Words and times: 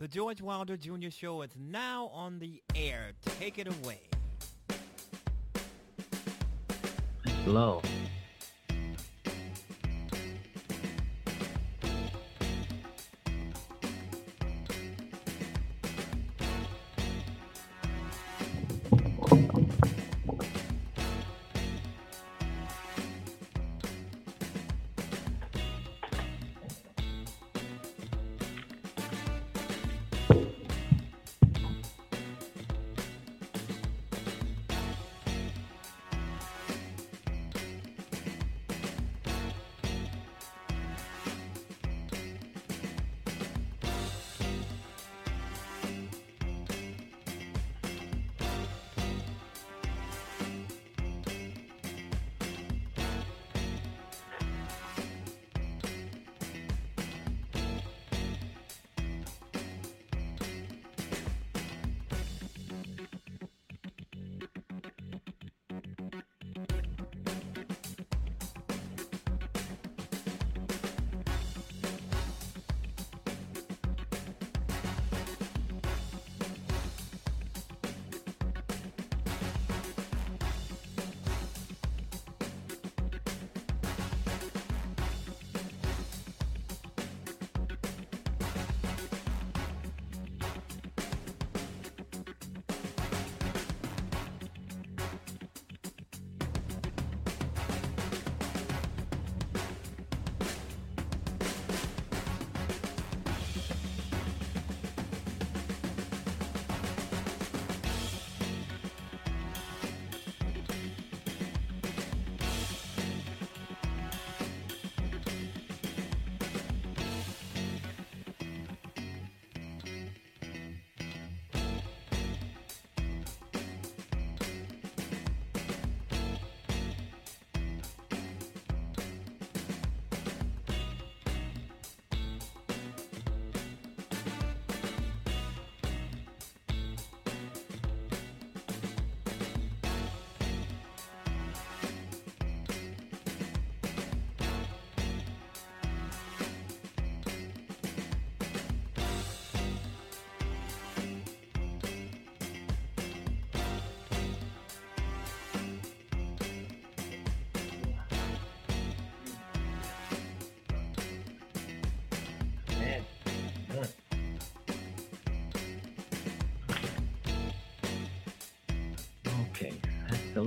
The 0.00 0.06
George 0.06 0.40
Wilder 0.40 0.76
Jr. 0.76 1.10
Show 1.10 1.42
is 1.42 1.50
now 1.58 2.06
on 2.14 2.38
the 2.38 2.62
air. 2.76 3.10
Take 3.40 3.58
it 3.58 3.66
away. 3.66 3.98
Hello. 7.44 7.82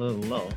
Little 0.01 0.21
low. 0.21 0.49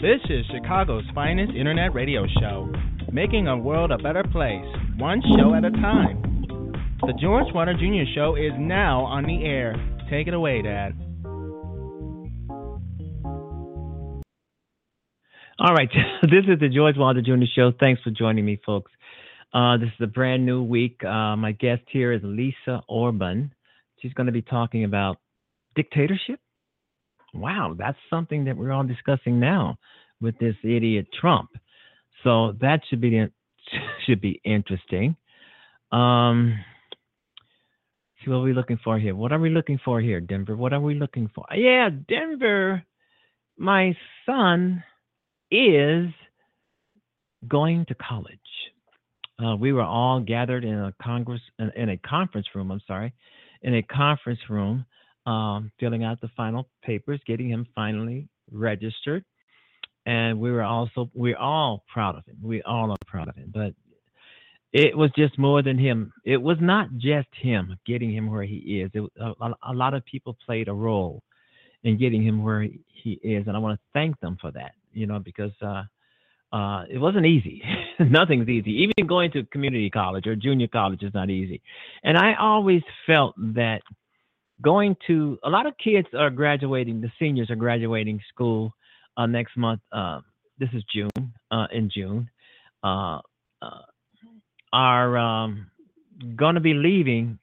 This 0.00 0.20
is 0.30 0.46
Chicago's 0.52 1.02
finest 1.12 1.52
internet 1.54 1.92
radio 1.92 2.24
show, 2.40 2.72
making 3.12 3.48
a 3.48 3.56
world 3.56 3.90
a 3.90 3.98
better 3.98 4.22
place, 4.22 4.64
one 4.96 5.20
show 5.36 5.54
at 5.54 5.64
a 5.64 5.70
time. 5.70 6.22
The 7.00 7.14
George 7.20 7.52
Wilder 7.52 7.74
Jr. 7.74 8.08
Show 8.14 8.36
is 8.36 8.52
now 8.58 9.00
on 9.00 9.24
the 9.24 9.44
air. 9.44 9.74
Take 10.08 10.28
it 10.28 10.34
away, 10.34 10.62
Dad. 10.62 11.07
All 15.60 15.74
right, 15.74 15.90
this 16.22 16.44
is 16.46 16.60
the 16.60 16.68
George 16.68 16.96
Wilder 16.96 17.20
Jr. 17.20 17.44
Show. 17.52 17.72
Thanks 17.80 18.00
for 18.02 18.10
joining 18.10 18.44
me, 18.44 18.60
folks. 18.64 18.92
Uh, 19.52 19.76
this 19.76 19.88
is 19.88 20.00
a 20.04 20.06
brand 20.06 20.46
new 20.46 20.62
week. 20.62 21.02
Uh, 21.02 21.34
my 21.34 21.50
guest 21.50 21.82
here 21.90 22.12
is 22.12 22.20
Lisa 22.22 22.80
Orban. 22.88 23.52
She's 24.00 24.12
going 24.12 24.26
to 24.26 24.32
be 24.32 24.42
talking 24.42 24.84
about 24.84 25.16
dictatorship. 25.74 26.38
Wow, 27.34 27.74
that's 27.76 27.98
something 28.08 28.44
that 28.44 28.56
we're 28.56 28.70
all 28.70 28.84
discussing 28.84 29.40
now 29.40 29.78
with 30.20 30.38
this 30.38 30.54
idiot 30.62 31.08
Trump. 31.20 31.50
So 32.22 32.52
that 32.60 32.82
should 32.88 33.00
be 33.00 33.26
should 34.06 34.20
be 34.20 34.40
interesting. 34.44 35.16
Um, 35.90 36.56
see 38.24 38.30
what 38.30 38.36
are 38.36 38.42
we 38.42 38.52
looking 38.52 38.78
for 38.84 38.96
here? 38.96 39.16
What 39.16 39.32
are 39.32 39.40
we 39.40 39.50
looking 39.50 39.80
for 39.84 40.00
here, 40.00 40.20
Denver? 40.20 40.56
What 40.56 40.72
are 40.72 40.80
we 40.80 40.94
looking 40.94 41.28
for? 41.34 41.46
Yeah, 41.52 41.88
Denver. 42.08 42.84
My 43.56 43.96
son 44.24 44.84
is 45.50 46.08
going 47.46 47.84
to 47.86 47.94
college. 47.94 48.38
Uh, 49.42 49.54
we 49.56 49.72
were 49.72 49.82
all 49.82 50.20
gathered 50.20 50.64
in 50.64 50.74
a 50.74 50.92
congress 51.00 51.40
in, 51.58 51.70
in 51.76 51.90
a 51.90 51.96
conference 51.98 52.46
room. 52.54 52.70
I'm 52.70 52.82
sorry, 52.86 53.12
in 53.62 53.76
a 53.76 53.82
conference 53.82 54.40
room, 54.48 54.84
um, 55.26 55.70
filling 55.78 56.02
out 56.04 56.20
the 56.20 56.30
final 56.36 56.68
papers, 56.82 57.20
getting 57.26 57.48
him 57.48 57.66
finally 57.74 58.28
registered, 58.50 59.24
and 60.06 60.40
we 60.40 60.50
were 60.50 60.64
also 60.64 61.10
we're 61.14 61.36
all 61.36 61.84
proud 61.92 62.16
of 62.16 62.24
him. 62.26 62.36
We 62.42 62.62
all 62.62 62.90
are 62.90 62.98
proud 63.06 63.28
of 63.28 63.36
him, 63.36 63.52
but 63.54 63.74
it 64.72 64.96
was 64.96 65.10
just 65.16 65.38
more 65.38 65.62
than 65.62 65.78
him. 65.78 66.12
It 66.24 66.36
was 66.36 66.58
not 66.60 66.88
just 66.96 67.28
him 67.40 67.76
getting 67.86 68.12
him 68.12 68.30
where 68.30 68.42
he 68.42 68.82
is. 68.82 68.90
It, 68.92 69.10
a, 69.20 69.52
a 69.62 69.72
lot 69.72 69.94
of 69.94 70.04
people 70.04 70.36
played 70.44 70.68
a 70.68 70.74
role 70.74 71.22
in 71.84 71.96
getting 71.96 72.24
him 72.24 72.42
where 72.42 72.66
he 72.86 73.12
is, 73.22 73.46
and 73.46 73.56
I 73.56 73.60
want 73.60 73.78
to 73.78 73.84
thank 73.94 74.18
them 74.20 74.36
for 74.40 74.50
that. 74.50 74.72
You 74.92 75.06
know, 75.06 75.18
because 75.18 75.52
uh, 75.62 75.84
uh, 76.52 76.84
it 76.90 76.98
wasn't 76.98 77.26
easy. 77.26 77.62
Nothing's 77.98 78.48
easy. 78.48 78.70
Even 78.70 79.06
going 79.06 79.30
to 79.32 79.44
community 79.44 79.90
college 79.90 80.26
or 80.26 80.34
junior 80.34 80.68
college 80.68 81.02
is 81.02 81.12
not 81.14 81.30
easy. 81.30 81.60
And 82.02 82.16
I 82.16 82.34
always 82.40 82.82
felt 83.06 83.34
that 83.54 83.82
going 84.62 84.96
to 85.06 85.38
a 85.44 85.50
lot 85.50 85.66
of 85.66 85.74
kids 85.82 86.08
are 86.16 86.30
graduating. 86.30 87.00
The 87.00 87.12
seniors 87.18 87.50
are 87.50 87.56
graduating 87.56 88.20
school 88.32 88.72
uh, 89.16 89.26
next 89.26 89.56
month. 89.56 89.80
Uh, 89.92 90.20
this 90.58 90.70
is 90.72 90.82
June. 90.92 91.10
Uh, 91.50 91.66
in 91.72 91.90
June, 91.92 92.28
uh, 92.82 93.18
uh, 93.62 93.82
are 94.72 95.16
um, 95.16 95.70
going 96.36 96.54
to 96.54 96.60
be 96.60 96.74
leaving 96.74 97.38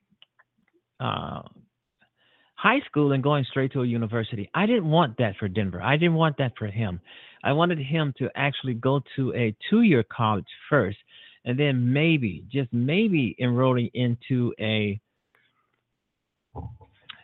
high 2.57 2.80
school 2.88 3.12
and 3.12 3.21
going 3.21 3.45
straight 3.50 3.71
to 3.74 3.81
a 3.81 3.86
university. 3.86 4.50
I 4.53 4.65
didn't 4.65 4.89
want 4.89 5.18
that 5.18 5.36
for 5.38 5.47
Denver. 5.47 5.81
I 5.81 5.97
didn't 5.97 6.15
want 6.15 6.38
that 6.38 6.53
for 6.57 6.68
him. 6.68 7.00
I 7.45 7.53
wanted 7.53 7.80
him 7.80 8.13
to 8.18 8.30
actually 8.36 8.74
go 8.74 9.01
to 9.15 9.33
a 9.36 9.56
two 9.69 9.83
year 9.83 10.03
college 10.03 10.47
first 10.69 10.97
and 11.45 11.59
then 11.59 11.94
maybe, 11.94 12.44
just 12.51 12.74
maybe, 12.74 13.36
enrolling 13.39 13.92
into 13.94 14.51
a 14.59 15.00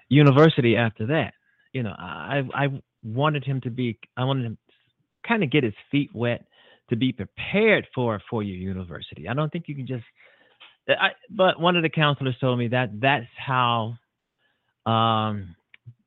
university 0.09 0.77
after 0.77 1.07
that. 1.07 1.33
You 1.73 1.83
know, 1.83 1.95
I 1.97 2.43
I 2.53 2.67
wanted 3.03 3.43
him 3.43 3.61
to 3.61 3.71
be. 3.71 3.97
I 4.15 4.23
wanted 4.23 4.45
him 4.45 4.57
kind 5.27 5.43
of 5.43 5.49
get 5.49 5.63
his 5.63 5.73
feet 5.89 6.11
wet 6.13 6.45
to 6.89 6.95
be 6.95 7.11
prepared 7.11 7.87
for 7.95 8.15
a 8.15 8.19
four-year 8.29 8.57
university. 8.57 9.27
I 9.27 9.33
don't 9.33 9.51
think 9.51 9.65
you 9.67 9.75
can 9.75 9.87
just. 9.87 10.03
I, 10.87 11.09
but 11.29 11.59
one 11.59 11.75
of 11.75 11.83
the 11.83 11.89
counselors 11.89 12.35
told 12.39 12.59
me 12.59 12.67
that 12.69 12.89
that's 12.99 13.25
how. 13.35 13.95
Um, 14.85 15.55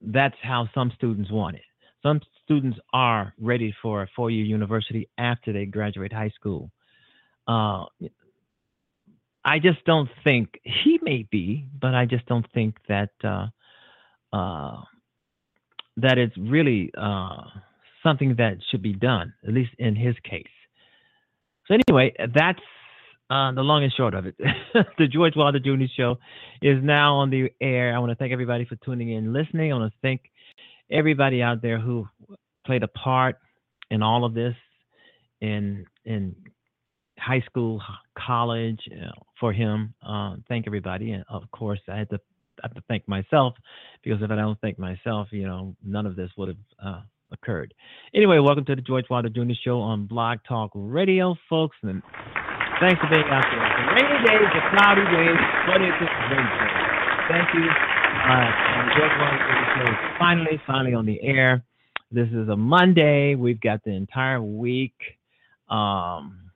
that's 0.00 0.36
how 0.42 0.68
some 0.74 0.92
students 0.96 1.30
want 1.30 1.56
it. 1.56 1.62
Some 2.04 2.20
students 2.44 2.78
are 2.92 3.32
ready 3.40 3.74
for 3.80 4.02
a 4.02 4.08
four-year 4.14 4.44
university 4.44 5.08
after 5.16 5.52
they 5.52 5.64
graduate 5.64 6.12
high 6.12 6.32
school. 6.34 6.70
Uh, 7.48 7.86
I 9.44 9.58
just 9.58 9.84
don't 9.86 10.10
think 10.22 10.60
he 10.64 10.98
may 11.02 11.26
be, 11.30 11.66
but 11.80 11.94
I 11.94 12.04
just 12.04 12.26
don't 12.26 12.46
think 12.52 12.76
that 12.88 13.10
uh, 13.22 13.46
uh, 14.32 14.82
that 15.96 16.18
it's 16.18 16.36
really 16.36 16.90
uh, 16.96 17.42
something 18.02 18.34
that 18.36 18.58
should 18.70 18.82
be 18.82 18.92
done, 18.92 19.32
at 19.46 19.54
least 19.54 19.70
in 19.78 19.96
his 19.96 20.14
case. 20.28 20.44
So 21.66 21.74
anyway, 21.74 22.14
that's 22.34 22.60
uh, 23.30 23.52
the 23.52 23.62
long 23.62 23.82
and 23.82 23.92
short 23.92 24.14
of 24.14 24.26
it. 24.26 24.34
the 24.98 25.06
George 25.06 25.36
Wilder 25.36 25.58
Jr. 25.58 25.84
Show 25.96 26.16
is 26.60 26.82
now 26.82 27.16
on 27.16 27.30
the 27.30 27.50
air. 27.60 27.94
I 27.94 27.98
want 27.98 28.10
to 28.10 28.16
thank 28.16 28.32
everybody 28.32 28.66
for 28.66 28.76
tuning 28.76 29.10
in, 29.12 29.32
listening. 29.32 29.72
I 29.72 29.76
want 29.76 29.92
to 29.92 29.98
thank 30.02 30.20
everybody 30.90 31.42
out 31.42 31.62
there 31.62 31.78
who 31.78 32.06
played 32.66 32.82
a 32.82 32.88
part 32.88 33.36
in 33.90 34.02
all 34.02 34.24
of 34.24 34.34
this, 34.34 34.54
in 35.40 35.84
in 36.04 36.34
high 37.18 37.42
school, 37.46 37.82
college 38.18 38.80
know, 38.90 39.12
for 39.38 39.52
him. 39.52 39.94
Uh, 40.06 40.36
thank 40.48 40.66
everybody, 40.66 41.12
and 41.12 41.24
of 41.28 41.42
course, 41.50 41.80
I 41.88 41.98
had 41.98 42.10
to 42.10 42.20
I 42.62 42.68
have 42.68 42.74
to 42.74 42.82
thank 42.88 43.06
myself 43.08 43.54
because 44.02 44.22
if 44.22 44.30
I 44.30 44.36
don't 44.36 44.60
thank 44.60 44.78
myself, 44.78 45.28
you 45.30 45.46
know, 45.46 45.74
none 45.84 46.06
of 46.06 46.16
this 46.16 46.30
would 46.36 46.48
have 46.48 46.56
uh, 46.84 47.00
occurred. 47.32 47.74
Anyway, 48.14 48.38
welcome 48.38 48.64
to 48.66 48.76
the 48.76 48.82
George 48.82 49.06
Wilder 49.10 49.28
Jr. 49.28 49.54
Show 49.64 49.80
on 49.80 50.06
Blog 50.06 50.38
Talk 50.46 50.70
Radio, 50.74 51.34
folks, 51.48 51.76
and 51.82 52.02
thanks 52.80 53.00
for 53.00 53.08
being 53.10 53.26
out 53.28 53.44
there. 53.50 53.60
The 53.60 53.92
rainy 53.92 54.24
days, 54.24 54.48
cloudy 54.70 55.04
days, 55.04 55.40
but 55.66 55.82
it's 55.82 55.98
a 56.00 56.08
great 56.28 56.48
day. 56.58 56.84
Thank 57.28 57.48
you. 57.54 57.93
Finally, 60.18 60.60
finally 60.66 60.94
on 60.94 61.06
the 61.06 61.20
air. 61.22 61.64
This 62.10 62.28
is 62.28 62.48
a 62.48 62.56
Monday. 62.56 63.34
We've 63.34 63.60
got 63.60 63.82
the 63.84 63.90
entire 63.90 64.40
week. 64.40 64.94
Um, 65.68 66.50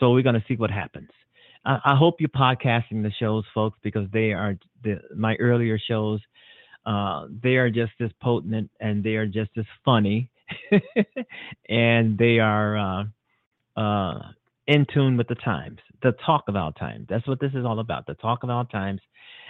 so 0.00 0.12
we're 0.12 0.22
going 0.22 0.34
to 0.34 0.44
see 0.48 0.56
what 0.56 0.70
happens. 0.70 1.10
I, 1.64 1.78
I, 1.84 1.96
hope 1.96 2.16
you're 2.20 2.28
podcasting 2.28 3.02
the 3.02 3.12
shows, 3.18 3.44
folks, 3.52 3.78
because 3.82 4.08
they 4.12 4.32
are 4.32 4.56
the, 4.82 5.00
my 5.14 5.34
earlier 5.36 5.78
shows. 5.78 6.20
Uh, 6.86 7.26
they 7.42 7.56
are 7.56 7.70
just 7.70 7.92
as 8.00 8.10
potent 8.22 8.70
and 8.80 9.02
they 9.02 9.16
are 9.16 9.26
just 9.26 9.50
as 9.56 9.64
funny, 9.84 10.30
and 11.68 12.18
they 12.18 12.38
are 12.38 12.76
uh, 12.76 13.80
uh, 13.80 14.18
in 14.66 14.86
tune 14.92 15.16
with 15.16 15.28
the 15.28 15.34
times. 15.36 15.78
The 16.02 16.12
talk 16.24 16.44
of 16.48 16.56
our 16.56 16.72
times. 16.72 17.06
That's 17.08 17.26
what 17.26 17.40
this 17.40 17.52
is 17.54 17.64
all 17.64 17.80
about. 17.80 18.06
The 18.06 18.14
talk 18.14 18.42
of 18.42 18.50
our 18.50 18.66
times, 18.66 19.00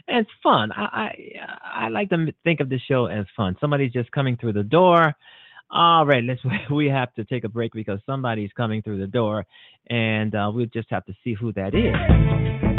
and 0.08 0.18
it's 0.18 0.30
fun. 0.42 0.72
I 0.72 0.84
I, 0.84 1.84
I 1.84 1.88
like 1.88 2.10
to 2.10 2.32
think 2.44 2.60
of 2.60 2.68
the 2.68 2.78
show 2.88 3.06
as 3.06 3.26
fun. 3.36 3.56
Somebody's 3.60 3.92
just 3.92 4.10
coming 4.12 4.36
through 4.36 4.54
the 4.54 4.62
door 4.62 5.14
all 5.70 6.06
right, 6.06 6.22
let's 6.22 6.40
we 6.70 6.86
have 6.86 7.12
to 7.14 7.24
take 7.24 7.44
a 7.44 7.48
break 7.48 7.72
because 7.72 7.98
somebody's 8.06 8.50
coming 8.56 8.82
through 8.82 9.00
the 9.00 9.06
door, 9.06 9.44
and 9.88 10.34
uh, 10.34 10.50
we'll 10.54 10.66
just 10.66 10.88
have 10.90 11.04
to 11.06 11.14
see 11.24 11.34
who 11.34 11.52
that 11.52 11.74
is. 11.74 12.73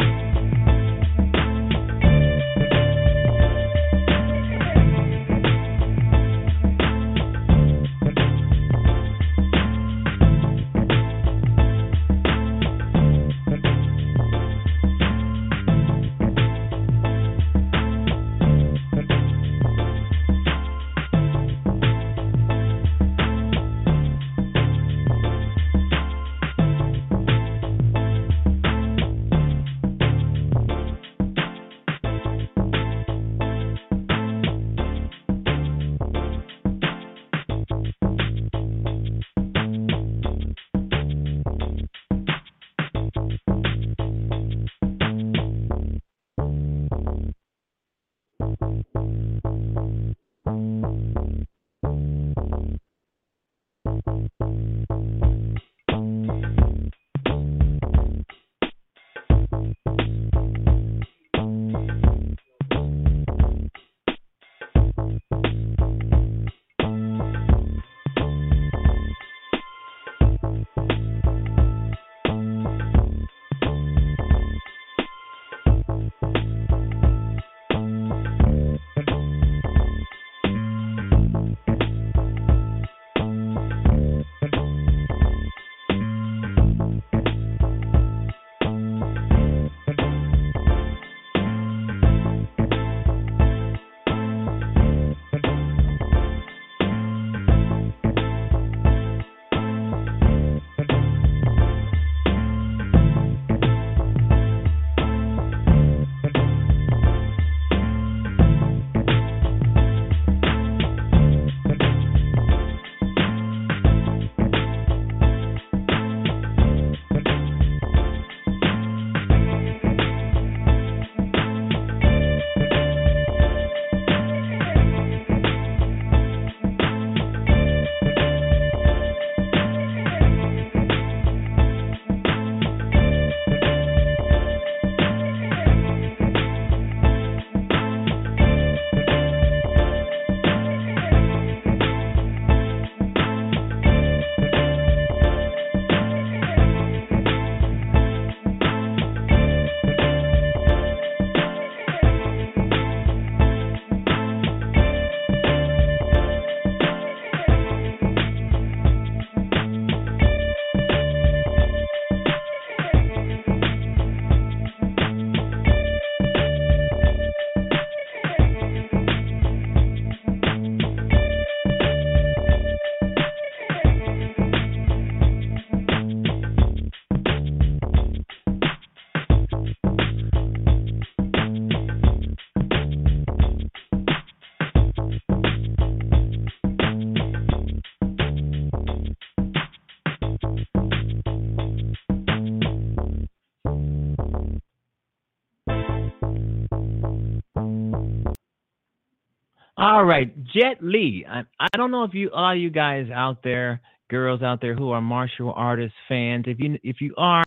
All 199.95 200.03
right, 200.03 200.29
Jet 200.43 200.79
Li. 200.81 201.25
I, 201.25 201.43
I 201.57 201.69
don't 201.77 201.89
know 201.89 202.03
if 202.03 202.13
you, 202.13 202.29
a 202.29 202.35
lot 202.35 202.57
of 202.57 202.61
you 202.61 202.69
guys 202.69 203.07
out 203.15 203.37
there, 203.45 203.79
girls 204.09 204.41
out 204.41 204.59
there 204.59 204.75
who 204.75 204.91
are 204.91 204.99
martial 204.99 205.53
artist 205.53 205.93
fans, 206.09 206.43
if 206.49 206.59
you 206.59 206.77
if 206.83 206.99
you 206.99 207.13
are, 207.17 207.45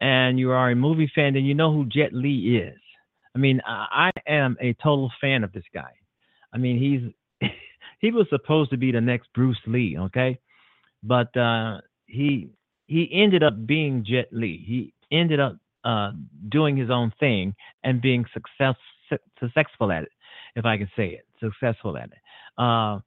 and 0.00 0.38
you 0.38 0.52
are 0.52 0.70
a 0.70 0.74
movie 0.74 1.12
fan, 1.14 1.34
then 1.34 1.44
you 1.44 1.54
know 1.54 1.70
who 1.70 1.84
Jet 1.84 2.14
Li 2.14 2.56
is. 2.56 2.80
I 3.34 3.38
mean, 3.38 3.60
I, 3.66 4.10
I 4.26 4.32
am 4.32 4.56
a 4.58 4.72
total 4.82 5.12
fan 5.20 5.44
of 5.44 5.52
this 5.52 5.66
guy. 5.74 5.90
I 6.50 6.56
mean, 6.56 6.78
he's 6.78 7.50
he 8.00 8.10
was 8.10 8.26
supposed 8.30 8.70
to 8.70 8.78
be 8.78 8.90
the 8.90 9.02
next 9.02 9.28
Bruce 9.34 9.60
Lee, 9.66 9.98
okay, 9.98 10.38
but 11.02 11.36
uh, 11.36 11.82
he 12.06 12.48
he 12.86 13.06
ended 13.12 13.42
up 13.42 13.66
being 13.66 14.02
Jet 14.02 14.28
Li. 14.32 14.64
He 14.66 14.94
ended 15.14 15.40
up 15.40 15.58
uh, 15.84 16.12
doing 16.48 16.74
his 16.74 16.88
own 16.88 17.12
thing 17.20 17.54
and 17.84 18.00
being 18.00 18.24
success, 18.32 18.76
successful 19.38 19.92
at 19.92 20.04
it, 20.04 20.12
if 20.54 20.64
I 20.64 20.78
can 20.78 20.90
say 20.96 21.08
it, 21.08 21.25
successful 21.40 21.96
at 21.96 22.10
it. 22.10 22.18
Uh, 22.58 23.00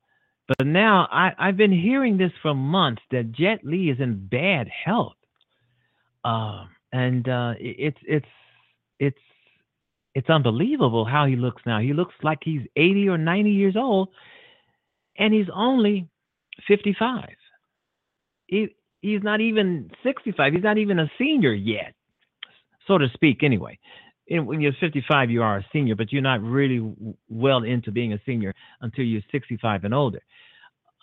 but 0.48 0.66
now 0.66 1.08
I, 1.12 1.32
I've 1.38 1.58
been 1.58 1.72
hearing 1.72 2.18
this 2.18 2.32
for 2.42 2.54
months 2.56 3.02
that 3.12 3.32
Jet 3.32 3.60
Li 3.64 3.90
is 3.90 4.00
in 4.00 4.28
bad 4.28 4.68
health, 4.68 5.14
uh, 6.26 6.66
and 6.92 7.28
uh, 7.30 7.54
it's 7.60 8.00
it's 8.08 8.26
it's 9.00 9.18
it's 10.16 10.30
unbelievable 10.30 11.06
how 11.06 11.26
he 11.26 11.36
looks 11.36 11.62
now. 11.66 11.80
He 11.80 11.94
looks 11.94 12.16
like 12.24 12.40
he's 12.42 12.62
80 12.76 13.10
or 13.10 13.18
90 13.18 13.52
years 13.52 13.76
old, 13.78 14.10
and 15.18 15.34
he's 15.34 15.48
only 15.54 16.08
55. 16.68 17.30
He, 18.48 18.70
he's 19.02 19.22
not 19.22 19.40
even 19.40 19.92
65. 20.04 20.54
He's 20.54 20.64
not 20.64 20.78
even 20.78 21.00
a 21.00 21.12
senior 21.18 21.54
yet, 21.54 21.94
so 22.88 22.98
to 22.98 23.08
speak, 23.14 23.44
anyway. 23.44 23.78
When 24.30 24.62
you're 24.62 24.74
55, 24.80 25.32
you 25.32 25.42
are 25.42 25.58
a 25.58 25.66
senior, 25.74 25.96
but 25.96 26.12
you're 26.12 26.22
not 26.22 26.42
really 26.42 26.94
well 27.30 27.64
into 27.64 27.92
being 27.92 28.14
a 28.14 28.20
senior 28.26 28.54
until 28.82 29.04
you're 29.04 29.24
65 29.32 29.84
and 29.86 29.94
older. 29.94 30.22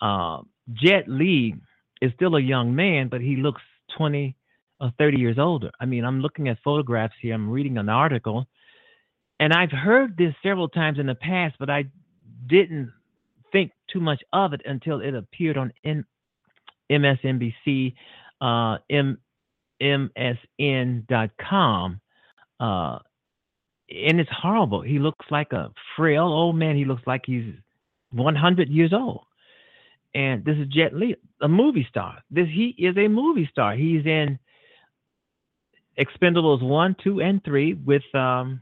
Uh, 0.01 0.41
Jet 0.73 1.07
Li 1.07 1.55
is 2.01 2.11
still 2.15 2.35
a 2.35 2.41
young 2.41 2.75
man, 2.75 3.07
but 3.09 3.21
he 3.21 3.35
looks 3.37 3.61
20 3.97 4.35
or 4.79 4.91
30 4.97 5.17
years 5.19 5.37
older. 5.39 5.71
I 5.79 5.85
mean, 5.85 6.05
I'm 6.05 6.21
looking 6.21 6.47
at 6.47 6.57
photographs 6.63 7.15
here. 7.21 7.33
I'm 7.33 7.49
reading 7.49 7.77
an 7.77 7.89
article, 7.89 8.47
and 9.39 9.53
I've 9.53 9.71
heard 9.71 10.15
this 10.17 10.33
several 10.43 10.69
times 10.69 10.99
in 10.99 11.07
the 11.07 11.15
past, 11.15 11.55
but 11.59 11.69
I 11.69 11.85
didn't 12.47 12.91
think 13.51 13.71
too 13.91 13.99
much 13.99 14.21
of 14.33 14.53
it 14.53 14.61
until 14.65 15.01
it 15.01 15.15
appeared 15.15 15.57
on 15.57 15.73
N- 15.83 16.05
MSNBC, 16.91 17.93
uh, 18.41 18.77
M- 18.89 19.19
MSN.com. 19.81 20.41
Uh, 22.59 22.99
and 23.89 24.19
it's 24.19 24.29
horrible. 24.31 24.81
He 24.81 24.99
looks 24.99 25.25
like 25.29 25.53
a 25.53 25.71
frail 25.95 26.25
old 26.25 26.55
man. 26.55 26.75
He 26.75 26.85
looks 26.85 27.03
like 27.07 27.23
he's 27.25 27.53
100 28.11 28.69
years 28.69 28.93
old. 28.93 29.23
And 30.13 30.43
this 30.43 30.57
is 30.57 30.67
Jet 30.67 30.93
Li, 30.93 31.15
a 31.41 31.47
movie 31.47 31.85
star. 31.89 32.19
This 32.31 32.47
he 32.47 32.75
is 32.77 32.97
a 32.97 33.07
movie 33.07 33.47
star. 33.51 33.75
He's 33.75 34.05
in 34.05 34.39
Expendables 35.99 36.61
one, 36.61 36.95
two, 37.03 37.21
and 37.21 37.43
three 37.43 37.73
with 37.73 38.03
um, 38.13 38.61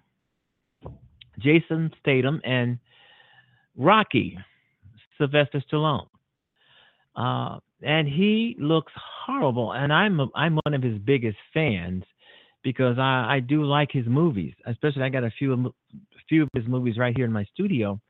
Jason 1.39 1.91
Statham 1.99 2.41
and 2.43 2.79
Rocky, 3.77 4.37
Sylvester 5.17 5.63
Stallone. 5.71 6.07
Uh, 7.15 7.59
and 7.81 8.07
he 8.07 8.55
looks 8.59 8.91
horrible. 9.25 9.73
And 9.73 9.93
I'm 9.93 10.19
a, 10.19 10.27
I'm 10.35 10.59
one 10.65 10.73
of 10.73 10.81
his 10.81 10.97
biggest 10.99 11.37
fans 11.53 12.03
because 12.65 12.97
I, 12.97 13.35
I 13.35 13.39
do 13.39 13.63
like 13.63 13.91
his 13.91 14.07
movies. 14.07 14.55
Especially, 14.65 15.03
I 15.03 15.09
got 15.09 15.23
a 15.23 15.31
few 15.37 15.53
a 15.53 15.69
few 16.27 16.43
of 16.43 16.49
his 16.53 16.67
movies 16.67 16.97
right 16.97 17.15
here 17.15 17.25
in 17.25 17.31
my 17.31 17.45
studio. 17.53 18.01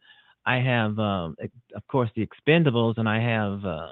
I 0.46 0.56
have, 0.58 0.98
uh, 0.98 1.30
of 1.76 1.88
course, 1.92 2.10
the 2.16 2.26
Expendables, 2.26 2.98
and 2.98 3.08
I 3.08 3.20
have 3.20 3.66
uh, 3.66 3.88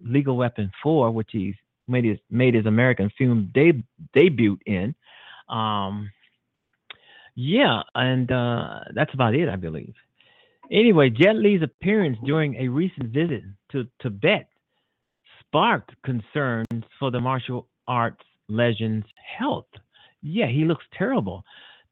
Lethal 0.00 0.38
Weapon 0.38 0.72
Four, 0.82 1.10
which 1.10 1.28
he's 1.32 1.54
made 1.86 2.06
his 2.06 2.18
made 2.30 2.54
his 2.54 2.64
American 2.66 3.10
film 3.18 3.50
de- 3.52 3.84
debut 4.14 4.58
in. 4.64 4.94
Um, 5.50 6.10
yeah, 7.36 7.82
and 7.94 8.32
uh, 8.32 8.80
that's 8.94 9.12
about 9.12 9.34
it, 9.34 9.50
I 9.50 9.56
believe. 9.56 9.94
Anyway, 10.72 11.10
Jet 11.10 11.36
Li's 11.36 11.62
appearance 11.62 12.16
during 12.24 12.54
a 12.54 12.68
recent 12.68 13.10
visit 13.10 13.42
to 13.72 13.86
Tibet 14.00 14.48
sparked 15.40 15.92
concerns 16.02 16.84
for 16.98 17.10
the 17.10 17.20
martial 17.20 17.68
arts 17.86 18.24
legend's 18.48 19.06
health. 19.38 19.66
Yeah, 20.22 20.48
he 20.48 20.64
looks 20.64 20.84
terrible. 20.96 21.44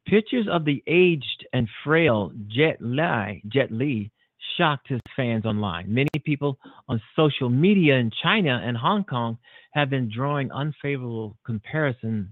Pictures 0.05 0.47
of 0.51 0.65
the 0.65 0.83
aged 0.87 1.47
and 1.53 1.67
frail 1.83 2.31
Jet 2.47 2.77
Li, 2.81 3.41
Jet 3.47 3.71
Li 3.71 4.11
shocked 4.57 4.87
his 4.89 4.99
fans 5.15 5.45
online. 5.45 5.93
Many 5.93 6.09
people 6.25 6.57
on 6.87 7.01
social 7.15 7.49
media 7.49 7.95
in 7.95 8.11
China 8.21 8.61
and 8.63 8.75
Hong 8.75 9.03
Kong 9.03 9.37
have 9.71 9.89
been 9.89 10.11
drawing 10.13 10.51
unfavorable 10.51 11.37
comparisons 11.45 12.27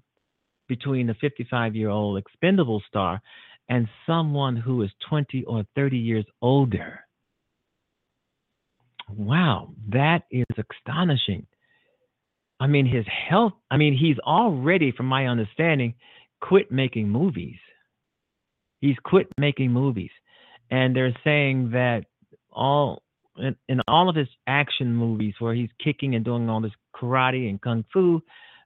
between 0.67 1.07
the 1.07 1.15
55 1.15 1.75
year 1.75 1.89
old 1.89 2.17
expendable 2.17 2.81
star 2.87 3.21
and 3.69 3.87
someone 4.05 4.55
who 4.55 4.81
is 4.81 4.89
20 5.09 5.43
or 5.45 5.63
30 5.75 5.97
years 5.97 6.25
older. 6.41 6.99
Wow, 9.09 9.73
that 9.89 10.23
is 10.31 10.45
astonishing. 10.57 11.45
I 12.61 12.67
mean, 12.67 12.85
his 12.85 13.05
health, 13.27 13.53
I 13.71 13.77
mean, 13.77 13.97
he's 13.97 14.19
already, 14.19 14.91
from 14.91 15.07
my 15.07 15.25
understanding, 15.25 15.95
quit 16.41 16.71
making 16.71 17.09
movies. 17.09 17.57
He's 18.81 18.97
quit 19.03 19.25
making 19.39 19.71
movies. 19.71 20.11
And 20.69 20.95
they're 20.95 21.17
saying 21.23 21.71
that 21.71 22.05
all 22.51 23.01
in, 23.35 23.55
in 23.67 23.81
all 23.87 24.09
of 24.09 24.15
his 24.15 24.27
action 24.45 24.93
movies 24.93 25.33
where 25.39 25.55
he's 25.55 25.71
kicking 25.83 26.13
and 26.13 26.23
doing 26.23 26.49
all 26.49 26.61
this 26.61 26.71
karate 26.95 27.49
and 27.49 27.59
kung 27.59 27.83
fu, 27.91 28.21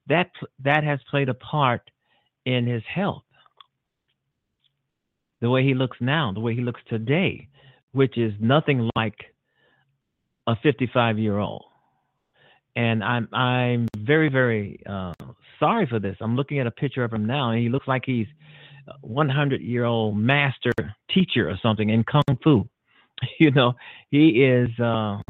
that 0.09 0.29
that 0.61 0.83
has 0.83 0.99
played 1.09 1.29
a 1.29 1.33
part 1.33 1.89
in 2.45 2.67
his 2.67 2.83
health. 2.93 3.23
The 5.39 5.49
way 5.49 5.63
he 5.63 5.73
looks 5.73 5.97
now, 6.01 6.33
the 6.33 6.41
way 6.41 6.53
he 6.53 6.61
looks 6.61 6.81
today, 6.89 7.47
which 7.93 8.17
is 8.17 8.33
nothing 8.41 8.89
like 8.93 9.15
a 10.47 10.55
55 10.61 11.17
year 11.17 11.37
old. 11.37 11.63
And 12.75 13.03
I'm 13.03 13.27
I'm 13.33 13.87
very 13.97 14.29
very 14.29 14.81
uh, 14.85 15.13
sorry 15.59 15.87
for 15.87 15.99
this. 15.99 16.17
I'm 16.19 16.35
looking 16.35 16.59
at 16.59 16.67
a 16.67 16.71
picture 16.71 17.03
of 17.03 17.13
him 17.13 17.25
now, 17.25 17.51
and 17.51 17.61
he 17.61 17.69
looks 17.69 17.87
like 17.87 18.03
he's 18.05 18.27
100 19.01 19.61
year 19.61 19.85
old 19.85 20.17
master 20.17 20.71
teacher 21.09 21.49
or 21.49 21.57
something 21.61 21.89
in 21.89 22.03
kung 22.03 22.23
fu. 22.43 22.67
You 23.39 23.51
know, 23.51 23.73
he 24.11 24.43
is. 24.43 24.69
Uh, 24.77 25.21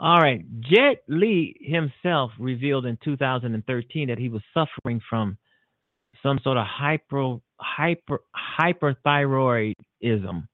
all 0.00 0.20
right, 0.20 0.44
Jet 0.60 1.02
Li 1.08 1.56
himself 1.60 2.30
revealed 2.38 2.86
in 2.86 2.98
2013 3.02 4.08
that 4.08 4.18
he 4.18 4.28
was 4.28 4.42
suffering 4.52 5.00
from 5.08 5.38
some 6.22 6.38
sort 6.44 6.58
of 6.58 6.66
hyper 6.66 7.38
hyper 7.58 8.20
hyperthyroidism 8.60 10.46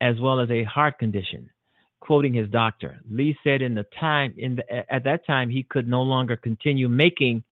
as 0.00 0.20
well 0.20 0.40
as 0.40 0.50
a 0.50 0.64
heart 0.64 0.98
condition 0.98 1.48
quoting 2.02 2.34
his 2.34 2.48
doctor 2.50 3.00
Lee 3.10 3.36
said 3.44 3.62
in 3.62 3.74
the 3.74 3.86
time 3.98 4.34
in 4.36 4.56
the, 4.56 4.92
at 4.92 5.04
that 5.04 5.26
time 5.26 5.48
he 5.48 5.62
could 5.62 5.88
no 5.88 6.02
longer 6.02 6.36
continue 6.36 6.88
making 6.88 7.42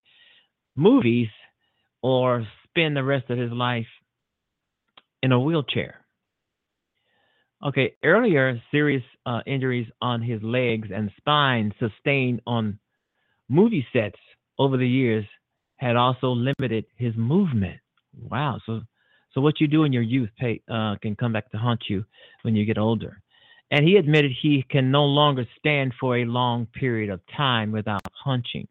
movies 0.76 1.28
or 2.02 2.47
spend 2.69 2.97
the 2.97 3.04
rest 3.04 3.30
of 3.30 3.38
his 3.38 3.52
life 3.52 3.87
in 5.23 5.33
a 5.33 5.40
wheelchair 5.40 6.04
okay 7.64 7.95
earlier 8.02 8.61
serious 8.71 9.04
uh, 9.26 9.40
injuries 9.47 9.88
on 10.00 10.21
his 10.21 10.42
legs 10.42 10.88
and 10.95 11.11
spine 11.16 11.73
sustained 11.78 12.40
on 12.47 12.78
movie 13.49 13.87
sets 13.92 14.19
over 14.59 14.76
the 14.76 14.88
years 14.88 15.25
had 15.80 15.97
also 15.97 16.28
limited 16.28 16.85
his 16.97 17.14
movement. 17.16 17.80
Wow. 18.14 18.61
So, 18.66 18.83
so 19.33 19.40
what 19.40 19.61
you 19.61 19.66
do 19.66 19.85
in 19.85 19.92
your 19.92 20.02
youth 20.02 20.28
pay, 20.38 20.61
uh, 20.71 20.97
can 21.00 21.16
come 21.16 21.33
back 21.33 21.50
to 21.50 21.57
haunt 21.59 21.85
you 21.88 22.04
when 22.42 22.54
you 22.54 22.66
get 22.66 22.76
older. 22.76 23.23
And 23.71 23.87
he 23.87 23.97
admitted 23.97 24.33
he 24.33 24.65
can 24.69 24.91
no 24.91 25.05
longer 25.05 25.47
stand 25.59 25.95
for 26.00 26.19
a 26.19 26.25
long 26.25 26.67
period 26.67 27.11
of 27.11 27.21
time 27.37 27.71
without 27.71 28.03
hunching. 28.12 28.67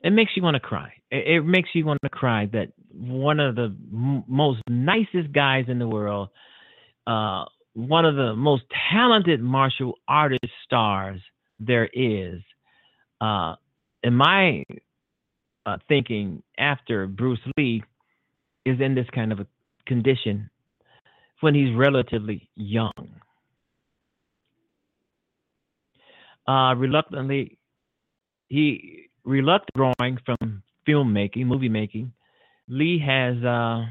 It 0.00 0.10
makes 0.10 0.32
you 0.36 0.42
want 0.42 0.54
to 0.54 0.60
cry. 0.60 0.92
It, 1.10 1.44
makes 1.44 1.70
you 1.74 1.84
want 1.84 2.00
to 2.02 2.08
cry 2.08 2.46
that 2.52 2.68
one 2.92 3.40
of 3.40 3.56
the 3.56 3.74
m- 3.92 4.24
most 4.26 4.60
nicest 4.68 5.32
guys 5.32 5.66
in 5.68 5.78
the 5.78 5.88
world, 5.88 6.30
uh, 7.06 7.44
one 7.74 8.04
of 8.04 8.16
the 8.16 8.34
most 8.34 8.64
talented 8.90 9.40
martial 9.40 9.94
artist 10.08 10.52
stars 10.64 11.20
there 11.58 11.88
is, 11.92 12.40
uh, 13.20 13.54
in 14.02 14.14
my 14.14 14.64
uh, 15.66 15.76
thinking 15.88 16.42
after 16.58 17.06
Bruce 17.06 17.40
Lee 17.56 17.82
is 18.64 18.80
in 18.80 18.94
this 18.94 19.06
kind 19.14 19.32
of 19.32 19.40
a 19.40 19.46
condition 19.86 20.48
when 21.40 21.54
he's 21.54 21.74
relatively 21.74 22.48
young. 22.54 22.92
Uh, 26.48 26.74
reluctantly, 26.76 27.58
he 28.48 29.08
reluctant 29.24 29.74
drawing 29.74 30.18
from 30.24 30.62
filmmaking, 30.86 31.46
movie 31.46 31.68
making. 31.68 32.12
Lee 32.68 32.98
has, 33.04 33.36
uh, 33.44 33.84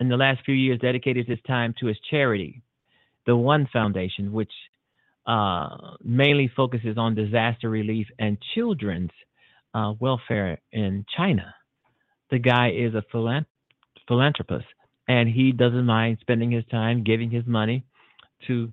in 0.00 0.08
the 0.08 0.16
last 0.16 0.40
few 0.44 0.54
years, 0.54 0.80
dedicated 0.80 1.26
his 1.28 1.38
time 1.46 1.74
to 1.80 1.86
his 1.86 1.98
charity, 2.10 2.62
the 3.26 3.36
One 3.36 3.68
Foundation, 3.72 4.32
which 4.32 4.52
uh, 5.26 5.68
mainly 6.02 6.50
focuses 6.54 6.98
on 6.98 7.14
disaster 7.14 7.70
relief 7.70 8.06
and 8.18 8.36
children's 8.54 9.10
uh, 9.72 9.92
welfare 9.98 10.60
in 10.72 11.04
China. 11.16 11.54
The 12.30 12.38
guy 12.38 12.70
is 12.70 12.94
a 12.94 13.02
philanthropist, 14.06 14.66
and 15.08 15.28
he 15.28 15.52
doesn't 15.52 15.86
mind 15.86 16.18
spending 16.20 16.50
his 16.50 16.64
time 16.70 17.04
giving 17.04 17.30
his 17.30 17.46
money 17.46 17.84
to 18.46 18.72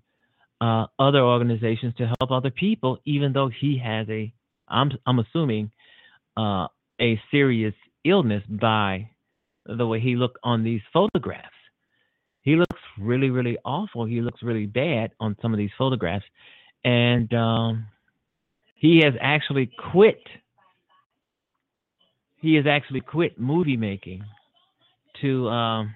uh, 0.62 0.86
other 1.00 1.22
organizations 1.22 1.94
to 1.98 2.06
help 2.20 2.32
other 2.32 2.51
people, 2.51 3.00
even 3.03 3.34
though 3.34 3.50
he 3.50 3.82
has 3.84 4.08
a, 4.10 4.32
I'm, 4.68 4.91
I'm 5.06 5.20
assuming, 5.20 5.72
uh, 6.38 6.68
a 7.01 7.20
serious 7.32 7.74
illness 8.06 8.44
by 8.48 9.10
the 9.65 9.86
way 9.86 10.00
he 10.00 10.15
looked 10.15 10.38
on 10.44 10.63
these 10.63 10.82
photographs. 10.94 11.50
He 12.44 12.56
looks 12.56 12.80
really, 13.00 13.30
really 13.30 13.58
awful. 13.65 14.06
He 14.06 14.22
looks 14.22 14.41
really 14.41 14.65
bad 14.65 15.12
on 15.20 15.36
some 15.41 15.53
of 15.53 15.58
these 15.58 15.72
photographs. 15.77 16.25
And 16.84 17.32
um, 17.34 17.88
he 18.75 19.01
has 19.03 19.13
actually 19.20 19.72
quit. 19.91 20.22
He 22.38 22.56
has 22.56 22.65
actually 22.68 23.01
quit 23.01 23.39
movie 23.39 23.77
making 23.77 24.24
to 25.22 25.48
um, 25.50 25.96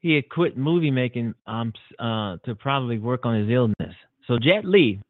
he 0.00 0.14
had 0.14 0.28
quit 0.28 0.56
movie 0.56 0.90
making 0.90 1.34
um, 1.46 1.72
uh, 1.98 2.36
to 2.44 2.54
probably 2.54 2.98
work 2.98 3.26
on 3.26 3.40
his 3.40 3.50
illness. 3.50 3.94
So 4.26 4.38
Jet 4.38 4.64
Li, 4.64 5.00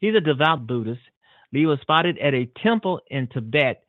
he's 0.00 0.14
a 0.14 0.20
devout 0.20 0.66
Buddhist. 0.66 1.00
Li 1.52 1.66
was 1.66 1.78
spotted 1.80 2.18
at 2.18 2.34
a 2.34 2.48
temple 2.62 3.00
in 3.10 3.26
Tibet 3.28 3.82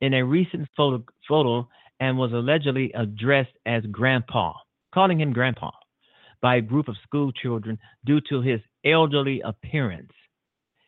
in 0.00 0.14
a 0.14 0.24
recent 0.24 0.68
photo, 0.76 1.04
photo 1.28 1.68
and 2.00 2.16
was 2.16 2.32
allegedly 2.32 2.92
addressed 2.94 3.56
as 3.66 3.82
Grandpa, 3.90 4.54
calling 4.94 5.20
him 5.20 5.32
Grandpa, 5.32 5.70
by 6.40 6.56
a 6.56 6.60
group 6.60 6.88
of 6.88 6.96
school 7.02 7.32
children 7.32 7.78
due 8.04 8.20
to 8.28 8.40
his 8.40 8.60
elderly 8.84 9.40
appearance. 9.40 10.12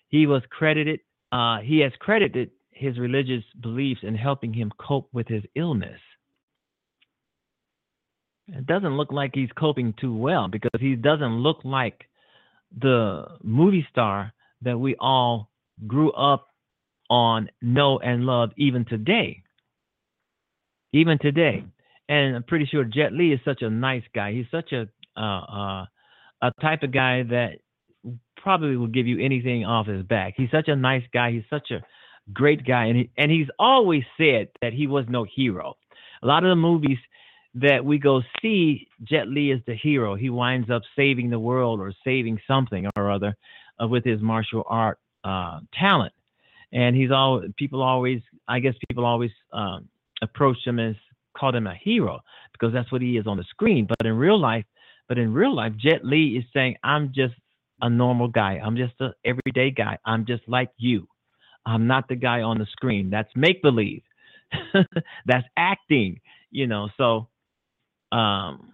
He 0.08 0.26
was 0.26 0.42
credited. 0.50 1.00
Uh, 1.32 1.58
he 1.60 1.80
has 1.80 1.92
credited 1.98 2.50
his 2.70 2.98
religious 2.98 3.44
beliefs 3.60 4.00
in 4.02 4.14
helping 4.14 4.52
him 4.52 4.72
cope 4.78 5.08
with 5.12 5.28
his 5.28 5.42
illness. 5.54 6.00
It 8.52 8.66
doesn't 8.66 8.96
look 8.96 9.12
like 9.12 9.32
he's 9.34 9.50
coping 9.56 9.94
too 10.00 10.14
well 10.14 10.48
because 10.48 10.80
he 10.80 10.96
doesn't 10.96 11.38
look 11.38 11.58
like 11.64 12.06
the 12.76 13.26
movie 13.42 13.86
star 13.90 14.32
that 14.62 14.78
we 14.78 14.96
all 14.98 15.50
grew 15.86 16.12
up 16.12 16.48
on, 17.08 17.50
know, 17.62 17.98
and 17.98 18.24
love 18.24 18.50
even 18.56 18.84
today. 18.84 19.42
Even 20.92 21.18
today. 21.18 21.64
And 22.08 22.36
I'm 22.36 22.42
pretty 22.42 22.66
sure 22.66 22.84
Jet 22.84 23.12
Li 23.12 23.32
is 23.32 23.40
such 23.44 23.62
a 23.62 23.70
nice 23.70 24.02
guy. 24.14 24.32
He's 24.32 24.46
such 24.50 24.72
a 24.72 24.88
uh, 25.16 25.20
uh, 25.20 25.86
a 26.42 26.52
type 26.60 26.82
of 26.82 26.92
guy 26.92 27.22
that 27.24 27.58
probably 28.36 28.76
will 28.76 28.86
give 28.86 29.06
you 29.06 29.22
anything 29.24 29.64
off 29.64 29.86
his 29.86 30.02
back. 30.04 30.34
He's 30.36 30.50
such 30.50 30.68
a 30.68 30.76
nice 30.76 31.02
guy. 31.12 31.32
He's 31.32 31.44
such 31.50 31.70
a 31.70 31.82
great 32.32 32.66
guy, 32.66 32.86
and 32.86 32.96
he, 32.96 33.10
and 33.18 33.30
he's 33.30 33.48
always 33.58 34.02
said 34.16 34.48
that 34.62 34.72
he 34.72 34.86
was 34.86 35.04
no 35.08 35.24
hero. 35.24 35.76
A 36.22 36.26
lot 36.26 36.44
of 36.44 36.50
the 36.50 36.56
movies 36.56 36.98
that 37.54 37.84
we 37.84 37.98
go 37.98 38.22
see 38.40 38.88
Jet 39.02 39.28
Li 39.28 39.50
as 39.52 39.60
the 39.66 39.74
hero. 39.74 40.14
He 40.14 40.30
winds 40.30 40.70
up 40.70 40.82
saving 40.96 41.30
the 41.30 41.38
world 41.38 41.80
or 41.80 41.92
saving 42.04 42.40
something 42.46 42.86
or 42.96 43.10
other 43.10 43.36
uh, 43.82 43.88
with 43.88 44.04
his 44.04 44.20
martial 44.20 44.64
art 44.66 44.98
uh, 45.24 45.60
talent. 45.78 46.12
And 46.72 46.94
he's 46.94 47.10
all 47.10 47.42
people 47.56 47.82
always, 47.82 48.20
I 48.46 48.60
guess 48.60 48.74
people 48.88 49.04
always 49.04 49.32
um, 49.52 49.88
approach 50.22 50.58
him 50.64 50.78
as 50.78 50.94
call 51.36 51.54
him 51.54 51.66
a 51.66 51.74
hero 51.74 52.20
because 52.52 52.72
that's 52.72 52.90
what 52.92 53.02
he 53.02 53.16
is 53.16 53.26
on 53.26 53.36
the 53.36 53.44
screen. 53.44 53.86
But 53.86 54.06
in 54.06 54.16
real 54.16 54.38
life, 54.38 54.64
but 55.08 55.18
in 55.18 55.32
real 55.32 55.54
life, 55.54 55.72
Jet 55.76 56.04
Li 56.04 56.36
is 56.36 56.44
saying, 56.52 56.76
"I'm 56.84 57.12
just 57.12 57.34
a 57.82 57.90
normal 57.90 58.28
guy. 58.28 58.60
I'm 58.62 58.76
just 58.76 58.94
an 59.00 59.12
everyday 59.24 59.70
guy. 59.70 59.98
I'm 60.04 60.24
just 60.24 60.42
like 60.46 60.70
you. 60.76 61.08
I'm 61.66 61.86
not 61.86 62.08
the 62.08 62.16
guy 62.16 62.42
on 62.42 62.58
the 62.58 62.66
screen. 62.66 63.10
That's 63.10 63.30
make 63.34 63.62
believe. 63.62 64.02
that's 65.26 65.46
acting." 65.56 66.20
You 66.52 66.66
know, 66.66 66.88
so 66.96 67.28
um, 68.12 68.72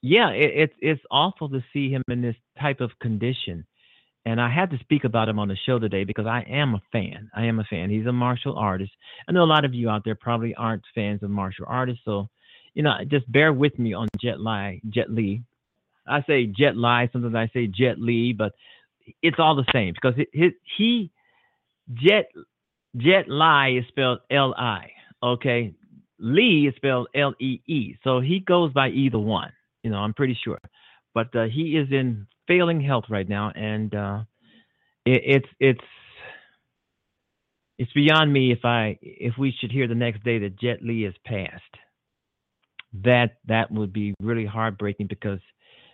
yeah, 0.00 0.30
it, 0.30 0.52
it's 0.54 0.74
it's 0.80 1.02
awful 1.10 1.48
to 1.50 1.62
see 1.72 1.90
him 1.90 2.02
in 2.08 2.22
this 2.22 2.36
type 2.60 2.80
of 2.80 2.90
condition. 3.00 3.66
And 4.24 4.40
I 4.40 4.52
had 4.52 4.70
to 4.70 4.78
speak 4.80 5.04
about 5.04 5.28
him 5.28 5.38
on 5.38 5.48
the 5.48 5.56
show 5.64 5.78
today 5.78 6.04
because 6.04 6.26
I 6.26 6.44
am 6.50 6.74
a 6.74 6.82
fan. 6.92 7.30
I 7.34 7.46
am 7.46 7.60
a 7.60 7.64
fan. 7.64 7.88
He's 7.88 8.06
a 8.06 8.12
martial 8.12 8.58
artist. 8.58 8.92
I 9.26 9.32
know 9.32 9.42
a 9.42 9.46
lot 9.46 9.64
of 9.64 9.72
you 9.74 9.88
out 9.88 10.02
there 10.04 10.14
probably 10.14 10.54
aren't 10.54 10.82
fans 10.94 11.22
of 11.22 11.30
martial 11.30 11.64
artists, 11.66 12.02
so 12.04 12.28
you 12.74 12.82
know, 12.82 12.92
just 13.08 13.30
bear 13.30 13.52
with 13.52 13.78
me 13.78 13.94
on 13.94 14.08
Jet 14.20 14.40
Li. 14.40 14.82
Jet 14.88 15.10
Li. 15.10 15.42
I 16.06 16.22
say 16.22 16.46
Jet 16.46 16.76
Li. 16.76 17.08
Sometimes 17.12 17.34
I 17.34 17.50
say 17.52 17.66
Jet 17.66 17.98
Li, 17.98 18.32
but 18.32 18.52
it's 19.22 19.38
all 19.38 19.56
the 19.56 19.66
same 19.72 19.94
because 19.94 20.14
his, 20.32 20.52
he 20.76 21.10
Jet 21.94 22.26
Jet 22.96 23.28
Li 23.28 23.78
is 23.78 23.84
spelled 23.88 24.20
L 24.30 24.54
I. 24.56 24.90
Okay, 25.22 25.74
Lee 26.18 26.66
is 26.68 26.74
spelled 26.76 27.08
L 27.14 27.34
E 27.40 27.60
E, 27.66 27.96
so 28.04 28.20
he 28.20 28.40
goes 28.40 28.72
by 28.72 28.88
either 28.88 29.18
one. 29.18 29.52
You 29.82 29.90
know, 29.90 29.98
I'm 29.98 30.14
pretty 30.14 30.38
sure, 30.44 30.58
but 31.14 31.34
uh, 31.34 31.44
he 31.44 31.76
is 31.76 31.88
in 31.90 32.26
failing 32.46 32.80
health 32.80 33.04
right 33.08 33.28
now, 33.28 33.52
and 33.54 33.94
uh, 33.94 34.20
it, 35.04 35.22
it's 35.24 35.48
it's 35.60 35.84
it's 37.78 37.92
beyond 37.92 38.32
me 38.32 38.52
if 38.52 38.64
I 38.64 38.98
if 39.00 39.34
we 39.38 39.54
should 39.60 39.70
hear 39.70 39.86
the 39.86 39.94
next 39.94 40.24
day 40.24 40.38
that 40.40 40.58
Jet 40.58 40.82
Li 40.82 41.02
has 41.02 41.14
passed. 41.24 41.62
That 43.04 43.36
that 43.46 43.70
would 43.70 43.92
be 43.92 44.14
really 44.20 44.46
heartbreaking 44.46 45.06
because 45.08 45.40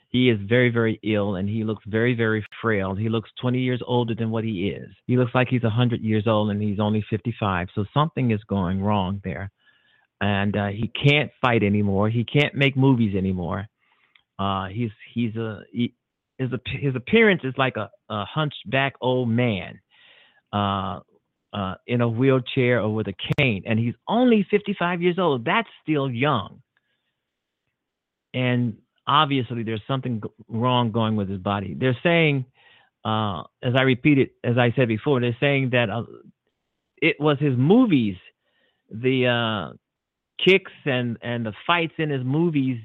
he 0.09 0.31
is 0.31 0.39
very 0.49 0.71
very 0.71 0.99
ill 1.03 1.35
and 1.35 1.49
he 1.49 1.65
looks 1.65 1.85
very 1.87 2.15
very 2.15 2.47
frail. 2.63 2.95
He 2.95 3.09
looks 3.09 3.31
20 3.41 3.59
years 3.59 3.83
older 3.87 4.15
than 4.15 4.31
what 4.31 4.45
he 4.45 4.69
is. 4.69 4.89
He 5.07 5.17
looks 5.17 5.35
like 5.35 5.49
he's 5.49 5.65
100 5.65 6.01
years 6.01 6.27
old 6.27 6.51
and 6.51 6.63
he's 6.63 6.81
only 6.81 7.05
55. 7.11 7.69
So 7.75 7.85
something 7.93 8.31
is 8.31 8.43
going 8.45 8.81
wrong 8.81 9.21
there 9.25 9.51
and 10.25 10.57
uh, 10.57 10.69
he 10.69 10.89
can't 10.89 11.31
fight 11.43 11.63
anymore. 11.63 12.09
He 12.09 12.25
can't 12.25 12.55
make 12.55 12.79
movies 12.79 13.15
anymore. 13.15 13.67
Uh, 14.39 14.69
he's 14.69 14.91
he's 15.13 15.37
a 15.37 15.61
he, 15.71 15.93
his 16.39 16.49
his 16.81 16.97
appearance 16.97 17.43
is 17.45 17.53
like 17.59 17.77
a, 17.77 17.91
a 18.09 18.25
hunchback 18.25 18.95
old 19.03 19.29
man 19.29 19.81
uh, 20.51 21.01
uh, 21.53 21.75
in 21.87 22.01
a 22.01 22.09
wheelchair 22.09 22.81
or 22.81 22.95
with 22.95 23.07
a 23.07 23.15
cane, 23.39 23.65
and 23.67 23.79
he's 23.79 23.93
only 24.09 24.47
55 24.51 25.03
years 25.03 25.19
old. 25.19 25.45
That's 25.45 25.69
still 25.83 26.11
young, 26.11 26.63
and 28.33 28.79
obviously 29.07 29.63
there's 29.63 29.83
something 29.87 30.23
wrong 30.49 30.91
going 30.91 31.17
with 31.17 31.29
his 31.29 31.39
body. 31.39 31.77
They're 31.79 31.99
saying, 32.03 32.47
uh, 33.05 33.43
as 33.63 33.75
I 33.77 33.83
repeated, 33.83 34.31
as 34.43 34.57
I 34.57 34.73
said 34.75 34.89
before, 34.89 35.21
they're 35.21 35.37
saying 35.39 35.71
that 35.73 35.91
uh, 35.91 36.05
it 36.97 37.17
was 37.21 37.37
his 37.41 37.59
movies, 37.59 38.17
the 38.91 39.27
uh, 39.27 39.77
kicks 40.42 40.73
and 40.85 41.18
and 41.23 41.44
the 41.47 41.53
fights 41.66 41.94
in 41.99 42.11
his 42.11 42.25
movies 42.25 42.81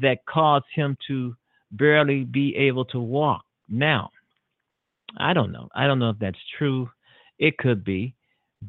that 0.00 0.24
caused 0.26 0.66
him 0.74 0.96
to 1.08 1.34
barely 1.70 2.24
be 2.24 2.54
able 2.56 2.84
to 2.86 3.00
walk. 3.00 3.44
Now, 3.68 4.10
I 5.18 5.32
don't 5.32 5.52
know. 5.52 5.68
I 5.74 5.86
don't 5.86 5.98
know 5.98 6.10
if 6.10 6.18
that's 6.18 6.38
true. 6.58 6.90
It 7.38 7.58
could 7.58 7.84
be, 7.84 8.14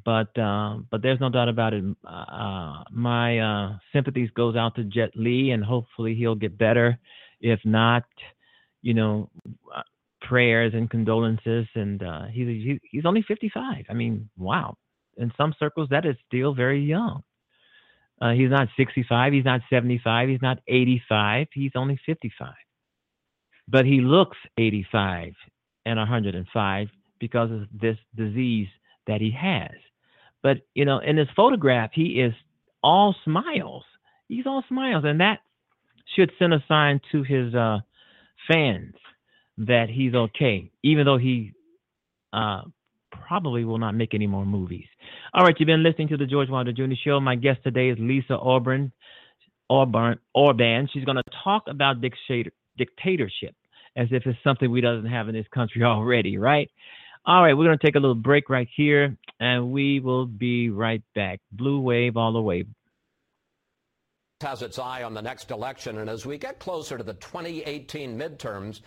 but 0.05 0.37
uh, 0.37 0.77
but 0.89 1.01
there's 1.01 1.19
no 1.19 1.29
doubt 1.29 1.49
about 1.49 1.73
it. 1.73 1.83
Uh, 2.07 2.83
my 2.91 3.39
uh, 3.39 3.77
sympathies 3.91 4.29
goes 4.35 4.55
out 4.55 4.75
to 4.75 4.83
Jet 4.83 5.11
Li, 5.15 5.51
and 5.51 5.63
hopefully 5.63 6.15
he'll 6.15 6.35
get 6.35 6.57
better. 6.57 6.97
If 7.41 7.59
not, 7.65 8.03
you 8.81 8.93
know, 8.93 9.29
uh, 9.75 9.81
prayers 10.21 10.73
and 10.73 10.89
condolences. 10.89 11.67
And 11.75 12.01
uh, 12.01 12.25
he's 12.31 12.79
he's 12.89 13.05
only 13.05 13.23
55. 13.27 13.85
I 13.89 13.93
mean, 13.93 14.29
wow. 14.37 14.75
In 15.17 15.31
some 15.37 15.53
circles, 15.59 15.89
that 15.91 16.05
is 16.05 16.15
still 16.27 16.53
very 16.55 16.81
young. 16.83 17.23
Uh, 18.21 18.31
he's 18.31 18.49
not 18.49 18.69
65. 18.77 19.33
He's 19.33 19.45
not 19.45 19.61
75. 19.69 20.29
He's 20.29 20.41
not 20.41 20.59
85. 20.67 21.47
He's 21.53 21.71
only 21.75 21.99
55. 22.05 22.53
But 23.67 23.85
he 23.85 24.01
looks 24.01 24.37
85 24.57 25.33
and 25.85 25.99
105 25.99 26.87
because 27.19 27.51
of 27.51 27.61
this 27.73 27.97
disease 28.15 28.67
that 29.07 29.21
he 29.21 29.31
has. 29.31 29.71
But, 30.41 30.57
you 30.73 30.85
know, 30.85 30.99
in 30.99 31.15
this 31.15 31.29
photograph, 31.35 31.91
he 31.93 32.21
is 32.21 32.33
all 32.83 33.15
smiles. 33.23 33.83
He's 34.27 34.45
all 34.45 34.63
smiles. 34.67 35.03
And 35.05 35.21
that 35.21 35.39
should 36.15 36.31
send 36.37 36.53
a 36.53 36.63
sign 36.67 36.99
to 37.11 37.23
his 37.23 37.55
uh, 37.55 37.79
fans 38.47 38.95
that 39.57 39.89
he's 39.89 40.13
okay, 40.13 40.71
even 40.83 41.05
though 41.05 41.17
he 41.17 41.53
uh, 42.33 42.63
probably 43.27 43.65
will 43.65 43.77
not 43.77 43.95
make 43.95 44.13
any 44.13 44.27
more 44.27 44.45
movies. 44.45 44.85
All 45.33 45.43
right, 45.43 45.55
you've 45.57 45.67
been 45.67 45.83
listening 45.83 46.09
to 46.09 46.17
the 46.17 46.25
George 46.25 46.49
Wilder 46.49 46.73
Jr. 46.73 46.93
Show. 47.03 47.19
My 47.19 47.35
guest 47.35 47.59
today 47.63 47.89
is 47.89 47.97
Lisa 47.99 48.35
Orban. 48.35 48.91
Orban, 49.69 50.19
Orban. 50.33 50.89
She's 50.93 51.05
going 51.05 51.17
to 51.17 51.23
talk 51.43 51.63
about 51.67 52.01
dictator, 52.01 52.51
dictatorship 52.77 53.55
as 53.95 54.07
if 54.11 54.25
it's 54.25 54.37
something 54.43 54.69
we 54.69 54.81
doesn't 54.81 55.09
have 55.09 55.29
in 55.29 55.35
this 55.35 55.47
country 55.53 55.83
already, 55.83 56.37
right? 56.37 56.69
All 57.25 57.41
right, 57.41 57.53
we're 57.53 57.65
going 57.65 57.77
to 57.77 57.85
take 57.85 57.95
a 57.95 57.99
little 57.99 58.15
break 58.15 58.49
right 58.49 58.67
here, 58.75 59.15
and 59.39 59.71
we 59.71 60.01
will 60.01 60.25
be 60.25 60.69
right 60.69 61.01
back. 61.15 61.39
Blue 61.53 61.79
wave 61.79 62.17
all 62.17 62.33
the 62.33 62.41
way. 62.41 62.65
has 64.41 64.61
its 64.61 64.77
eye 64.77 65.03
on 65.03 65.13
the 65.13 65.21
next 65.21 65.49
election, 65.49 65.99
and 65.99 66.09
as 66.09 66.25
we 66.25 66.37
get 66.37 66.59
closer 66.59 66.97
to 66.97 67.03
the 67.03 67.13
2018 67.13 68.19
midterms, 68.19 68.81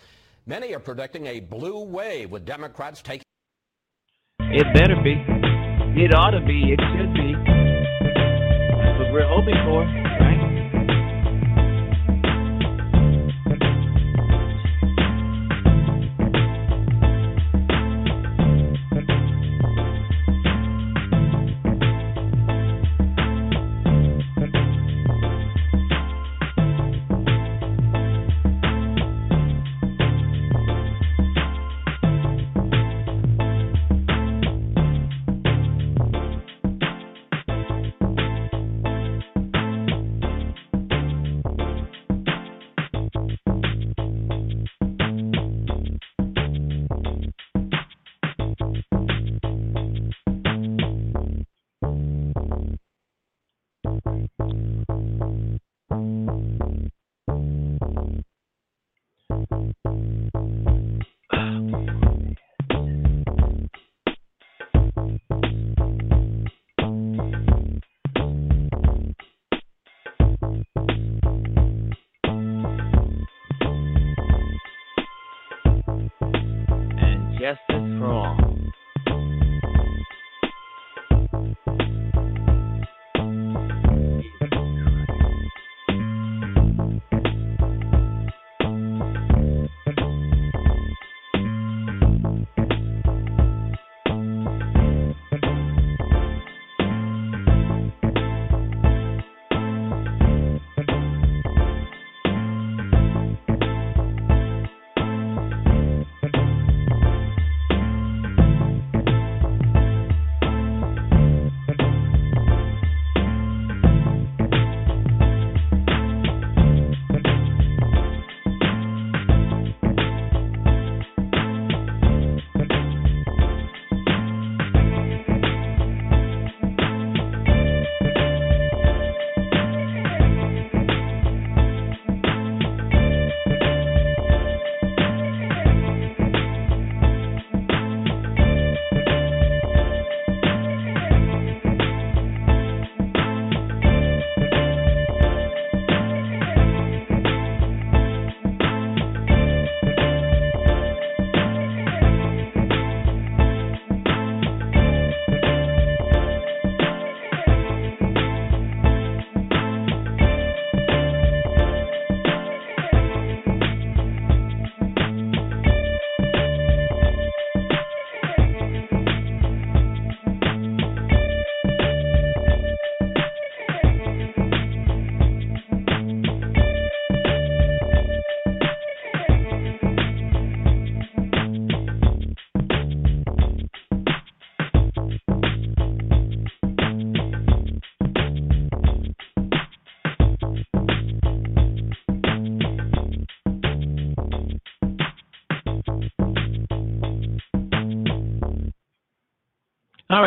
many 0.45 0.75
are 0.75 0.79
predicting 0.79 1.25
a 1.25 1.39
blue 1.39 1.83
wave 1.83 2.29
with 2.29 2.45
Democrats 2.45 3.01
taking. 3.01 3.26
It 4.49 4.63
better 4.73 4.95
be. 5.03 5.19
It 5.99 6.13
ought 6.15 6.31
to 6.31 6.39
be. 6.39 6.71
It 6.71 6.79
should 6.95 7.13
be. 7.13 7.35
That's 7.35 8.99
what 8.99 9.11
we're 9.11 9.27
hoping 9.27 9.59
for. 9.65 10.06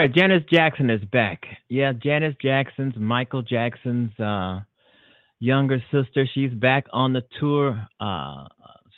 Right, 0.00 0.14
Janet 0.14 0.48
Jackson 0.48 0.88
is 0.88 1.04
back. 1.12 1.42
Yeah, 1.68 1.92
Janet 1.92 2.40
Jackson's 2.40 2.94
Michael 2.96 3.42
Jackson's 3.42 4.18
uh, 4.18 4.60
younger 5.40 5.82
sister. 5.92 6.26
She's 6.32 6.52
back 6.52 6.86
on 6.90 7.12
the 7.12 7.22
tour 7.38 7.86
uh, 8.00 8.46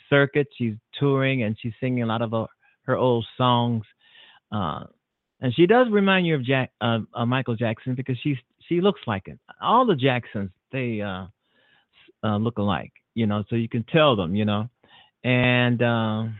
circuit. 0.09 0.47
She's 0.57 0.75
touring 0.97 1.43
and 1.43 1.57
she's 1.61 1.73
singing 1.81 2.03
a 2.03 2.05
lot 2.05 2.21
of 2.21 2.31
her, 2.31 2.45
her 2.83 2.95
old 2.95 3.25
songs. 3.37 3.83
Uh, 4.49 4.85
and 5.41 5.53
she 5.53 5.65
does 5.65 5.87
remind 5.91 6.25
you 6.25 6.35
of 6.35 6.45
Jack, 6.45 6.71
uh, 6.79 6.99
Michael 7.25 7.57
Jackson 7.57 7.95
because 7.95 8.17
she's 8.23 8.37
she 8.69 8.79
looks 8.79 9.01
like 9.05 9.27
it. 9.27 9.37
All 9.61 9.85
the 9.85 9.95
Jacksons 9.95 10.51
they 10.71 11.01
uh, 11.01 11.25
uh, 12.23 12.37
look 12.37 12.59
alike, 12.59 12.93
you 13.13 13.25
know, 13.25 13.43
so 13.49 13.57
you 13.57 13.67
can 13.67 13.83
tell 13.91 14.15
them, 14.15 14.37
you 14.37 14.45
know. 14.45 14.69
And 15.25 16.33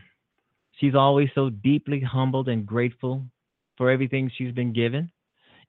she's 0.80 0.94
always 0.94 1.28
so 1.34 1.50
deeply 1.50 2.00
humbled 2.00 2.48
and 2.48 2.64
grateful 2.64 3.24
for 3.76 3.90
everything 3.90 4.30
she's 4.36 4.52
been 4.52 4.72
given. 4.72 5.10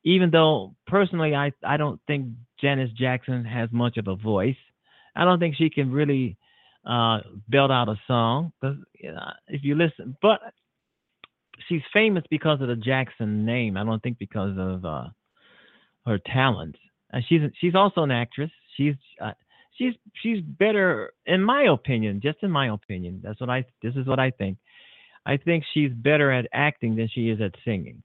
Even 0.03 0.29
though 0.29 0.75
personally, 0.85 1.33
I, 1.33 1.51
I 1.63 1.77
don't 1.77 1.99
think 2.05 2.27
Janet 2.61 2.95
Jackson 2.95 3.43
has 3.43 3.69
much 3.71 3.97
of 3.97 4.07
a 4.07 4.15
voice. 4.15 4.55
I 5.15 5.25
don't 5.25 5.39
think 5.39 5.55
she 5.55 5.69
can 5.69 5.91
really 5.91 6.37
uh, 6.85 7.19
belt 7.47 7.71
out 7.71 7.89
a 7.89 7.95
song 8.07 8.51
because 8.61 8.77
you 8.99 9.11
know, 9.11 9.31
if 9.47 9.63
you 9.63 9.75
listen, 9.75 10.15
but 10.21 10.39
she's 11.67 11.81
famous 11.93 12.23
because 12.29 12.61
of 12.61 12.67
the 12.67 12.75
Jackson 12.75 13.45
name. 13.45 13.77
I 13.77 13.83
don't 13.83 14.01
think 14.03 14.19
because 14.19 14.55
of 14.57 14.85
uh, 14.85 15.07
her 16.05 16.19
talent. 16.19 16.75
Uh, 17.13 17.19
she's 17.27 17.41
she's 17.59 17.75
also 17.75 18.03
an 18.03 18.11
actress. 18.11 18.51
She's 18.77 18.95
uh, 19.21 19.31
she's 19.77 19.93
she's 20.21 20.41
better, 20.41 21.13
in 21.25 21.41
my 21.41 21.63
opinion. 21.71 22.21
Just 22.21 22.37
in 22.41 22.51
my 22.51 22.69
opinion, 22.69 23.21
that's 23.23 23.39
what 23.39 23.49
I. 23.49 23.65
This 23.81 23.95
is 23.95 24.05
what 24.05 24.19
I 24.19 24.31
think. 24.31 24.57
I 25.25 25.37
think 25.37 25.63
she's 25.73 25.91
better 25.91 26.31
at 26.31 26.47
acting 26.53 26.95
than 26.95 27.09
she 27.13 27.29
is 27.29 27.41
at 27.41 27.55
singing. 27.65 28.03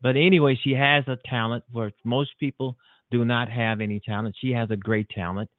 But 0.00 0.16
anyway, 0.16 0.58
she 0.62 0.72
has 0.72 1.04
a 1.06 1.18
talent 1.28 1.64
where 1.70 1.92
most 2.04 2.30
people 2.38 2.76
do 3.10 3.24
not 3.24 3.48
have 3.48 3.80
any 3.80 4.00
talent. 4.00 4.36
She 4.40 4.52
has 4.52 4.70
a 4.70 4.76
great 4.76 5.08
talent. 5.10 5.50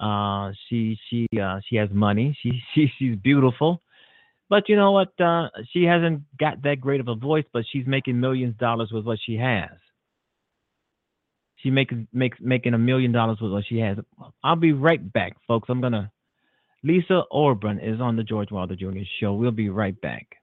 Uh, 0.00 0.52
she 0.68 0.98
she 1.08 1.26
uh, 1.40 1.60
she 1.68 1.76
has 1.76 1.88
money. 1.92 2.36
She 2.42 2.62
she 2.74 2.90
she's 2.98 3.16
beautiful. 3.16 3.82
But 4.48 4.68
you 4.68 4.76
know 4.76 4.92
what? 4.92 5.18
Uh, 5.18 5.48
she 5.72 5.84
hasn't 5.84 6.22
got 6.38 6.62
that 6.62 6.80
great 6.80 7.00
of 7.00 7.08
a 7.08 7.14
voice, 7.14 7.44
but 7.52 7.64
she's 7.70 7.86
making 7.86 8.20
millions 8.20 8.52
of 8.52 8.58
dollars 8.58 8.90
with 8.92 9.04
what 9.04 9.18
she 9.24 9.36
has. 9.36 9.70
She 11.56 11.70
making 11.70 12.08
makes 12.12 12.38
making 12.40 12.74
a 12.74 12.78
million 12.78 13.12
dollars 13.12 13.38
with 13.40 13.52
what 13.52 13.64
she 13.66 13.78
has. 13.78 13.98
I'll 14.42 14.56
be 14.56 14.72
right 14.72 15.12
back, 15.12 15.36
folks. 15.46 15.68
I'm 15.70 15.80
gonna 15.80 16.10
Lisa 16.84 17.22
Orban 17.30 17.78
is 17.78 18.00
on 18.00 18.16
the 18.16 18.24
George 18.24 18.50
Wilder 18.50 18.74
Jr. 18.74 19.00
show. 19.20 19.34
We'll 19.34 19.52
be 19.52 19.68
right 19.68 19.98
back. 20.00 20.36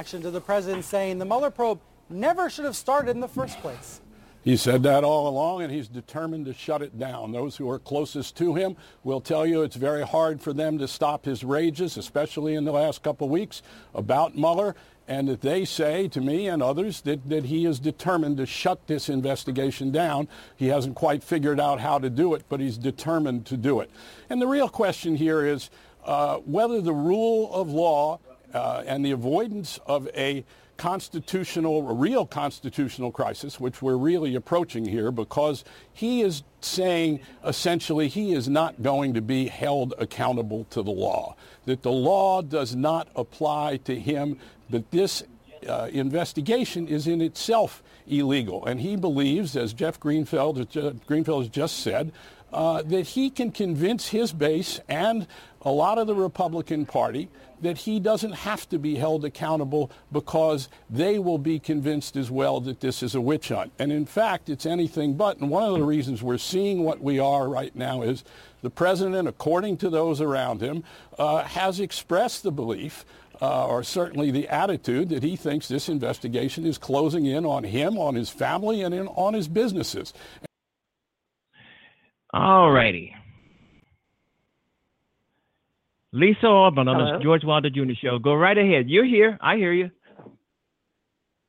Action 0.00 0.22
to 0.22 0.30
the 0.30 0.40
president 0.40 0.84
saying 0.84 1.18
the 1.18 1.24
Mueller 1.24 1.50
probe 1.50 1.80
never 2.10 2.50
should 2.50 2.64
have 2.64 2.74
started 2.74 3.12
in 3.12 3.20
the 3.20 3.28
first 3.28 3.58
place. 3.60 4.00
He 4.42 4.58
said 4.58 4.82
that 4.82 5.04
all 5.04 5.26
along, 5.26 5.62
and 5.62 5.72
he's 5.72 5.88
determined 5.88 6.44
to 6.46 6.52
shut 6.52 6.82
it 6.82 6.98
down. 6.98 7.32
Those 7.32 7.56
who 7.56 7.70
are 7.70 7.78
closest 7.78 8.36
to 8.36 8.54
him 8.54 8.76
will 9.02 9.20
tell 9.20 9.46
you 9.46 9.62
it's 9.62 9.76
very 9.76 10.02
hard 10.02 10.42
for 10.42 10.52
them 10.52 10.76
to 10.78 10.86
stop 10.88 11.24
his 11.24 11.42
rages, 11.42 11.96
especially 11.96 12.54
in 12.54 12.64
the 12.64 12.72
last 12.72 13.02
couple 13.02 13.26
of 13.26 13.30
weeks 13.30 13.62
about 13.94 14.36
Mueller, 14.36 14.74
and 15.06 15.28
that 15.28 15.40
they 15.40 15.64
say 15.64 16.08
to 16.08 16.20
me 16.20 16.48
and 16.48 16.62
others 16.62 17.02
that, 17.02 17.28
that 17.28 17.46
he 17.46 17.66
is 17.66 17.78
determined 17.78 18.36
to 18.38 18.46
shut 18.46 18.86
this 18.86 19.08
investigation 19.08 19.90
down. 19.90 20.28
He 20.56 20.68
hasn't 20.68 20.94
quite 20.94 21.22
figured 21.22 21.60
out 21.60 21.80
how 21.80 21.98
to 21.98 22.08
do 22.08 22.34
it, 22.34 22.44
but 22.48 22.60
he's 22.60 22.78
determined 22.78 23.46
to 23.46 23.56
do 23.56 23.80
it. 23.80 23.90
And 24.30 24.40
the 24.40 24.46
real 24.46 24.68
question 24.68 25.16
here 25.16 25.44
is 25.44 25.70
uh, 26.04 26.36
whether 26.38 26.80
the 26.80 26.94
rule 26.94 27.52
of 27.52 27.68
law 27.70 28.20
uh, 28.52 28.82
and 28.86 29.04
the 29.04 29.10
avoidance 29.10 29.78
of 29.86 30.08
a 30.14 30.44
constitutional, 30.76 31.88
a 31.88 31.94
real 31.94 32.26
constitutional 32.26 33.12
crisis, 33.12 33.60
which 33.60 33.80
we're 33.80 33.96
really 33.96 34.34
approaching 34.34 34.84
here 34.84 35.10
because 35.10 35.64
he 35.92 36.22
is 36.22 36.42
saying 36.60 37.20
essentially 37.44 38.08
he 38.08 38.32
is 38.32 38.48
not 38.48 38.82
going 38.82 39.14
to 39.14 39.20
be 39.20 39.46
held 39.46 39.94
accountable 39.98 40.64
to 40.70 40.82
the 40.82 40.90
law, 40.90 41.36
that 41.66 41.82
the 41.82 41.92
law 41.92 42.42
does 42.42 42.74
not 42.74 43.08
apply 43.14 43.76
to 43.78 43.98
him, 43.98 44.38
that 44.70 44.90
this 44.90 45.22
uh, 45.68 45.88
investigation 45.92 46.88
is 46.88 47.06
in 47.06 47.20
itself 47.20 47.82
illegal. 48.06 48.64
And 48.66 48.80
he 48.80 48.96
believes, 48.96 49.56
as 49.56 49.72
Jeff 49.72 49.98
Greenfield, 49.98 50.68
Greenfield 51.06 51.44
has 51.44 51.48
just 51.48 51.78
said, 51.80 52.12
uh, 52.52 52.82
that 52.82 53.08
he 53.08 53.30
can 53.30 53.50
convince 53.50 54.08
his 54.08 54.32
base 54.32 54.80
and 54.88 55.26
a 55.62 55.70
lot 55.70 55.98
of 55.98 56.06
the 56.06 56.14
Republican 56.14 56.86
Party 56.86 57.28
that 57.62 57.78
he 57.78 57.98
doesn't 57.98 58.32
have 58.32 58.68
to 58.68 58.78
be 58.78 58.94
held 58.94 59.24
accountable 59.24 59.90
because 60.12 60.68
they 60.90 61.18
will 61.18 61.38
be 61.38 61.58
convinced 61.58 62.14
as 62.14 62.30
well 62.30 62.60
that 62.60 62.80
this 62.80 63.02
is 63.02 63.14
a 63.14 63.20
witch 63.20 63.48
hunt. 63.48 63.72
And 63.78 63.90
in 63.90 64.06
fact, 64.06 64.48
it's 64.48 64.66
anything 64.66 65.14
but. 65.14 65.38
And 65.38 65.50
one 65.50 65.64
of 65.64 65.72
the 65.72 65.82
reasons 65.82 66.22
we're 66.22 66.38
seeing 66.38 66.84
what 66.84 67.00
we 67.00 67.18
are 67.18 67.48
right 67.48 67.74
now 67.74 68.02
is 68.02 68.22
the 68.62 68.70
president, 68.70 69.26
according 69.26 69.78
to 69.78 69.90
those 69.90 70.20
around 70.20 70.60
him, 70.60 70.84
uh, 71.18 71.42
has 71.44 71.80
expressed 71.80 72.42
the 72.42 72.52
belief 72.52 73.04
uh, 73.40 73.66
or 73.66 73.82
certainly 73.82 74.30
the 74.30 74.48
attitude 74.48 75.08
that 75.10 75.22
he 75.22 75.36
thinks 75.36 75.68
this 75.68 75.88
investigation 75.88 76.66
is 76.66 76.78
closing 76.78 77.26
in 77.26 77.44
on 77.44 77.64
him, 77.64 77.98
on 77.98 78.14
his 78.14 78.30
family, 78.30 78.82
and 78.82 78.94
in, 78.94 79.08
on 79.08 79.34
his 79.34 79.48
businesses. 79.48 80.12
All 82.32 82.70
righty. 82.70 83.14
Lisa 86.12 86.46
Orban 86.46 86.86
on 86.86 87.18
the 87.18 87.24
George 87.24 87.42
Wilder 87.44 87.70
Jr. 87.70 87.92
Show. 88.00 88.18
Go 88.18 88.34
right 88.34 88.56
ahead. 88.56 88.88
You're 88.88 89.04
here. 89.04 89.36
I 89.40 89.56
hear 89.56 89.72
you. 89.72 89.90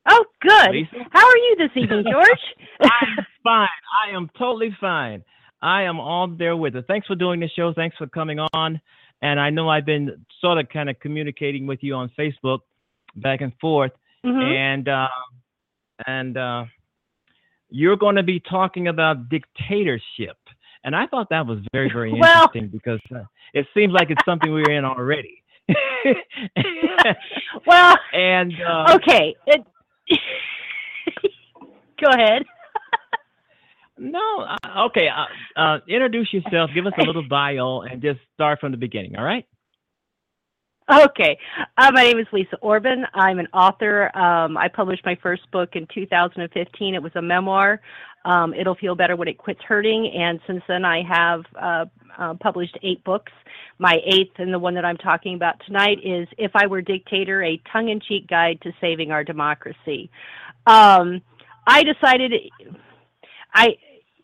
Oh, 0.09 0.25
good. 0.41 0.71
Lisa? 0.71 1.05
How 1.11 1.25
are 1.25 1.37
you 1.37 1.55
this 1.57 1.71
evening, 1.75 2.03
George? 2.11 2.39
I'm 2.81 3.25
fine. 3.43 3.67
I 4.07 4.15
am 4.15 4.29
totally 4.37 4.75
fine. 4.81 5.23
I 5.61 5.83
am 5.83 5.99
all 5.99 6.27
there 6.27 6.55
with 6.57 6.75
it. 6.75 6.85
Thanks 6.87 7.07
for 7.07 7.15
doing 7.15 7.39
the 7.39 7.49
show. 7.55 7.73
Thanks 7.73 7.95
for 7.97 8.07
coming 8.07 8.39
on. 8.53 8.81
And 9.21 9.39
I 9.39 9.49
know 9.49 9.69
I've 9.69 9.85
been 9.85 10.25
sort 10.41 10.59
of 10.59 10.69
kind 10.69 10.89
of 10.89 10.99
communicating 10.99 11.65
with 11.67 11.79
you 11.81 11.95
on 11.95 12.11
Facebook 12.17 12.59
back 13.15 13.41
and 13.41 13.53
forth. 13.59 13.91
Mm-hmm. 14.25 14.41
And 14.41 14.89
uh, 14.89 15.07
and 16.05 16.37
uh, 16.37 16.65
you're 17.69 17.97
going 17.97 18.15
to 18.15 18.23
be 18.23 18.39
talking 18.39 18.87
about 18.87 19.29
dictatorship. 19.29 20.37
And 20.83 20.95
I 20.95 21.07
thought 21.07 21.29
that 21.29 21.45
was 21.45 21.59
very, 21.73 21.89
very 21.91 22.13
well, 22.19 22.49
interesting 22.53 22.69
because 22.69 22.99
uh, 23.13 23.23
it 23.53 23.65
seems 23.73 23.93
like 23.93 24.09
it's 24.09 24.23
something 24.25 24.53
we 24.53 24.63
are 24.63 24.71
in 24.71 24.85
already. 24.85 25.41
well, 27.65 27.97
and 28.13 28.53
uh, 28.61 28.95
okay, 28.95 29.35
it, 29.47 29.65
go 32.01 32.09
ahead. 32.09 32.43
No, 33.97 34.45
uh, 34.63 34.85
okay. 34.87 35.07
Uh, 35.07 35.59
uh, 35.59 35.79
introduce 35.87 36.31
yourself. 36.33 36.71
Give 36.73 36.85
us 36.85 36.93
a 36.97 37.03
little 37.03 37.27
bio, 37.27 37.81
and 37.81 38.01
just 38.01 38.19
start 38.33 38.59
from 38.59 38.71
the 38.71 38.77
beginning. 38.77 39.15
All 39.15 39.23
right. 39.23 39.45
Okay. 40.91 41.37
Uh, 41.77 41.91
my 41.93 42.03
name 42.03 42.19
is 42.19 42.27
Lisa 42.31 42.57
Orban. 42.61 43.05
I'm 43.15 43.39
an 43.39 43.47
author. 43.53 44.15
Um, 44.15 44.55
I 44.55 44.67
published 44.67 45.03
my 45.03 45.17
first 45.21 45.49
book 45.51 45.69
in 45.73 45.87
2015. 45.93 46.93
It 46.93 47.01
was 47.01 47.11
a 47.15 47.21
memoir. 47.21 47.81
Um, 48.23 48.53
It'll 48.53 48.75
Feel 48.75 48.93
Better 48.93 49.15
When 49.15 49.27
It 49.27 49.39
Quits 49.39 49.61
Hurting. 49.67 50.11
And 50.15 50.39
since 50.45 50.61
then, 50.67 50.85
I 50.85 51.01
have 51.01 51.43
uh, 51.59 51.85
uh, 52.17 52.33
published 52.35 52.77
eight 52.83 53.03
books. 53.03 53.31
My 53.79 53.97
eighth, 54.05 54.33
and 54.37 54.53
the 54.53 54.59
one 54.59 54.75
that 54.75 54.85
I'm 54.85 54.97
talking 54.97 55.35
about 55.35 55.55
tonight, 55.65 55.97
is 56.03 56.27
If 56.37 56.51
I 56.53 56.67
Were 56.67 56.81
Dictator 56.81 57.43
A 57.43 57.59
Tongue 57.71 57.89
in 57.89 57.99
Cheek 57.99 58.27
Guide 58.27 58.59
to 58.61 58.71
Saving 58.79 59.11
Our 59.11 59.23
Democracy. 59.23 60.11
Um, 60.67 61.21
I 61.67 61.83
decided, 61.83 62.31
I, 63.55 63.77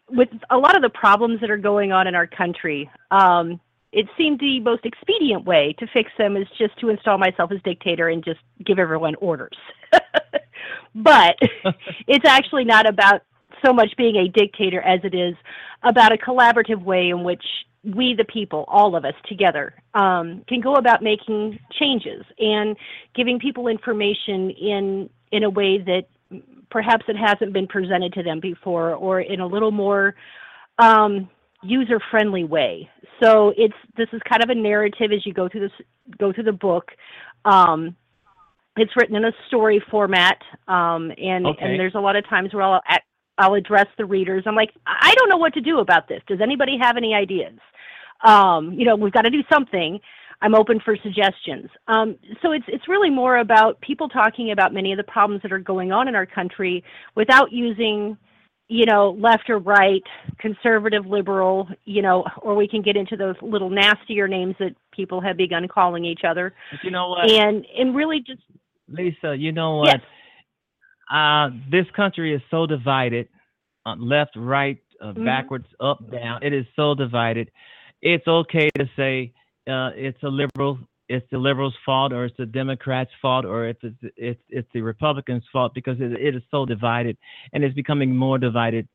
with 0.10 0.30
a 0.50 0.58
lot 0.58 0.76
of 0.76 0.82
the 0.82 0.90
problems 0.90 1.42
that 1.42 1.50
are 1.50 1.58
going 1.58 1.92
on 1.92 2.06
in 2.06 2.16
our 2.16 2.28
country, 2.28 2.90
um, 3.10 3.60
it 3.92 4.08
seemed 4.18 4.40
the 4.40 4.60
most 4.60 4.86
expedient 4.86 5.46
way 5.46 5.76
to 5.80 5.88
fix 5.88 6.12
them 6.18 6.38
is 6.38 6.48
just 6.58 6.78
to 6.80 6.90
install 6.90 7.18
myself 7.18 7.52
as 7.52 7.62
dictator 7.64 8.10
and 8.10 8.24
just 8.24 8.40
give 8.66 8.80
everyone 8.80 9.16
orders. 9.16 9.58
but 10.96 11.36
it's 12.08 12.26
actually 12.26 12.66
not 12.66 12.88
about 12.88 13.22
so 13.66 13.74
much 13.74 13.90
being 13.98 14.16
a 14.16 14.28
dictator 14.28 14.82
as 14.82 15.00
it 15.04 15.14
is 15.14 15.36
about 15.84 16.14
a 16.14 16.18
collaborative 16.18 16.84
way 16.84 17.10
in 17.10 17.24
which 17.24 17.44
we 17.84 18.14
the 18.16 18.26
people 18.26 18.64
all 18.68 18.96
of 18.96 19.06
us 19.06 19.14
together 19.28 19.74
um, 19.94 20.44
can 20.48 20.62
go 20.62 20.76
about 20.76 21.02
making 21.02 21.58
changes 21.80 22.24
and 22.40 22.78
giving 23.16 23.40
people 23.40 23.68
information 23.68 24.52
in 24.52 25.10
in 25.32 25.44
a 25.44 25.50
way 25.50 25.78
that 25.80 26.04
perhaps 26.72 27.06
it 27.08 27.16
hasn't 27.16 27.54
been 27.54 27.68
presented 27.68 28.14
to 28.14 28.24
them 28.24 28.40
before 28.40 28.96
or 28.96 29.22
in 29.22 29.40
a 29.42 29.46
little 29.46 29.72
more 29.72 30.16
um, 30.80 31.30
user 31.62 32.00
friendly 32.10 32.44
way. 32.44 32.90
So 33.22 33.54
it's 33.56 33.76
this 33.98 34.08
is 34.14 34.22
kind 34.28 34.44
of 34.44 34.50
a 34.50 34.56
narrative 34.56 35.12
as 35.14 35.26
you 35.26 35.34
go 35.34 35.48
through 35.48 35.62
this 35.62 35.88
go 36.18 36.34
through 36.34 36.46
the 36.46 36.52
book. 36.52 36.92
Um, 37.46 37.96
it's 38.78 38.96
written 38.96 39.16
in 39.16 39.26
a 39.26 39.32
story 39.48 39.84
format, 39.92 40.38
um, 40.68 41.12
and 41.18 41.46
okay. 41.46 41.66
and 41.66 41.80
there's 41.80 41.96
a 41.96 42.00
lot 42.00 42.16
of 42.16 42.28
times 42.28 42.54
where 42.54 42.64
I'll 42.64 42.82
I'll 43.38 43.54
address 43.54 43.88
the 43.98 44.06
readers. 44.06 44.44
I'm 44.46 44.56
like, 44.56 44.72
I 44.86 45.14
don't 45.16 45.30
know 45.30 45.38
what 45.38 45.54
to 45.56 45.62
do 45.62 45.80
about 45.80 46.08
this. 46.08 46.22
Does 46.28 46.40
anybody 46.42 46.78
have 46.82 46.98
any 46.98 47.14
ideas? 47.14 47.60
Um, 48.26 48.74
you 48.74 48.86
know, 48.86 48.96
we've 48.96 49.14
got 49.14 49.24
to 49.24 49.30
do 49.30 49.44
something. 49.52 50.00
I'm 50.42 50.56
open 50.56 50.80
for 50.84 50.96
suggestions. 51.04 51.70
Um, 51.88 52.18
so 52.42 52.52
it's 52.52 52.66
it's 52.68 52.88
really 52.88 53.10
more 53.10 53.38
about 53.38 53.80
people 53.82 54.10
talking 54.10 54.52
about 54.52 54.74
many 54.74 54.92
of 54.92 54.98
the 54.98 55.04
problems 55.04 55.42
that 55.44 55.52
are 55.52 55.60
going 55.60 55.92
on 55.92 56.08
in 56.08 56.16
our 56.16 56.26
country 56.26 56.84
without 57.16 57.52
using 57.52 58.18
you 58.72 58.86
know, 58.86 59.18
left 59.20 59.50
or 59.50 59.60
right, 59.60 60.02
conservative, 60.40 61.06
liberal, 61.06 61.68
you 61.84 62.02
know, 62.02 62.24
or 62.42 62.56
we 62.56 62.66
can 62.66 62.82
get 62.82 62.96
into 62.96 63.18
those 63.18 63.36
little 63.42 63.70
nastier 63.70 64.30
names 64.30 64.56
that 64.60 64.74
people 64.94 65.20
have 65.20 65.36
begun 65.36 65.68
calling 65.68 66.06
each 66.06 66.22
other. 66.26 66.54
But 66.72 66.80
you 66.82 66.90
know 66.90 67.10
what? 67.10 67.30
And 67.30 67.66
and 67.78 67.94
really 67.94 68.22
just 68.26 68.40
Lisa, 68.88 69.36
you 69.36 69.52
know 69.52 69.76
what? 69.78 69.88
Yes. 69.88 70.02
Uh, 71.14 71.50
this 71.70 71.86
country 71.98 72.34
is 72.34 72.42
so 72.50 72.66
divided, 72.66 73.28
uh, 73.86 73.96
left, 73.98 74.38
right, 74.38 74.78
uh, 75.02 75.08
mm-hmm. 75.08 75.26
backwards, 75.26 75.68
up, 75.82 76.10
down. 76.10 76.42
It 76.42 76.54
is 76.54 76.66
so 76.78 76.96
divided. 76.96 77.52
It's 78.02 78.26
okay 78.26 78.70
to 78.78 78.90
say 78.96 79.34
uh, 79.68 79.92
it's 79.96 80.22
a 80.24 80.28
liberal 80.28 80.80
it's 81.10 81.28
the 81.30 81.38
liberals' 81.38 81.76
fault 81.86 82.14
or 82.14 82.26
it's 82.26 82.38
the 82.38 82.46
Democrats' 82.46 83.12
fault 83.22 83.46
or 83.46 83.68
it's 83.68 83.80
it's 83.84 84.14
it's, 84.16 84.42
it's 84.50 84.68
the 84.74 84.82
Republicans' 84.82 85.44
fault 85.52 85.74
because 85.74 86.00
it, 86.00 86.14
it 86.14 86.36
is 86.36 86.44
so 86.50 86.66
divided 86.66 87.18
and 87.54 87.64
it's 87.64 87.76
becoming 87.76 88.16
more 88.16 88.38
divided 88.38 88.88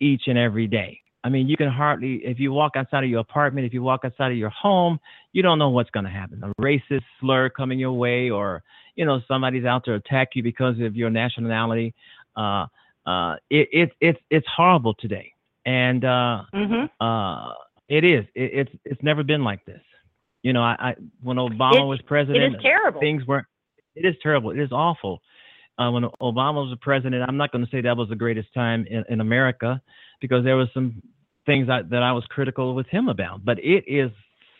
each 0.00 0.22
and 0.26 0.38
every 0.38 0.66
day. 0.66 1.00
I 1.24 1.30
mean, 1.30 1.48
you 1.48 1.56
can 1.56 1.68
hardly 1.68 2.16
if 2.24 2.38
you 2.38 2.52
walk 2.52 2.72
outside 2.76 3.04
of 3.04 3.10
your 3.10 3.20
apartment, 3.20 3.66
if 3.66 3.72
you 3.74 3.82
walk 3.82 4.04
outside 4.04 4.30
of 4.30 4.38
your 4.38 4.50
home, 4.50 5.00
you 5.32 5.42
don't 5.42 5.58
know 5.58 5.70
what's 5.70 5.90
going 5.90 6.04
to 6.04 6.10
happen. 6.10 6.42
A 6.44 6.62
racist 6.62 7.02
slur 7.20 7.50
coming 7.50 7.78
your 7.78 7.92
way, 7.92 8.30
or 8.30 8.62
you 8.94 9.04
know 9.04 9.20
somebody's 9.26 9.64
out 9.64 9.84
to 9.86 9.94
attack 9.94 10.28
you 10.34 10.42
because 10.42 10.78
of 10.80 10.96
your 10.96 11.10
nationality. 11.10 11.94
Uh, 12.36 12.66
uh, 13.06 13.36
it, 13.50 13.68
it, 13.72 13.92
it's 14.00 14.18
it's 14.30 14.46
horrible 14.54 14.94
today, 14.94 15.32
and 15.66 16.04
uh, 16.04 16.42
mm-hmm. 16.54 17.04
uh, 17.04 17.52
it 17.88 18.04
is. 18.04 18.24
It, 18.34 18.50
it's 18.54 18.72
it's 18.84 19.02
never 19.02 19.24
been 19.24 19.42
like 19.42 19.64
this. 19.64 19.80
You 20.48 20.54
know, 20.54 20.62
I, 20.62 20.76
I 20.78 20.94
when 21.22 21.36
Obama 21.36 21.86
was 21.86 22.00
president, 22.06 22.42
it 22.42 22.56
is 22.56 22.62
terrible. 22.62 23.00
Things 23.00 23.22
weren't. 23.26 23.46
It 23.94 24.06
is 24.06 24.14
terrible. 24.22 24.50
It 24.50 24.58
is 24.58 24.72
awful. 24.72 25.20
Uh, 25.78 25.90
when 25.90 26.04
Obama 26.22 26.64
was 26.64 26.70
the 26.70 26.78
president, 26.80 27.22
I'm 27.28 27.36
not 27.36 27.52
going 27.52 27.62
to 27.66 27.70
say 27.70 27.82
that 27.82 27.98
was 27.98 28.08
the 28.08 28.16
greatest 28.16 28.48
time 28.54 28.86
in, 28.88 29.04
in 29.10 29.20
America 29.20 29.82
because 30.22 30.44
there 30.44 30.56
was 30.56 30.68
some 30.72 31.02
things 31.44 31.66
that, 31.66 31.90
that 31.90 32.02
I 32.02 32.12
was 32.12 32.24
critical 32.30 32.74
with 32.74 32.86
him 32.86 33.10
about. 33.10 33.44
But 33.44 33.58
it 33.58 33.84
is 33.86 34.10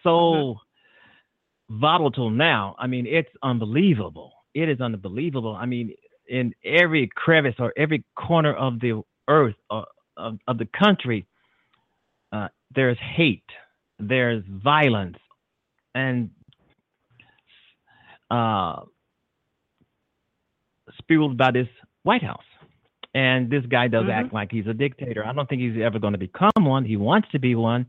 so 0.03 0.11
mm-hmm. 0.11 1.81
volatile 1.81 2.29
now. 2.29 2.77
I 2.79 2.87
mean, 2.87 3.07
it's 3.07 3.31
unbelievable. 3.42 4.33
It 4.53 4.68
is 4.68 4.83
unbelievable. 4.83 5.57
I 5.57 5.64
mean, 5.64 5.94
in 6.29 6.53
every 6.66 7.09
crevice 7.16 7.57
or 7.59 7.72
every 7.79 8.05
corner 8.14 8.53
of 8.53 8.79
the 8.79 9.01
earth 9.27 9.57
or 9.70 9.81
uh, 9.81 9.85
of, 10.18 10.38
of 10.46 10.59
the 10.59 10.68
country, 10.79 11.27
uh, 12.31 12.48
there's 12.74 12.98
hate, 13.16 13.51
there's 13.98 14.44
violence, 14.46 15.16
and 15.94 16.31
uh, 18.31 18.81
spewed 20.98 21.37
by 21.37 21.51
this 21.51 21.68
White 22.03 22.22
House. 22.22 22.42
and 23.14 23.48
this 23.51 23.64
guy 23.66 23.88
does 23.88 24.05
Mhm. 24.05 24.12
act 24.12 24.33
like 24.35 24.53
he's 24.53 24.66
a 24.66 24.74
dictator. 24.74 25.27
I 25.27 25.33
don't 25.33 25.48
think 25.48 25.62
he's 25.62 25.79
ever 25.81 25.98
going 25.98 26.12
to 26.12 26.18
become 26.18 26.51
one. 26.61 26.85
He 26.85 26.96
wants 26.96 27.27
to 27.31 27.38
be 27.38 27.55
one. 27.55 27.87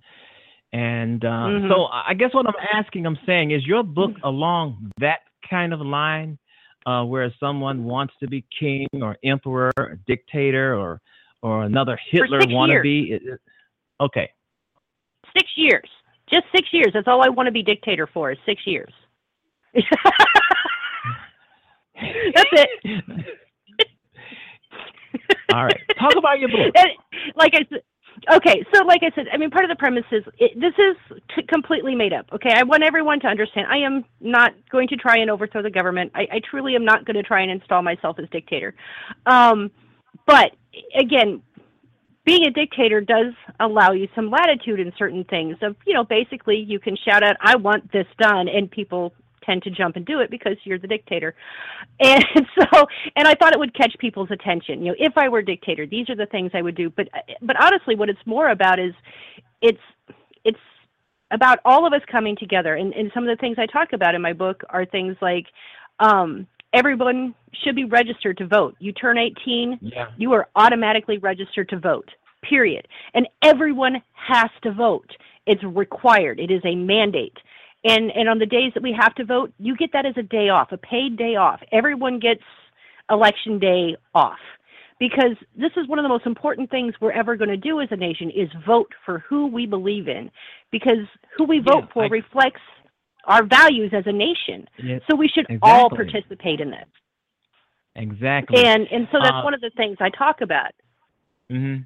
And 0.71 1.23
uh, 1.25 1.47
Mhm. 1.49 1.67
so 1.69 1.85
I 1.91 2.13
guess 2.13 2.33
what 2.33 2.47
I'm 2.47 2.55
asking, 2.73 3.05
I'm 3.05 3.17
saying, 3.25 3.51
is 3.51 3.67
your 3.67 3.83
book 3.83 4.15
along 4.23 4.91
that 4.99 5.19
kind 5.47 5.73
of 5.73 5.81
line, 5.81 6.39
uh, 6.85 7.03
where 7.03 7.29
someone 7.39 7.83
wants 7.83 8.13
to 8.21 8.27
be 8.27 8.43
king 8.57 8.87
or 8.93 9.17
emperor 9.23 9.71
or 9.77 9.99
dictator 10.07 10.73
or 10.73 11.01
or 11.41 11.63
another 11.63 11.97
Hitler 11.97 12.39
wannabe? 12.41 13.11
It- 13.11 13.41
okay. 13.99 14.31
Six 15.37 15.51
years. 15.57 15.89
Just 16.31 16.45
six 16.55 16.67
years. 16.71 16.91
That's 16.93 17.07
all 17.07 17.23
I 17.23 17.29
want 17.29 17.47
to 17.47 17.51
be 17.51 17.63
dictator 17.63 18.07
for 18.07 18.31
is 18.31 18.37
six 18.45 18.61
years. 18.65 18.93
That's 19.73 19.85
it. 22.53 22.79
All 25.53 25.63
right. 25.63 25.81
Talk 25.99 26.13
about 26.17 26.39
your 26.39 26.49
book. 26.49 26.73
And, 26.75 26.87
like 27.35 27.53
I 27.55 27.59
said, 27.69 27.81
okay, 28.33 28.63
so 28.73 28.83
like 28.85 29.01
I 29.03 29.11
said, 29.15 29.25
I 29.33 29.37
mean, 29.37 29.49
part 29.49 29.65
of 29.65 29.69
the 29.69 29.75
premise 29.75 30.03
is 30.11 30.23
it, 30.37 30.51
this 30.59 30.73
is 30.77 30.95
t- 31.35 31.43
completely 31.47 31.95
made 31.95 32.13
up. 32.13 32.27
Okay, 32.33 32.51
I 32.55 32.63
want 32.63 32.83
everyone 32.83 33.19
to 33.21 33.27
understand. 33.27 33.67
I 33.69 33.77
am 33.77 34.05
not 34.19 34.53
going 34.71 34.87
to 34.89 34.95
try 34.95 35.17
and 35.17 35.29
overthrow 35.29 35.63
the 35.63 35.69
government. 35.71 36.11
I, 36.15 36.21
I 36.33 36.41
truly 36.49 36.75
am 36.75 36.85
not 36.85 37.05
going 37.05 37.15
to 37.15 37.23
try 37.23 37.41
and 37.41 37.51
install 37.51 37.81
myself 37.81 38.17
as 38.19 38.29
dictator. 38.31 38.75
Um, 39.25 39.71
but 40.27 40.51
again, 40.95 41.41
being 42.25 42.45
a 42.45 42.51
dictator 42.51 43.01
does 43.01 43.33
allow 43.59 43.91
you 43.91 44.07
some 44.13 44.29
latitude 44.29 44.79
in 44.79 44.91
certain 44.97 45.23
things. 45.23 45.57
Of 45.61 45.75
you 45.85 45.93
know, 45.93 46.03
basically, 46.03 46.57
you 46.57 46.79
can 46.79 46.95
shout 46.97 47.23
out, 47.23 47.35
"I 47.41 47.55
want 47.55 47.91
this 47.91 48.07
done," 48.19 48.47
and 48.47 48.69
people 48.69 49.13
tend 49.45 49.63
to 49.63 49.71
jump 49.71 49.95
and 49.95 50.05
do 50.05 50.19
it 50.19 50.29
because 50.29 50.57
you're 50.63 50.79
the 50.79 50.87
dictator. 50.87 51.35
And 52.01 52.23
so, 52.57 52.87
and 53.17 53.27
I 53.27 53.33
thought 53.35 53.51
it 53.51 53.59
would 53.59 53.73
catch 53.73 53.93
people's 53.99 54.31
attention. 54.31 54.85
You 54.85 54.91
know, 54.91 54.95
if 54.97 55.17
I 55.17 55.27
were 55.27 55.41
dictator, 55.41 55.85
these 55.85 56.09
are 56.09 56.15
the 56.15 56.27
things 56.27 56.51
I 56.53 56.61
would 56.61 56.75
do. 56.75 56.89
But 56.89 57.09
but 57.41 57.61
honestly, 57.61 57.95
what 57.95 58.09
it's 58.09 58.25
more 58.25 58.51
about 58.51 58.79
is 58.79 58.93
it's 59.61 59.81
it's 60.45 60.59
about 61.31 61.59
all 61.65 61.85
of 61.85 61.93
us 61.93 62.01
coming 62.09 62.37
together. 62.37 62.75
And, 62.75 62.93
and 62.93 63.11
some 63.13 63.27
of 63.27 63.35
the 63.35 63.39
things 63.39 63.57
I 63.59 63.65
talk 63.65 63.93
about 63.93 64.15
in 64.15 64.21
my 64.21 64.33
book 64.33 64.63
are 64.69 64.85
things 64.85 65.17
like 65.21 65.45
um, 65.99 66.47
everyone 66.73 67.33
should 67.63 67.75
be 67.75 67.85
registered 67.85 68.37
to 68.37 68.47
vote. 68.47 68.75
You 68.79 68.91
turn 68.91 69.17
18, 69.17 69.79
Yeah. 69.81 70.07
you 70.17 70.33
are 70.33 70.47
automatically 70.55 71.17
registered 71.17 71.69
to 71.69 71.79
vote, 71.79 72.09
period. 72.43 72.87
And 73.13 73.27
everyone 73.43 74.01
has 74.13 74.49
to 74.63 74.71
vote. 74.71 75.09
It's 75.45 75.63
required, 75.63 76.39
it 76.39 76.51
is 76.51 76.61
a 76.65 76.75
mandate. 76.75 77.37
And, 77.85 78.11
and 78.11 78.27
on 78.27 78.39
the 78.39 78.45
days 78.45 78.73
that 78.73 78.83
we 78.83 78.93
have 78.99 79.15
to 79.15 79.25
vote, 79.25 79.53
you 79.57 79.75
get 79.75 79.91
that 79.93 80.05
as 80.05 80.15
a 80.17 80.23
day 80.23 80.49
off, 80.49 80.71
a 80.71 80.77
paid 80.77 81.17
day 81.17 81.35
off. 81.37 81.61
Everyone 81.71 82.19
gets 82.19 82.43
election 83.09 83.57
day 83.57 83.95
off 84.13 84.37
because 84.99 85.35
this 85.57 85.71
is 85.77 85.87
one 85.87 85.97
of 85.97 86.03
the 86.03 86.09
most 86.09 86.25
important 86.25 86.69
things 86.69 86.93
we're 86.99 87.13
ever 87.13 87.37
going 87.37 87.49
to 87.49 87.57
do 87.57 87.79
as 87.79 87.87
a 87.91 87.95
nation 87.95 88.29
is 88.29 88.49
vote 88.67 88.91
for 89.05 89.19
who 89.19 89.47
we 89.47 89.65
believe 89.65 90.07
in 90.09 90.29
because 90.71 91.07
who 91.37 91.45
we 91.45 91.59
vote 91.59 91.85
Yeah, 91.85 91.93
for 91.93 92.03
I- 92.03 92.07
reflects 92.09 92.61
our 93.29 93.43
values 93.45 93.91
as 93.93 94.03
a 94.07 94.11
nation 94.11 94.67
so 95.07 95.15
we 95.15 95.27
should 95.33 95.45
all 95.61 95.89
participate 95.89 96.59
in 96.59 96.69
this 96.69 96.89
exactly. 97.95 98.65
and 98.65 98.87
and 98.91 99.07
so 99.11 99.17
that's 99.23 99.35
Uh, 99.37 99.43
one 99.43 99.53
of 99.53 99.61
the 99.61 99.71
things 99.77 99.95
i 100.01 100.09
talk 100.09 100.41
about 100.41 100.71
hmm 101.49 101.77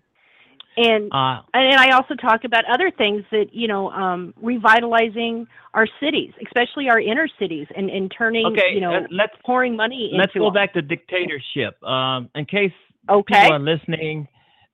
and 0.75 1.11
Uh, 1.13 1.41
and 1.53 1.79
I 1.79 1.89
also 1.95 2.15
talk 2.15 2.45
about 2.45 2.63
other 2.65 2.89
things 2.89 3.23
that 3.31 3.47
you 3.53 3.67
know, 3.67 3.91
um, 3.91 4.33
revitalizing 4.41 5.45
our 5.75 5.87
cities, 5.99 6.31
especially 6.45 6.89
our 6.89 6.99
inner 6.99 7.27
cities, 7.39 7.67
and, 7.75 7.89
and 7.91 8.11
turning 8.17 8.45
okay. 8.47 8.73
you 8.73 8.81
know, 8.81 8.95
uh, 8.95 9.01
let's 9.11 9.33
pouring 9.45 9.75
money 9.75 10.05
into. 10.11 10.17
let's 10.17 10.33
go 10.33 10.49
back 10.49 10.73
to 10.73 10.81
dictatorship. 10.81 11.73
Um, 11.83 12.29
in 12.35 12.45
case 12.45 12.71
Okay. 13.09 13.41
people 13.41 13.53
are 13.53 13.59
listening, 13.59 14.27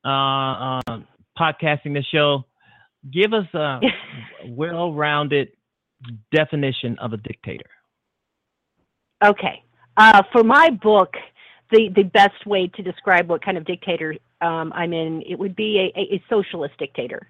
uh, 0.05 0.79
uh, 0.87 0.99
podcasting 1.37 1.93
the 1.99 2.03
show, 2.13 2.45
give 3.11 3.33
us 3.33 3.47
a 3.53 3.81
well-rounded 4.47 5.49
definition 6.31 6.97
of 6.99 7.13
a 7.13 7.17
dictator. 7.17 7.69
Okay. 9.23 9.63
Uh, 9.97 10.23
for 10.31 10.43
my 10.43 10.69
book, 10.69 11.13
the 11.71 11.89
the 11.95 12.03
best 12.03 12.45
way 12.45 12.67
to 12.67 12.81
describe 12.81 13.29
what 13.29 13.43
kind 13.43 13.57
of 13.57 13.65
dictator 13.65 14.15
um, 14.41 14.71
I'm 14.73 14.93
in, 14.93 15.21
it 15.27 15.37
would 15.37 15.55
be 15.55 15.91
a, 15.95 15.99
a, 15.99 16.23
socialist 16.29 16.75
dictator. 16.79 17.29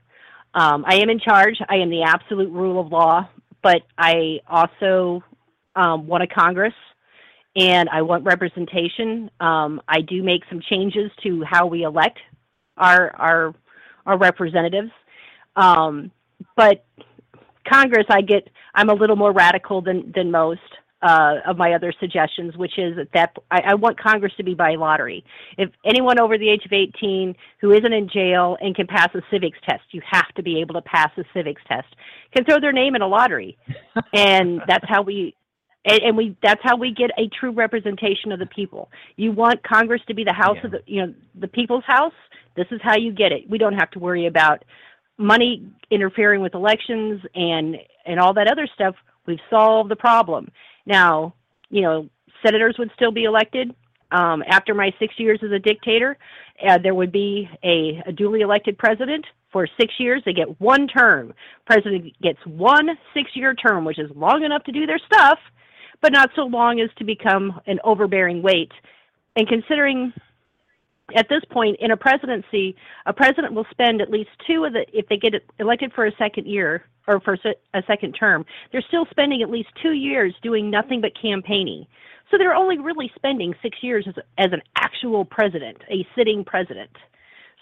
Um, 0.53 0.85
I 0.87 0.95
am 0.97 1.09
in 1.09 1.19
charge. 1.19 1.57
I 1.67 1.77
am 1.77 1.89
the 1.89 2.03
absolute 2.03 2.51
rule 2.51 2.79
of 2.79 2.91
law, 2.91 3.27
but 3.63 3.81
I 3.97 4.39
also 4.47 5.23
um, 5.75 6.07
want 6.07 6.23
a 6.23 6.27
Congress 6.27 6.73
and 7.55 7.89
I 7.89 8.03
want 8.03 8.23
representation. 8.23 9.29
Um, 9.39 9.81
I 9.87 10.01
do 10.01 10.23
make 10.23 10.43
some 10.49 10.61
changes 10.69 11.11
to 11.23 11.43
how 11.43 11.65
we 11.65 11.83
elect 11.83 12.19
our 12.77 13.15
our 13.15 13.55
our 14.05 14.17
representatives, 14.17 14.91
um, 15.55 16.11
but 16.55 16.85
Congress, 17.71 18.05
I 18.09 18.21
get 18.21 18.47
I'm 18.75 18.89
a 18.89 18.93
little 18.93 19.15
more 19.15 19.31
radical 19.33 19.81
than 19.81 20.11
than 20.15 20.31
most 20.31 20.61
uh, 21.01 21.35
of 21.47 21.57
my 21.57 21.73
other 21.73 21.93
suggestions, 21.99 22.57
which 22.57 22.77
is 22.77 22.97
that 23.13 23.33
I, 23.51 23.61
I 23.67 23.73
want 23.75 23.99
Congress 23.99 24.33
to 24.37 24.43
be 24.43 24.53
by 24.53 24.75
lottery. 24.75 25.23
If 25.57 25.69
anyone 25.85 26.19
over 26.19 26.37
the 26.37 26.49
age 26.49 26.65
of 26.65 26.73
18 26.73 27.35
who 27.61 27.71
isn't 27.71 27.93
in 27.93 28.09
jail 28.09 28.57
and 28.59 28.75
can 28.75 28.87
pass 28.87 29.09
a 29.15 29.21
civics 29.31 29.57
test, 29.67 29.83
you 29.91 30.01
have 30.09 30.27
to 30.35 30.43
be 30.43 30.59
able 30.59 30.73
to 30.75 30.81
pass 30.81 31.11
a 31.17 31.23
civics 31.33 31.61
test, 31.67 31.87
can 32.35 32.43
throw 32.45 32.59
their 32.59 32.73
name 32.73 32.95
in 32.95 33.01
a 33.01 33.07
lottery, 33.07 33.57
and 34.13 34.61
that's 34.67 34.85
how 34.87 35.01
we. 35.01 35.35
And, 35.85 36.01
and 36.01 36.17
we 36.17 36.35
that's 36.43 36.59
how 36.61 36.75
we 36.75 36.93
get 36.93 37.09
a 37.17 37.29
true 37.39 37.51
representation 37.51 38.33
of 38.33 38.39
the 38.39 38.45
people. 38.47 38.91
You 39.15 39.31
want 39.31 39.63
Congress 39.63 40.01
to 40.09 40.13
be 40.13 40.25
the 40.25 40.33
house 40.33 40.57
Yeah. 40.57 40.65
of 40.65 40.71
the 40.71 40.81
you 40.85 41.05
know 41.05 41.13
the 41.39 41.47
people's 41.47 41.85
house. 41.87 42.13
This 42.57 42.67
is 42.71 42.81
how 42.83 42.97
you 42.97 43.13
get 43.13 43.31
it. 43.31 43.49
We 43.49 43.57
don't 43.57 43.75
have 43.75 43.89
to 43.91 43.99
worry 43.99 44.25
about 44.27 44.65
money 45.19 45.67
interfering 45.91 46.41
with 46.41 46.55
elections 46.55 47.21
and 47.35 47.77
and 48.05 48.19
all 48.19 48.33
that 48.33 48.47
other 48.47 48.67
stuff. 48.73 48.95
We've 49.27 49.37
solved 49.49 49.91
the 49.91 49.95
problem. 49.95 50.49
Now, 50.87 51.35
you 51.69 51.81
know, 51.83 52.09
senators 52.43 52.77
would 52.79 52.89
still 52.95 53.11
be 53.11 53.25
elected. 53.25 53.75
Um, 54.11 54.43
after 54.47 54.73
my 54.73 54.91
six 54.97 55.13
years 55.19 55.39
as 55.43 55.51
a 55.51 55.59
dictator, 55.59 56.17
uh, 56.67 56.79
there 56.81 56.95
would 56.95 57.11
be 57.11 57.47
a, 57.63 58.01
a 58.07 58.11
duly 58.11 58.41
elected 58.41 58.75
president 58.79 59.23
for 59.51 59.67
six 59.79 59.93
years. 59.99 60.23
They 60.25 60.33
get 60.33 60.59
one 60.59 60.87
term. 60.87 61.33
President 61.67 62.19
gets 62.19 62.39
one 62.45 62.89
six-year 63.13 63.53
term, 63.53 63.85
which 63.85 63.99
is 63.99 64.09
long 64.15 64.43
enough 64.43 64.63
to 64.63 64.71
do 64.71 64.87
their 64.87 64.99
stuff, 64.99 65.37
but 66.01 66.11
not 66.11 66.31
so 66.35 66.43
long 66.43 66.79
as 66.79 66.89
to 66.97 67.03
become 67.03 67.61
an 67.67 67.79
overbearing 67.83 68.41
weight. 68.41 68.71
And 69.35 69.47
considering 69.47 70.11
at 71.15 71.29
this 71.29 71.41
point 71.49 71.77
in 71.79 71.91
a 71.91 71.97
presidency, 71.97 72.75
a 73.05 73.13
president 73.13 73.53
will 73.53 73.65
spend 73.71 74.01
at 74.01 74.09
least 74.09 74.29
two 74.45 74.65
of 74.65 74.73
the, 74.73 74.85
if 74.93 75.07
they 75.07 75.17
get 75.17 75.33
elected 75.59 75.91
for 75.93 76.05
a 76.05 76.11
second 76.17 76.47
year 76.47 76.85
or 77.07 77.19
for 77.19 77.37
a 77.73 77.83
second 77.87 78.13
term, 78.13 78.45
they're 78.71 78.83
still 78.87 79.05
spending 79.09 79.41
at 79.41 79.49
least 79.49 79.69
two 79.81 79.93
years 79.93 80.33
doing 80.41 80.69
nothing 80.69 81.01
but 81.01 81.11
campaigning. 81.19 81.85
So 82.29 82.37
they're 82.37 82.53
only 82.53 82.77
really 82.77 83.11
spending 83.15 83.55
six 83.61 83.77
years 83.81 84.05
as, 84.07 84.15
as 84.37 84.51
an 84.51 84.61
actual 84.75 85.25
president, 85.25 85.77
a 85.89 86.05
sitting 86.15 86.43
president. 86.43 86.91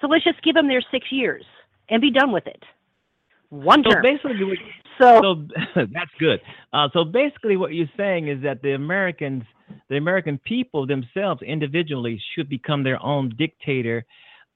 So 0.01 0.07
let's 0.07 0.23
just 0.23 0.41
give 0.43 0.55
them 0.55 0.67
their 0.67 0.83
six 0.91 1.07
years 1.11 1.45
and 1.89 2.01
be 2.01 2.11
done 2.11 2.31
with 2.31 2.47
it. 2.47 2.63
One 3.49 3.83
So 3.83 4.01
basically, 4.01 4.59
So, 4.99 5.21
so 5.21 5.35
that's 5.75 6.11
good. 6.19 6.41
Uh, 6.73 6.89
so 6.93 7.03
basically, 7.03 7.57
what 7.57 7.73
you're 7.73 7.89
saying 7.95 8.27
is 8.27 8.41
that 8.43 8.61
the 8.61 8.73
Americans, 8.73 9.43
the 9.89 9.97
American 9.97 10.39
people 10.39 10.87
themselves, 10.87 11.41
individually, 11.41 12.19
should 12.33 12.49
become 12.49 12.83
their 12.83 13.01
own 13.03 13.33
dictator 13.37 14.05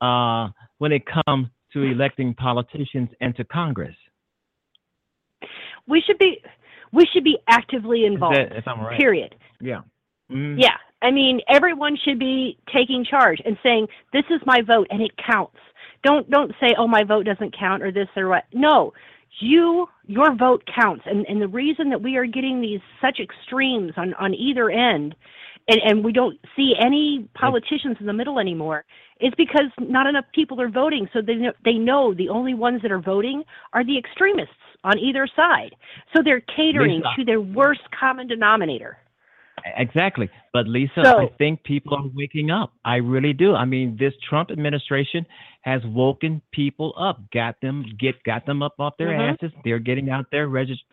uh, 0.01 0.49
when 0.79 0.91
it 0.91 1.03
comes 1.05 1.47
to 1.73 1.83
electing 1.83 2.33
politicians 2.33 3.09
and 3.21 3.35
to 3.35 3.43
Congress. 3.45 3.95
we 5.87 6.01
should 6.01 6.17
be 6.17 6.41
we 6.91 7.07
should 7.13 7.23
be 7.23 7.37
actively 7.47 8.05
involved. 8.05 8.35
that, 8.35 8.55
if 8.55 8.67
I'm 8.67 8.81
right? 8.81 8.99
Period. 8.99 9.35
Yeah. 9.61 9.81
Mhm. 10.31 10.55
Yeah. 10.59 10.75
I 11.01 11.09
mean, 11.09 11.41
everyone 11.47 11.97
should 12.03 12.19
be 12.19 12.57
taking 12.71 13.03
charge 13.03 13.41
and 13.45 13.57
saying, 13.63 13.87
"This 14.13 14.25
is 14.29 14.41
my 14.45 14.61
vote 14.61 14.87
and 14.91 15.01
it 15.01 15.11
counts." 15.17 15.57
Don't 16.03 16.29
don't 16.29 16.53
say, 16.59 16.75
"Oh, 16.77 16.87
my 16.87 17.03
vote 17.03 17.25
doesn't 17.25 17.57
count" 17.57 17.83
or 17.83 17.91
this 17.91 18.07
or 18.15 18.29
what. 18.29 18.45
No. 18.53 18.93
You 19.39 19.87
your 20.07 20.35
vote 20.35 20.63
counts. 20.73 21.03
And 21.05 21.25
and 21.27 21.41
the 21.41 21.47
reason 21.47 21.89
that 21.89 22.01
we 22.01 22.17
are 22.17 22.25
getting 22.25 22.61
these 22.61 22.81
such 23.01 23.19
extremes 23.19 23.93
on 23.97 24.13
on 24.15 24.33
either 24.33 24.69
end 24.69 25.15
and 25.67 25.81
and 25.83 26.03
we 26.03 26.11
don't 26.11 26.39
see 26.55 26.73
any 26.79 27.27
politicians 27.33 27.97
in 27.99 28.05
the 28.05 28.13
middle 28.13 28.39
anymore 28.39 28.85
is 29.19 29.33
because 29.37 29.67
not 29.79 30.07
enough 30.07 30.25
people 30.33 30.59
are 30.59 30.69
voting 30.69 31.07
so 31.13 31.21
they 31.21 31.35
know, 31.35 31.53
they 31.63 31.73
know 31.73 32.13
the 32.13 32.29
only 32.29 32.53
ones 32.53 32.81
that 32.81 32.91
are 32.91 32.99
voting 33.01 33.43
are 33.73 33.85
the 33.85 33.97
extremists 33.97 34.53
on 34.83 34.97
either 34.97 35.27
side. 35.35 35.75
So 36.15 36.23
they're 36.23 36.41
catering 36.41 36.97
Lisa. 36.97 37.09
to 37.17 37.25
their 37.25 37.41
worst 37.41 37.81
common 37.97 38.27
denominator. 38.27 38.97
Exactly. 39.77 40.29
But 40.53 40.67
Lisa, 40.67 41.03
So- 41.03 41.19
I 41.21 41.27
think 41.37 41.63
people 41.63 41.95
are 41.95 42.07
waking 42.13 42.51
up. 42.51 42.73
I 42.85 42.97
really 42.97 43.33
do. 43.33 43.55
I 43.55 43.65
mean, 43.65 43.95
this 43.97 44.13
Trump 44.27 44.51
administration 44.51 45.25
has 45.61 45.83
woken 45.85 46.41
people 46.51 46.93
up, 46.97 47.19
got 47.31 47.59
them 47.61 47.85
get 47.99 48.21
got 48.23 48.45
them 48.45 48.61
up 48.63 48.73
off 48.79 48.97
their 48.97 49.09
Mhm. 49.09 49.33
asses. 49.33 49.51
They're 49.63 49.79
getting 49.79 50.09
out 50.09 50.25
there 50.31 50.47
register, 50.47 50.83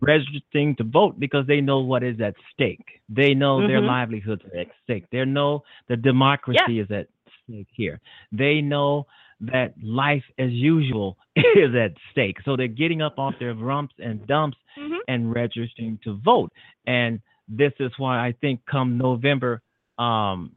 registering 0.00 0.74
to 0.76 0.84
vote 0.84 1.18
because 1.18 1.46
they 1.46 1.60
know 1.60 1.80
what 1.80 2.02
is 2.02 2.20
at 2.20 2.34
stake. 2.52 3.00
They 3.08 3.34
know 3.34 3.66
their 3.66 3.80
Mhm. 3.80 3.86
livelihoods 3.86 4.44
are 4.46 4.58
at 4.60 4.68
stake. 4.82 5.04
They 5.10 5.24
know 5.24 5.62
the 5.88 5.96
democracy 5.96 6.78
is 6.80 6.90
at 6.90 7.08
stake 7.44 7.68
here. 7.72 8.00
They 8.32 8.60
know 8.60 9.06
that 9.40 9.74
life 9.82 10.24
as 10.38 10.50
usual 10.50 11.18
is 11.36 11.74
at 11.74 11.92
stake. 12.10 12.40
So 12.42 12.56
they're 12.56 12.68
getting 12.68 13.02
up 13.02 13.18
off 13.18 13.38
their 13.38 13.54
rumps 13.54 13.94
and 13.98 14.26
dumps 14.26 14.56
Mhm. 14.78 14.98
and 15.08 15.34
registering 15.34 15.98
to 16.04 16.14
vote. 16.14 16.50
And 16.86 17.20
this 17.48 17.72
is 17.80 17.92
why 17.98 18.18
I 18.26 18.32
think 18.40 18.60
come 18.70 18.98
November, 18.98 19.62
um, 19.98 20.52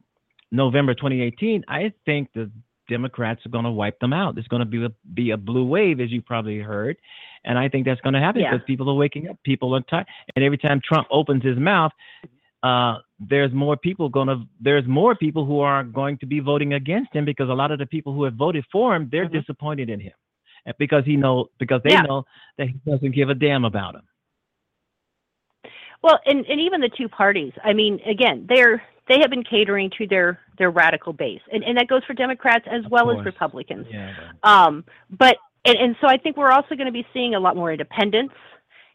November 0.52 0.94
2018, 0.94 1.64
I 1.68 1.92
think 2.04 2.28
the 2.34 2.50
Democrats 2.88 3.44
are 3.46 3.50
going 3.50 3.64
to 3.64 3.70
wipe 3.70 3.98
them 4.00 4.12
out. 4.12 4.34
There's 4.34 4.48
going 4.48 4.60
to 4.60 4.66
be 4.66 4.84
a, 4.84 4.90
be 5.14 5.30
a 5.30 5.36
blue 5.36 5.64
wave, 5.64 6.00
as 6.00 6.10
you 6.10 6.20
probably 6.22 6.58
heard, 6.58 6.96
and 7.44 7.56
I 7.58 7.68
think 7.68 7.86
that's 7.86 8.00
going 8.00 8.14
to 8.14 8.20
happen 8.20 8.42
Yeah. 8.42 8.50
because 8.52 8.66
people 8.66 8.90
are 8.90 8.94
waking 8.94 9.28
up. 9.28 9.36
People 9.44 9.74
are 9.76 9.80
tired, 9.82 10.06
and 10.34 10.44
every 10.44 10.58
time 10.58 10.80
Trump 10.84 11.06
opens 11.10 11.44
his 11.44 11.56
mouth, 11.58 11.92
uh, 12.62 12.98
there's 13.18 13.52
more 13.52 13.76
people 13.76 14.08
going 14.08 14.28
to 14.28 14.42
there's 14.60 14.86
more 14.86 15.14
people 15.14 15.46
who 15.46 15.60
are 15.60 15.82
going 15.84 16.18
to 16.18 16.26
be 16.26 16.40
voting 16.40 16.74
against 16.74 17.12
him 17.14 17.24
because 17.24 17.48
a 17.48 17.52
lot 17.54 17.70
of 17.70 17.78
the 17.78 17.86
people 17.86 18.12
who 18.12 18.24
have 18.24 18.34
voted 18.34 18.64
for 18.70 18.94
him 18.94 19.08
they're 19.10 19.26
Mhm. 19.28 19.32
disappointed 19.32 19.88
in 19.88 19.98
him 20.00 20.12
because 20.78 21.04
he 21.06 21.16
know 21.16 21.48
because 21.58 21.80
they 21.84 21.92
Yeah. 21.92 22.02
know 22.02 22.24
that 22.58 22.68
he 22.68 22.74
doesn't 22.86 23.12
give 23.12 23.30
a 23.30 23.34
damn 23.34 23.64
about 23.64 23.94
them. 23.94 24.02
Well, 26.02 26.18
and, 26.24 26.46
and 26.46 26.60
even 26.60 26.80
the 26.80 26.88
two 26.88 27.08
parties. 27.08 27.52
I 27.62 27.72
mean, 27.72 28.00
again, 28.08 28.46
they're 28.48 28.82
they 29.08 29.18
have 29.20 29.30
been 29.30 29.44
catering 29.44 29.90
to 29.98 30.06
their 30.06 30.40
their 30.56 30.70
radical 30.70 31.12
base, 31.12 31.40
and 31.52 31.62
and 31.64 31.76
that 31.76 31.88
goes 31.88 32.02
for 32.04 32.14
Democrats 32.14 32.64
as 32.70 32.84
Of 32.84 32.90
well 32.90 33.10
as. 33.10 33.24
Republicans. 33.24 33.86
Yeah. 33.90 34.14
Um, 34.42 34.84
but 35.10 35.36
and, 35.64 35.76
and 35.76 35.96
so 36.00 36.06
I 36.08 36.16
think 36.16 36.36
we're 36.36 36.52
also 36.52 36.74
going 36.74 36.86
to 36.86 36.92
be 36.92 37.06
seeing 37.12 37.34
a 37.34 37.40
lot 37.40 37.56
more 37.56 37.72
independents. 37.72 38.34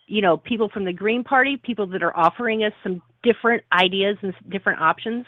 You 0.07 0.21
know, 0.21 0.37
people 0.37 0.69
from 0.69 0.85
the 0.85 0.93
Green 0.93 1.23
Party, 1.23 1.57
people 1.57 1.87
that 1.87 2.01
are 2.01 2.15
offering 2.15 2.63
us 2.63 2.73
some 2.83 3.01
different 3.23 3.63
ideas 3.73 4.17
and 4.21 4.33
different 4.49 4.79
options. 4.79 5.25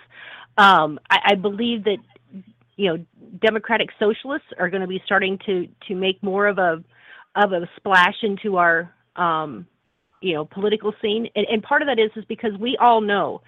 Um, 0.58 1.00
I, 1.10 1.20
I 1.32 1.36
believe 1.36 1.84
that 1.84 1.98
you 2.76 2.90
know 2.90 3.06
Democratic 3.42 3.90
socialists 4.00 4.48
are 4.58 4.70
going 4.70 4.82
to 4.82 4.88
be 4.88 5.02
starting 5.06 5.38
to 5.46 5.68
to 5.88 5.96
make 5.96 6.22
more 6.24 6.48
of 6.48 6.58
a 6.58 6.84
of 7.36 7.52
a 7.52 7.70
splash 7.76 8.16
into 8.24 8.58
our 8.58 8.94
um, 9.16 9.68
you 10.22 10.34
know 10.34 10.45
political 10.45 10.93
scene, 11.01 11.28
and, 11.36 11.45
and 11.51 11.63
part 11.63 11.82
of 11.82 11.88
that 11.88 11.99
is 11.99 12.11
is 12.15 12.26
because 12.26 12.51
we 12.59 12.78
all 12.80 13.01
know 13.01 13.41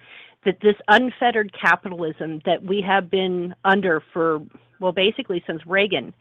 that 0.44 0.58
this 0.62 0.76
unfettered 0.88 1.52
capitalism 1.60 2.40
that 2.46 2.62
we 2.62 2.82
have 2.86 3.10
been 3.10 3.54
under 3.64 4.02
for 4.12 4.40
well 4.80 4.92
basically 4.92 5.42
since 5.46 5.60
Reagan 5.66 6.14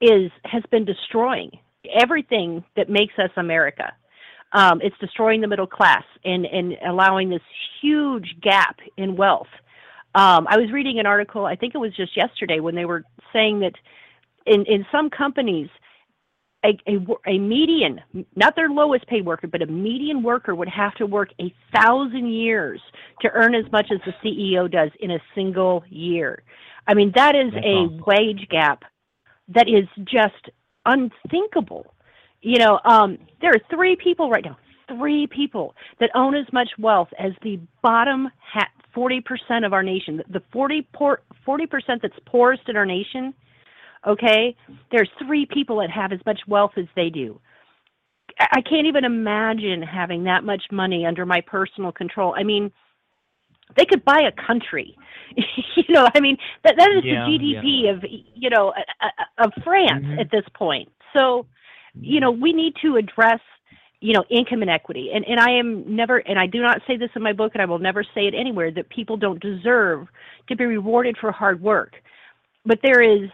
is 0.00 0.30
has 0.44 0.62
been 0.70 0.84
destroying 0.84 1.50
everything 1.92 2.64
that 2.76 2.88
makes 2.88 3.14
us 3.18 3.30
America. 3.36 3.92
Um, 4.52 4.80
it's 4.82 4.96
destroying 4.98 5.40
the 5.40 5.48
middle 5.48 5.66
class 5.66 6.04
and, 6.24 6.46
and 6.46 6.76
allowing 6.86 7.28
this 7.28 7.42
huge 7.82 8.36
gap 8.40 8.78
in 8.96 9.16
wealth. 9.16 9.48
Um, 10.14 10.46
I 10.48 10.56
was 10.56 10.70
reading 10.70 11.00
an 11.00 11.06
article, 11.06 11.44
I 11.44 11.56
think 11.56 11.74
it 11.74 11.78
was 11.78 11.94
just 11.96 12.16
yesterday, 12.16 12.60
when 12.60 12.76
they 12.76 12.84
were 12.84 13.02
saying 13.32 13.60
that 13.60 13.72
in, 14.46 14.64
in 14.66 14.86
some 14.92 15.10
companies, 15.10 15.68
a, 16.64 16.78
a, 16.88 16.98
a 17.26 17.38
median, 17.38 18.00
not 18.36 18.56
their 18.56 18.68
lowest 18.68 19.06
paid 19.06 19.24
worker, 19.24 19.46
but 19.46 19.62
a 19.62 19.66
median 19.66 20.22
worker 20.22 20.54
would 20.54 20.68
have 20.68 20.94
to 20.94 21.06
work 21.06 21.28
a 21.40 21.52
thousand 21.74 22.32
years 22.32 22.80
to 23.20 23.30
earn 23.32 23.54
as 23.54 23.70
much 23.70 23.86
as 23.92 24.00
the 24.06 24.12
CEO 24.24 24.70
does 24.70 24.90
in 25.00 25.12
a 25.12 25.18
single 25.34 25.84
year. 25.88 26.42
I 26.86 26.94
mean, 26.94 27.12
that 27.14 27.34
is 27.34 27.52
That's 27.52 27.66
a 27.66 27.88
wage 28.06 28.48
gap 28.50 28.84
that 29.48 29.68
is 29.68 29.86
just 30.04 30.50
unthinkable. 30.86 31.94
You 32.40 32.58
know, 32.58 32.80
um, 32.84 33.18
there 33.40 33.50
are 33.50 33.60
three 33.74 33.96
people 33.96 34.30
right 34.30 34.44
now, 34.44 34.56
three 34.88 35.26
people 35.26 35.74
that 36.00 36.10
own 36.14 36.34
as 36.34 36.46
much 36.52 36.68
wealth 36.78 37.08
as 37.18 37.32
the 37.42 37.58
bottom 37.82 38.28
ha- 38.40 38.68
40% 38.94 39.66
of 39.66 39.72
our 39.72 39.82
nation. 39.82 40.22
The 40.30 40.42
40 40.52 40.86
poor, 40.92 41.20
40% 41.46 41.66
that's 42.00 42.14
poorest 42.26 42.68
in 42.68 42.76
our 42.76 42.86
nation, 42.86 43.34
okay? 44.06 44.56
There's 44.90 45.10
three 45.24 45.46
people 45.46 45.78
that 45.78 45.90
have 45.90 46.12
as 46.12 46.20
much 46.26 46.40
wealth 46.46 46.72
as 46.76 46.86
they 46.96 47.10
do. 47.10 47.40
I 48.40 48.60
can't 48.62 48.86
even 48.86 49.04
imagine 49.04 49.82
having 49.82 50.24
that 50.24 50.44
much 50.44 50.64
money 50.72 51.06
under 51.06 51.24
my 51.24 51.40
personal 51.40 51.92
control. 51.92 52.34
I 52.36 52.42
mean, 52.42 52.72
they 53.76 53.84
could 53.84 54.04
buy 54.04 54.22
a 54.22 54.46
country. 54.46 54.96
you 55.36 55.84
know, 55.88 56.08
I 56.14 56.20
mean, 56.20 56.36
that 56.64 56.74
that 56.76 56.90
is 56.92 57.04
Yeah, 57.04 57.24
the 57.24 57.38
GDP 57.38 57.90
of 57.90 58.04
you 58.34 58.50
know 58.50 58.72
of 59.38 59.52
France 59.62 60.04
Mhm. 60.04 60.20
at 60.20 60.30
this 60.30 60.44
point. 60.54 60.90
So, 61.12 61.46
you 62.00 62.20
know, 62.20 62.30
we 62.30 62.52
need 62.52 62.74
to 62.82 62.96
address 62.96 63.40
you 64.00 64.12
know 64.12 64.24
income 64.30 64.62
inequity. 64.62 65.10
And 65.14 65.24
and 65.26 65.40
I 65.40 65.50
am 65.50 65.96
never 65.96 66.18
and 66.18 66.38
I 66.38 66.46
do 66.46 66.60
not 66.60 66.82
say 66.86 66.96
this 66.96 67.10
in 67.14 67.22
my 67.22 67.32
book 67.32 67.52
and 67.54 67.62
I 67.62 67.66
will 67.66 67.78
never 67.78 68.02
say 68.02 68.26
it 68.26 68.34
anywhere 68.34 68.70
that 68.72 68.88
people 68.88 69.16
don't 69.16 69.40
deserve 69.40 70.08
to 70.48 70.56
be 70.56 70.64
rewarded 70.64 71.16
for 71.18 71.32
hard 71.32 71.60
work. 71.60 71.94
But 72.66 72.80
there 72.82 73.02
is 73.02 73.30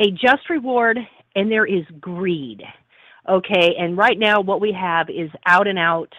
a 0.00 0.10
just 0.12 0.48
reward 0.48 0.98
and 1.36 1.50
there 1.50 1.66
is 1.66 1.84
greed. 2.00 2.62
Okay? 3.28 3.74
And 3.78 3.96
right 3.96 4.18
now 4.18 4.40
what 4.40 4.60
we 4.60 4.72
have 4.72 5.08
is 5.10 5.30
out 5.46 5.66
and 5.68 5.78
out 5.78 6.12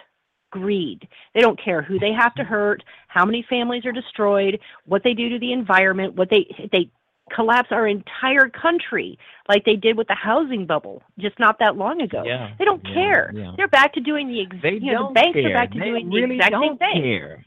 greed. 0.51 1.07
They 1.33 1.41
don't 1.41 1.61
care 1.63 1.81
who 1.81 1.97
they 1.97 2.11
have 2.11 2.35
to 2.35 2.43
hurt, 2.43 2.83
how 3.07 3.25
many 3.25 3.45
families 3.49 3.85
are 3.85 3.91
destroyed, 3.91 4.59
what 4.85 5.01
they 5.03 5.13
do 5.13 5.29
to 5.29 5.39
the 5.39 5.53
environment, 5.53 6.15
what 6.15 6.29
they 6.29 6.45
they 6.71 6.89
collapse 7.33 7.69
our 7.71 7.87
entire 7.87 8.49
country 8.49 9.17
like 9.47 9.63
they 9.63 9.77
did 9.77 9.95
with 9.97 10.07
the 10.09 10.15
housing 10.15 10.65
bubble 10.65 11.01
just 11.17 11.39
not 11.39 11.57
that 11.59 11.77
long 11.77 12.01
ago. 12.01 12.23
Yeah, 12.25 12.51
They 12.59 12.65
don't 12.65 12.81
yeah, 12.85 12.93
care. 12.93 13.31
yeah. 13.33 13.51
They're 13.55 13.69
back 13.69 13.93
to 13.93 14.01
doing 14.01 14.27
the 14.27 14.41
ex- 14.41 14.61
They 14.61 14.73
you 14.73 14.91
know 14.91 15.03
don't 15.03 15.13
the 15.13 15.21
banks 15.21 15.39
care. 15.39 15.49
are 15.49 15.53
back 15.53 15.71
to 15.71 15.79
they 15.79 15.85
doing 15.85 16.09
really 16.11 16.27
the 16.27 16.33
exact 16.35 16.51
don't 16.51 16.67
same 16.67 16.77
thing. 16.77 17.03
care. 17.03 17.45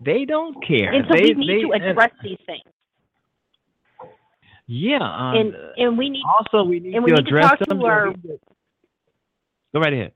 They 0.00 0.24
don't 0.24 0.64
care. 0.66 0.92
And 0.92 1.04
so 1.08 1.14
they, 1.14 1.34
we 1.34 1.34
need 1.34 1.48
they, 1.48 1.78
to 1.78 1.84
uh, 1.86 1.90
address 1.90 2.12
these 2.22 2.38
things. 2.46 2.62
Yeah. 4.66 4.98
Um, 5.02 5.36
and 5.36 5.54
and 5.76 5.98
we 5.98 6.10
need 6.10 6.22
also, 6.26 6.64
we 6.64 6.80
need 6.80 6.94
and 6.94 7.04
we 7.04 7.10
to 7.10 7.16
need 7.16 7.28
to 7.28 7.36
address 7.36 7.58
talk 7.58 7.68
to 7.68 7.84
our- 7.84 8.12
Go 9.72 9.80
right 9.80 9.92
ahead. 9.92 10.12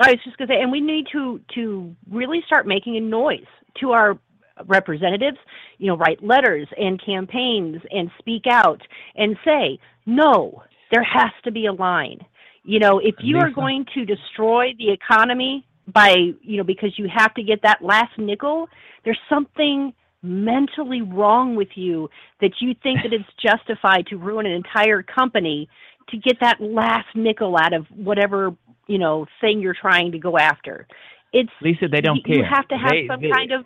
I 0.00 0.10
was 0.10 0.20
just 0.24 0.36
going 0.36 0.48
to 0.48 0.54
say, 0.54 0.60
and 0.60 0.72
we 0.72 0.80
need 0.80 1.06
to 1.12 1.40
to 1.54 1.94
really 2.10 2.42
start 2.46 2.66
making 2.66 2.96
a 2.96 3.00
noise 3.00 3.46
to 3.80 3.92
our 3.92 4.18
representatives. 4.66 5.38
You 5.78 5.88
know, 5.88 5.96
write 5.96 6.22
letters 6.22 6.68
and 6.76 7.00
campaigns 7.04 7.80
and 7.90 8.10
speak 8.18 8.44
out 8.48 8.80
and 9.16 9.36
say, 9.44 9.78
no, 10.06 10.62
there 10.90 11.02
has 11.02 11.30
to 11.44 11.50
be 11.52 11.66
a 11.66 11.72
line. 11.72 12.20
You 12.64 12.78
know, 12.78 12.98
if 12.98 13.16
you 13.20 13.38
are 13.38 13.50
going 13.50 13.84
to 13.94 14.04
destroy 14.04 14.72
the 14.78 14.90
economy 14.90 15.66
by 15.92 16.14
you 16.40 16.56
know 16.56 16.64
because 16.64 16.98
you 16.98 17.08
have 17.14 17.34
to 17.34 17.42
get 17.42 17.60
that 17.62 17.82
last 17.82 18.16
nickel, 18.18 18.68
there's 19.04 19.18
something 19.28 19.92
mentally 20.24 21.02
wrong 21.02 21.54
with 21.54 21.68
you 21.74 22.08
that 22.40 22.52
you 22.60 22.74
think 22.82 23.02
that 23.02 23.12
it's 23.12 23.28
justified 23.40 24.06
to 24.06 24.16
ruin 24.16 24.46
an 24.46 24.52
entire 24.52 25.02
company 25.02 25.68
to 26.08 26.16
get 26.16 26.38
that 26.40 26.60
last 26.60 27.06
nickel 27.14 27.56
out 27.56 27.72
of 27.72 27.86
whatever 27.90 28.56
you 28.88 28.98
know 28.98 29.26
thing 29.40 29.60
you're 29.60 29.76
trying 29.78 30.12
to 30.12 30.18
go 30.18 30.38
after. 30.38 30.86
It's 31.32 31.50
Lisa, 31.60 31.88
they 31.88 32.00
don't 32.00 32.16
you, 32.16 32.22
care. 32.22 32.36
You 32.36 32.44
have 32.44 32.68
to 32.68 32.76
have 32.76 32.90
They- 32.90 33.06
some 33.06 33.20
they- 33.20 33.30
kind 33.30 33.52
of 33.52 33.64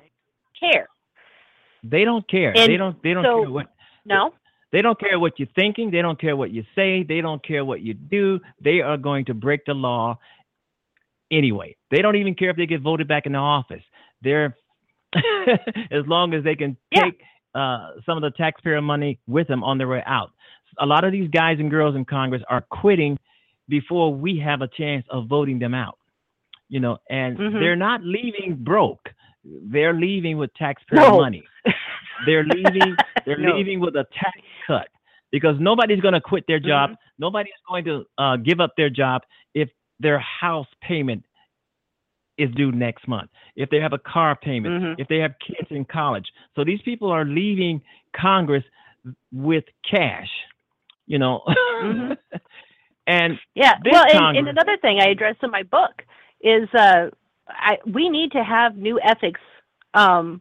care. 0.59 0.89
They 1.85 2.05
don't 2.05 2.29
care. 2.29 2.53
And 2.57 2.73
they 2.73 2.77
don't. 2.77 3.01
They 3.03 3.15
don't 3.15 3.25
so- 3.25 3.43
care 3.43 3.51
what. 3.51 3.67
No, 4.05 4.33
They 4.73 4.83
don't 4.83 4.99
care 4.99 5.19
what 5.19 5.39
you're 5.39 5.49
thinking. 5.55 5.91
They 5.91 6.03
don't 6.03 6.19
care 6.21 6.35
what 6.37 6.51
you 6.51 6.65
say. 6.75 7.03
They 7.03 7.21
don't 7.21 7.43
care 7.43 7.65
what 7.65 7.81
you 7.83 7.95
do. 7.95 8.41
They 8.61 8.81
are 8.81 8.97
going 8.97 9.27
to 9.27 9.35
break 9.35 9.65
the 9.67 9.75
law 9.75 10.19
anyway. 11.31 11.77
They 11.91 12.03
don't 12.03 12.17
even 12.17 12.35
care 12.35 12.51
if 12.51 12.57
they 12.57 12.67
get 12.67 12.81
voted 12.81 13.07
back 13.09 13.27
in 13.27 13.33
the 13.33 13.39
office. 13.39 13.83
They're 14.23 14.57
as 15.91 16.07
long 16.07 16.35
as 16.35 16.45
they 16.45 16.55
can 16.55 16.77
Yeah. 16.93 17.05
take 17.05 17.21
uh, 17.55 17.93
some 18.05 18.17
of 18.17 18.23
the 18.23 18.31
taxpayer 18.37 18.81
money 18.81 19.19
with 19.27 19.49
them 19.49 19.65
on 19.65 19.79
their 19.79 19.89
way 19.89 20.03
out. 20.07 20.31
A 20.79 20.87
lot 20.87 21.05
of 21.05 21.13
these 21.13 21.29
guys 21.31 21.59
and 21.59 21.71
girls 21.71 21.97
in 21.97 22.05
Congress 22.05 22.43
are 22.49 22.61
quitting 22.71 23.19
before 23.69 24.15
we 24.15 24.39
have 24.39 24.63
a 24.63 24.69
chance 24.69 25.05
of 25.11 25.27
voting 25.29 25.59
them 25.59 25.75
out. 25.75 25.99
You 26.69 26.81
know, 26.81 26.99
and 27.09 27.39
Mhm. 27.39 27.59
they're 27.61 27.77
not 27.77 28.05
leaving 28.05 28.57
broke. 28.57 29.09
They're 29.45 29.95
leaving 29.95 30.37
with 30.37 30.53
taxpayer 30.55 31.01
No. 31.01 31.19
money. 31.19 31.43
They're 32.27 32.45
leaving. 32.45 32.97
They're 33.25 33.39
No. 33.39 33.57
leaving 33.57 33.79
with 33.81 33.95
a 33.97 34.05
tax 34.13 34.39
cut 34.67 34.89
because 35.31 35.57
nobody's 35.61 36.01
going 36.01 36.15
to 36.15 36.21
quit 36.21 36.45
their 36.49 36.59
job. 36.59 36.91
Mm-hmm. 36.91 37.03
Nobody's 37.21 37.53
going 37.69 37.85
to 37.85 38.05
uh, 38.19 38.37
give 38.37 38.61
up 38.61 38.73
their 38.77 38.91
job 38.91 39.23
if 39.55 39.71
their 40.01 40.19
house 40.19 40.67
payment 40.83 41.25
is 42.39 42.51
due 42.55 42.73
next 42.73 43.07
month. 43.09 43.31
If 43.57 43.69
they 43.71 43.81
have 43.81 43.93
a 43.93 43.99
car 43.99 44.37
payment. 44.37 44.83
Mhm. 44.83 44.95
If 44.99 45.09
they 45.09 45.19
have 45.19 45.35
kids 45.41 45.69
in 45.71 45.85
college. 45.85 46.27
So 46.55 46.65
these 46.65 46.81
people 46.83 47.11
are 47.11 47.25
leaving 47.25 47.83
Congress 48.17 48.65
with 49.33 49.65
cash. 49.89 50.31
You 51.07 51.19
know. 51.19 51.43
Mhm. 51.47 52.17
and 53.07 53.39
Yeah. 53.55 53.75
Well, 53.91 54.05
and, 54.13 54.39
and 54.39 54.49
another 54.49 54.77
thing 54.79 55.01
I 55.01 55.07
address 55.09 55.37
in 55.43 55.51
my 55.51 55.63
book 55.65 56.05
is 56.41 56.69
uh, 56.75 57.11
I, 57.49 57.79
we 57.87 58.09
need 58.09 58.33
to 58.33 58.45
have 58.45 58.77
new 58.77 59.01
ethics 59.01 59.41
um, 59.95 60.41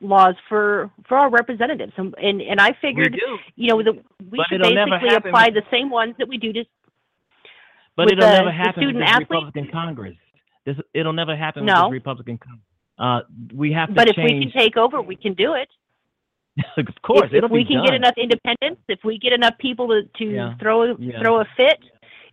laws 0.00 0.34
for 0.48 0.90
for 1.08 1.16
our 1.16 1.30
representatives, 1.30 1.92
and 1.96 2.14
and, 2.18 2.40
and 2.42 2.60
I 2.60 2.72
figured 2.80 3.18
you 3.56 3.68
know 3.70 3.82
the, 3.82 3.92
we 4.30 4.38
But 4.38 4.46
should 4.48 4.60
basically 4.62 5.14
apply 5.14 5.46
with- 5.46 5.54
the 5.54 5.62
same 5.70 5.90
ones 5.90 6.14
that 6.18 6.28
we 6.28 6.38
do 6.38 6.52
to. 6.52 6.64
But 7.96 8.10
it'll 8.12 8.20
the- 8.28 8.38
never 8.38 8.52
happen 8.52 8.84
with 8.86 8.90
student 8.90 8.98
this 9.04 9.08
athlete? 9.10 9.30
Republican 9.30 9.68
Congress. 9.72 10.16
This 10.64 10.76
it'll 10.94 11.12
never 11.12 11.36
happen 11.36 11.64
No. 11.64 11.88
with 11.88 11.92
this 11.92 11.92
Republican. 12.00 12.38
Uh, 12.98 13.20
we 13.54 13.72
have 13.72 13.88
to 13.88 13.94
But 13.94 14.08
if 14.08 14.16
change. 14.16 14.46
we 14.46 14.52
can 14.52 14.60
take 14.60 14.76
over, 14.76 15.02
we 15.02 15.16
can 15.16 15.34
do 15.34 15.54
it. 15.54 15.68
of 16.76 16.86
course, 17.02 17.30
if, 17.32 17.44
if 17.44 17.50
we 17.50 17.64
can 17.64 17.78
done. 17.78 17.86
get 17.86 17.94
enough 17.94 18.14
independence, 18.16 18.78
if 18.88 19.00
we 19.04 19.18
get 19.18 19.32
enough 19.32 19.54
people 19.58 19.88
to, 19.88 20.02
to 20.18 20.24
yeah. 20.24 20.54
throw 20.60 20.96
yeah. 20.96 21.20
throw 21.20 21.40
a 21.40 21.44
fit, 21.56 21.80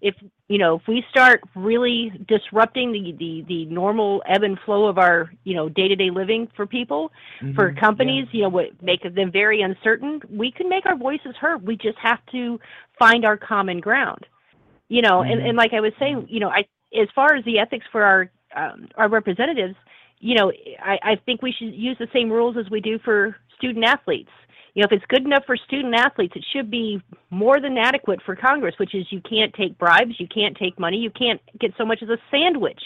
if 0.01 0.13
you 0.47 0.59
know 0.59 0.75
if 0.75 0.87
we 0.87 1.03
start 1.09 1.41
really 1.55 2.11
disrupting 2.27 2.91
the, 2.91 3.15
the 3.17 3.45
the 3.47 3.65
normal 3.65 4.21
ebb 4.27 4.43
and 4.43 4.59
flow 4.59 4.85
of 4.85 4.99
our 4.99 5.31
you 5.43 5.55
know 5.55 5.69
day 5.69 5.87
to 5.87 5.95
day 5.95 6.11
living 6.11 6.47
for 6.55 6.67
people, 6.67 7.11
mm-hmm. 7.41 7.55
for 7.55 7.73
companies, 7.73 8.27
yeah. 8.31 8.37
you 8.37 8.41
know 8.43 8.49
what 8.49 8.81
make 8.83 9.01
them 9.01 9.31
very 9.31 9.61
uncertain, 9.61 10.21
we 10.29 10.51
can 10.51 10.69
make 10.69 10.85
our 10.85 10.95
voices 10.95 11.35
heard. 11.39 11.65
We 11.65 11.75
just 11.75 11.97
have 11.97 12.19
to 12.31 12.59
find 12.99 13.25
our 13.25 13.37
common 13.37 13.79
ground. 13.79 14.27
You 14.87 15.01
know, 15.01 15.21
mm-hmm. 15.21 15.31
and, 15.31 15.47
and 15.47 15.57
like 15.57 15.73
I 15.73 15.79
was 15.79 15.93
saying, 15.97 16.27
you 16.29 16.39
know, 16.39 16.49
I 16.49 16.65
as 16.99 17.07
far 17.15 17.35
as 17.35 17.43
the 17.45 17.59
ethics 17.59 17.85
for 17.91 18.03
our 18.03 18.31
um, 18.55 18.87
our 18.95 19.07
representatives, 19.07 19.75
you 20.19 20.35
know, 20.35 20.51
I, 20.83 20.99
I 21.03 21.15
think 21.25 21.41
we 21.41 21.53
should 21.53 21.73
use 21.73 21.97
the 21.99 22.07
same 22.13 22.29
rules 22.29 22.57
as 22.57 22.69
we 22.69 22.81
do 22.81 22.99
for 22.99 23.37
student 23.57 23.85
athletes. 23.85 24.29
You 24.73 24.81
know, 24.81 24.87
if 24.89 24.93
it's 24.93 25.05
good 25.07 25.25
enough 25.25 25.43
for 25.45 25.57
student 25.57 25.95
athletes, 25.95 26.33
it 26.35 26.45
should 26.53 26.71
be 26.71 27.01
more 27.29 27.59
than 27.59 27.77
adequate 27.77 28.21
for 28.25 28.35
Congress, 28.35 28.75
which 28.77 28.95
is 28.95 29.05
you 29.09 29.21
can't 29.21 29.53
take 29.53 29.77
bribes, 29.77 30.19
you 30.19 30.27
can't 30.27 30.55
take 30.55 30.79
money, 30.79 30.97
you 30.97 31.09
can't 31.09 31.41
get 31.59 31.73
so 31.77 31.85
much 31.85 32.01
as 32.01 32.09
a 32.09 32.17
sandwich 32.29 32.81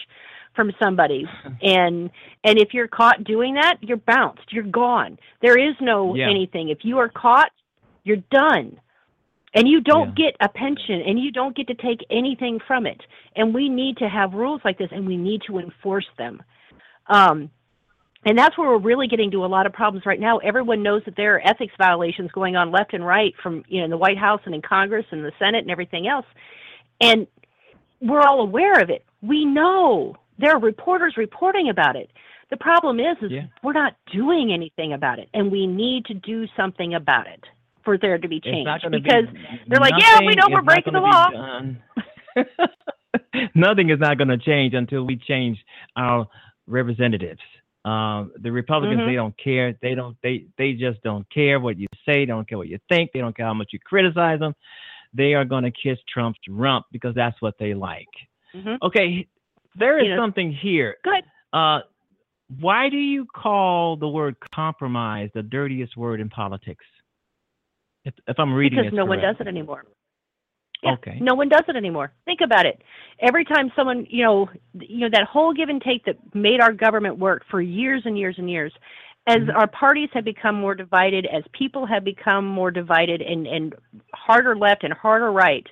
from 0.56 0.72
somebody. 0.82 1.26
and 1.62 2.10
and 2.44 2.60
if 2.60 2.74
you're 2.74 2.88
caught 2.88 3.24
doing 3.24 3.56
that, 3.56 3.78
you're 3.82 3.98
bounced, 3.98 4.52
you're 4.52 4.64
gone. 4.64 5.18
There 5.42 5.58
is 5.58 5.76
no 5.80 6.16
yeah. 6.16 6.30
anything. 6.30 6.70
If 6.70 6.80
you 6.84 6.98
are 6.98 7.10
caught, 7.10 7.52
you're 8.04 8.24
done. 8.32 8.80
And 9.56 9.70
you 9.70 9.80
don't 9.80 10.18
yeah. 10.18 10.32
get 10.32 10.36
a 10.42 10.50
pension 10.50 11.02
and 11.08 11.18
you 11.18 11.32
don't 11.32 11.56
get 11.56 11.68
to 11.68 11.76
take 11.76 12.06
anything 12.10 12.60
from 12.68 12.86
it. 12.86 13.02
And 13.38 13.54
we 13.54 13.70
need 13.70 13.98
to 13.98 14.10
have 14.10 14.34
rules 14.34 14.62
like 14.66 14.78
this 14.78 14.90
and 14.92 15.08
we 15.08 15.16
need 15.16 15.42
to 15.48 15.60
enforce 15.60 16.08
them. 16.18 16.44
Um, 17.08 17.50
and 18.26 18.38
that's 18.38 18.58
where 18.58 18.70
we're 18.70 18.80
really 18.80 19.08
getting 19.08 19.32
to 19.32 19.46
a 19.46 19.48
lot 19.48 19.66
of 19.66 19.72
problems 19.72 20.06
right 20.06 20.20
now. 20.20 20.40
Everyone 20.40 20.84
knows 20.84 21.04
that 21.06 21.16
there 21.16 21.36
are 21.36 21.48
ethics 21.48 21.74
violations 21.78 22.32
going 22.32 22.56
on 22.56 22.72
left 22.72 22.94
and 22.94 23.06
right 23.06 23.34
from 23.42 23.64
you 23.68 23.80
know 23.80 23.86
in 23.86 23.92
the 23.92 23.98
White 23.98 24.18
House 24.18 24.42
and 24.46 24.54
in 24.54 24.62
Congress 24.62 25.06
and 25.12 25.24
the 25.24 25.32
Senate 25.40 25.60
and 25.60 25.72
everything 25.72 26.08
else. 26.08 26.26
And 27.00 27.28
we're 28.02 28.22
all 28.22 28.42
aware 28.42 28.82
of 28.82 28.90
it. 28.90 29.06
We 29.22 29.46
know 29.46 30.16
there 30.40 30.52
are 30.52 30.60
reporters 30.60 31.16
reporting 31.18 31.70
about 31.70 31.96
it. 31.96 32.10
The 32.50 32.58
problem 32.58 33.00
is, 33.00 33.18
is 33.22 33.32
yeah. 33.32 33.46
we're 33.64 33.74
not 33.74 33.96
doing 34.12 34.52
anything 34.52 34.94
about 34.94 35.20
it, 35.20 35.30
and 35.34 35.52
we 35.52 35.66
need 35.68 36.06
to 36.06 36.14
do 36.14 36.46
something 36.58 36.96
about 36.96 37.28
it 37.28 37.44
for 37.86 37.98
there 37.98 38.18
to 38.18 38.28
be 38.28 38.42
change. 38.42 38.68
Because 38.90 39.26
be, 39.32 39.62
they're 39.68 39.80
like, 39.80 39.94
yeah, 39.98 40.20
we 40.20 40.36
know 40.36 40.48
we're 40.50 40.62
breaking 40.62 40.94
the 40.94 41.00
law. 41.00 41.30
nothing 43.56 43.90
is 43.90 44.00
not 44.00 44.18
going 44.18 44.28
to 44.28 44.38
change 44.38 44.74
until 44.74 45.06
we 45.06 45.16
change 45.16 45.58
our 45.96 46.28
representatives. 46.68 47.40
Um, 47.86 48.32
the 48.42 48.52
Republicans, 48.52 49.02
mm-hmm. 49.02 49.10
they 49.10 49.16
don't 49.16 49.38
care. 49.38 49.78
They 49.82 49.94
don't. 49.94 50.18
They 50.24 50.48
they 50.58 50.74
just 50.74 51.04
don't 51.04 51.30
care 51.32 51.60
what 51.60 51.78
you 51.78 51.88
say. 52.06 52.22
They 52.22 52.26
don't 52.26 52.50
care 52.50 52.58
what 52.58 52.68
you 52.68 52.80
think. 52.90 53.12
They 53.14 53.20
don't 53.20 53.38
care 53.38 53.46
how 53.46 53.54
much 53.54 53.70
you 53.72 53.80
criticize 53.80 54.40
them. 54.40 54.56
They 55.14 55.36
are 55.36 55.46
going 55.46 55.64
to 55.64 55.72
kiss 55.72 56.00
Trump's 56.12 56.40
rump 56.50 56.88
because 56.92 57.14
that's 57.14 57.40
what 57.42 57.54
they 57.60 57.76
like. 57.76 58.08
Mm-hmm. 58.56 58.76
Okay, 58.82 59.28
there 59.76 60.00
is 60.00 60.18
something 60.18 60.52
here. 60.52 60.96
Go 61.06 61.12
ahead. 61.12 61.24
Uh, 61.54 61.80
why 62.60 62.90
do 62.90 62.98
you 62.98 63.26
call 63.36 63.98
the 63.98 64.08
word 64.08 64.36
compromise 64.54 65.30
the 65.34 65.44
dirtiest 65.44 65.96
word 65.96 66.20
in 66.20 66.30
politics? 66.30 66.86
If, 68.06 68.14
if 68.28 68.40
I'm 68.40 68.54
reading 68.54 68.80
because 68.80 68.94
it 68.94 68.96
no 68.96 69.06
one 69.06 69.20
does 69.20 69.36
it 69.40 69.48
anymore. 69.48 69.86
Yeah, 70.84 70.94
Okay. 70.94 71.18
No 71.20 71.34
one 71.34 71.50
does 71.50 71.64
it 71.68 71.76
anymore. 71.76 72.12
Think 72.26 72.42
about 72.42 72.66
it. 72.66 72.82
Every 73.20 73.44
time 73.44 73.72
someone, 73.76 74.06
you 74.10 74.24
know, 74.24 74.50
you 74.74 75.00
know 75.00 75.10
that 75.12 75.26
whole 75.26 75.54
give 75.54 75.70
and 75.70 75.82
take 75.82 76.06
that 76.06 76.18
made 76.36 76.62
our 76.62 76.72
government 76.72 77.18
work 77.18 77.44
for 77.50 77.62
years 77.62 78.04
and 78.06 78.18
years 78.18 78.36
and 78.38 78.50
years. 78.50 78.72
As 79.28 79.40
Mhm. 79.40 79.56
our 79.56 79.68
parties 79.68 80.10
have 80.14 80.24
become 80.24 80.54
more 80.56 80.76
divided, 80.76 81.26
as 81.26 81.44
people 81.54 81.88
have 81.88 82.04
become 82.04 82.46
more 82.46 82.70
divided 82.70 83.22
and 83.24 83.48
and 83.48 83.74
harder 84.14 84.56
left 84.56 84.84
and 84.84 84.94
harder 84.94 85.32
right, 85.32 85.68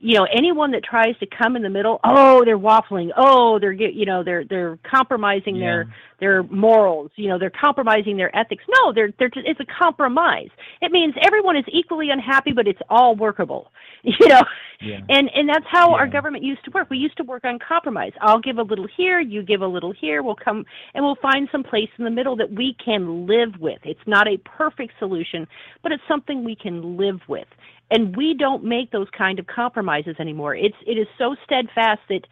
you 0.00 0.14
know, 0.14 0.26
anyone 0.32 0.70
that 0.70 0.84
tries 0.84 1.16
to 1.18 1.26
come 1.26 1.56
in 1.56 1.62
the 1.62 1.68
middle, 1.68 1.98
oh, 2.04 2.44
they're 2.44 2.58
waffling. 2.58 3.10
Oh, 3.16 3.58
they're 3.58 3.72
you 3.72 4.06
know, 4.06 4.22
they're 4.22 4.44
they're 4.44 4.78
compromising 4.88 5.58
their 5.58 5.82
Yeah. 5.82 5.94
their 6.20 6.42
morals. 6.44 7.10
You 7.16 7.28
know, 7.28 7.38
they're 7.38 7.50
compromising 7.50 8.16
their 8.16 8.34
ethics. 8.36 8.62
No, 8.80 8.92
they're 8.92 9.12
they're 9.18 9.28
just, 9.30 9.46
it's 9.46 9.60
a 9.60 9.66
compromise. 9.66 10.48
It 10.80 10.92
means 10.92 11.14
everyone 11.22 11.56
is 11.56 11.64
equally 11.68 12.10
unhappy, 12.10 12.52
but 12.52 12.66
it's 12.68 12.80
all 12.88 13.16
workable. 13.16 13.72
You 14.04 14.28
know, 14.28 14.42
Yeah. 14.80 15.00
and 15.08 15.28
and 15.34 15.48
that's 15.48 15.66
how 15.68 15.92
our 15.92 16.06
government 16.06 16.44
used 16.44 16.64
to 16.66 16.70
work. 16.70 16.88
We 16.88 16.98
used 16.98 17.16
to 17.16 17.24
work 17.24 17.44
on 17.44 17.58
compromise. 17.58 18.12
I'll 18.20 18.38
give 18.38 18.58
a 18.58 18.62
little 18.62 18.86
here, 18.96 19.18
you 19.18 19.42
give 19.42 19.62
a 19.62 19.66
little 19.66 19.90
here. 19.92 20.22
We'll 20.22 20.36
come 20.36 20.64
and 20.94 21.04
we'll 21.04 21.16
find 21.20 21.48
some 21.50 21.64
place 21.64 21.88
in 21.98 22.04
the 22.04 22.10
middle 22.10 22.36
that 22.36 22.48
we 22.52 22.76
can 22.82 23.26
live 23.26 23.58
with. 23.58 23.80
It's 23.82 24.06
not 24.06 24.28
a 24.28 24.36
perfect 24.44 24.92
solution, 25.00 25.48
but 25.82 25.90
it's 25.90 26.02
something 26.06 26.44
we 26.44 26.54
can 26.54 26.96
live 26.96 27.18
with. 27.26 27.48
And 27.90 28.14
we 28.16 28.34
don't 28.34 28.64
make 28.64 28.90
those 28.90 29.08
kind 29.16 29.38
of 29.38 29.46
compromises 29.46 30.16
anymore. 30.18 30.54
It's 30.54 30.76
it 30.86 30.98
is 30.98 31.06
so 31.16 31.34
steadfast 31.44 32.00
that 32.08 32.22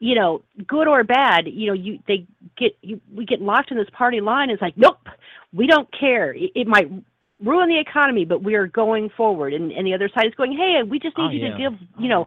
you 0.00 0.14
know, 0.14 0.42
good 0.66 0.88
or 0.88 1.04
bad, 1.04 1.46
you 1.46 1.66
know, 1.66 1.74
you 1.74 1.98
they 2.08 2.26
get 2.56 2.72
you 2.80 3.00
we 3.14 3.26
get 3.26 3.40
locked 3.40 3.70
in 3.70 3.76
this 3.76 3.90
party 3.92 4.20
line. 4.20 4.50
It's 4.50 4.62
like, 4.62 4.76
nope, 4.76 5.06
we 5.52 5.66
don't 5.66 5.88
care. 5.92 6.32
It, 6.32 6.50
it 6.54 6.66
might 6.66 6.90
ruin 7.44 7.68
the 7.68 7.78
economy, 7.78 8.24
but 8.24 8.42
we 8.42 8.54
are 8.54 8.66
going 8.66 9.10
forward. 9.10 9.52
And 9.52 9.70
and 9.70 9.86
the 9.86 9.94
other 9.94 10.08
side 10.14 10.26
is 10.26 10.34
going, 10.34 10.52
hey, 10.52 10.82
we 10.82 10.98
just 10.98 11.16
need 11.18 11.26
Oh, 11.26 11.30
you 11.30 11.46
yeah. 11.46 11.50
to 11.50 11.58
give, 11.58 11.72
you 11.98 12.06
oh, 12.06 12.08
know, 12.08 12.26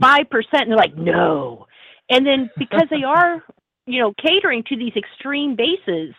five 0.00 0.30
percent. 0.30 0.62
And 0.62 0.70
they're 0.70 0.78
like, 0.78 0.96
no. 0.96 1.66
And 2.08 2.24
then 2.24 2.48
because 2.56 2.86
they 2.90 3.02
are, 3.02 3.42
you 3.86 4.00
know, 4.00 4.14
catering 4.24 4.62
to 4.68 4.76
these 4.76 4.92
extreme 4.96 5.56
bases, 5.56 6.14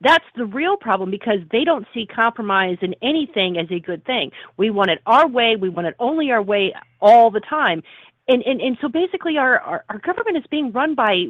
that's 0.00 0.24
the 0.36 0.44
real 0.44 0.76
problem 0.76 1.10
because 1.10 1.38
they 1.50 1.64
don't 1.64 1.86
see 1.94 2.06
compromise 2.06 2.76
in 2.82 2.94
anything 3.02 3.58
as 3.58 3.66
a 3.70 3.80
good 3.80 4.04
thing. 4.04 4.30
We 4.56 4.70
want 4.70 4.90
it 4.90 5.00
our 5.06 5.26
way. 5.26 5.56
We 5.56 5.68
want 5.68 5.86
it 5.86 5.94
only 5.98 6.30
our 6.30 6.42
way 6.42 6.74
all 7.00 7.30
the 7.30 7.40
time. 7.40 7.82
And 8.28 8.42
and, 8.42 8.60
and 8.60 8.76
so 8.80 8.88
basically 8.88 9.38
our, 9.38 9.58
our, 9.60 9.84
our 9.88 9.98
government 9.98 10.36
is 10.36 10.44
being 10.50 10.72
run 10.72 10.94
by 10.94 11.26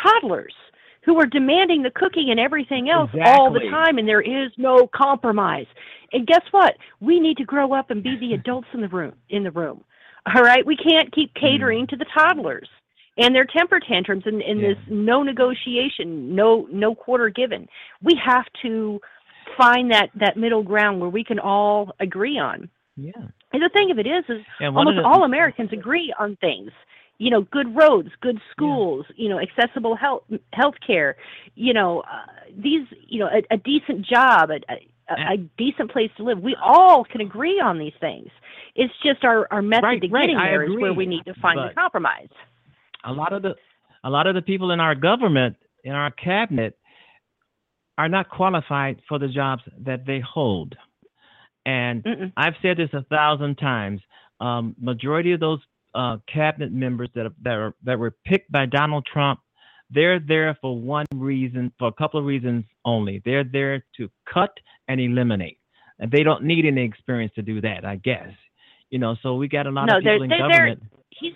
toddlers 0.00 0.54
who 1.04 1.18
are 1.18 1.26
demanding 1.26 1.82
the 1.82 1.90
cooking 1.90 2.30
and 2.30 2.38
everything 2.38 2.90
else 2.90 3.10
all 3.24 3.52
the 3.52 3.66
time 3.70 3.98
and 3.98 4.06
there 4.06 4.20
is 4.20 4.50
no 4.58 4.86
compromise. 4.94 5.66
And 6.12 6.26
guess 6.26 6.42
what? 6.50 6.74
We 7.00 7.18
need 7.18 7.36
to 7.38 7.44
grow 7.44 7.72
up 7.72 7.90
and 7.90 8.02
be 8.02 8.16
the 8.18 8.34
adults 8.34 8.68
in 8.74 8.80
the 8.80 8.88
room 8.88 9.14
in 9.30 9.42
the 9.42 9.50
room. 9.50 9.82
All 10.26 10.42
right? 10.42 10.64
We 10.64 10.76
can't 10.76 11.12
keep 11.12 11.30
hmm. 11.36 11.46
catering 11.46 11.86
to 11.88 11.96
the 11.96 12.06
toddlers 12.14 12.68
and 13.18 13.34
their 13.34 13.44
temper 13.44 13.80
tantrums 13.80 14.22
and, 14.26 14.40
and 14.42 14.60
Yeah. 14.60 14.68
this 14.68 14.78
no 14.88 15.22
negotiation, 15.22 16.34
no 16.34 16.66
no 16.70 16.94
quarter 16.94 17.28
given. 17.28 17.68
We 18.02 18.14
have 18.24 18.46
to 18.62 19.00
find 19.56 19.90
that 19.92 20.10
that 20.14 20.36
middle 20.36 20.62
ground 20.62 21.00
where 21.00 21.10
we 21.10 21.24
can 21.24 21.38
all 21.38 21.92
agree 22.00 22.38
on. 22.38 22.68
Yeah. 22.96 23.12
And 23.52 23.62
the 23.62 23.70
thing 23.72 23.90
of 23.90 23.98
it 23.98 24.06
is, 24.06 24.24
is 24.28 24.44
of 24.60 24.76
almost 24.76 24.96
the- 24.96 25.04
all 25.04 25.24
Americans 25.24 25.72
agree 25.72 26.12
on 26.18 26.36
things. 26.36 26.70
You 27.20 27.30
know, 27.30 27.42
good 27.50 27.74
roads, 27.74 28.10
good 28.20 28.40
schools, 28.52 29.04
you 29.16 29.28
know, 29.28 29.40
accessible 29.40 29.96
health 29.96 30.22
health 30.52 30.76
care. 30.86 31.16
You 31.56 31.72
know, 31.74 32.00
uh, 32.00 32.26
these, 32.56 32.86
you 33.08 33.18
know, 33.18 33.26
a, 33.28 33.42
a 33.54 33.56
decent 33.56 34.06
job, 34.06 34.50
a, 34.50 34.60
a, 34.72 35.34
a 35.34 35.36
decent 35.56 35.90
place 35.90 36.10
to 36.18 36.22
live. 36.22 36.38
We 36.40 36.54
all 36.62 37.04
can 37.04 37.20
agree 37.20 37.60
on 37.60 37.78
these 37.78 37.94
things. 37.98 38.28
It's 38.76 38.94
just 39.02 39.24
our 39.24 39.48
our 39.50 39.62
method 39.62 39.82
Right, 39.84 40.02
to 40.02 40.08
right, 40.08 40.20
getting 40.22 40.36
I 40.36 40.50
there 40.50 40.62
is 40.62 40.78
where 40.80 40.92
we 40.92 41.06
need 41.06 41.24
to 41.24 41.34
find 41.42 41.58
the 41.58 41.74
compromise. 41.74 42.28
A 43.04 43.12
lot 43.12 43.32
of 43.32 43.42
the 43.42 43.54
a 44.04 44.10
lot 44.10 44.26
of 44.26 44.34
the 44.34 44.42
people 44.42 44.70
in 44.70 44.80
our 44.80 44.94
government 44.94 45.56
in 45.84 45.92
our 45.92 46.10
cabinet 46.10 46.78
are 47.96 48.08
not 48.08 48.28
qualified 48.30 49.00
for 49.08 49.18
the 49.18 49.28
jobs 49.28 49.62
that 49.80 50.06
they 50.06 50.20
hold. 50.20 50.76
And 51.66 52.02
Mm-mm. 52.04 52.32
i've 52.36 52.54
said 52.62 52.76
this 52.76 52.90
a 52.92 53.02
thousand 53.04 53.56
times 53.56 54.00
um, 54.40 54.76
majority 54.80 55.32
of 55.32 55.40
those 55.40 55.60
uh, 55.94 56.18
cabinet 56.32 56.72
members 56.72 57.08
that 57.14 57.26
are, 57.26 57.34
that 57.42 57.54
are 57.54 57.74
that 57.84 57.98
were 57.98 58.14
picked 58.24 58.50
by 58.52 58.66
donald 58.66 59.06
trump 59.12 59.40
they're 59.90 60.20
there 60.20 60.56
for 60.60 60.78
one 60.78 61.06
reason 61.14 61.72
for 61.78 61.88
a 61.88 61.92
couple 61.92 62.20
of 62.20 62.26
reasons 62.26 62.64
only. 62.84 63.22
They're 63.24 63.44
there 63.44 63.84
to 63.96 64.10
cut 64.32 64.50
and 64.86 65.00
eliminate. 65.00 65.58
And 65.98 66.10
they 66.10 66.22
don't 66.22 66.44
need 66.44 66.66
any 66.66 66.84
experience 66.84 67.32
to 67.34 67.42
do 67.42 67.60
that 67.62 67.84
i 67.84 67.96
guess. 67.96 68.30
You 68.90 68.98
know 68.98 69.16
so 69.22 69.34
we 69.34 69.48
got 69.48 69.66
a 69.66 69.70
lot 69.70 69.86
No, 69.86 69.98
of 69.98 70.02
people 70.02 70.22
in 70.22 70.30
government. 70.30 70.82
He's 71.10 71.34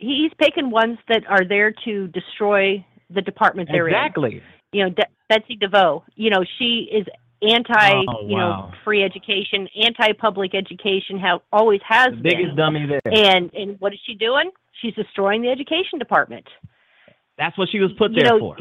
he's 0.00 0.32
picking 0.38 0.70
ones 0.70 0.98
that 1.08 1.22
are 1.28 1.44
there 1.44 1.72
to 1.84 2.08
destroy 2.08 2.84
the 3.10 3.20
department 3.22 3.68
they're 3.70 3.88
in. 3.88 3.94
exactly 3.94 4.42
You 4.72 4.84
know, 4.84 4.90
De- 4.90 5.06
Betsy 5.28 5.56
DeVos. 5.56 6.02
You 6.16 6.30
know, 6.30 6.44
she 6.58 6.88
is 6.92 7.06
anti, 7.42 8.04
Oh, 8.08 8.26
you 8.26 8.36
wow. 8.36 8.70
know, 8.70 8.72
free 8.84 9.02
education, 9.04 9.68
anti 9.80 10.12
public 10.14 10.54
education. 10.54 11.18
How 11.18 11.42
always 11.52 11.80
has 11.86 12.10
the 12.10 12.16
been. 12.22 12.36
biggest 12.38 12.56
dummy 12.56 12.86
there 12.86 13.00
And 13.04 13.52
and 13.54 13.78
what 13.80 13.92
is 13.92 14.00
she 14.06 14.14
doing? 14.14 14.50
She's 14.80 14.94
destroying 14.94 15.42
the 15.42 15.50
education 15.50 15.98
department. 15.98 16.46
That's 17.38 17.56
what 17.58 17.68
she 17.70 17.80
was 17.80 17.90
put 17.98 18.12
You 18.12 18.22
there 18.22 18.32
know, 18.32 18.38
for. 18.38 18.56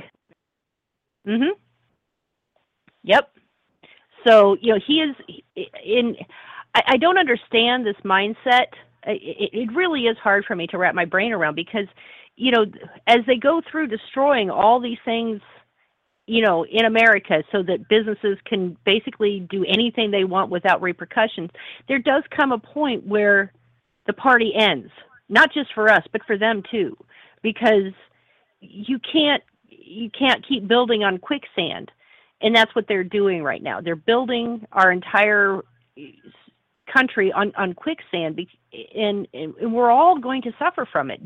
Mhm. 1.28 1.50
Yep. 3.04 3.32
So 4.28 4.58
you 4.62 4.74
know 4.74 4.80
he 4.86 5.02
is 5.02 5.16
in. 5.84 6.16
I, 6.76 6.82
I 6.90 6.98
don't 6.98 7.18
understand 7.18 7.86
this 7.86 7.96
mindset. 8.06 8.68
It, 9.06 9.50
it 9.54 9.72
really 9.74 10.02
is 10.04 10.18
hard 10.18 10.46
for 10.46 10.56
me 10.56 10.68
to 10.68 10.78
wrap 10.78 10.96
my 10.96 11.06
brain 11.06 11.32
around 11.32 11.56
because 11.56 11.88
you 12.36 12.52
know 12.52 12.66
as 13.08 13.20
they 13.28 13.38
go 13.38 13.62
through 13.70 13.88
destroying 13.88 14.50
all 14.50 14.80
these 14.80 15.00
things 15.06 15.42
you 16.30 16.44
know, 16.44 16.64
in 16.64 16.86
America 16.86 17.44
so 17.52 17.64
that 17.64 17.90
businesses 17.90 18.38
can 18.46 18.78
basically 18.86 19.40
do 19.50 19.66
anything 19.66 20.12
they 20.12 20.26
want 20.26 20.52
without 20.52 20.80
repercussions, 20.80 21.50
there 21.88 21.98
does 21.98 22.22
come 22.30 22.52
a 22.52 22.60
point 22.60 23.04
where 23.08 23.52
the 24.06 24.14
party 24.14 24.54
ends, 24.56 24.92
not 25.28 25.52
just 25.52 25.74
for 25.74 25.90
us, 25.90 26.04
but 26.12 26.24
for 26.28 26.38
them 26.38 26.62
too, 26.70 26.96
because 27.42 27.94
you 28.62 29.00
can't 29.12 29.42
you 29.70 30.12
can't 30.12 30.48
keep 30.48 30.68
building 30.68 31.04
on 31.04 31.18
quicksand. 31.18 31.92
And 32.42 32.56
that's 32.56 32.74
what 32.76 32.86
they're 32.88 33.04
doing 33.04 33.42
right 33.42 33.64
now. 33.64 33.82
They're 33.82 33.96
building 33.96 34.68
our 34.72 34.92
entire 34.92 35.62
country 36.92 37.32
on, 37.32 37.54
on 37.58 37.74
quicksand, 37.74 38.40
and, 38.96 39.28
and 39.34 39.74
we're 39.74 39.92
all 39.92 40.20
going 40.20 40.42
to 40.44 40.52
suffer 40.60 40.88
from 40.92 41.12
it, 41.12 41.22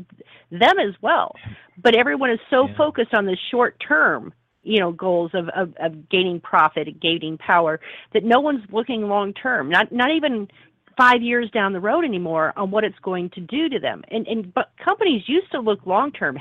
them 0.50 0.78
as 0.78 0.94
well. 1.02 1.34
But 1.82 1.96
everyone 1.96 2.30
is 2.30 2.40
so 2.50 2.68
yeah. 2.68 2.76
focused 2.76 3.14
on 3.14 3.26
the 3.26 3.36
short 3.50 3.76
term, 3.86 4.32
you 4.62 4.80
know, 4.80 4.92
goals 4.92 5.30
of, 5.34 5.48
of, 5.50 5.74
of 5.80 6.08
gaining 6.08 6.40
profit, 6.40 7.00
gaining 7.00 7.38
power, 7.38 7.80
that 8.12 8.24
no 8.24 8.40
one's 8.40 8.64
looking 8.70 9.08
long 9.08 9.32
term. 9.34 9.68
Not 9.68 9.92
not 9.92 10.10
even 10.10 10.48
five 10.96 11.22
years 11.22 11.50
down 11.50 11.72
the 11.72 11.80
road 11.80 12.04
anymore 12.04 12.52
on 12.56 12.70
what 12.70 12.84
it's 12.84 12.98
going 13.02 13.30
to 13.30 13.40
do 13.40 13.68
to 13.68 13.78
them. 13.78 14.02
And 14.10 14.26
and 14.26 14.52
but 14.54 14.70
companies 14.82 15.22
used 15.26 15.50
to 15.52 15.60
look 15.60 15.86
long 15.86 16.12
term 16.12 16.38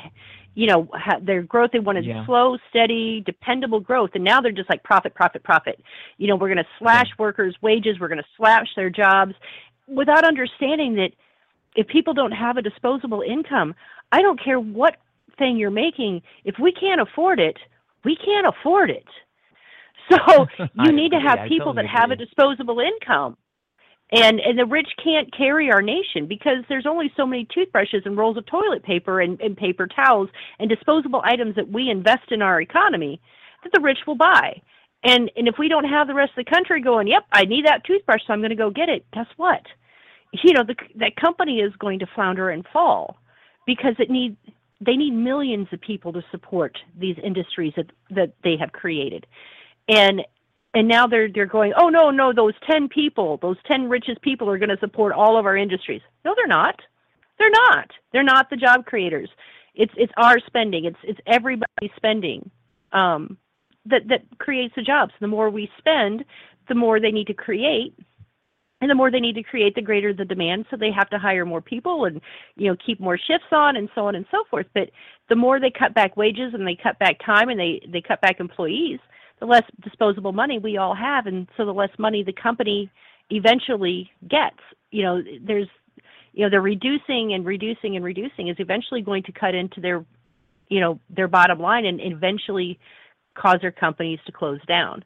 you 0.56 0.68
know 0.68 0.88
their 1.22 1.41
growth 1.41 1.72
they 1.72 1.80
wanted 1.80 2.06
yeah. 2.06 2.26
slow 2.26 2.58
steady 2.70 3.24
dependable 3.26 3.80
growth 3.80 4.12
and 4.14 4.24
now 4.24 4.41
they're 4.41 4.51
just 4.51 4.70
like 4.70 4.84
profit 4.84 5.14
profit 5.16 5.43
profit 5.43 5.80
you 6.18 6.28
know 6.28 6.36
we're 6.36 6.47
going 6.47 6.58
to 6.58 6.68
slash 6.80 7.08
yeah. 7.08 7.16
workers 7.18 7.56
wages 7.62 7.99
we're 7.99 8.08
going 8.08 8.20
to 8.20 8.28
slash 8.38 8.68
their 8.76 8.89
jobs 8.89 9.34
without 9.88 10.26
understanding 10.26 10.95
that 10.95 11.12
if 11.76 11.88
people 11.88 12.14
don't 12.14 12.32
have 12.32 12.58
a 12.58 12.62
disposable 12.62 13.22
income 13.22 13.74
i 14.12 14.22
don't 14.22 14.41
care 14.43 14.60
what 14.60 14.97
thing 15.38 15.58
you're 15.58 15.72
making 15.72 16.22
if 16.45 16.56
we 16.60 16.72
can't 16.72 17.01
afford 17.01 17.39
it 17.39 17.58
we 18.06 18.16
can't 18.16 18.47
afford 18.47 18.89
it 18.89 19.08
so 20.12 20.47
you 20.84 20.91
need 20.91 21.12
to 21.12 21.20
have 21.20 21.39
people 21.47 21.74
totally 21.74 21.76
that 21.76 21.86
agree. 21.86 21.99
have 21.99 22.12
a 22.12 22.16
disposable 22.16 22.80
income 22.80 23.38
and 24.14 24.39
and 24.39 24.57
the 24.57 24.66
rich 24.66 24.88
can't 25.03 25.36
carry 25.36 25.72
our 25.72 25.82
nation 25.82 26.28
because 26.28 26.64
there's 26.70 26.86
only 26.86 27.11
so 27.18 27.26
many 27.26 27.47
toothbrushes 27.53 28.03
and 28.05 28.16
rolls 28.16 28.38
of 28.38 28.45
toilet 28.45 28.84
paper 28.84 29.20
and, 29.20 29.41
and 29.41 29.57
paper 29.57 29.88
towels 29.88 30.30
and 30.59 30.70
disposable 30.70 31.22
items 31.26 31.55
that 31.55 31.70
we 31.70 31.89
invest 31.89 32.32
in 32.32 32.41
our 32.41 32.61
economy 32.61 33.20
that 33.64 33.72
the 33.74 33.82
rich 33.82 33.97
will 34.05 34.16
buy. 34.16 34.61
And 35.03 35.32
and 35.36 35.47
if 35.47 35.55
we 35.57 35.68
don't 35.68 35.89
have 35.89 36.07
the 36.07 36.14
rest 36.14 36.32
of 36.38 36.45
the 36.45 36.51
country 36.51 36.82
going 36.82 37.07
yep 37.07 37.26
i 37.34 37.43
need 37.43 37.66
that 37.66 37.84
toothbrush 37.86 38.22
so 38.26 38.34
i'm 38.34 38.39
going 38.39 38.51
to 38.51 38.55
go 38.55 38.70
get 38.70 38.88
it 38.88 39.05
guess 39.14 39.28
what? 39.36 39.64
You 40.43 40.53
know 40.53 40.64
the, 40.64 40.76
that 40.95 41.16
company 41.16 41.59
is 41.59 41.74
going 41.80 41.99
to 41.99 42.07
flounder 42.14 42.49
and 42.49 42.66
fall 42.72 43.18
because 43.66 43.95
it 43.99 44.09
needs 44.09 44.38
they 44.80 44.95
need 44.95 45.11
millions 45.11 45.68
of 45.72 45.82
people 45.82 46.14
to 46.14 46.24
support 46.32 46.78
these 46.97 47.16
industries 47.24 47.74
that 47.76 47.91
that 48.11 48.34
they 48.43 48.57
have 48.57 48.72
created. 48.72 49.26
And 49.89 50.22
and 50.74 50.88
now 50.88 51.08
they're 51.08 51.30
they're 51.32 51.46
going 51.46 51.74
oh 51.78 51.90
no 51.90 52.10
no 52.10 52.34
those 52.34 52.54
10 52.70 52.90
people 52.90 53.38
those 53.42 53.58
10 53.70 53.90
richest 53.90 54.22
people 54.22 54.50
are 54.50 54.58
going 54.58 54.70
to 54.70 54.80
support 54.80 55.14
all 55.14 55.38
of 55.38 55.46
our 55.46 55.58
industries. 55.58 56.02
No 56.26 56.34
they're 56.36 56.48
not. 56.48 56.80
They're 57.40 57.50
not. 57.50 57.90
They're 58.12 58.24
not 58.24 58.50
the 58.50 58.58
job 58.58 58.86
creators. 58.86 59.30
It's 59.76 59.94
it's 59.98 60.14
our 60.18 60.40
spending. 60.40 60.86
It's 60.86 61.00
it's 61.04 61.20
everybody's 61.28 61.92
spending 61.96 62.50
um, 62.92 63.38
that 63.86 64.08
that 64.08 64.22
creates 64.38 64.74
the 64.76 64.84
jobs. 64.84 65.14
The 65.20 65.28
more 65.28 65.50
we 65.50 65.70
spend 65.78 66.26
the 66.70 66.76
more 66.76 67.00
they 67.00 67.12
need 67.12 67.28
to 67.28 67.34
create 67.34 67.94
and 68.80 68.90
the 68.90 68.96
more 68.96 69.12
they 69.12 69.20
need 69.20 69.36
to 69.36 69.44
create 69.44 69.76
the 69.76 69.82
greater 69.82 70.14
the 70.14 70.26
demand. 70.26 70.66
So 70.70 70.78
they 70.78 70.92
have 70.92 71.10
to 71.10 71.18
hire 71.18 71.46
more 71.46 71.62
people 71.62 72.06
and 72.06 72.22
you 72.56 72.70
know 72.70 72.78
keep 72.86 73.00
more 73.00 73.18
shifts 73.18 73.48
on 73.52 73.76
and 73.76 73.90
so 73.96 74.08
on 74.08 74.16
and 74.16 74.26
so 74.32 74.44
forth. 74.50 74.68
But 74.74 74.90
the 75.30 75.36
more 75.36 75.60
they 75.60 75.72
cut 75.72 75.94
back 75.94 76.18
wages 76.18 76.54
and 76.54 76.68
they 76.68 76.76
cut 76.76 77.00
back 77.00 77.18
time 77.26 77.50
and 77.50 77.60
they 77.60 77.82
they 77.92 78.02
cut 78.02 78.22
back 78.22 78.40
employees 78.40 79.00
the 79.40 79.46
less 79.46 79.64
disposable 79.82 80.32
money 80.32 80.60
we 80.60 80.78
all 80.78 80.96
have, 80.96 81.26
and 81.26 81.48
so 81.58 81.66
the 81.66 81.74
less 81.74 81.90
money 81.98 82.24
the 82.24 82.34
company 82.34 82.90
eventually 83.30 84.12
gets. 84.28 84.60
You 84.92 85.04
know, 85.04 85.22
there's, 85.42 85.68
you 86.34 86.44
know, 86.44 86.50
they're 86.50 86.62
reducing 86.62 87.34
and 87.34 87.46
reducing 87.46 87.96
and 87.96 88.06
reducing 88.06 88.48
is 88.48 88.56
eventually 88.60 89.02
going 89.02 89.24
to 89.24 89.32
cut 89.32 89.56
into 89.56 89.82
their, 89.82 90.06
you 90.70 90.80
know, 90.80 91.00
their 91.10 91.28
bottom 91.28 91.60
line 91.60 91.86
and 91.86 92.00
eventually 92.02 92.80
cause 93.36 93.58
their 93.62 93.72
companies 93.72 94.20
to 94.26 94.32
close 94.32 94.60
down. 94.68 95.04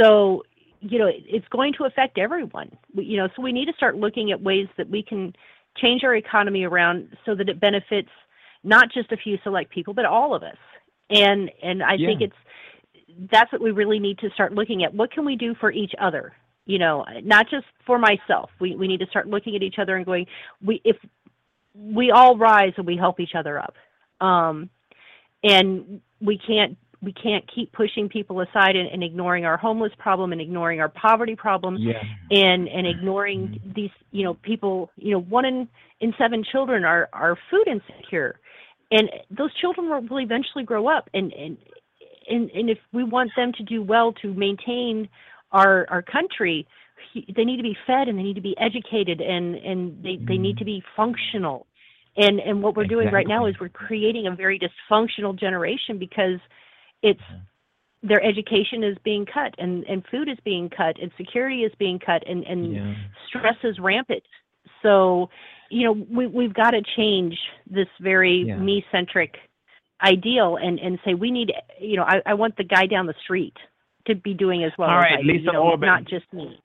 So, 0.00 0.42
you 0.80 0.98
know, 0.98 1.08
it's 1.10 1.48
going 1.48 1.72
to 1.78 1.84
affect 1.84 2.18
everyone. 2.18 2.76
You 2.94 3.16
know, 3.18 3.28
so 3.34 3.42
we 3.42 3.52
need 3.52 3.66
to 3.66 3.72
start 3.74 3.96
looking 3.96 4.32
at 4.32 4.42
ways 4.42 4.66
that 4.76 4.90
we 4.90 5.02
can 5.02 5.34
change 5.76 6.04
our 6.04 6.14
economy 6.14 6.64
around 6.64 7.16
so 7.24 7.34
that 7.34 7.48
it 7.48 7.60
benefits 7.60 8.10
not 8.62 8.92
just 8.92 9.12
a 9.12 9.16
few 9.16 9.38
select 9.42 9.70
people, 9.70 9.94
but 9.94 10.04
all 10.04 10.34
of 10.34 10.42
us. 10.42 10.56
And 11.10 11.50
and 11.62 11.82
I 11.82 11.94
yeah. 11.94 12.08
think 12.08 12.22
it's 12.22 12.36
that's 13.30 13.52
what 13.52 13.62
we 13.62 13.70
really 13.70 13.98
need 13.98 14.18
to 14.18 14.30
start 14.30 14.52
looking 14.52 14.84
at. 14.84 14.94
What 14.94 15.12
can 15.12 15.24
we 15.24 15.36
do 15.36 15.54
for 15.54 15.70
each 15.70 15.92
other? 16.00 16.32
You 16.66 16.78
know, 16.78 17.04
not 17.22 17.48
just 17.50 17.66
for 17.86 17.98
myself. 17.98 18.50
We 18.60 18.74
we 18.76 18.88
need 18.88 19.00
to 19.00 19.06
start 19.06 19.28
looking 19.28 19.54
at 19.54 19.62
each 19.62 19.78
other 19.78 19.96
and 19.96 20.06
going, 20.06 20.26
we 20.64 20.80
if 20.84 20.96
we 21.74 22.10
all 22.10 22.36
rise 22.38 22.72
and 22.76 22.86
we 22.86 22.96
help 22.96 23.20
each 23.20 23.34
other 23.34 23.58
up. 23.58 23.74
Um, 24.20 24.70
and 25.42 26.00
we 26.20 26.38
can't 26.38 26.76
we 27.02 27.12
can't 27.12 27.44
keep 27.54 27.70
pushing 27.72 28.08
people 28.08 28.40
aside 28.40 28.76
and, 28.76 28.88
and, 28.88 29.04
ignoring 29.04 29.44
our 29.44 29.58
homeless 29.58 29.92
problem 29.98 30.32
and 30.32 30.40
ignoring 30.40 30.80
our 30.80 30.88
poverty 30.88 31.36
problem 31.36 31.76
yeah. 31.78 32.02
and 32.30 32.66
and 32.68 32.86
ignoring 32.86 33.48
mm-hmm. 33.48 33.72
these 33.74 33.90
you 34.10 34.24
know 34.24 34.34
people 34.34 34.90
you 34.96 35.12
know 35.12 35.20
one 35.20 35.44
in 35.44 35.68
in 36.00 36.14
seven 36.18 36.42
children 36.50 36.84
are 36.84 37.08
are 37.12 37.36
food 37.50 37.66
insecure 37.68 38.40
and 38.90 39.10
those 39.30 39.54
children 39.54 39.88
will 39.88 40.20
eventually 40.20 40.64
grow 40.64 40.88
up 40.88 41.10
and 41.14 41.32
and 41.34 41.58
and, 42.28 42.50
and 42.50 42.70
if 42.70 42.78
we 42.92 43.04
want 43.04 43.30
them 43.36 43.52
to 43.52 43.62
do 43.62 43.82
well 43.82 44.12
to 44.22 44.32
maintain 44.34 45.08
our 45.52 45.86
our 45.90 46.02
country, 46.02 46.66
they 47.14 47.44
need 47.44 47.56
to 47.56 47.62
be 47.62 47.76
fed 47.86 48.08
and 48.08 48.18
they 48.18 48.22
need 48.22 48.36
to 48.36 48.42
be 48.42 48.56
educated 48.58 49.20
and 49.20 49.54
and 49.56 50.02
they, 50.02 50.16
mm. 50.16 50.28
they 50.28 50.36
need 50.36 50.58
to 50.58 50.64
be 50.64 50.82
functional. 50.96 51.66
And 52.16 52.40
and 52.40 52.62
what 52.62 52.76
we're 52.76 52.82
exactly. 52.84 53.04
doing 53.04 53.14
right 53.14 53.26
now 53.26 53.46
is 53.46 53.54
we're 53.60 53.68
creating 53.68 54.26
a 54.26 54.34
very 54.34 54.58
dysfunctional 54.58 55.38
generation 55.38 55.98
because 55.98 56.40
it's 57.02 57.20
their 58.04 58.22
education 58.22 58.84
is 58.84 58.96
being 59.02 59.24
cut 59.24 59.54
and, 59.58 59.82
and 59.84 60.04
food 60.10 60.28
is 60.28 60.36
being 60.44 60.68
cut 60.68 61.00
and 61.00 61.10
security 61.16 61.62
is 61.62 61.72
being 61.78 61.98
cut 61.98 62.22
and, 62.28 62.44
and 62.44 62.74
yeah. 62.74 62.94
stress 63.26 63.56
is 63.64 63.78
rampant. 63.78 64.22
So, 64.82 65.30
you 65.70 65.86
know, 65.86 66.06
we, 66.10 66.26
we've 66.26 66.52
got 66.52 66.72
to 66.72 66.82
change 66.96 67.34
this 67.68 67.88
very 68.02 68.44
yeah. 68.46 68.58
me 68.58 68.84
centric 68.92 69.36
ideal 70.02 70.56
and 70.60 70.78
and 70.78 70.98
say 71.04 71.14
we 71.14 71.30
need 71.30 71.52
you 71.80 71.96
know 71.96 72.02
I, 72.02 72.20
I 72.26 72.34
want 72.34 72.56
the 72.56 72.64
guy 72.64 72.86
down 72.86 73.06
the 73.06 73.14
street 73.22 73.54
to 74.06 74.14
be 74.14 74.34
doing 74.34 74.64
as 74.64 74.72
well 74.78 74.90
All 74.90 74.98
as 74.98 75.06
I 75.18 75.22
Lisa 75.22 75.32
do, 75.32 75.44
you 75.44 75.52
know, 75.52 75.62
Orban. 75.62 75.88
not 75.88 76.04
just 76.04 76.30
me. 76.32 76.60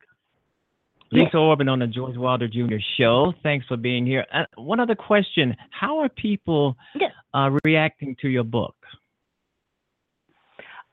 Lisa 1.12 1.30
yeah. 1.34 1.40
Orban 1.40 1.70
on 1.70 1.80
the 1.80 1.88
George 1.88 2.18
Wilder 2.18 2.48
Jr. 2.48 2.76
Show. 2.98 3.34
Thanks 3.42 3.66
for 3.68 3.78
being 3.78 4.06
here. 4.06 4.26
Uh, 4.34 4.44
one 4.56 4.80
other 4.80 4.96
question: 4.96 5.56
How 5.72 6.00
are 6.00 6.10
people 6.10 6.76
yeah. 6.96 7.08
uh, 7.34 7.50
reacting 7.64 8.16
to 8.22 8.30
your 8.30 8.44
book? 8.44 8.76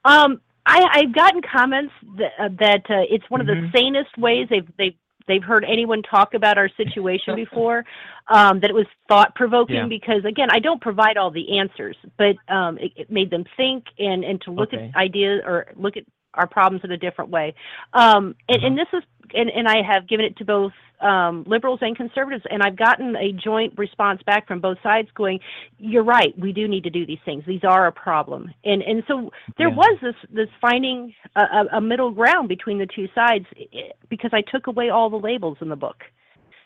Um, 0.04 0.40
I, 0.64 0.84
I've 0.92 1.14
gotten 1.14 1.42
comments 1.42 1.92
that, 2.18 2.32
uh, 2.38 2.48
that 2.60 2.82
uh, 2.88 3.02
it's 3.10 3.28
one 3.28 3.40
of 3.40 3.46
mm-hmm. 3.46 3.66
the 3.66 3.78
sanest 3.78 4.16
ways 4.18 4.46
they've 4.48 4.68
they've 4.78 4.96
they've 5.28 5.42
heard 5.42 5.64
anyone 5.64 6.02
talk 6.02 6.34
about 6.34 6.58
our 6.58 6.68
situation 6.76 7.34
before 7.44 7.84
um, 8.28 8.60
that 8.60 8.70
it 8.70 8.74
was 8.74 8.86
thought 9.08 9.34
provoking 9.34 9.76
yeah. 9.76 9.86
because 9.86 10.24
again 10.24 10.48
i 10.50 10.58
don't 10.58 10.80
provide 10.80 11.16
all 11.16 11.30
the 11.30 11.58
answers 11.58 11.96
but 12.16 12.36
um, 12.48 12.78
it, 12.78 12.92
it, 12.96 13.10
made 13.10 13.30
them 13.30 13.44
think 13.56 13.84
and 13.98 14.24
and 14.24 14.40
to 14.40 14.50
look 14.50 14.72
okay. 14.72 14.90
at 14.94 14.96
ideas 14.96 15.42
or 15.44 15.66
look 15.76 15.96
at 15.96 16.04
our 16.34 16.46
problems 16.46 16.84
in 16.84 16.90
a 16.90 16.98
different 16.98 17.30
way 17.30 17.54
um, 17.94 18.34
and, 18.48 18.62
and 18.62 18.76
mm-hmm. 18.76 18.76
this 18.76 18.88
is 18.92 19.02
and, 19.34 19.50
and 19.50 19.68
i 19.68 19.82
have 19.82 20.08
given 20.08 20.24
it 20.24 20.36
to 20.36 20.44
both 20.44 20.72
um, 21.00 21.44
liberals 21.46 21.80
and 21.82 21.96
conservatives, 21.96 22.44
and 22.50 22.62
I've 22.62 22.76
gotten 22.76 23.16
a 23.16 23.32
joint 23.32 23.74
response 23.76 24.22
back 24.24 24.46
from 24.46 24.60
both 24.60 24.78
sides 24.82 25.08
going, 25.14 25.40
"You're 25.78 26.04
right. 26.04 26.36
We 26.38 26.52
do 26.52 26.66
need 26.68 26.84
to 26.84 26.90
do 26.90 27.04
these 27.04 27.18
things. 27.24 27.44
These 27.46 27.64
are 27.64 27.86
a 27.86 27.92
problem." 27.92 28.52
And 28.64 28.82
and 28.82 29.02
so 29.06 29.30
there 29.58 29.68
yeah. 29.68 29.74
was 29.74 29.98
this 30.02 30.14
this 30.30 30.48
finding 30.60 31.14
a, 31.34 31.76
a 31.76 31.80
middle 31.80 32.10
ground 32.10 32.48
between 32.48 32.78
the 32.78 32.86
two 32.86 33.08
sides 33.14 33.44
eh, 33.58 33.92
because 34.08 34.30
I 34.32 34.42
took 34.50 34.66
away 34.66 34.90
all 34.90 35.10
the 35.10 35.16
labels 35.16 35.58
in 35.60 35.68
the 35.68 35.76
book. 35.76 35.96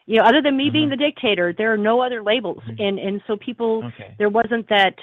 You 0.06 0.18
know, 0.18 0.24
other 0.24 0.42
than 0.42 0.56
me 0.56 0.64
mm-hmm. 0.64 0.72
being 0.72 0.88
the 0.90 0.96
dictator, 0.96 1.54
there 1.56 1.72
are 1.72 1.78
no 1.78 2.00
other 2.00 2.22
labels, 2.22 2.62
mm-hmm. 2.62 2.82
and 2.82 2.98
and 2.98 3.20
so 3.26 3.36
people 3.36 3.84
okay. 3.86 4.14
there 4.18 4.30
wasn't 4.30 4.68
that 4.68 4.94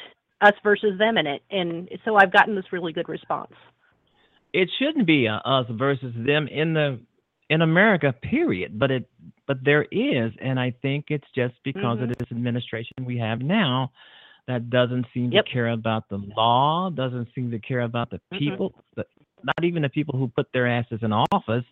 us 0.41 0.53
versus 0.63 0.97
them 0.99 1.17
in 1.17 1.27
it, 1.27 1.41
and 1.51 1.89
so 2.05 2.15
I've 2.15 2.31
gotten 2.31 2.55
this 2.55 2.65
really 2.71 2.93
good 2.93 3.09
response. 3.09 3.53
It 4.53 4.69
shouldn't 4.79 5.05
be 5.05 5.27
us 5.27 5.65
versus 5.69 6.13
them 6.15 6.47
in 6.47 6.73
the 6.73 6.99
in 7.49 7.61
America, 7.61 8.13
period. 8.21 8.77
But 8.77 8.91
it, 8.91 9.09
but 9.47 9.57
there 9.63 9.85
is, 9.91 10.31
and 10.41 10.59
I 10.59 10.73
think 10.81 11.05
it's 11.09 11.27
just 11.35 11.55
because 11.63 11.97
mm-hmm. 11.99 12.11
of 12.11 12.17
this 12.17 12.31
administration 12.31 13.05
we 13.05 13.17
have 13.17 13.41
now 13.41 13.91
that 14.47 14.69
doesn't 14.69 15.05
seem 15.13 15.31
yep. 15.31 15.45
to 15.45 15.51
care 15.51 15.69
about 15.69 16.09
the 16.09 16.17
law, 16.35 16.89
doesn't 16.89 17.27
seem 17.35 17.51
to 17.51 17.59
care 17.59 17.81
about 17.81 18.09
the 18.09 18.17
mm-hmm. 18.17 18.37
people, 18.37 18.73
mm-hmm. 18.97 19.01
not 19.43 19.63
even 19.63 19.81
the 19.81 19.89
people 19.89 20.17
who 20.17 20.27
put 20.27 20.47
their 20.53 20.67
asses 20.67 20.99
in 21.01 21.11
office. 21.13 21.65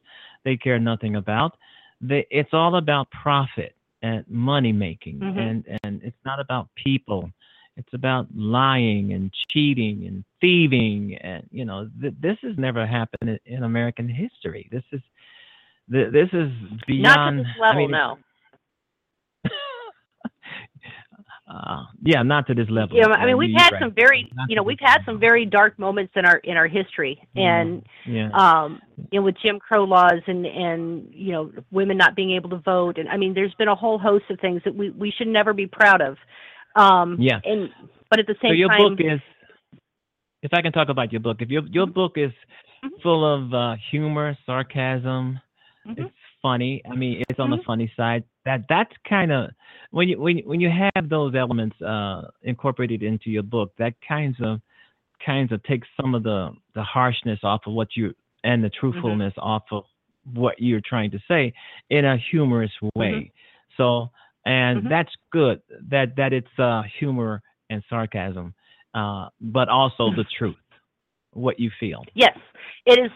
They 0.43 0.57
care 0.57 0.79
nothing 0.79 1.15
about. 1.15 1.57
They, 2.01 2.27
it's 2.29 2.53
all 2.53 2.75
about 2.75 3.09
profit 3.11 3.75
and 4.01 4.25
money 4.27 4.71
making, 4.71 5.19
mm-hmm. 5.19 5.39
and 5.39 5.79
and 5.83 6.01
it's 6.03 6.17
not 6.25 6.39
about 6.39 6.67
people. 6.75 7.31
It's 7.77 7.93
about 7.93 8.27
lying 8.33 9.11
and 9.11 9.33
cheating 9.49 10.05
and 10.05 10.23
thieving, 10.39 11.17
and 11.21 11.47
you 11.51 11.65
know 11.65 11.89
th- 11.99 12.13
this 12.21 12.37
has 12.43 12.57
never 12.57 12.85
happened 12.85 13.29
in, 13.29 13.39
in 13.45 13.63
American 13.63 14.07
history. 14.07 14.69
This 14.71 14.83
is 14.91 15.01
th- 15.91 16.11
this 16.11 16.29
is 16.33 16.51
beyond. 16.87 17.03
Not 17.03 17.31
to 17.31 17.37
this 17.37 17.47
level, 17.59 17.65
I 17.65 17.77
mean, 17.77 17.91
no. 17.91 18.17
uh, 21.47 21.83
yeah, 22.01 22.23
not 22.23 22.47
to 22.47 22.53
this 22.53 22.69
level. 22.69 22.97
Yeah, 22.97 23.07
I 23.07 23.25
mean 23.25 23.37
we've 23.37 23.55
had 23.55 23.73
right. 23.73 23.81
some 23.81 23.93
very, 23.93 24.31
you 24.47 24.55
know, 24.55 24.63
we've 24.63 24.79
had 24.79 24.99
some 25.05 25.19
very 25.19 25.45
dark 25.45 25.77
moments 25.77 26.13
in 26.15 26.25
our 26.25 26.37
in 26.37 26.57
our 26.57 26.67
history, 26.67 27.21
and 27.35 27.83
yeah. 28.07 28.29
um, 28.33 28.81
you 29.11 29.19
know, 29.19 29.25
with 29.25 29.35
Jim 29.43 29.59
Crow 29.59 29.83
laws 29.83 30.21
and 30.27 30.45
and 30.45 31.07
you 31.11 31.31
know, 31.31 31.51
women 31.71 31.97
not 31.97 32.15
being 32.15 32.31
able 32.31 32.49
to 32.49 32.57
vote, 32.57 32.97
and 32.97 33.09
I 33.09 33.17
mean, 33.17 33.33
there's 33.33 33.53
been 33.55 33.67
a 33.67 33.75
whole 33.75 33.99
host 33.99 34.25
of 34.29 34.39
things 34.39 34.61
that 34.65 34.75
we 34.75 34.89
we 34.91 35.11
should 35.11 35.27
never 35.27 35.53
be 35.53 35.67
proud 35.67 36.01
of. 36.01 36.17
Um, 36.75 37.17
Yeah. 37.19 37.39
And 37.43 37.69
but 38.09 38.19
at 38.19 38.27
the 38.27 38.35
So 38.41 38.49
same 38.49 38.55
your 38.55 38.69
time, 38.69 38.81
book 38.81 38.99
is, 38.99 39.19
if 40.41 40.53
I 40.53 40.61
can 40.61 40.71
talk 40.71 40.89
about 40.89 41.11
your 41.11 41.21
book, 41.21 41.37
if 41.41 41.49
your 41.49 41.63
your 41.71 41.87
book 41.87 42.13
is 42.17 42.31
Mhm. 42.83 43.01
full 43.01 43.25
of 43.25 43.53
uh, 43.53 43.75
humor, 43.91 44.37
sarcasm, 44.45 45.39
Mhm. 45.85 46.05
it's 46.05 46.15
funny. 46.41 46.81
I 46.89 46.95
mean, 46.95 47.23
it's 47.29 47.39
on 47.39 47.49
the 47.49 47.57
Mhm. 47.57 47.65
funny 47.65 47.91
side. 47.95 48.23
That 48.43 48.67
that's 48.67 48.95
kind 49.07 49.31
of 49.31 49.51
when 49.91 50.09
you 50.09 50.19
when 50.19 50.39
when 50.39 50.59
you 50.59 50.69
have 50.69 51.09
those 51.09 51.35
elements 51.35 51.79
uh, 51.81 52.29
incorporated 52.43 53.03
into 53.03 53.29
your 53.29 53.43
book, 53.43 53.75
that 53.77 53.93
kinds 54.01 54.39
of 54.41 54.61
kinds 55.19 55.51
of 55.51 55.61
takes 55.63 55.87
some 55.99 56.15
of 56.15 56.23
the 56.23 56.51
the 56.73 56.83
harshness 56.83 57.39
off 57.43 57.65
of 57.67 57.73
what 57.73 57.95
you 57.95 58.13
and 58.43 58.63
the 58.63 58.69
truthfulness 58.69 59.33
off 59.37 59.63
of 59.71 59.85
what 60.33 60.59
you're 60.59 60.81
trying 60.81 61.11
to 61.11 61.19
say 61.27 61.53
in 61.89 62.05
a 62.05 62.17
humorous 62.17 62.73
way. 62.95 63.31
So 63.77 64.09
and 64.45 64.83
Mhm. 64.83 64.89
that's 64.89 65.13
good 65.31 65.61
that 65.89 66.15
that 66.15 66.33
it's 66.33 66.59
uh, 66.59 66.83
humor 66.83 67.41
and 67.69 67.83
sarcasm, 67.89 68.53
uh, 68.93 69.29
but 69.41 69.69
also 69.69 70.11
the 70.15 70.25
truth, 70.37 70.55
what 71.33 71.59
you 71.59 71.71
feel. 71.79 72.05
Yes, 72.13 72.37
it 72.85 72.99
is 72.99 73.11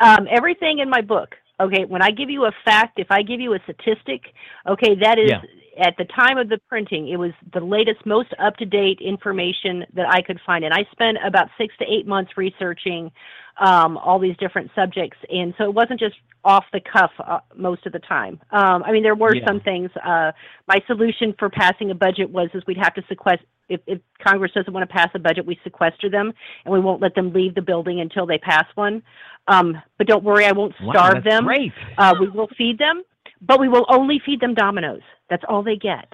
um, 0.00 0.26
everything 0.30 0.80
in 0.80 0.90
my 0.90 1.00
book. 1.00 1.36
Okay, 1.60 1.84
when 1.84 2.02
I 2.02 2.10
give 2.10 2.30
you 2.30 2.46
a 2.46 2.52
fact, 2.64 2.98
if 2.98 3.10
I 3.10 3.22
give 3.22 3.40
you 3.40 3.54
a 3.54 3.60
statistic, 3.60 4.34
okay, 4.66 4.96
that 4.96 5.18
is 5.18 5.30
Yeah. 5.30 5.42
at 5.78 5.96
the 5.96 6.04
time 6.04 6.36
of 6.38 6.48
the 6.48 6.58
printing, 6.68 7.08
it 7.08 7.16
was 7.16 7.32
the 7.52 7.60
latest, 7.60 8.04
most 8.06 8.34
up 8.38 8.56
to 8.56 8.64
date 8.64 9.00
information 9.00 9.86
that 9.92 10.08
I 10.08 10.20
could 10.20 10.40
find. 10.40 10.64
And 10.64 10.74
I 10.74 10.84
spent 10.90 11.18
about 11.24 11.48
six 11.56 11.76
to 11.78 11.84
eight 11.92 12.06
months 12.06 12.36
researching 12.36 13.10
um, 13.58 13.96
all 13.98 14.18
these 14.18 14.36
different 14.36 14.70
subjects. 14.74 15.18
And 15.30 15.54
so 15.56 15.64
it 15.64 15.74
wasn't 15.74 16.00
just 16.00 16.16
off 16.44 16.64
the 16.72 16.80
cuff 16.80 17.12
uh, 17.20 17.38
most 17.54 17.86
of 17.86 17.92
the 17.92 18.00
time. 18.00 18.40
Um, 18.50 18.82
I 18.84 18.92
mean, 18.92 19.02
there 19.02 19.14
were 19.14 19.34
Yeah. 19.34 19.46
some 19.46 19.60
things. 19.60 19.90
Uh, 20.04 20.32
my 20.66 20.82
solution 20.86 21.34
for 21.38 21.48
passing 21.48 21.90
a 21.90 21.94
budget 21.94 22.30
was 22.30 22.50
is 22.54 22.66
we'd 22.66 22.76
have 22.78 22.94
to 22.94 23.04
sequester. 23.08 23.46
If, 23.68 23.80
if 23.86 24.00
Congress 24.26 24.52
doesn't 24.52 24.72
want 24.72 24.88
to 24.88 24.92
pass 24.92 25.08
a 25.14 25.18
budget, 25.18 25.46
we 25.46 25.58
sequester 25.64 26.10
them, 26.10 26.32
and 26.64 26.72
we 26.72 26.80
won't 26.80 27.00
let 27.00 27.14
them 27.14 27.32
leave 27.32 27.54
the 27.54 27.62
building 27.62 28.00
until 28.00 28.26
they 28.26 28.38
pass 28.38 28.66
one. 28.74 29.02
Um, 29.48 29.80
but 29.98 30.06
don't 30.06 30.24
worry, 30.24 30.46
I 30.46 30.52
won't 30.52 30.74
starve 30.90 31.14
that's 31.14 31.24
them. 31.24 31.44
Great. 31.44 31.72
Uh, 31.98 32.14
we 32.18 32.28
will 32.28 32.48
feed 32.56 32.78
them, 32.78 33.02
but 33.40 33.60
we 33.60 33.68
will 33.68 33.86
only 33.88 34.20
feed 34.24 34.40
them 34.40 34.54
Domino's. 34.54 35.02
That's 35.30 35.44
all 35.48 35.62
they 35.62 35.76
get. 35.76 36.12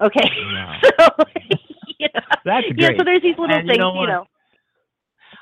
Okay. 0.00 0.28
Wow. 0.52 0.78
so, 0.98 1.08
you 1.98 2.08
know, 2.14 2.20
That's 2.44 2.66
yeah. 2.76 2.90
So 2.96 3.04
there's 3.04 3.22
these 3.22 3.38
little 3.38 3.56
And 3.56 3.66
you 3.66 3.72
things, 3.72 3.78
know 3.78 4.00
you 4.00 4.06
know. 4.06 4.26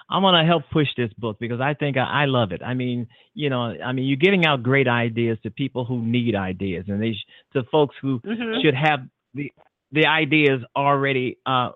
I'm 0.09 0.23
gonna 0.23 0.45
help 0.47 0.63
push 0.73 0.87
this 0.97 1.13
book 1.15 1.37
because 1.41 1.61
I 1.61 1.75
think 1.75 1.97
I, 1.97 2.23
I 2.23 2.25
love 2.27 2.53
it. 2.53 2.63
I 2.63 2.75
mean, 2.75 3.09
you 3.35 3.51
know, 3.51 3.75
I 3.85 3.93
mean, 3.93 4.07
you're 4.07 4.17
giving 4.17 4.47
out 4.47 4.63
great 4.63 4.87
ideas 4.87 5.37
to 5.43 5.51
people 5.51 5.85
who 5.85 6.01
need 6.01 6.35
ideas, 6.37 6.85
and 6.89 7.03
they 7.03 7.13
sh- 7.13 7.27
to 7.55 7.65
folks 7.73 7.97
who 8.01 8.21
Mhm. 8.21 8.63
should 8.63 8.75
have 8.75 9.01
the 9.35 9.53
the 9.97 10.07
ideas 10.07 10.61
already 10.77 11.39
uh, 11.47 11.71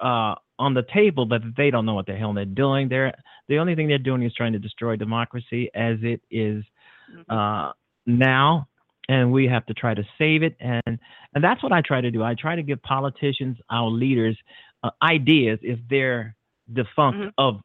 uh, 0.00 0.34
on 0.58 0.74
the 0.74 0.84
table, 0.94 1.24
but 1.26 1.42
they 1.56 1.70
don't 1.72 1.86
know 1.86 1.94
what 1.94 2.06
the 2.06 2.14
hell 2.14 2.32
they're 2.34 2.44
doing. 2.64 2.88
They're 2.88 3.12
the 3.48 3.58
only 3.58 3.74
thing 3.74 3.88
they're 3.88 3.98
doing 4.10 4.22
is 4.22 4.34
trying 4.34 4.52
to 4.52 4.58
destroy 4.68 4.94
democracy 4.96 5.70
as 5.74 5.96
it 6.02 6.20
is 6.30 6.64
Mm-hmm. 7.12 7.32
uh, 7.36 7.72
now, 8.06 8.68
and 9.08 9.32
we 9.32 9.46
have 9.46 9.66
to 9.66 9.74
try 9.74 9.92
to 9.92 10.04
save 10.16 10.42
it. 10.42 10.54
And 10.60 10.98
and 11.34 11.40
that's 11.46 11.62
what 11.62 11.72
I 11.72 11.80
try 11.82 12.00
to 12.00 12.10
do. 12.10 12.22
I 12.22 12.34
try 12.34 12.54
to 12.56 12.62
give 12.62 12.80
politicians, 12.82 13.56
our 13.68 13.90
leaders, 13.90 14.36
uh, 14.84 14.90
ideas 15.02 15.58
if 15.62 15.78
they're 15.90 16.34
defunct 16.72 17.18
Mhm. 17.20 17.32
of 17.38 17.60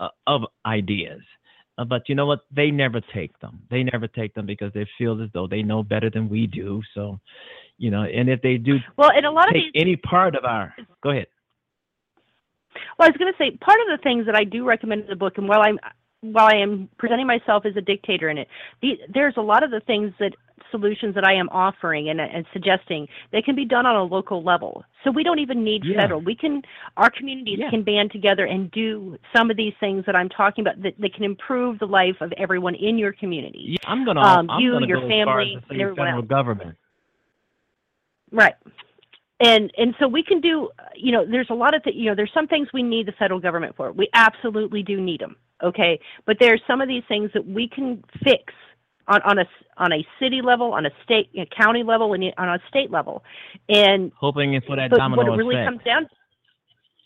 uh, 0.00 0.08
of 0.26 0.40
ideas. 0.66 1.22
Uh, 1.78 1.84
but 1.84 2.08
you 2.08 2.14
know 2.14 2.26
what? 2.26 2.40
They 2.54 2.70
never 2.70 3.00
take 3.14 3.38
them. 3.38 3.62
They 3.70 3.84
never 3.84 4.08
take 4.08 4.34
them 4.34 4.46
because 4.46 4.72
they 4.74 4.86
feel 4.98 5.22
as 5.22 5.30
though 5.32 5.46
they 5.46 5.62
know 5.62 5.82
better 5.82 6.10
than 6.10 6.28
we 6.28 6.46
do. 6.46 6.82
So, 6.92 7.20
you 7.78 7.90
know, 7.90 8.02
and 8.02 8.28
if 8.28 8.42
they 8.42 8.58
do 8.58 8.78
Well, 8.96 9.12
and 9.14 9.24
a 9.24 9.30
lot 9.30 9.48
of 9.48 9.54
these 9.54 9.70
any 9.74 9.94
part 9.94 10.34
of 10.34 10.44
our, 10.44 10.74
go 11.02 11.10
ahead. 11.10 11.28
Well, 12.98 13.06
I 13.06 13.10
was 13.10 13.16
going 13.16 13.32
to 13.32 13.38
say 13.38 13.56
part 13.58 13.78
of 13.80 13.86
the 13.96 14.02
things 14.02 14.26
that 14.26 14.34
I 14.34 14.44
do 14.44 14.64
recommend 14.64 15.02
in 15.02 15.08
the 15.08 15.16
book, 15.16 15.38
and 15.38 15.48
while 15.48 15.62
I'm 15.62 15.78
while 16.20 16.46
I 16.46 16.56
am 16.56 16.88
presenting 16.98 17.26
myself 17.26 17.64
as 17.64 17.76
a 17.76 17.80
dictator 17.80 18.28
in 18.28 18.38
it, 18.38 18.48
the, 18.82 18.98
there's 19.12 19.34
a 19.36 19.40
lot 19.42 19.62
of 19.62 19.70
the 19.70 19.80
things 19.80 20.12
that 20.18 20.32
solutions 20.70 21.14
that 21.14 21.24
I 21.24 21.32
am 21.32 21.48
offering 21.50 22.10
and, 22.10 22.20
and 22.20 22.44
suggesting 22.52 23.06
that 23.32 23.44
can 23.44 23.54
be 23.54 23.64
done 23.64 23.86
on 23.86 23.96
a 23.96 24.02
local 24.02 24.42
level. 24.42 24.84
So 25.02 25.10
we 25.10 25.22
don't 25.22 25.38
even 25.38 25.64
need 25.64 25.82
Yeah. 25.84 26.00
federal. 26.02 26.20
We 26.20 26.34
can 26.34 26.62
our 26.96 27.08
communities 27.08 27.58
Yeah. 27.60 27.70
can 27.70 27.82
band 27.82 28.10
together 28.10 28.44
and 28.44 28.70
do 28.72 29.16
some 29.34 29.50
of 29.50 29.56
these 29.56 29.72
things 29.80 30.04
that 30.06 30.14
I'm 30.14 30.28
talking 30.28 30.62
about 30.66 30.82
that, 30.82 30.94
that 30.98 31.14
can 31.14 31.24
improve 31.24 31.78
the 31.78 31.86
life 31.86 32.16
of 32.20 32.32
everyone 32.36 32.74
in 32.74 32.98
your 32.98 33.12
community. 33.12 33.78
Yeah, 33.80 33.90
I'm 33.90 34.04
gonna, 34.04 34.20
Um, 34.20 34.50
I'm 34.50 34.60
you, 34.60 34.72
gonna 34.72 34.86
your 34.86 35.00
go 35.00 35.06
as 35.06 35.12
as 35.12 35.16
family, 35.26 35.54
and 35.54 35.80
everyone 35.80 35.96
federal 35.96 36.18
else. 36.18 36.28
government. 36.28 36.76
Right. 38.30 38.54
And 39.40 39.72
and 39.78 39.94
so 39.98 40.08
we 40.08 40.22
can 40.22 40.40
do, 40.40 40.68
you 40.96 41.12
know, 41.12 41.24
there's 41.24 41.48
a 41.48 41.54
lot 41.54 41.74
of 41.74 41.82
th- 41.84 41.96
you 41.96 42.06
know, 42.06 42.14
there's 42.14 42.32
some 42.34 42.48
things 42.48 42.68
we 42.74 42.82
need 42.82 43.06
the 43.06 43.12
federal 43.12 43.40
government 43.40 43.74
for. 43.76 43.92
We 43.92 44.10
absolutely 44.12 44.82
do 44.82 45.00
need 45.00 45.20
them. 45.20 45.36
Okay, 45.62 45.98
but 46.24 46.36
there 46.38 46.54
are 46.54 46.58
some 46.66 46.80
of 46.80 46.88
these 46.88 47.02
things 47.08 47.30
that 47.34 47.46
we 47.46 47.68
can 47.68 48.02
fix 48.22 48.52
on 49.08 49.20
on 49.22 49.38
a 49.38 49.44
on 49.78 49.92
a 49.92 50.06
city 50.20 50.40
level, 50.42 50.72
on 50.72 50.86
a 50.86 50.90
state, 51.02 51.30
a 51.36 51.46
county 51.46 51.82
level, 51.82 52.12
and 52.14 52.24
on 52.36 52.48
a 52.48 52.58
state 52.68 52.90
level. 52.90 53.24
And 53.68 54.12
Hoping 54.16 54.60
for 54.66 54.76
that 54.76 54.90
but 54.90 54.98
domino 54.98 55.22
what 55.22 55.32
it 55.32 55.36
really 55.36 55.56
effect. 55.56 55.68
comes 55.68 55.84
down, 55.84 56.02
To, 56.02 56.10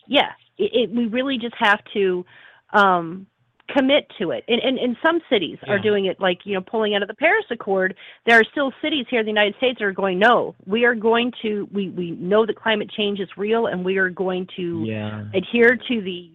yeah, 0.07 0.31
it, 0.57 0.89
it, 0.89 0.95
we 0.95 1.07
really 1.07 1.37
just 1.37 1.55
have 1.57 1.79
to 1.93 2.25
um, 2.73 3.27
commit 3.69 4.11
to 4.19 4.31
it. 4.31 4.43
And, 4.47 4.61
and, 4.61 4.77
and 4.77 4.97
some 5.03 5.21
cities 5.29 5.57
are 5.67 5.79
doing 5.79 6.05
it, 6.05 6.19
like 6.19 6.39
you 6.43 6.53
know, 6.53 6.61
pulling 6.61 6.95
out 6.95 7.01
of 7.01 7.07
the 7.07 7.13
Paris 7.15 7.45
Accord. 7.49 7.95
There 8.25 8.37
are 8.39 8.43
still 8.51 8.71
cities 8.81 9.05
here 9.09 9.21
in 9.21 9.25
the 9.25 9.31
United 9.31 9.55
States 9.57 9.79
that 9.79 9.85
are 9.85 9.91
going, 9.91 10.19
no, 10.19 10.55
we 10.65 10.85
are 10.85 10.95
going 10.95 11.31
to. 11.41 11.67
We 11.71 11.89
we 11.89 12.11
know 12.11 12.45
that 12.45 12.55
climate 12.55 12.91
change 12.91 13.19
is 13.19 13.29
real, 13.37 13.67
and 13.67 13.83
we 13.85 13.97
are 13.97 14.09
going 14.09 14.47
to 14.57 14.83
yeah. 14.85 15.23
adhere 15.33 15.75
to 15.75 16.01
the 16.01 16.31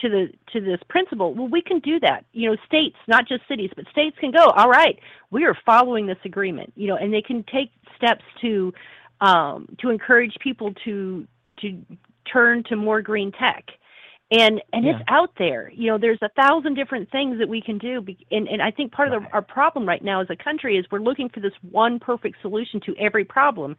to 0.00 0.08
the 0.08 0.28
to 0.52 0.60
this 0.60 0.80
principle 0.88 1.34
well 1.34 1.48
we 1.48 1.62
can 1.62 1.78
do 1.80 2.00
that. 2.00 2.24
You 2.32 2.50
know 2.50 2.56
states 2.66 2.96
not 3.08 3.26
just 3.28 3.46
cities 3.48 3.70
but 3.76 3.86
states 3.90 4.16
can 4.18 4.30
go 4.30 4.46
all 4.46 4.68
right 4.68 4.98
we 5.30 5.44
are 5.44 5.56
following 5.66 6.06
this 6.06 6.18
agreement 6.24 6.72
you 6.76 6.86
know 6.86 6.96
and 6.96 7.12
they 7.12 7.22
can 7.22 7.44
take 7.44 7.70
steps 7.96 8.24
to 8.40 8.72
um 9.20 9.68
to 9.80 9.90
encourage 9.90 10.34
people 10.40 10.72
to 10.84 11.26
to 11.60 11.82
turn 12.32 12.62
to 12.64 12.76
more 12.76 13.02
green 13.02 13.32
tech. 13.32 13.64
And 14.32 14.62
and 14.72 14.86
it's 14.86 15.02
out 15.08 15.32
there. 15.38 15.72
You 15.74 15.90
know 15.90 15.98
there's 15.98 16.22
a 16.22 16.28
thousand 16.40 16.74
different 16.74 17.10
things 17.10 17.38
that 17.40 17.48
we 17.48 17.60
can 17.60 17.78
do 17.78 18.04
and 18.30 18.46
and 18.46 18.62
i 18.62 18.70
think 18.70 18.92
part 18.92 19.12
of 19.12 19.22
the, 19.22 19.28
our 19.32 19.42
problem 19.42 19.88
right 19.88 20.04
now 20.04 20.20
as 20.20 20.28
a 20.30 20.36
country 20.36 20.76
is 20.76 20.86
we're 20.92 21.00
looking 21.00 21.28
for 21.28 21.40
this 21.40 21.52
one 21.68 21.98
perfect 21.98 22.36
solution 22.40 22.80
to 22.82 22.94
every 22.96 23.24
problem 23.24 23.76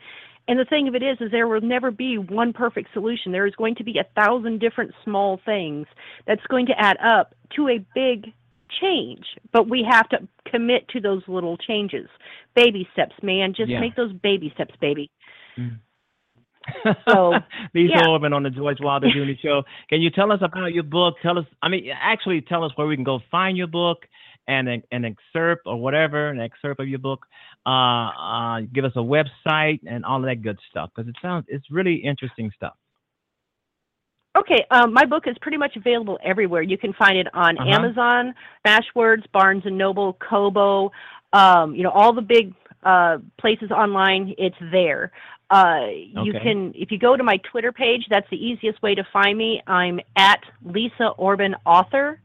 and 0.48 0.60
the 0.60 0.66
thing 0.66 0.88
of 0.88 0.96
it 0.96 1.04
is, 1.04 1.18
is 1.22 1.32
there 1.32 1.48
will 1.48 1.62
never 1.62 1.92
be 1.92 2.18
one 2.18 2.52
perfect 2.54 2.90
solution. 2.94 3.32
There 3.32 3.48
is 3.48 3.56
going 3.56 3.76
to 3.76 3.84
be 3.84 4.00
a 4.00 4.06
thousand 4.20 4.60
different 4.60 4.92
small 5.04 5.40
things 5.46 5.88
that's 6.28 6.46
going 6.50 6.66
to 6.68 6.74
add 6.80 6.98
up 7.04 7.34
to 7.56 7.70
a 7.70 7.86
big 7.94 8.34
change. 8.82 9.26
But 9.52 9.70
we 9.70 9.86
have 9.90 10.10
to 10.10 10.28
commit 10.50 10.88
to 10.90 11.00
those 11.02 11.22
little 11.28 11.58
changes. 11.58 12.08
Baby 12.56 12.88
steps, 12.94 13.16
man. 13.22 13.54
Just 13.54 13.70
Yeah. 13.70 13.80
make 13.80 13.96
those 13.96 14.14
baby 14.14 14.52
steps, 14.56 14.76
baby. 14.82 15.10
Mm. 15.58 15.80
So, 17.08 17.34
Lisa 17.74 17.94
yeah. 17.96 18.08
Orban 18.08 18.34
on 18.34 18.44
the 18.44 18.50
George 18.50 18.80
Wilder 18.80 19.10
Jr. 19.14 19.34
Show. 19.42 19.64
Can 19.90 20.02
you 20.02 20.10
tell 20.10 20.32
us 20.32 20.40
about 20.42 20.74
your 20.74 20.84
book? 20.84 21.16
Tell 21.22 21.38
us, 21.38 21.46
I 21.62 21.70
mean, 21.70 21.90
actually 22.00 22.42
tell 22.42 22.64
us 22.64 22.72
where 22.76 22.88
we 22.88 22.96
can 22.96 23.04
go 23.04 23.20
find 23.30 23.58
your 23.58 23.68
book 23.68 24.06
and 24.48 24.68
an, 24.68 24.84
an 24.92 25.06
excerpt 25.06 25.64
or 25.66 25.78
whatever, 25.78 26.30
an 26.30 26.40
excerpt 26.40 26.80
of 26.80 26.88
your 26.88 27.00
book. 27.00 27.26
Uh, 27.66 27.70
uh, 27.70 28.62
give 28.74 28.86
us 28.86 28.92
a 28.96 29.00
website 29.00 29.80
and 29.86 30.04
all 30.04 30.18
of 30.18 30.26
that 30.26 30.42
good 30.42 30.58
stuff 30.70 30.90
because 30.96 31.08
it 31.08 31.16
sounds, 31.22 31.46
it's 31.48 31.70
really 31.70 31.96
interesting 31.96 32.52
stuff. 32.56 32.74
Okay, 34.36 34.66
um, 34.72 34.94
my 34.94 35.06
book 35.06 35.28
is 35.28 35.36
pretty 35.42 35.58
much 35.58 35.76
available 35.76 36.18
everywhere. 36.24 36.62
You 36.62 36.78
can 36.78 36.94
find 36.94 37.18
it 37.18 37.28
on 37.34 37.58
Uh-huh. 37.58 37.70
Amazon, 37.70 38.34
Smashwords, 38.66 39.30
Barnes 39.32 39.64
and 39.66 39.78
Noble, 39.78 40.14
Kobo, 40.14 40.92
um, 41.34 41.76
you 41.76 41.84
know, 41.84 41.92
all 41.92 42.14
the 42.14 42.22
big 42.22 42.54
uh, 42.84 43.18
places 43.38 43.72
online. 43.72 44.34
It's 44.38 44.56
there. 44.72 45.12
Uh, 45.52 45.88
You 45.92 46.32
Okay. 46.32 46.40
can, 46.40 46.72
if 46.76 46.92
you 46.92 46.98
go 46.98 47.16
to 47.18 47.24
my 47.24 47.38
Twitter 47.52 47.72
page, 47.72 48.08
that's 48.10 48.30
the 48.32 48.38
easiest 48.38 48.82
way 48.82 48.96
to 48.96 49.04
find 49.12 49.38
me. 49.38 49.62
I'm 49.68 50.00
at 50.16 50.40
Lisa 50.64 51.10
Orban 51.18 51.54
Author. 51.66 52.20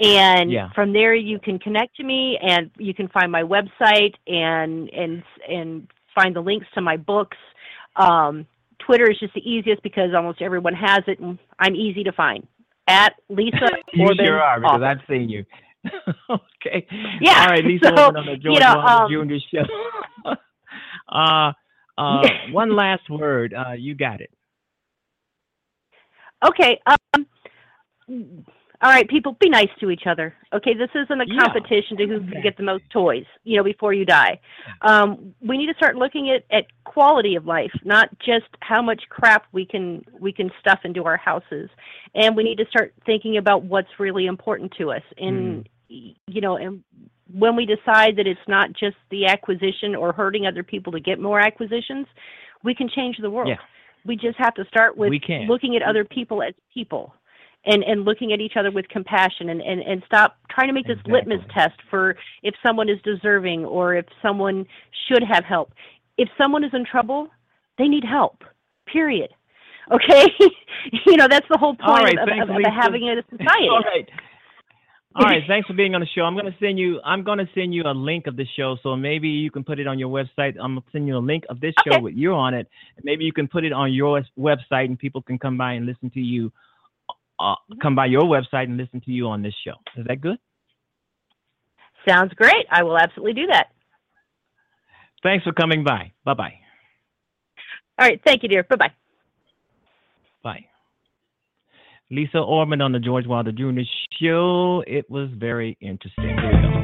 And 0.00 0.50
Yeah. 0.50 0.70
from 0.70 0.92
there, 0.92 1.14
you 1.14 1.38
can 1.38 1.58
connect 1.58 1.96
to 1.96 2.04
me, 2.04 2.38
and 2.40 2.70
you 2.78 2.94
can 2.94 3.08
find 3.08 3.30
my 3.30 3.42
website 3.42 4.14
and 4.26 4.88
and 4.90 5.22
and 5.48 5.88
find 6.14 6.34
the 6.34 6.40
links 6.40 6.66
to 6.74 6.80
my 6.80 6.96
books. 6.96 7.36
Um, 7.96 8.46
Twitter 8.78 9.10
is 9.10 9.18
just 9.18 9.34
the 9.34 9.48
easiest 9.48 9.82
because 9.82 10.14
almost 10.14 10.40
everyone 10.40 10.74
has 10.74 11.00
it, 11.06 11.18
and 11.18 11.38
I'm 11.58 11.74
easy 11.74 12.02
to 12.04 12.12
find. 12.12 12.46
At 12.88 13.14
Lisa 13.28 13.68
you 13.92 14.06
Orban 14.06 14.26
sure 14.26 14.40
are 14.40 14.60
because 14.60 14.76
author. 14.76 14.84
I've 14.86 15.00
seen 15.08 15.28
you. 15.28 15.44
okay. 16.30 16.86
Yeah, 17.20 17.42
All 17.42 17.48
right, 17.48 17.64
Lisa 17.64 17.92
so, 17.94 18.04
Orban 18.04 18.16
on 18.16 18.26
the 18.26 18.36
George 18.36 18.54
you 18.54 18.60
know, 18.60 18.80
um, 18.80 19.10
Jr. 19.10 19.34
show. 19.54 20.34
uh, 21.12 21.52
uh, 21.98 22.28
one 22.52 22.74
last 22.74 23.08
word. 23.10 23.54
Uh, 23.54 23.72
you 23.72 23.94
got 23.94 24.20
it. 24.20 24.30
Okay. 26.44 26.80
Um, 26.86 28.46
all 28.82 28.90
right, 28.90 29.06
people, 29.08 29.36
be 29.40 29.50
nice 29.50 29.68
to 29.80 29.90
each 29.90 30.06
other. 30.06 30.34
Okay, 30.54 30.72
this 30.74 30.88
isn't 30.94 31.20
a 31.20 31.24
Yeah. 31.26 31.40
competition 31.40 31.96
to 31.98 32.06
who 32.06 32.20
can 32.20 32.40
get 32.42 32.56
the 32.56 32.62
most 32.62 32.88
toys. 32.90 33.26
You 33.44 33.58
know, 33.58 33.62
before 33.64 33.92
you 33.92 34.06
die. 34.06 34.40
Um, 34.80 35.34
we 35.42 35.58
need 35.58 35.66
to 35.66 35.74
start 35.74 35.96
looking 35.96 36.30
at, 36.30 36.44
at 36.50 36.66
quality 36.84 37.34
of 37.34 37.46
life, 37.46 37.72
not 37.84 38.08
just 38.20 38.46
how 38.60 38.80
much 38.80 39.02
crap 39.10 39.44
we 39.52 39.66
can 39.66 40.02
we 40.18 40.32
can 40.32 40.50
stuff 40.60 40.80
into 40.84 41.04
our 41.04 41.18
houses, 41.18 41.68
and 42.14 42.34
we 42.34 42.42
need 42.42 42.56
to 42.58 42.66
start 42.66 42.94
thinking 43.04 43.36
about 43.36 43.64
what's 43.64 43.98
really 43.98 44.26
important 44.26 44.72
to 44.78 44.90
us. 44.92 45.02
And 45.18 45.68
you 45.88 46.40
know, 46.40 46.56
and 46.56 46.82
when 47.32 47.56
we 47.56 47.66
decide 47.66 48.16
that 48.16 48.26
it's 48.26 48.40
not 48.48 48.72
just 48.72 48.96
the 49.10 49.26
acquisition 49.26 49.94
or 49.94 50.12
hurting 50.12 50.46
other 50.46 50.62
people 50.62 50.90
to 50.92 51.00
get 51.00 51.20
more 51.20 51.38
acquisitions, 51.38 52.06
we 52.64 52.74
can 52.74 52.88
change 52.88 53.18
the 53.18 53.30
world. 53.30 53.48
Yeah. 53.48 53.56
We 54.06 54.16
just 54.16 54.38
have 54.38 54.54
to 54.54 54.64
start 54.64 54.96
with 54.96 55.10
We 55.10 55.20
can. 55.20 55.46
looking 55.46 55.76
at 55.76 55.82
other 55.82 56.04
people 56.04 56.42
as 56.42 56.54
people 56.72 57.14
and, 57.66 57.82
and 57.84 58.04
looking 58.04 58.32
at 58.32 58.40
each 58.40 58.54
other 58.56 58.70
with 58.70 58.88
compassion 58.88 59.50
and, 59.50 59.60
and, 59.60 59.80
and 59.82 60.02
stop 60.06 60.36
trying 60.50 60.68
to 60.68 60.72
make 60.72 60.86
this 60.86 60.98
Exactly. 61.04 61.12
litmus 61.12 61.40
test 61.54 61.74
for 61.90 62.16
if 62.42 62.54
someone 62.64 62.88
is 62.88 62.98
deserving 63.04 63.64
or 63.64 63.94
if 63.94 64.06
someone 64.22 64.66
should 65.08 65.22
have 65.22 65.44
help. 65.44 65.72
If 66.16 66.28
someone 66.38 66.64
is 66.64 66.70
in 66.72 66.84
trouble, 66.84 67.28
they 67.78 67.88
need 67.88 68.04
help. 68.04 68.42
Period. 68.90 69.30
Okay? 69.92 70.26
you 71.06 71.16
know, 71.16 71.26
that's 71.28 71.46
the 71.50 71.58
whole 71.58 71.74
point 71.74 72.04
right, 72.04 72.18
of, 72.18 72.28
thanks, 72.28 72.44
of, 72.44 72.50
of 72.50 72.56
Lisa. 72.56 72.70
having 72.70 73.08
a 73.08 73.22
society. 73.30 73.68
All 73.68 73.82
right. 73.82 74.08
All 75.16 75.26
right, 75.26 75.42
thanks 75.48 75.66
for 75.66 75.74
being 75.74 75.96
on 75.96 76.00
the 76.00 76.06
show. 76.06 76.22
I'm 76.22 76.36
gonna 76.36 76.54
send 76.60 76.78
you. 76.78 77.00
I'm 77.04 77.24
gonna 77.24 77.48
send 77.52 77.74
you 77.74 77.82
a 77.84 77.90
link 77.92 78.28
of 78.28 78.36
the 78.36 78.46
show, 78.56 78.76
so 78.80 78.94
maybe 78.94 79.26
you 79.28 79.50
can 79.50 79.64
put 79.64 79.80
it 79.80 79.88
on 79.88 79.98
your 79.98 80.08
website. 80.08 80.54
I'm 80.56 80.76
gonna 80.76 80.82
send 80.92 81.08
you 81.08 81.16
a 81.16 81.18
link 81.18 81.42
of 81.48 81.58
this 81.58 81.74
show 81.84 81.94
Okay. 81.94 82.00
with 82.00 82.14
you 82.14 82.32
on 82.32 82.54
it. 82.54 82.68
Maybe 83.02 83.24
you 83.24 83.32
can 83.32 83.48
put 83.48 83.64
it 83.64 83.72
on 83.72 83.92
your 83.92 84.22
website, 84.38 84.84
and 84.84 84.96
people 84.96 85.20
can 85.20 85.36
come 85.36 85.58
by 85.58 85.72
and 85.72 85.84
listen 85.84 86.10
to 86.10 86.20
you. 86.20 86.52
Uh, 87.40 87.54
come 87.80 87.94
by 87.94 88.06
your 88.06 88.22
website 88.22 88.64
and 88.64 88.76
listen 88.76 89.00
to 89.00 89.10
you 89.10 89.26
on 89.28 89.42
this 89.42 89.54
show. 89.64 89.74
Is 89.96 90.06
that 90.06 90.20
good? 90.20 90.36
Sounds 92.06 92.32
great. 92.34 92.66
I 92.70 92.82
will 92.82 92.98
absolutely 92.98 93.32
do 93.34 93.46
that. 93.46 93.68
Thanks 95.22 95.44
for 95.44 95.52
coming 95.52 95.84
by. 95.84 96.12
Bye 96.24 96.34
bye. 96.34 96.54
All 97.98 98.06
right. 98.06 98.20
Thank 98.24 98.42
you, 98.42 98.48
dear. 98.48 98.62
Bye 98.64 98.76
bye. 98.76 98.92
Bye. 100.42 100.66
Lisa 102.10 102.38
Orban 102.38 102.80
on 102.80 102.92
the 102.92 102.98
George 102.98 103.26
Wilder 103.26 103.52
Jr. 103.52 103.80
show. 104.20 104.82
It 104.86 105.08
was 105.10 105.30
very 105.38 105.76
interesting. 105.80 106.79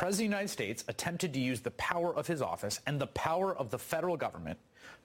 President 0.00 0.14
of 0.14 0.30
the 0.30 0.36
United 0.36 0.48
States 0.48 0.84
attempted 0.88 1.34
to 1.34 1.38
use 1.38 1.60
the 1.60 1.72
power 1.72 2.16
of 2.16 2.26
his 2.26 2.40
office 2.40 2.80
and 2.86 2.98
the 2.98 3.08
power 3.08 3.54
of 3.54 3.68
the 3.68 3.78
federal 3.78 4.16
government 4.16 4.58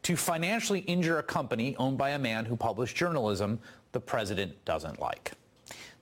to 0.03 0.15
financially 0.15 0.79
injure 0.79 1.19
a 1.19 1.23
company 1.23 1.75
owned 1.75 1.97
by 1.97 2.11
a 2.11 2.17
man 2.17 2.45
who 2.45 2.55
published 2.55 2.95
journalism 2.95 3.59
the 3.91 3.99
president 3.99 4.53
doesn't 4.63 4.97
like. 5.01 5.33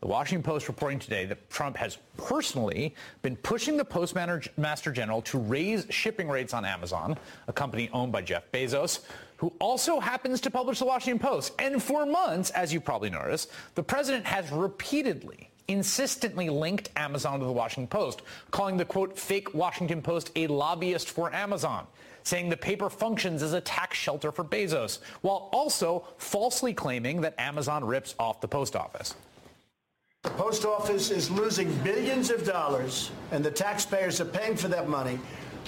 The 0.01 0.05
Washington 0.05 0.43
Post 0.43 0.67
reporting 0.67 0.99
today 0.99 1.25
that 1.25 1.49
Trump 1.49 1.75
has 1.75 1.97
personally 2.17 2.93
been 3.23 3.35
pushing 3.37 3.77
the 3.77 3.85
Postmaster 3.85 4.91
General 4.91 5.23
to 5.23 5.39
raise 5.39 5.87
shipping 5.89 6.27
rates 6.27 6.53
on 6.53 6.63
Amazon, 6.63 7.17
a 7.47 7.53
company 7.53 7.89
owned 7.93 8.11
by 8.11 8.21
Jeff 8.21 8.43
Bezos, 8.51 8.99
who 9.37 9.51
also 9.57 9.99
happens 9.99 10.39
to 10.41 10.51
publish 10.51 10.77
the 10.77 10.85
Washington 10.85 11.17
Post. 11.17 11.53
And 11.57 11.81
for 11.81 12.05
months, 12.05 12.51
as 12.51 12.71
you 12.71 12.79
probably 12.79 13.09
noticed, 13.09 13.49
the 13.73 13.81
president 13.81 14.27
has 14.27 14.51
repeatedly 14.51 15.49
insistently 15.67 16.49
linked 16.49 16.89
Amazon 16.95 17.39
to 17.39 17.45
the 17.45 17.51
Washington 17.51 17.87
Post, 17.87 18.21
calling 18.51 18.77
the 18.77 18.85
quote 18.85 19.17
fake 19.17 19.53
Washington 19.53 20.01
Post 20.01 20.31
a 20.35 20.47
lobbyist 20.47 21.09
for 21.09 21.33
Amazon, 21.33 21.87
saying 22.23 22.49
the 22.49 22.57
paper 22.57 22.89
functions 22.89 23.43
as 23.43 23.53
a 23.53 23.61
tax 23.61 23.97
shelter 23.97 24.31
for 24.31 24.43
Bezos, 24.43 24.99
while 25.21 25.49
also 25.51 26.05
falsely 26.17 26.73
claiming 26.73 27.21
that 27.21 27.35
Amazon 27.37 27.83
rips 27.83 28.15
off 28.19 28.41
the 28.41 28.47
post 28.47 28.75
office. 28.75 29.15
The 30.23 30.29
post 30.29 30.63
office 30.63 31.11
is 31.11 31.29
losing 31.29 31.73
billions 31.79 32.31
of 32.31 32.45
dollars, 32.45 33.11
and 33.31 33.43
the 33.43 33.51
taxpayers 33.51 34.21
are 34.21 34.25
paying 34.25 34.55
for 34.55 34.69
that 34.69 34.87
money 34.87 35.19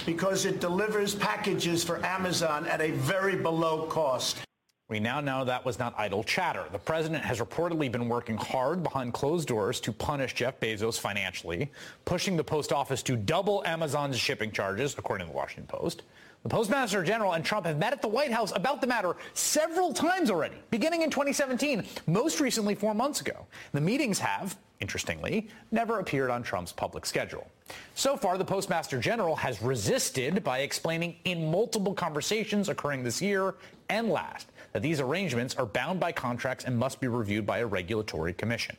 because 0.06 0.46
it 0.46 0.60
delivers 0.60 1.14
packages 1.14 1.84
for 1.84 2.04
Amazon 2.04 2.66
at 2.66 2.80
a 2.80 2.90
very 2.92 3.36
below 3.36 3.86
cost. 3.86 4.45
We 4.88 5.00
now 5.00 5.20
know 5.20 5.44
that 5.44 5.64
was 5.64 5.80
not 5.80 5.94
idle 5.98 6.22
chatter. 6.22 6.64
The 6.70 6.78
president 6.78 7.24
has 7.24 7.40
reportedly 7.40 7.90
been 7.90 8.08
working 8.08 8.36
hard 8.36 8.84
behind 8.84 9.14
closed 9.14 9.48
doors 9.48 9.80
to 9.80 9.90
punish 9.90 10.34
Jeff 10.34 10.60
Bezos 10.60 10.96
financially, 11.00 11.72
pushing 12.04 12.36
the 12.36 12.44
post 12.44 12.72
office 12.72 13.02
to 13.02 13.16
double 13.16 13.64
Amazon's 13.66 14.16
shipping 14.16 14.52
charges, 14.52 14.94
according 14.96 15.26
to 15.26 15.32
the 15.32 15.36
Washington 15.36 15.66
Post. 15.66 16.02
The 16.44 16.48
Postmaster 16.48 17.02
General 17.02 17.32
and 17.32 17.44
Trump 17.44 17.66
have 17.66 17.78
met 17.78 17.94
at 17.94 18.00
the 18.00 18.06
White 18.06 18.30
House 18.30 18.52
about 18.54 18.80
the 18.80 18.86
matter 18.86 19.16
several 19.34 19.92
times 19.92 20.30
already, 20.30 20.54
beginning 20.70 21.02
in 21.02 21.10
2017, 21.10 21.84
most 22.06 22.38
recently 22.38 22.76
four 22.76 22.94
months 22.94 23.20
ago. 23.20 23.44
The 23.72 23.80
meetings 23.80 24.20
have, 24.20 24.56
interestingly, 24.78 25.48
never 25.72 25.98
appeared 25.98 26.30
on 26.30 26.44
Trump's 26.44 26.70
public 26.70 27.06
schedule. 27.06 27.50
So 27.96 28.16
far, 28.16 28.38
the 28.38 28.44
Postmaster 28.44 29.00
General 29.00 29.34
has 29.34 29.60
resisted 29.60 30.44
by 30.44 30.60
explaining 30.60 31.16
in 31.24 31.50
multiple 31.50 31.92
conversations 31.92 32.68
occurring 32.68 33.02
this 33.02 33.20
year 33.20 33.56
and 33.88 34.08
last 34.10 34.46
that 34.76 34.82
these 34.82 35.00
arrangements 35.00 35.54
are 35.54 35.64
bound 35.64 35.98
by 35.98 36.12
contracts 36.12 36.66
and 36.66 36.76
must 36.76 37.00
be 37.00 37.08
reviewed 37.08 37.46
by 37.46 37.60
a 37.60 37.66
regulatory 37.66 38.34
commission. 38.34 38.76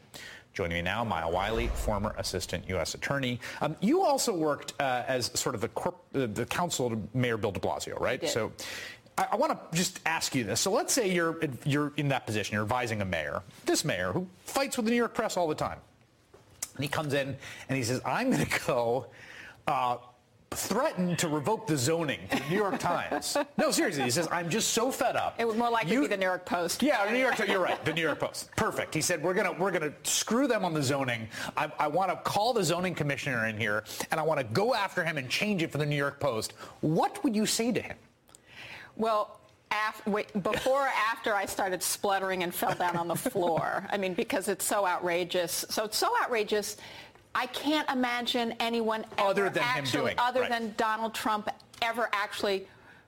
Joining 0.53 0.77
me 0.77 0.81
now, 0.83 1.03
Maya 1.03 1.27
Wiley, 1.27 1.69
former 1.69 2.13
assistant 2.19 2.69
U.S. 2.69 2.93
attorney. 2.93 3.39
Um, 3.61 3.75
you 3.79 4.03
also 4.03 4.31
worked 4.31 4.79
uh, 4.79 5.03
as 5.07 5.31
sort 5.33 5.55
of 5.55 5.61
the, 5.61 5.69
corp- 5.69 6.03
uh, 6.13 6.27
the 6.27 6.45
counsel 6.45 6.91
to 6.91 7.01
Mayor 7.15 7.35
Bill 7.35 7.51
de 7.51 7.59
Blasio, 7.59 7.99
right? 7.99 8.29
So 8.29 8.51
I, 9.17 9.29
I 9.31 9.35
want 9.37 9.53
to 9.53 9.75
just 9.75 9.99
ask 10.05 10.35
you 10.35 10.43
this. 10.43 10.61
So 10.61 10.69
let's 10.69 10.93
say 10.93 11.11
you're, 11.11 11.39
you're 11.65 11.91
in 11.97 12.09
that 12.09 12.27
position, 12.27 12.53
you're 12.53 12.63
advising 12.63 13.01
a 13.01 13.05
mayor, 13.05 13.41
this 13.65 13.83
mayor 13.83 14.11
who 14.11 14.27
fights 14.45 14.77
with 14.77 14.85
the 14.85 14.91
New 14.91 14.97
York 14.97 15.15
press 15.15 15.35
all 15.35 15.47
the 15.47 15.55
time. 15.55 15.79
And 16.75 16.83
he 16.83 16.89
comes 16.89 17.15
in 17.15 17.35
and 17.69 17.75
he 17.75 17.83
says, 17.83 18.01
I'm 18.05 18.29
going 18.29 18.45
to 18.45 18.59
go 18.67 19.07
uh, 19.65 19.97
threatened 20.51 21.19
to 21.19 21.27
revoke 21.27 21.67
the 21.67 21.77
zoning 21.77 22.19
to 22.29 22.37
the 22.37 22.49
New 22.49 22.57
York 22.57 22.79
Times. 22.79 23.37
No, 23.57 23.71
seriously, 23.71 24.03
he 24.03 24.11
says, 24.11 24.27
I'm 24.31 24.49
just 24.49 24.69
so 24.69 24.91
fed 24.91 25.15
up. 25.15 25.35
It 25.39 25.47
would 25.47 25.57
more 25.57 25.69
likely 25.69 25.91
you, 25.91 26.01
be 26.01 26.07
the 26.07 26.17
New 26.17 26.25
York 26.25 26.45
Post. 26.45 26.83
Yeah, 26.83 27.05
the 27.05 27.11
New 27.11 27.19
York, 27.19 27.39
you're 27.47 27.59
right, 27.59 27.83
the 27.83 27.93
New 27.93 28.01
York 28.01 28.19
Post. 28.19 28.49
Perfect. 28.55 28.93
He 28.93 29.01
said, 29.01 29.21
we're 29.23 29.33
going 29.33 29.51
to 29.51 29.59
we're 29.59 29.71
gonna 29.71 29.93
screw 30.03 30.47
them 30.47 30.63
on 30.63 30.73
the 30.73 30.83
zoning. 30.83 31.27
I, 31.55 31.71
I 31.79 31.87
want 31.87 32.11
to 32.11 32.17
call 32.17 32.53
the 32.53 32.63
zoning 32.63 32.93
commissioner 32.93 33.47
in 33.47 33.57
here, 33.57 33.83
and 34.11 34.19
I 34.19 34.23
want 34.23 34.39
to 34.39 34.45
go 34.45 34.75
after 34.75 35.03
him 35.03 35.17
and 35.17 35.27
change 35.29 35.63
it 35.63 35.71
for 35.71 35.79
the 35.79 35.85
New 35.85 35.95
York 35.95 36.19
Post. 36.19 36.53
What 36.81 37.23
would 37.23 37.35
you 37.35 37.45
say 37.45 37.71
to 37.71 37.81
him? 37.81 37.97
Well, 38.95 39.39
after, 39.71 40.09
wait, 40.09 40.43
before 40.43 40.83
or 40.83 40.91
after 41.11 41.33
I 41.33 41.45
started 41.45 41.83
spluttering 41.83 42.43
and 42.43 42.53
fell 42.53 42.73
down 42.73 42.95
on 42.95 43.07
the 43.07 43.15
floor. 43.15 43.85
I 43.89 43.97
mean, 43.97 44.13
because 44.13 44.47
it's 44.47 44.65
so 44.65 44.85
outrageous. 44.85 45.65
So 45.69 45.83
it's 45.83 45.97
so 45.97 46.09
outrageous 46.23 46.77
I 47.37 47.45
can't 47.45 47.87
imagine 47.91 48.55
anyone 48.59 49.05
other 49.19 49.47
than 49.51 49.61
actually, 49.61 50.01
doing, 50.01 50.15
other 50.17 50.41
right. 50.41 50.49
than 50.49 50.73
Donald 50.75 51.13
Trump 51.13 51.49
ever 51.83 52.09
actually 52.11 52.65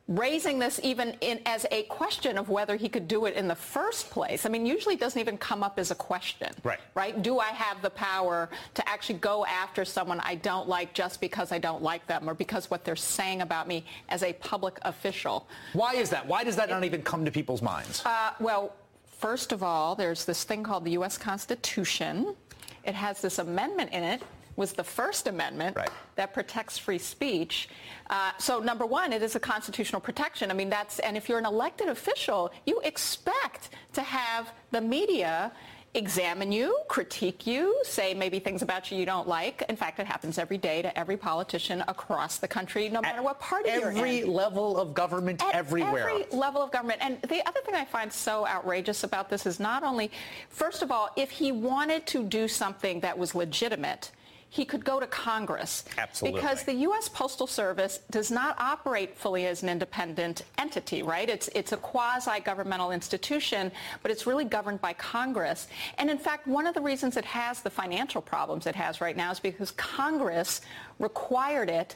raising 0.08 0.60
this 0.60 0.80
even 0.84 1.16
in, 1.22 1.40
as 1.48 1.66
a 1.72 1.84
question 1.84 2.38
of 2.38 2.48
whether 2.48 2.76
he 2.76 2.88
could 2.90 3.08
do 3.08 3.26
it 3.26 3.34
in 3.34 3.48
the 3.48 3.56
first 3.56 4.12
place. 4.12 4.46
I 4.46 4.50
mean, 4.50 4.68
usually 4.68 4.94
it 4.94 5.00
doesn't 5.00 5.20
even 5.20 5.36
come 5.40 5.64
up 5.64 5.80
as 5.80 5.90
a 5.90 5.96
question. 5.96 6.50
Right. 6.64 6.78
Right? 6.94 7.20
Do 7.24 7.40
I 7.40 7.48
have 7.48 7.82
the 7.82 7.90
power 7.90 8.50
to 8.76 8.88
actually 8.88 9.18
go 9.18 9.48
after 9.48 9.84
someone 9.84 10.20
I 10.20 10.36
don't 10.36 10.70
like 10.70 10.94
just 10.94 11.22
because 11.22 11.52
I 11.52 11.58
don't 11.58 11.82
like 11.82 12.06
them 12.06 12.30
or 12.30 12.36
because 12.36 12.70
what 12.70 12.86
they're 12.86 12.96
saying 12.96 13.42
about 13.42 13.68
me 13.68 13.84
as 14.10 14.22
a 14.22 14.34
public 14.34 14.78
official? 14.84 15.48
Why 15.74 15.96
is 15.96 16.12
that? 16.12 16.28
Why 16.28 16.44
does 16.44 16.56
that 16.58 16.70
it, 16.70 16.74
not 16.74 16.84
even 16.84 17.02
come 17.02 17.26
to 17.26 17.32
people's 17.32 17.64
minds? 17.64 18.04
Uh, 18.06 18.34
well, 18.40 18.76
first 19.08 19.52
of 19.52 19.64
all, 19.64 19.96
there's 19.96 20.26
this 20.26 20.44
thing 20.44 20.62
called 20.62 20.86
the 20.86 20.92
U.S. 20.92 21.18
Constitution 21.18 22.36
it 22.84 22.96
has 22.96 23.22
this 23.22 23.40
amendment 23.40 23.92
in 23.92 24.04
it 24.04 24.22
was 24.56 24.74
the 24.74 24.84
First 24.84 25.28
Amendment 25.28 25.78
right. 25.78 25.90
that 26.16 26.34
protects 26.34 26.78
free 26.78 26.98
speech. 26.98 27.70
Uh, 28.10 28.32
so 28.38 28.60
number 28.60 28.86
one, 28.86 29.14
it 29.14 29.24
is 29.24 29.36
a 29.36 29.40
constitutional 29.40 30.02
protection. 30.02 30.52
I 30.52 30.54
mean, 30.54 30.70
that's, 30.70 31.00
and 31.00 31.16
if 31.16 31.30
you're 31.30 31.40
an 31.40 31.46
elected 31.46 31.88
official, 31.88 32.52
you 32.66 32.82
expect 32.84 33.70
to 33.94 34.02
have 34.02 34.52
the 34.72 34.82
media 34.82 35.54
examine 35.94 36.52
you, 36.52 36.78
critique 36.88 37.48
you, 37.48 37.76
say 37.84 38.14
maybe 38.14 38.40
things 38.40 38.62
about 38.62 38.92
you 38.92 38.98
you 38.98 39.06
don't 39.06 39.28
like. 39.28 39.64
In 39.70 39.76
fact, 39.76 40.00
it 40.00 40.06
happens 40.06 40.38
every 40.38 40.58
day 40.58 40.82
to 40.82 40.98
every 40.98 41.18
politician 41.18 41.84
across 41.88 42.38
the 42.38 42.48
country, 42.48 42.90
no 42.90 43.02
matter 43.02 43.18
At 43.18 43.24
what 43.24 43.40
party 43.40 43.70
you're 43.72 43.92
in. 43.92 43.98
Every 43.98 44.24
level 44.24 44.78
of 44.78 44.94
government, 44.94 45.44
At 45.44 45.56
everywhere. 45.56 46.10
Every 46.10 46.26
level 46.38 46.62
of 46.62 46.72
government. 46.72 47.00
And 47.02 47.22
the 47.24 47.46
other 47.48 47.60
thing 47.62 47.76
I 47.76 47.86
find 47.86 48.12
so 48.12 48.46
outrageous 48.48 49.04
about 49.04 49.30
this 49.30 49.46
is 49.46 49.60
not 49.60 49.84
only, 49.84 50.12
first 50.50 50.82
of 50.84 50.92
all, 50.92 51.10
if 51.16 51.32
he 51.32 51.52
wanted 51.52 52.06
to 52.08 52.24
do 52.24 52.48
something 52.48 53.00
that 53.00 53.18
was 53.18 53.34
legitimate, 53.34 54.12
he 54.50 54.66
could 54.66 54.84
go 54.84 55.00
to 55.00 55.08
Congress. 55.08 55.86
Absolutely. 55.98 56.40
Because 56.40 56.64
the 56.64 56.74
U.S. 56.74 57.08
Postal 57.08 57.46
Service 57.46 58.00
does 58.10 58.32
not 58.32 58.60
operate 58.60 59.16
fully 59.16 59.46
as 59.46 59.62
an 59.62 59.70
independent 59.70 60.44
entity, 60.58 61.04
right? 61.04 61.30
It's, 61.30 61.50
it's 61.54 61.72
a 61.72 61.78
quasi-governmental 61.78 62.92
institution, 62.92 63.72
but 64.02 64.12
it's 64.12 64.26
really 64.26 64.46
governed 64.46 64.82
by 64.82 64.94
Congress. 64.94 65.68
And 66.00 66.10
in 66.10 66.18
fact, 66.18 66.48
one 66.48 66.66
of 66.66 66.74
the 66.74 66.82
reasons 66.82 67.16
it 67.16 67.26
has 67.26 67.62
the 67.62 67.70
financial 67.70 68.22
problems 68.22 68.66
it 68.66 68.76
has 68.76 69.02
right 69.02 69.16
now 69.16 69.32
is 69.32 69.40
because 69.40 69.72
Congress 69.72 70.62
required 70.98 71.70
it 71.70 71.96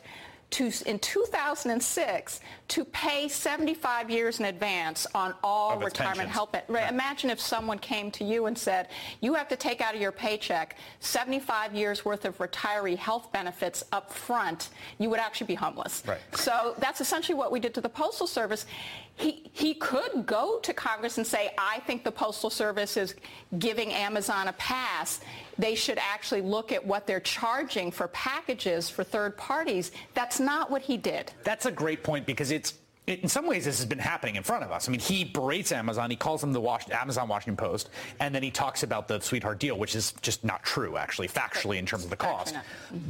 to, 0.53 0.71
in 0.85 0.99
2006 0.99 2.39
to 2.67 2.85
pay 2.85 3.27
75 3.27 4.09
years 4.11 4.39
in 4.39 4.45
advance 4.45 5.07
on 5.15 5.33
all 5.43 5.79
retirement 5.79 6.29
health. 6.29 6.55
Right. 6.67 6.91
Imagine 6.91 7.31
if 7.31 7.39
someone 7.39 7.79
came 7.79 8.11
to 8.11 8.23
you 8.23 8.45
and 8.45 8.55
said, 8.55 8.89
you 9.19 9.33
have 9.33 9.47
to 9.47 9.55
take 9.55 9.81
out 9.81 9.95
of 9.95 10.01
your 10.01 10.11
paycheck 10.11 10.77
75 10.99 11.73
years 11.73 12.05
worth 12.05 12.25
of 12.25 12.37
retiree 12.37 12.95
health 12.95 13.31
benefits 13.31 13.83
up 13.91 14.13
front. 14.13 14.69
You 14.99 15.09
would 15.09 15.19
actually 15.19 15.47
be 15.47 15.55
homeless. 15.55 16.03
Right. 16.05 16.19
So 16.35 16.75
that's 16.77 17.01
essentially 17.01 17.35
what 17.35 17.51
we 17.51 17.59
did 17.59 17.73
to 17.73 17.81
the 17.81 17.89
Postal 17.89 18.27
Service. 18.27 18.67
He, 19.15 19.49
he 19.53 19.75
could 19.75 20.25
go 20.25 20.59
to 20.59 20.73
Congress 20.73 21.17
and 21.17 21.25
say, 21.25 21.53
I 21.57 21.79
think 21.81 22.03
the 22.03 22.11
Postal 22.11 22.49
Service 22.49 22.97
is 22.97 23.15
giving 23.59 23.93
Amazon 23.93 24.47
a 24.47 24.53
pass. 24.53 25.19
They 25.57 25.75
should 25.75 25.99
actually 25.99 26.41
look 26.41 26.71
at 26.71 26.85
what 26.85 27.05
they're 27.05 27.19
charging 27.19 27.91
for 27.91 28.07
packages 28.09 28.89
for 28.89 29.03
third 29.03 29.37
parties. 29.37 29.91
That's 30.15 30.39
not 30.39 30.71
what 30.71 30.81
he 30.81 30.97
did. 30.97 31.31
That's 31.43 31.67
a 31.67 31.71
great 31.71 32.03
point 32.03 32.25
because 32.25 32.49
it's 32.49 32.73
in 33.05 33.27
some 33.27 33.45
ways, 33.47 33.65
this 33.65 33.77
has 33.79 33.85
been 33.85 33.99
happening 33.99 34.37
in 34.37 34.43
front 34.43 34.63
of 34.63 34.71
us. 34.71 34.87
I 34.87 34.91
mean, 34.91 35.01
he 35.01 35.25
berates 35.25 35.73
Amazon. 35.73 36.09
He 36.09 36.15
calls 36.15 36.39
them 36.39 36.53
the 36.53 36.61
Was- 36.61 36.89
Amazon 36.89 37.27
Washington 37.27 37.57
Post, 37.57 37.89
and 38.21 38.33
then 38.33 38.41
he 38.41 38.49
talks 38.49 38.83
about 38.83 39.09
the 39.09 39.19
sweetheart 39.19 39.59
deal, 39.59 39.77
which 39.77 39.93
is 39.93 40.13
just 40.21 40.45
not 40.45 40.63
true, 40.63 40.95
actually, 40.95 41.27
factually 41.27 41.77
in 41.79 41.85
terms 41.85 42.05
of 42.05 42.09
the 42.09 42.15
cost. 42.15 42.55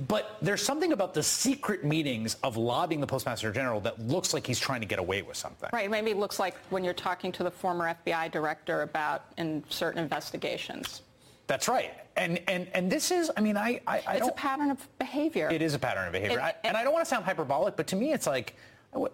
But 0.08 0.38
there's 0.42 0.64
something 0.64 0.94
about 0.94 1.14
the 1.14 1.22
secret 1.22 1.84
meetings 1.84 2.38
of 2.42 2.58
lobbying 2.58 3.02
the 3.02 3.08
Postmaster 3.08 3.52
General 3.52 3.80
that 3.82 4.00
looks 4.00 4.34
like 4.34 4.48
he's 4.48 4.60
trying 4.60 4.82
to 4.82 4.88
get 4.88 4.98
away 4.98 5.22
with 5.22 5.38
something. 5.38 5.70
Right. 5.72 5.92
Maybe 5.92 6.10
it 6.10 6.18
looks 6.18 6.40
like 6.40 6.56
when 6.72 6.84
you're 6.84 6.94
talking 6.96 7.32
to 7.34 7.44
the 7.44 7.52
former 7.52 7.96
FBI 8.06 8.32
director 8.32 8.82
about 8.82 9.26
in 9.38 9.64
certain 9.70 10.02
investigations. 10.02 11.04
That's 11.46 11.68
right. 11.68 11.94
And 12.16 12.40
and 12.48 12.68
and 12.74 12.92
this 12.92 13.12
is, 13.12 13.30
I 13.38 13.42
mean, 13.42 13.58
I 13.58 13.80
I, 13.86 14.02
I 14.08 14.16
it's 14.16 14.28
a 14.28 14.32
pattern 14.32 14.72
of 14.72 14.88
behavior. 14.98 15.50
It 15.52 15.62
is 15.62 15.74
a 15.76 15.80
pattern 15.80 16.08
of 16.08 16.14
behavior, 16.14 16.40
It- 16.40 16.42
I, 16.42 16.50
it- 16.50 16.56
and 16.64 16.76
I 16.78 16.84
don't 16.84 16.94
want 16.94 17.06
to 17.06 17.10
sound 17.10 17.26
hyperbolic, 17.26 17.76
but 17.76 17.86
to 17.88 17.96
me, 17.96 18.12
it's 18.12 18.26
like. 18.26 18.56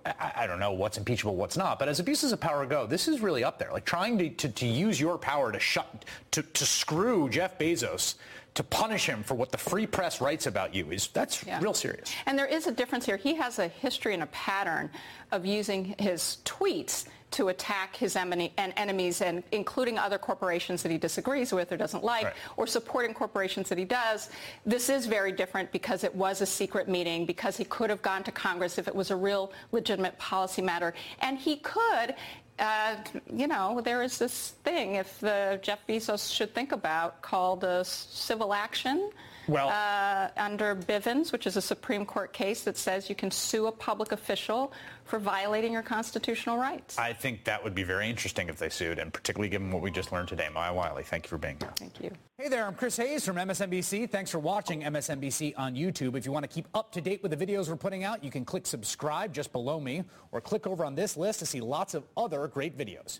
I, 0.05 0.31
I 0.37 0.47
don't 0.47 0.59
know 0.59 0.73
what's 0.73 0.97
impeachable, 0.97 1.35
what's 1.35 1.57
not, 1.57 1.79
but 1.79 1.87
as 1.87 1.99
abuses 1.99 2.31
of 2.31 2.39
power 2.39 2.65
go, 2.65 2.85
this 2.85 3.07
is 3.07 3.21
really 3.21 3.43
up 3.43 3.59
there. 3.59 3.71
Like 3.71 3.85
trying 3.85 4.17
to, 4.17 4.29
to, 4.29 4.49
to 4.49 4.65
use 4.65 4.99
your 4.99 5.17
power 5.17 5.51
to 5.51 5.59
shut, 5.59 6.05
to, 6.31 6.41
to 6.43 6.65
screw 6.65 7.29
Jeff 7.29 7.57
Bezos, 7.57 8.15
to 8.55 8.63
punish 8.63 9.05
him 9.05 9.23
for 9.23 9.35
what 9.35 9.51
the 9.51 9.57
free 9.57 9.85
press 9.87 10.19
writes 10.21 10.47
about 10.47 10.73
you 10.75 10.91
is, 10.91 11.07
that's 11.09 11.43
Yeah. 11.45 11.59
real 11.61 11.73
serious. 11.73 12.11
And 12.25 12.37
there 12.37 12.47
is 12.47 12.67
a 12.67 12.71
difference 12.71 13.05
here. 13.05 13.15
He 13.17 13.35
has 13.35 13.59
a 13.59 13.67
history 13.67 14.13
and 14.13 14.23
a 14.23 14.27
pattern 14.27 14.89
of 15.31 15.45
using 15.45 15.95
his 15.99 16.39
tweets 16.45 17.05
to 17.31 17.49
attack 17.49 17.95
his 17.95 18.15
en- 18.15 18.49
enemies, 18.57 19.21
and 19.21 19.43
including 19.51 19.97
other 19.97 20.17
corporations 20.17 20.83
that 20.83 20.91
he 20.91 20.97
disagrees 20.97 21.51
with 21.53 21.71
or 21.71 21.77
doesn't 21.77 22.03
like, 22.03 22.25
right. 22.25 22.33
or 22.57 22.65
supporting 22.65 23.13
corporations 23.13 23.69
that 23.69 23.77
he 23.77 23.85
does. 23.85 24.29
This 24.65 24.89
is 24.89 25.05
very 25.05 25.31
different 25.31 25.71
because 25.71 26.03
it 26.03 26.13
was 26.13 26.41
a 26.41 26.45
secret 26.45 26.87
meeting, 26.87 27.25
because 27.25 27.57
he 27.57 27.65
could 27.65 27.89
have 27.89 28.01
gone 28.01 28.23
to 28.23 28.31
Congress 28.31 28.77
if 28.77 28.87
it 28.87 28.95
was 28.95 29.11
a 29.11 29.15
real 29.15 29.51
legitimate 29.71 30.17
policy 30.17 30.61
matter, 30.61 30.93
and 31.19 31.37
he 31.37 31.57
could 31.57 32.15
uh, 32.59 32.95
you 33.33 33.47
know, 33.47 33.79
there 33.81 34.03
is 34.03 34.17
this 34.17 34.49
thing, 34.65 34.95
if 34.95 35.17
the 35.21 35.57
Jeff 35.61 35.79
Bezos 35.87 36.33
should 36.33 36.53
think 36.53 36.73
about, 36.73 37.21
called 37.21 37.63
a 37.63 37.85
civil 37.85 38.53
action 38.53 39.11
well, 39.49 39.69
uh, 39.69 40.29
under 40.37 40.75
Bivens, 40.75 41.31
which 41.31 41.47
is 41.47 41.57
a 41.57 41.61
Supreme 41.61 42.05
Court 42.05 42.31
case 42.33 42.63
that 42.63 42.77
says 42.77 43.09
you 43.09 43.15
can 43.15 43.31
sue 43.31 43.67
a 43.67 43.71
public 43.71 44.11
official 44.11 44.71
for 45.05 45.19
violating 45.19 45.73
your 45.73 45.81
constitutional 45.81 46.57
rights. 46.57 46.97
I 46.97 47.13
think 47.13 47.43
that 47.45 47.63
would 47.63 47.73
be 47.73 47.83
very 47.83 48.09
interesting 48.09 48.47
if 48.47 48.57
they 48.57 48.69
sued, 48.69 48.99
and 48.99 49.11
particularly 49.11 49.49
given 49.49 49.71
what 49.71 49.81
we 49.81 49.91
just 49.91 50.11
learned 50.11 50.27
today. 50.27 50.47
Maya 50.53 50.73
Wiley, 50.73 51.03
thank 51.03 51.25
you 51.25 51.29
for 51.29 51.37
being 51.37 51.57
here. 51.59 51.71
Thank 51.75 51.99
you. 51.99 52.11
Hey 52.37 52.47
there, 52.47 52.65
I'm 52.65 52.75
Chris 52.75 52.95
Hayes 52.97 53.25
from 53.25 53.37
MSNBC. 53.37 54.09
Thanks 54.09 54.31
for 54.31 54.39
watching 54.39 54.83
MSNBC 54.83 55.55
on 55.57 55.75
YouTube. 55.75 56.15
If 56.15 56.25
you 56.25 56.31
want 56.31 56.43
to 56.43 56.49
keep 56.49 56.67
up 56.73 56.91
to 56.93 57.01
date 57.01 57.23
with 57.23 57.37
the 57.37 57.45
videos 57.45 57.67
we're 57.67 57.75
putting 57.75 58.03
out, 58.03 58.23
you 58.23 58.31
can 58.31 58.45
click 58.45 58.65
subscribe 58.67 59.33
just 59.33 59.51
below 59.51 59.79
me, 59.79 60.03
or 60.31 60.41
click 60.41 60.67
over 60.67 60.85
on 60.85 60.95
this 60.95 61.17
list 61.17 61.39
to 61.39 61.45
see 61.45 61.59
lots 61.59 61.93
of 61.93 62.03
other 62.15 62.47
great 62.47 62.77
videos. 62.77 63.19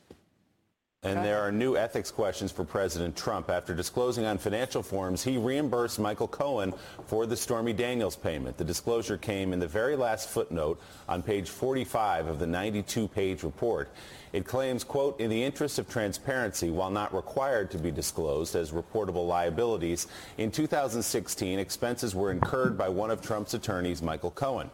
And 1.01 1.23
there 1.23 1.39
are 1.39 1.49
new 1.49 1.77
ethics 1.77 2.11
questions 2.11 2.51
for 2.51 2.65
President 2.65 3.15
Trump. 3.15 3.49
After 3.49 3.73
disclosing 3.73 4.25
on 4.25 4.37
financial 4.37 4.83
forums, 4.83 5.23
he 5.23 5.37
reimbursed 5.37 5.97
Michael 5.97 6.27
Cohen 6.27 6.73
for 7.05 7.25
the 7.25 7.37
Stormy 7.37 7.71
Daniels 7.71 8.17
payment. 8.17 8.57
The 8.57 8.65
disclosure 8.65 9.15
came 9.15 9.53
in 9.53 9.59
the 9.59 9.67
very 9.67 9.95
last 9.95 10.27
footnote 10.27 10.77
on 11.07 11.23
page 11.23 11.49
45 11.49 12.27
of 12.27 12.37
the 12.37 12.45
92-page 12.45 13.43
report. 13.43 13.87
It 14.33 14.45
claims, 14.45 14.83
quote, 14.83 15.17
in 15.21 15.29
the 15.29 15.41
interest 15.41 15.79
of 15.79 15.87
transparency, 15.87 16.69
while 16.69 16.91
not 16.91 17.15
required 17.15 17.71
to 17.71 17.77
be 17.77 17.91
disclosed 17.91 18.53
as 18.57 18.71
reportable 18.71 19.25
liabilities, 19.25 20.07
in 20.37 20.51
2016, 20.51 21.59
expenses 21.59 22.13
were 22.13 22.29
incurred 22.29 22.77
by 22.77 22.89
one 22.89 23.09
of 23.09 23.21
Trump's 23.21 23.53
attorneys, 23.53 24.01
Michael 24.01 24.31
Cohen. 24.31 24.69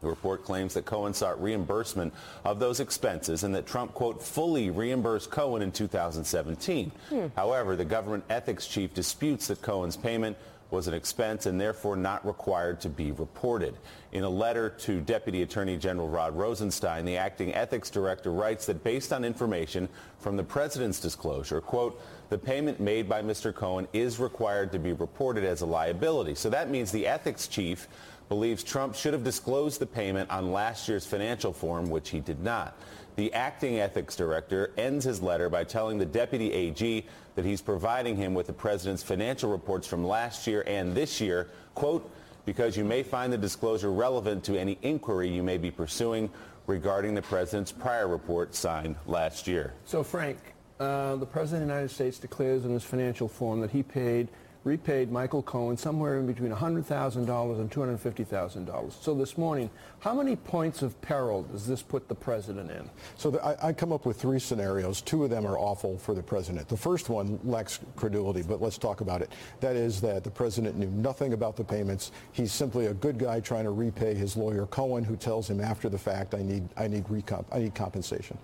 The 0.00 0.08
report 0.08 0.44
claims 0.44 0.74
that 0.74 0.84
Cohen 0.84 1.12
sought 1.12 1.42
reimbursement 1.42 2.14
of 2.44 2.60
those 2.60 2.78
expenses 2.80 3.42
and 3.42 3.54
that 3.54 3.66
Trump, 3.66 3.94
quote, 3.94 4.22
fully 4.22 4.70
reimbursed 4.70 5.30
Cohen 5.30 5.62
in 5.62 5.72
2017. 5.72 6.92
Hmm. 7.08 7.26
However, 7.34 7.74
the 7.74 7.84
government 7.84 8.24
ethics 8.30 8.66
chief 8.66 8.94
disputes 8.94 9.48
that 9.48 9.60
Cohen's 9.60 9.96
payment 9.96 10.36
was 10.70 10.86
an 10.86 10.94
expense 10.94 11.46
and 11.46 11.60
therefore 11.60 11.96
not 11.96 12.24
required 12.26 12.80
to 12.80 12.88
be 12.88 13.10
reported. 13.12 13.74
In 14.12 14.24
a 14.24 14.28
letter 14.28 14.70
to 14.70 15.00
Deputy 15.00 15.42
Attorney 15.42 15.76
General 15.76 16.08
Rod 16.08 16.36
Rosenstein, 16.36 17.04
the 17.04 17.16
acting 17.16 17.54
ethics 17.54 17.90
director 17.90 18.30
writes 18.30 18.66
that 18.66 18.84
based 18.84 19.12
on 19.12 19.24
information 19.24 19.88
from 20.18 20.36
the 20.36 20.42
president's 20.42 21.00
disclosure, 21.00 21.60
quote, 21.60 22.00
the 22.28 22.36
payment 22.36 22.80
made 22.80 23.08
by 23.08 23.22
Mr. 23.22 23.54
Cohen 23.54 23.88
is 23.94 24.18
required 24.18 24.70
to 24.72 24.78
be 24.78 24.92
reported 24.92 25.44
as 25.44 25.62
a 25.62 25.66
liability. 25.66 26.34
So 26.34 26.50
that 26.50 26.70
means 26.70 26.92
the 26.92 27.06
ethics 27.06 27.48
chief 27.48 27.88
believes 28.28 28.62
Trump 28.62 28.94
should 28.94 29.12
have 29.12 29.24
disclosed 29.24 29.80
the 29.80 29.86
payment 29.86 30.30
on 30.30 30.52
last 30.52 30.88
year's 30.88 31.06
financial 31.06 31.52
form, 31.52 31.90
which 31.90 32.10
he 32.10 32.20
did 32.20 32.42
not. 32.42 32.76
The 33.16 33.32
acting 33.32 33.80
ethics 33.80 34.14
director 34.14 34.72
ends 34.76 35.04
his 35.04 35.20
letter 35.20 35.48
by 35.48 35.64
telling 35.64 35.98
the 35.98 36.06
deputy 36.06 36.52
AG 36.52 37.04
that 37.34 37.44
he's 37.44 37.60
providing 37.60 38.16
him 38.16 38.34
with 38.34 38.46
the 38.46 38.52
president's 38.52 39.02
financial 39.02 39.50
reports 39.50 39.86
from 39.86 40.06
last 40.06 40.46
year 40.46 40.62
and 40.66 40.94
this 40.94 41.20
year, 41.20 41.48
quote, 41.74 42.08
because 42.44 42.76
you 42.76 42.84
may 42.84 43.02
find 43.02 43.32
the 43.32 43.38
disclosure 43.38 43.90
relevant 43.90 44.44
to 44.44 44.56
any 44.56 44.78
inquiry 44.82 45.28
you 45.28 45.42
may 45.42 45.58
be 45.58 45.70
pursuing 45.70 46.30
regarding 46.66 47.14
the 47.14 47.22
president's 47.22 47.72
prior 47.72 48.06
report 48.06 48.54
signed 48.54 48.94
last 49.06 49.48
year. 49.48 49.72
So, 49.84 50.02
Frank, 50.02 50.38
uh, 50.78 51.16
the 51.16 51.26
president 51.26 51.62
of 51.62 51.68
the 51.68 51.74
United 51.74 51.94
States 51.94 52.18
declares 52.18 52.64
in 52.64 52.70
his 52.70 52.84
financial 52.84 53.26
form 53.26 53.60
that 53.62 53.70
he 53.70 53.82
paid 53.82 54.28
repaid 54.68 55.10
Michael 55.10 55.42
Cohen 55.42 55.78
somewhere 55.78 56.18
in 56.18 56.26
between 56.26 56.52
$100,000 56.52 57.16
and 57.16 57.70
$250,000. 57.70 58.92
So 59.02 59.14
this 59.14 59.38
morning, 59.38 59.70
how 60.00 60.12
many 60.12 60.36
points 60.36 60.82
of 60.82 61.00
peril 61.00 61.42
does 61.44 61.66
this 61.66 61.80
put 61.80 62.06
the 62.06 62.14
president 62.14 62.70
in? 62.70 62.90
So 63.16 63.30
the, 63.30 63.42
I, 63.42 63.68
I, 63.68 63.72
come 63.72 63.92
up 63.92 64.04
with 64.04 64.20
three 64.20 64.38
scenarios. 64.38 65.00
Two 65.00 65.24
of 65.24 65.30
them 65.30 65.46
are 65.46 65.58
awful 65.58 65.96
for 65.96 66.14
the 66.14 66.22
president. 66.22 66.68
The 66.68 66.76
first 66.76 67.08
one 67.08 67.40
lacks 67.44 67.80
credulity, 67.96 68.42
but 68.42 68.60
let's 68.60 68.76
talk 68.76 69.00
about 69.00 69.22
it. 69.22 69.32
That 69.60 69.74
is 69.74 70.02
that 70.02 70.22
the 70.22 70.30
president 70.30 70.76
knew 70.76 70.90
nothing 70.90 71.32
about 71.32 71.56
the 71.56 71.64
payments. 71.64 72.12
He's 72.32 72.52
simply 72.52 72.86
a 72.86 72.94
good 72.94 73.18
guy 73.18 73.40
trying 73.40 73.64
to 73.64 73.70
repay 73.70 74.14
his 74.14 74.36
lawyer 74.36 74.66
Cohen, 74.66 75.02
who 75.02 75.16
tells 75.16 75.48
him 75.48 75.60
after 75.60 75.88
the 75.88 75.98
fact, 75.98 76.34
"I 76.34 76.42
need, 76.42 76.68
I 76.76 76.88
need, 76.88 77.04
recomp- 77.04 77.46
I 77.50 77.60
need 77.60 77.74
compensation." 77.74 78.36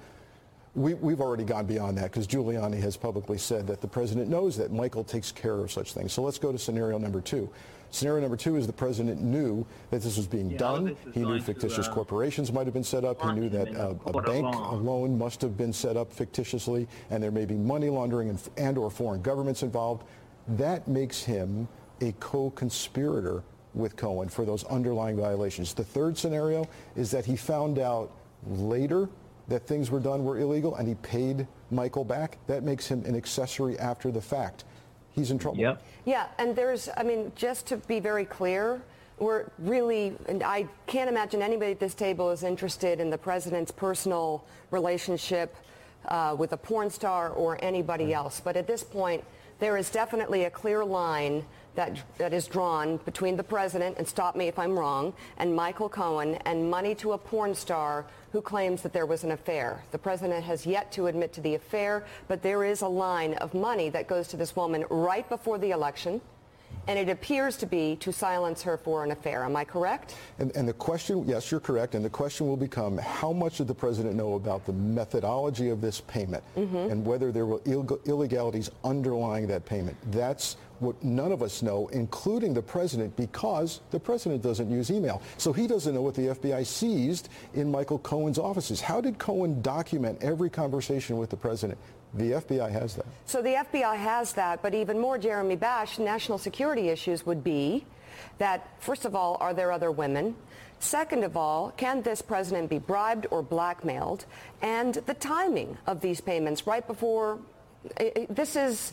We, 0.74 0.94
we've 0.94 1.20
already 1.20 1.44
gone 1.44 1.66
beyond 1.66 1.96
that 1.98 2.10
because 2.10 2.26
Giuliani 2.26 2.80
has 2.80 2.96
publicly 2.96 3.38
said 3.38 3.66
that 3.68 3.80
the 3.80 3.86
president 3.86 4.28
knows 4.28 4.56
that 4.56 4.72
Michael 4.72 5.04
takes 5.04 5.30
care 5.30 5.58
of 5.58 5.70
such 5.70 5.92
things. 5.92 6.12
So 6.12 6.22
let's 6.22 6.38
go 6.38 6.50
to 6.50 6.58
scenario 6.58 6.98
number 6.98 7.20
two. 7.20 7.48
Scenario 7.90 8.22
number 8.22 8.36
two 8.36 8.56
is 8.56 8.66
the 8.66 8.72
president 8.72 9.22
knew 9.22 9.64
that 9.90 10.02
this 10.02 10.16
was 10.16 10.26
being 10.26 10.50
yeah, 10.50 10.58
done. 10.58 10.96
He 11.12 11.20
knew 11.20 11.40
fictitious 11.40 11.86
to, 11.86 11.92
uh, 11.92 11.94
corporations 11.94 12.52
might 12.52 12.66
have 12.66 12.74
been 12.74 12.82
set 12.82 13.04
up. 13.04 13.22
He 13.22 13.30
knew 13.32 13.48
that 13.50 13.72
uh, 13.76 13.94
a 14.06 14.20
bank 14.20 14.46
loan 14.72 15.16
must 15.16 15.40
have 15.42 15.56
been 15.56 15.72
set 15.72 15.96
up 15.96 16.12
fictitiously, 16.12 16.88
and 17.10 17.22
there 17.22 17.30
may 17.30 17.44
be 17.44 17.54
money 17.54 17.88
laundering 17.88 18.30
and, 18.30 18.48
and 18.56 18.76
or 18.76 18.90
foreign 18.90 19.22
governments 19.22 19.62
involved. 19.62 20.02
That 20.48 20.88
makes 20.88 21.22
him 21.22 21.68
a 22.00 22.10
co-conspirator 22.18 23.44
with 23.74 23.94
Cohen 23.96 24.28
for 24.28 24.44
those 24.44 24.64
underlying 24.64 25.16
violations. 25.16 25.72
The 25.72 25.84
third 25.84 26.18
scenario 26.18 26.66
is 26.96 27.12
that 27.12 27.24
he 27.24 27.36
found 27.36 27.78
out 27.78 28.10
later 28.48 29.08
that 29.49 29.66
things 29.66 29.90
were 29.90 30.01
done 30.01 30.24
were 30.24 30.38
illegal 30.38 30.76
and 30.76 30.88
he 30.88 30.95
paid 30.97 31.47
Michael 31.70 32.05
back, 32.05 32.38
that 32.47 32.62
makes 32.62 32.86
him 32.86 33.05
an 33.05 33.14
accessory 33.14 33.78
after 33.78 34.11
the 34.11 34.20
fact. 34.20 34.64
He's 35.12 35.30
in 35.30 35.38
trouble. 35.38 35.59
Yep. 35.59 35.82
Yeah, 36.07 36.26
and 36.38 36.57
there's, 36.57 36.88
I 36.97 37.03
mean, 37.03 37.30
just 37.36 37.66
to 37.68 37.76
be 37.76 38.01
very 38.01 38.24
clear, 38.24 38.82
we're 39.18 39.47
really, 39.59 40.16
and 40.28 40.42
I 40.42 40.66
can't 40.86 41.09
imagine 41.09 41.40
anybody 41.40 41.72
at 41.72 41.80
this 41.80 41.95
table 41.95 42.30
is 42.30 42.42
interested 42.42 43.01
in 43.01 43.11
the 43.11 43.18
president's 43.18 43.70
personal 43.70 44.45
relationship 44.70 45.55
uh, 46.09 46.34
with 46.36 46.53
a 46.53 46.57
porn 46.57 46.90
star 46.90 47.30
or 47.30 47.62
anybody 47.62 48.12
else. 48.12 48.40
But 48.40 48.57
at 48.57 48.66
this 48.66 48.82
point, 48.82 49.22
there 49.61 49.76
is 49.76 49.88
definitely 49.88 50.45
a 50.45 50.51
clear 50.51 50.84
line 50.84 51.45
that, 51.74 51.98
that 52.18 52.32
is 52.32 52.46
drawn 52.46 52.98
between 52.98 53.36
the 53.36 53.42
president, 53.42 53.98
and 53.98 54.06
stop 54.06 54.36
me 54.36 54.48
if 54.48 54.59
I'm 54.59 54.78
wrong, 54.78 55.12
and 55.38 55.55
Michael 55.55 55.88
Cohen 55.88 56.36
and 56.44 56.70
money 56.70 56.94
to 56.96 57.12
a 57.12 57.18
porn 57.18 57.55
star 57.55 58.05
who 58.32 58.40
claims 58.40 58.82
that 58.82 58.92
there 58.92 59.06
was 59.06 59.24
an 59.24 59.32
affair. 59.32 59.82
The 59.92 59.98
president 59.98 60.44
has 60.44 60.66
yet 60.66 60.90
to 60.92 61.06
admit 61.06 61.32
to 61.34 61.40
the 61.40 61.55
affair, 61.55 62.05
but 62.28 62.42
there 62.42 62.64
is 62.64 62.82
a 62.82 62.88
line 62.88 63.34
of 63.34 63.55
money 63.55 63.88
that 63.90 64.09
goes 64.09 64.28
to 64.28 64.36
this 64.36 64.56
woman 64.56 64.84
right 64.90 65.28
before 65.28 65.59
the 65.59 65.70
election 65.70 66.20
and 66.86 66.98
it 66.98 67.09
appears 67.09 67.56
to 67.56 67.66
be 67.66 67.96
to 67.96 68.12
silence 68.12 68.62
her 68.62 68.76
for 68.76 69.05
an 69.05 69.10
affair. 69.10 69.44
Am 69.44 69.56
I 69.56 69.64
correct? 69.64 70.16
And, 70.38 70.55
and, 70.56 70.68
the 70.68 70.72
question, 70.72 71.24
yes, 71.26 71.51
you're 71.51 71.60
correct. 71.60 71.94
And 71.94 72.05
the 72.05 72.10
question 72.10 72.46
will 72.46 72.56
become, 72.56 72.98
how 72.98 73.32
much 73.32 73.59
did 73.59 73.68
the 73.68 73.74
president 73.74 74.16
know 74.16 74.34
about 74.34 74.66
the 74.66 74.72
methodology 74.72 75.70
of 75.70 75.80
this 75.80 76.01
payment 76.02 76.44
mm-hmm. 76.56 76.76
and 76.76 77.05
whether 77.05 77.32
there 77.32 77.46
were 77.46 77.60
Ill- 77.64 78.01
illegalities 78.05 78.70
underlying 78.84 79.46
that 79.46 79.64
payment? 79.64 79.96
That's 80.10 80.56
what 80.80 81.02
none 81.02 81.32
of 81.32 81.42
us 81.42 81.62
know, 81.62 81.88
including 81.88 82.55
the 82.55 82.62
president, 82.62 83.16
because 83.16 83.80
the 83.90 84.01
president 84.01 84.42
doesn't 84.42 84.70
use 84.70 84.90
email. 84.90 85.22
So 85.38 85.52
he 85.52 85.66
doesn't 85.66 85.94
know 85.94 86.02
what 86.02 86.14
the 86.14 86.28
FBI 86.28 86.66
seized 86.66 87.28
in 87.55 87.70
Michael 87.70 87.98
Cohen's 87.98 88.38
offices. 88.38 88.80
How 88.80 89.01
did 89.01 89.18
Cohen 89.18 89.62
document 89.62 90.18
every 90.22 90.51
conversation 90.51 91.16
with 91.16 91.30
the 91.30 91.36
president? 91.36 91.78
The 92.14 92.32
FBI 92.32 92.70
has 92.70 92.94
that. 92.94 93.06
So 93.26 93.42
the 93.42 93.55
FBI 93.55 93.96
has 93.96 94.32
that, 94.34 94.62
but 94.62 94.74
even 94.74 94.98
more, 94.98 95.18
Jeremy 95.18 95.56
Bash, 95.56 95.98
national 95.98 96.38
security 96.38 96.88
issues 96.88 97.26
would 97.26 97.42
be 97.42 97.84
that, 98.38 98.68
first 98.80 99.05
of 99.05 99.16
all, 99.16 99.36
are 99.40 99.52
there 99.52 99.72
other 99.72 99.90
women? 99.90 100.36
Second 100.78 101.24
of 101.24 101.36
all, 101.36 101.72
can 101.76 102.02
this 102.02 102.20
president 102.20 102.68
be 102.68 102.78
bribed 102.78 103.26
or 103.30 103.42
blackmailed? 103.42 104.26
And 104.62 104.94
the 104.94 105.14
timing 105.14 105.78
of 105.86 106.01
these 106.01 106.20
payments 106.20 106.66
right 106.66 106.86
before, 106.86 107.38
this 108.28 108.55
is, 108.55 108.92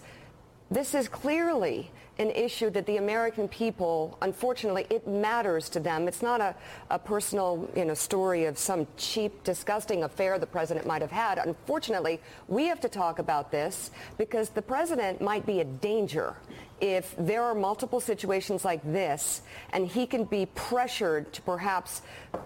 this 0.71 0.95
is 0.95 1.09
clearly 1.09 1.91
an 2.17 2.29
issue 2.29 2.69
that 2.69 2.85
the 2.85 2.97
American 2.97 3.47
people, 3.47 4.17
unfortunately, 4.21 4.85
it 4.89 5.07
matters 5.07 5.69
to 5.69 5.79
them. 5.79 6.07
It's 6.07 6.21
not 6.21 6.39
a, 6.39 6.55
a 6.89 6.99
personal 6.99 7.69
you 7.75 7.83
know, 7.83 7.93
story 7.93 8.45
of 8.45 8.57
some 8.57 8.87
cheap, 8.95 9.43
disgusting 9.43 10.03
affair 10.03 10.37
the 10.37 10.45
president 10.45 10.85
might 10.85 11.01
have 11.01 11.11
had. 11.11 11.39
Unfortunately, 11.39 12.21
we 12.47 12.65
have 12.65 12.79
to 12.81 12.89
talk 12.89 13.19
about 13.19 13.51
this 13.51 13.91
because 14.17 14.49
the 14.49 14.61
president 14.61 15.19
might 15.19 15.45
be 15.45 15.61
a 15.61 15.65
danger 15.65 16.35
if 16.79 17.15
there 17.17 17.43
are 17.43 17.53
multiple 17.53 17.99
situations 17.99 18.65
like 18.65 18.81
this 18.91 19.41
and 19.71 19.87
he 19.87 20.05
can 20.05 20.23
be 20.23 20.47
pressured 20.47 21.31
to 21.33 21.41
perhaps 21.41 22.01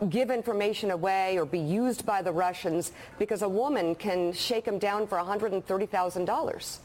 give 0.10 0.30
information 0.30 0.92
away 0.92 1.38
or 1.38 1.46
be 1.46 1.60
used 1.60 2.06
by 2.06 2.22
the 2.22 2.32
Russians 2.32 2.92
because 3.18 3.42
a 3.42 3.50
woman 3.50 3.96
can 3.96 4.34
shake 4.34 4.66
him 4.66 4.78
down 4.80 5.08
for 5.08 5.18
$130,000. 5.18 6.80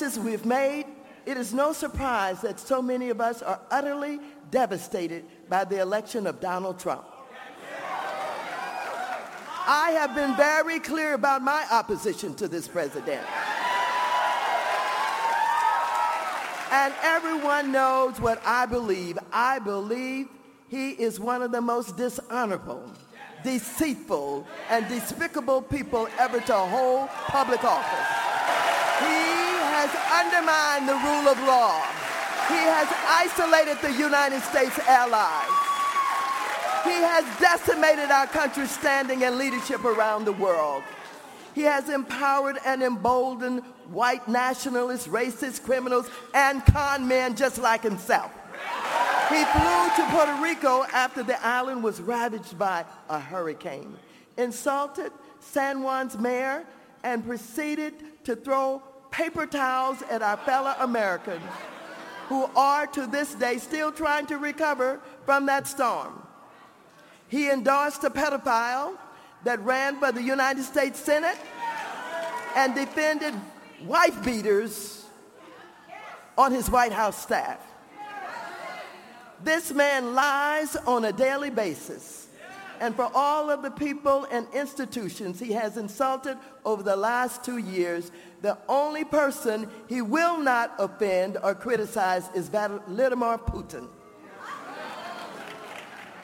Advances 0.00 0.18
we've 0.18 0.46
made, 0.46 0.86
it 1.26 1.36
is 1.36 1.52
no 1.52 1.72
surprise 1.72 2.40
that 2.42 2.60
so 2.60 2.80
many 2.80 3.10
of 3.10 3.20
us 3.20 3.42
are 3.42 3.60
utterly 3.70 4.20
devastated 4.50 5.24
by 5.48 5.64
the 5.64 5.80
election 5.80 6.26
of 6.26 6.40
Donald 6.40 6.78
Trump. 6.78 7.04
I 9.66 9.90
have 9.90 10.14
been 10.14 10.36
very 10.36 10.78
clear 10.78 11.14
about 11.14 11.42
my 11.42 11.66
opposition 11.70 12.34
to 12.36 12.48
this 12.48 12.66
president. 12.68 13.26
And 16.70 16.94
everyone 17.02 17.72
knows 17.72 18.20
what 18.20 18.40
I 18.46 18.66
believe. 18.66 19.18
I 19.32 19.58
believe 19.58 20.28
he 20.68 20.90
is 20.90 21.18
one 21.18 21.42
of 21.42 21.50
the 21.50 21.60
most 21.60 21.96
dishonorable, 21.96 22.82
deceitful, 23.42 24.46
and 24.70 24.88
despicable 24.88 25.60
people 25.60 26.08
ever 26.18 26.40
to 26.40 26.54
hold 26.54 27.08
public 27.08 27.64
office. 27.64 28.28
He 29.00 29.27
undermined 30.18 30.88
the 30.88 30.94
rule 30.94 31.28
of 31.28 31.38
law. 31.46 31.82
He 32.48 32.62
has 32.66 32.88
isolated 33.06 33.78
the 33.82 33.92
United 33.92 34.42
States 34.42 34.78
allies. 34.80 35.68
He 36.84 36.98
has 37.02 37.24
decimated 37.38 38.10
our 38.10 38.26
country's 38.26 38.70
standing 38.70 39.24
and 39.24 39.38
leadership 39.38 39.84
around 39.84 40.24
the 40.24 40.32
world. 40.32 40.82
He 41.54 41.62
has 41.62 41.88
empowered 41.88 42.58
and 42.64 42.82
emboldened 42.82 43.62
white 43.90 44.26
nationalists, 44.28 45.06
racist 45.06 45.62
criminals, 45.64 46.08
and 46.34 46.64
con 46.66 47.06
men 47.06 47.36
just 47.36 47.58
like 47.58 47.82
himself. 47.82 48.30
He 49.28 49.44
flew 49.44 49.88
to 49.96 50.10
Puerto 50.10 50.40
Rico 50.42 50.84
after 50.92 51.22
the 51.22 51.44
island 51.44 51.82
was 51.84 52.00
ravaged 52.00 52.58
by 52.58 52.84
a 53.10 53.20
hurricane, 53.20 53.94
insulted 54.36 55.12
San 55.40 55.82
Juan's 55.82 56.16
mayor, 56.18 56.64
and 57.02 57.24
proceeded 57.26 57.94
to 58.24 58.34
throw 58.34 58.82
paper 59.10 59.46
towels 59.46 60.02
at 60.10 60.22
our 60.22 60.36
fellow 60.38 60.74
Americans 60.80 61.42
who 62.28 62.44
are 62.56 62.86
to 62.86 63.06
this 63.06 63.34
day 63.34 63.58
still 63.58 63.90
trying 63.90 64.26
to 64.26 64.38
recover 64.38 65.00
from 65.24 65.46
that 65.46 65.66
storm. 65.66 66.22
He 67.28 67.50
endorsed 67.50 68.04
a 68.04 68.10
pedophile 68.10 68.96
that 69.44 69.60
ran 69.60 69.98
for 69.98 70.12
the 70.12 70.22
United 70.22 70.62
States 70.62 70.98
Senate 70.98 71.38
and 72.54 72.74
defended 72.74 73.34
wife 73.84 74.22
beaters 74.24 75.06
on 76.36 76.52
his 76.52 76.70
White 76.70 76.92
House 76.92 77.20
staff. 77.20 77.58
This 79.42 79.72
man 79.72 80.14
lies 80.14 80.76
on 80.76 81.04
a 81.04 81.12
daily 81.12 81.50
basis. 81.50 82.27
And 82.80 82.94
for 82.94 83.10
all 83.14 83.50
of 83.50 83.62
the 83.62 83.70
people 83.70 84.26
and 84.30 84.46
institutions 84.54 85.40
he 85.40 85.52
has 85.52 85.76
insulted 85.76 86.38
over 86.64 86.82
the 86.82 86.96
last 86.96 87.44
two 87.44 87.58
years, 87.58 88.10
the 88.40 88.56
only 88.68 89.04
person 89.04 89.68
he 89.88 90.00
will 90.00 90.38
not 90.38 90.74
offend 90.78 91.38
or 91.42 91.54
criticize 91.54 92.28
is 92.34 92.48
Vladimir 92.48 93.38
Putin 93.38 93.88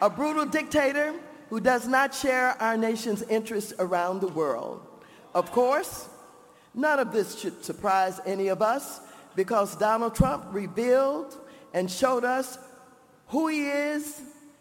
a 0.04 0.10
brutal 0.10 0.44
dictator 0.44 1.14
who 1.48 1.58
does 1.58 1.88
not 1.88 2.14
share 2.14 2.60
our 2.60 2.76
nation's 2.76 3.22
interests 3.22 3.72
around 3.78 4.20
the 4.20 4.28
world. 4.28 4.86
Of 5.34 5.50
course, 5.50 6.08
none 6.74 6.98
of 6.98 7.10
this 7.10 7.40
should 7.40 7.64
surprise 7.64 8.20
any 8.26 8.48
of 8.48 8.60
us 8.60 9.00
because 9.34 9.76
Donald 9.76 10.14
Trump 10.14 10.44
revealed 10.50 11.34
and 11.72 11.90
showed 11.90 12.22
us 12.22 12.58
who 13.28 13.48
he 13.48 13.66
is 13.66 14.20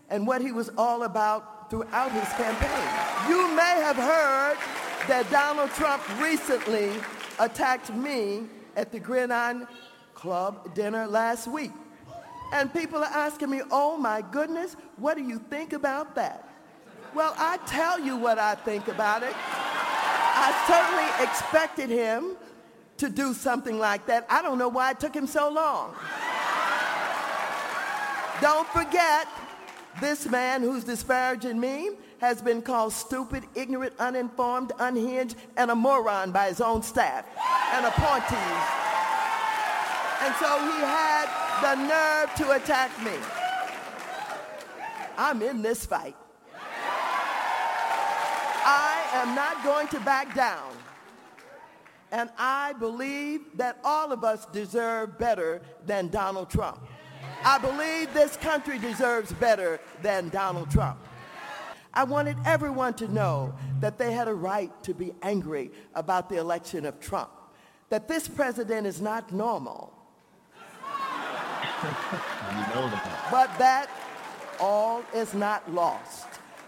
and 0.10 0.26
what 0.26 0.42
he 0.42 0.54
was 0.54 0.70
all 0.78 1.04
about 1.04 1.53
throughout 1.74 2.12
his 2.12 2.30
campaign. 2.34 3.28
You 3.28 3.48
may 3.56 3.82
have 3.82 3.96
heard 3.96 4.58
that 5.08 5.28
Donald 5.32 5.72
Trump 5.72 6.04
recently 6.22 6.92
attacked 7.40 7.92
me 7.92 8.44
at 8.76 8.92
the 8.92 9.00
Gridiron 9.00 9.68
Club 10.14 10.76
dinner 10.76 11.08
last 11.08 11.48
week. 11.48 11.72
And 12.52 12.72
people 12.72 13.00
are 13.00 13.06
asking 13.12 13.50
me, 13.50 13.62
oh 13.72 13.98
my 13.98 14.22
goodness, 14.22 14.76
what 14.98 15.18
do 15.18 15.24
you 15.24 15.40
think 15.50 15.74
about 15.74 16.14
that? 16.14 16.48
Well, 17.16 17.34
I 17.40 17.58
tell 17.66 18.00
you 18.00 18.18
what 18.18 18.38
I 18.38 18.54
think 18.54 18.88
about 18.88 19.24
it. 19.24 19.34
I 19.36 20.54
certainly 20.68 21.28
expected 21.28 21.90
him 21.90 22.38
to 22.98 23.10
do 23.10 23.34
something 23.34 23.80
like 23.80 24.06
that. 24.06 24.28
I 24.30 24.44
don't 24.44 24.60
know 24.60 24.70
why 24.70 24.92
it 24.92 25.00
took 25.00 25.16
him 25.16 25.26
so 25.26 25.50
long. 25.50 25.96
Don't 28.42 28.68
forget, 28.68 29.28
this 30.02 30.28
man 30.28 30.62
who's 30.62 30.84
disparaging 30.84 31.60
me 31.60 31.92
has 32.20 32.42
been 32.42 32.62
called 32.62 32.94
stupid, 32.94 33.44
ignorant, 33.56 33.94
uninformed, 34.00 34.72
unhinged, 34.80 35.36
and 35.58 35.72
a 35.72 35.76
moron 35.76 36.32
by 36.32 36.48
his 36.48 36.62
own 36.62 36.82
staff 36.82 37.26
and 37.74 37.86
appointees. 37.86 38.84
And 40.24 40.34
so 40.36 40.58
he 40.58 40.80
had 40.82 41.28
the 41.62 41.76
nerve 41.76 42.34
to 42.36 42.52
attack 42.52 42.92
me. 43.04 43.12
I'm 45.18 45.42
in 45.42 45.62
this 45.62 45.86
fight. 45.86 46.16
I 48.66 49.04
am 49.14 49.36
not 49.36 49.64
going 49.64 49.88
to 49.90 50.00
back 50.00 50.34
down. 50.34 50.72
And 52.12 52.30
I 52.38 52.74
believe 52.74 53.42
that 53.56 53.80
all 53.84 54.12
of 54.12 54.24
us 54.24 54.46
deserve 54.48 55.18
better 55.18 55.62
than 55.86 56.10
Donald 56.10 56.50
Trump. 56.50 56.88
I 57.44 57.58
believe 57.58 58.14
this 58.14 58.38
country 58.38 58.80
deserves 58.80 59.34
better 59.34 59.80
than 60.02 60.30
Donald 60.30 60.72
Trump. 60.72 61.00
I 61.94 62.04
wanted 62.04 62.38
everyone 62.46 62.94
to 62.96 63.08
know 63.08 63.54
that 63.80 63.98
they 63.98 64.14
had 64.14 64.28
a 64.28 64.34
right 64.34 64.72
to 64.84 64.94
be 64.94 65.14
angry 65.22 65.72
about 65.94 66.30
the 66.30 66.38
election 66.38 66.86
of 66.86 67.00
Trump, 67.00 67.30
that 67.90 68.08
this 68.08 68.28
president 68.28 68.88
is 68.88 69.02
not 69.02 69.32
normal, 69.32 69.94
but 73.30 73.56
that 73.60 73.90
all 74.60 75.04
is 75.14 75.34
not 75.34 75.70
lost 75.72 76.28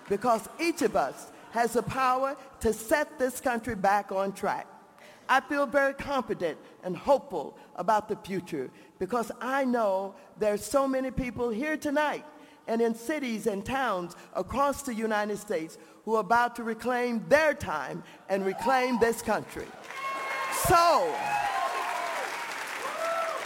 because 0.09 0.47
each 0.59 0.81
of 0.81 0.95
us 0.95 1.31
has 1.51 1.73
the 1.73 1.83
power 1.83 2.35
to 2.59 2.73
set 2.73 3.17
this 3.17 3.39
country 3.39 3.75
back 3.75 4.11
on 4.11 4.33
track. 4.33 4.67
I 5.27 5.41
feel 5.41 5.65
very 5.65 5.93
confident 5.93 6.57
and 6.83 6.95
hopeful 6.95 7.57
about 7.75 8.07
the 8.07 8.15
future 8.15 8.69
because 8.99 9.31
I 9.41 9.65
know 9.65 10.15
there's 10.39 10.63
so 10.63 10.87
many 10.87 11.11
people 11.11 11.49
here 11.49 11.77
tonight 11.77 12.25
and 12.67 12.81
in 12.81 12.95
cities 12.95 13.47
and 13.47 13.65
towns 13.65 14.15
across 14.33 14.81
the 14.81 14.93
United 14.93 15.37
States 15.37 15.77
who 16.03 16.15
are 16.15 16.21
about 16.21 16.55
to 16.55 16.63
reclaim 16.63 17.23
their 17.27 17.53
time 17.53 18.03
and 18.29 18.45
reclaim 18.45 18.99
this 18.99 19.21
country. 19.21 19.67
So, 20.67 21.13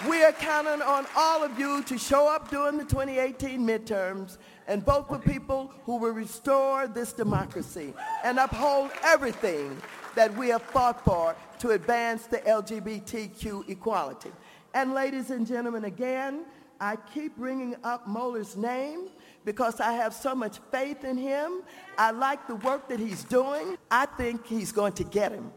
we 0.08 0.24
are 0.24 0.32
counting 0.32 0.82
on 0.82 1.06
all 1.16 1.44
of 1.44 1.60
you 1.60 1.84
to 1.84 1.98
show 1.98 2.28
up 2.28 2.50
during 2.50 2.78
the 2.78 2.86
2018 2.86 3.60
midterms 3.60 4.38
and 4.68 4.86
vote 4.86 5.10
for 5.10 5.20
people 5.20 5.74
who 5.84 5.98
will 5.98 6.12
restore 6.14 6.88
this 6.88 7.12
democracy 7.12 7.94
and 8.24 8.40
uphold 8.40 8.92
everything 9.04 9.76
that 10.16 10.34
we 10.38 10.48
have 10.50 10.62
fought 10.62 11.04
for 11.04 11.36
to 11.60 11.72
advance 11.72 12.26
the 12.26 12.38
LGBTQ 12.40 13.70
equality. 13.70 14.32
And 14.74 14.94
ladies 14.94 15.30
and 15.30 15.46
gentlemen, 15.46 15.86
again, 15.86 16.46
I 16.80 16.96
keep 16.96 17.36
bringing 17.36 17.76
up 17.84 18.08
Mueller's 18.08 18.56
name 18.56 19.10
because 19.44 19.80
I 19.80 19.94
have 19.94 20.14
so 20.14 20.34
much 20.34 20.60
faith 20.72 21.04
in 21.04 21.18
him. 21.18 21.62
I 21.98 22.12
like 22.12 22.48
the 22.48 22.56
work 22.56 22.88
that 22.90 23.00
he's 23.00 23.24
doing. 23.24 23.78
I 23.92 24.06
think 24.06 24.46
he's 24.46 24.72
going 24.72 24.94
to 24.94 25.04
get 25.04 25.32
him. 25.32 25.52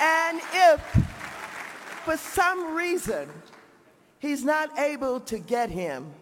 And 0.00 0.40
if 0.52 0.80
for 2.04 2.16
some 2.16 2.74
reason 2.74 3.28
he's 4.18 4.44
not 4.44 4.78
able 4.78 5.20
to 5.20 5.38
get 5.38 5.70
him, 5.70 6.12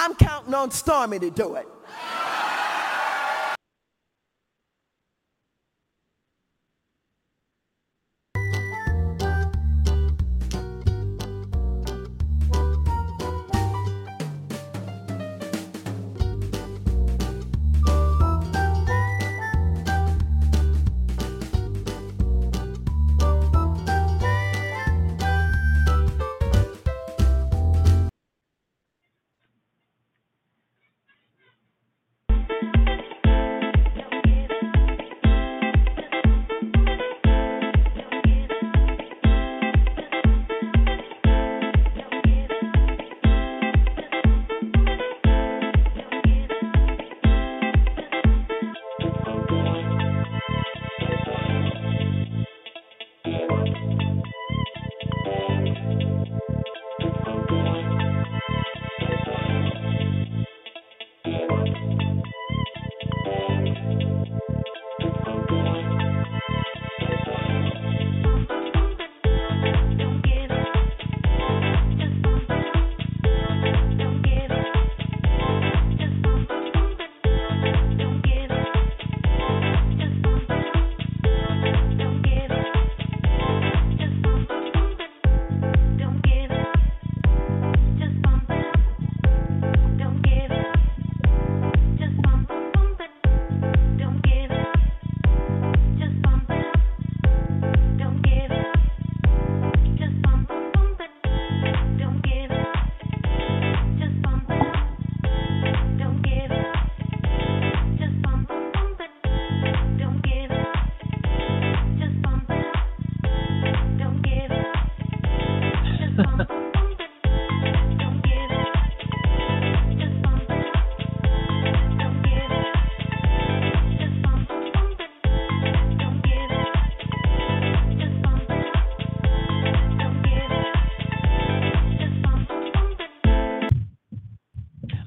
I'm 0.00 0.14
counting 0.14 0.54
on 0.54 0.70
Stormy 0.70 1.18
to 1.18 1.28
do 1.28 1.56
it. 1.56 1.66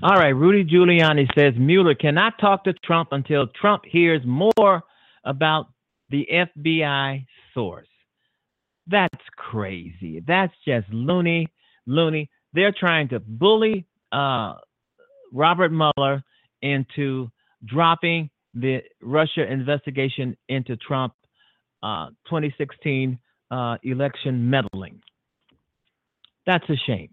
All 0.04 0.18
right, 0.18 0.30
Rudy 0.30 0.66
Giuliani 0.66 1.28
says 1.38 1.54
Mueller 1.60 1.94
cannot 1.94 2.40
talk 2.40 2.64
to 2.64 2.74
Trump 2.74 3.10
until 3.12 3.46
Trump 3.46 3.84
hears 3.86 4.22
more 4.26 4.82
about 5.26 5.68
the 6.10 6.28
FBI 6.32 7.24
source. 7.54 7.88
That's 8.88 9.24
crazy. 9.36 10.24
That's 10.26 10.54
just 10.68 10.88
loony, 10.92 11.48
loony. 11.86 12.32
They're 12.52 12.74
trying 12.78 13.10
to 13.10 13.20
bully 13.20 13.86
uh, 14.12 14.56
Robert 15.32 15.72
Mueller 15.72 16.24
into 16.64 17.30
dropping 17.66 18.32
the 18.56 18.80
Russia 19.04 19.46
investigation 19.52 20.36
into 20.50 20.78
Trump 20.78 21.14
uh, 21.84 22.08
2016 22.26 23.20
uh, 23.52 23.78
election 23.84 24.50
meddling. 24.50 25.00
That's 26.48 26.68
a 26.70 26.76
shame. 26.88 27.10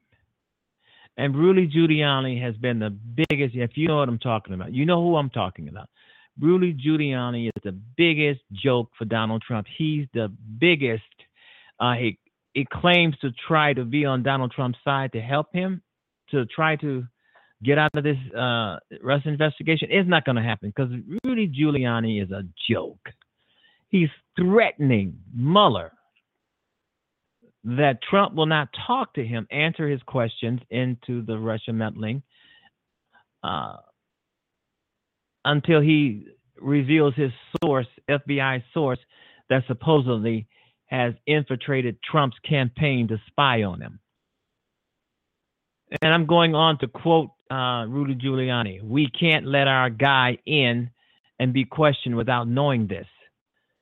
And 1.18 1.34
Rudy 1.36 1.68
Giuliani 1.68 2.40
has 2.40 2.54
been 2.56 2.78
the 2.78 2.90
biggest, 2.90 3.56
if 3.56 3.72
you 3.74 3.88
know 3.88 3.96
what 3.96 4.08
I'm 4.08 4.20
talking 4.20 4.54
about, 4.54 4.72
you 4.72 4.86
know 4.86 5.02
who 5.02 5.16
I'm 5.16 5.30
talking 5.30 5.68
about. 5.68 5.88
Rudy 6.40 6.72
Giuliani 6.72 7.48
is 7.48 7.62
the 7.64 7.76
biggest 7.96 8.40
joke 8.52 8.90
for 8.96 9.04
Donald 9.04 9.42
Trump. 9.42 9.66
He's 9.76 10.06
the 10.14 10.32
biggest. 10.60 11.02
Uh, 11.80 11.94
he, 11.94 12.18
he 12.54 12.64
claims 12.72 13.16
to 13.20 13.32
try 13.48 13.72
to 13.72 13.84
be 13.84 14.04
on 14.04 14.22
Donald 14.22 14.52
Trump's 14.52 14.78
side 14.84 15.12
to 15.12 15.20
help 15.20 15.48
him 15.52 15.82
to 16.30 16.46
try 16.46 16.76
to 16.76 17.04
get 17.64 17.78
out 17.78 17.90
of 17.94 18.04
this 18.04 18.16
uh, 18.36 18.78
Russia 19.02 19.28
investigation. 19.28 19.88
It's 19.90 20.08
not 20.08 20.24
going 20.24 20.36
to 20.36 20.42
happen 20.42 20.72
because 20.74 20.92
Rudy 21.24 21.48
Giuliani 21.48 22.22
is 22.22 22.30
a 22.30 22.44
joke. 22.70 23.08
He's 23.88 24.10
threatening 24.38 25.18
Mueller 25.34 25.92
that 27.76 28.02
Trump 28.02 28.34
will 28.34 28.46
not 28.46 28.68
talk 28.86 29.12
to 29.14 29.24
him, 29.24 29.46
answer 29.50 29.88
his 29.88 30.02
questions 30.04 30.60
into 30.70 31.22
the 31.22 31.38
Russia 31.38 31.72
meddling 31.72 32.22
uh, 33.42 33.76
until 35.44 35.82
he 35.82 36.28
reveals 36.58 37.14
his 37.14 37.30
source, 37.62 37.86
FBI 38.08 38.62
source, 38.72 38.98
that 39.50 39.64
supposedly 39.66 40.46
has 40.86 41.12
infiltrated 41.26 41.98
Trump's 42.02 42.38
campaign 42.48 43.06
to 43.08 43.20
spy 43.26 43.62
on 43.64 43.82
him. 43.82 44.00
And 46.00 46.12
I'm 46.12 46.26
going 46.26 46.54
on 46.54 46.78
to 46.78 46.88
quote 46.88 47.30
uh, 47.50 47.84
Rudy 47.86 48.14
Giuliani 48.14 48.82
We 48.82 49.10
can't 49.10 49.46
let 49.46 49.68
our 49.68 49.90
guy 49.90 50.38
in 50.46 50.90
and 51.38 51.52
be 51.52 51.66
questioned 51.66 52.16
without 52.16 52.48
knowing 52.48 52.86
this. 52.86 53.06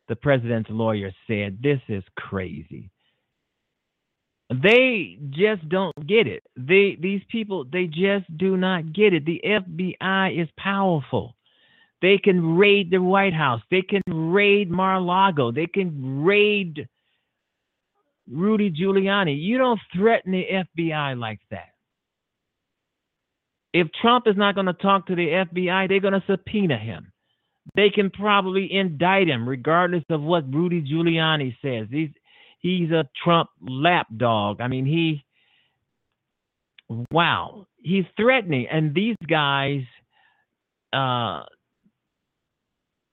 The 0.08 0.16
president's 0.16 0.70
lawyer 0.70 1.12
said, 1.28 1.58
This 1.62 1.80
is 1.88 2.02
crazy 2.16 2.90
they 4.50 5.18
just 5.30 5.68
don't 5.68 6.06
get 6.06 6.26
it. 6.26 6.44
They 6.56 6.96
these 7.00 7.22
people 7.30 7.64
they 7.64 7.86
just 7.86 8.24
do 8.36 8.56
not 8.56 8.92
get 8.92 9.12
it. 9.12 9.24
The 9.24 9.40
FBI 9.44 10.40
is 10.40 10.48
powerful. 10.56 11.34
They 12.02 12.18
can 12.18 12.56
raid 12.56 12.90
the 12.90 12.98
White 13.02 13.32
House. 13.32 13.62
They 13.70 13.82
can 13.82 14.02
raid 14.06 14.70
Mar-a-Lago. 14.70 15.50
They 15.50 15.66
can 15.66 16.22
raid 16.22 16.88
Rudy 18.30 18.70
Giuliani. 18.70 19.40
You 19.40 19.58
don't 19.58 19.80
threaten 19.94 20.32
the 20.32 20.44
FBI 20.76 21.18
like 21.18 21.40
that. 21.50 21.70
If 23.72 23.88
Trump 24.00 24.26
is 24.26 24.36
not 24.36 24.54
going 24.54 24.66
to 24.66 24.72
talk 24.74 25.06
to 25.06 25.14
the 25.14 25.26
FBI, 25.26 25.88
they're 25.88 26.00
going 26.00 26.14
to 26.14 26.24
subpoena 26.26 26.78
him. 26.78 27.12
They 27.74 27.90
can 27.90 28.10
probably 28.10 28.72
indict 28.72 29.28
him 29.28 29.48
regardless 29.48 30.04
of 30.08 30.22
what 30.22 30.52
Rudy 30.52 30.82
Giuliani 30.82 31.56
says. 31.60 31.88
He's 31.90 32.10
he's 32.58 32.90
a 32.90 33.08
Trump 33.22 33.50
lapdog. 33.60 34.60
I 34.60 34.68
mean, 34.68 34.86
he 34.86 35.24
wow, 37.10 37.66
he's 37.78 38.04
threatening 38.16 38.66
and 38.70 38.94
these 38.94 39.16
guys 39.28 39.82
uh 40.92 41.42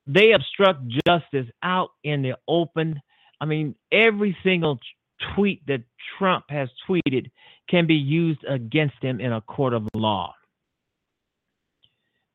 they 0.05 0.33
obstruct 0.33 0.81
justice 1.07 1.47
out 1.63 1.89
in 2.03 2.21
the 2.21 2.37
open. 2.47 3.01
I 3.39 3.45
mean, 3.45 3.75
every 3.91 4.37
single 4.43 4.79
tweet 5.35 5.65
that 5.67 5.81
Trump 6.17 6.45
has 6.49 6.69
tweeted 6.87 7.31
can 7.69 7.87
be 7.87 7.95
used 7.95 8.43
against 8.43 9.01
him 9.01 9.19
in 9.19 9.31
a 9.31 9.41
court 9.41 9.73
of 9.73 9.87
law. 9.93 10.33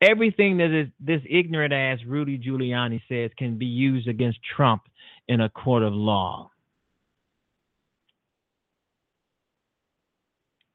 Everything 0.00 0.58
that 0.58 0.70
is 0.70 0.88
this 1.00 1.20
ignorant 1.28 1.72
ass 1.72 1.98
Rudy 2.06 2.38
Giuliani 2.38 3.00
says 3.08 3.30
can 3.36 3.58
be 3.58 3.66
used 3.66 4.08
against 4.08 4.38
Trump 4.56 4.82
in 5.26 5.40
a 5.40 5.48
court 5.50 5.82
of 5.82 5.92
law. 5.92 6.50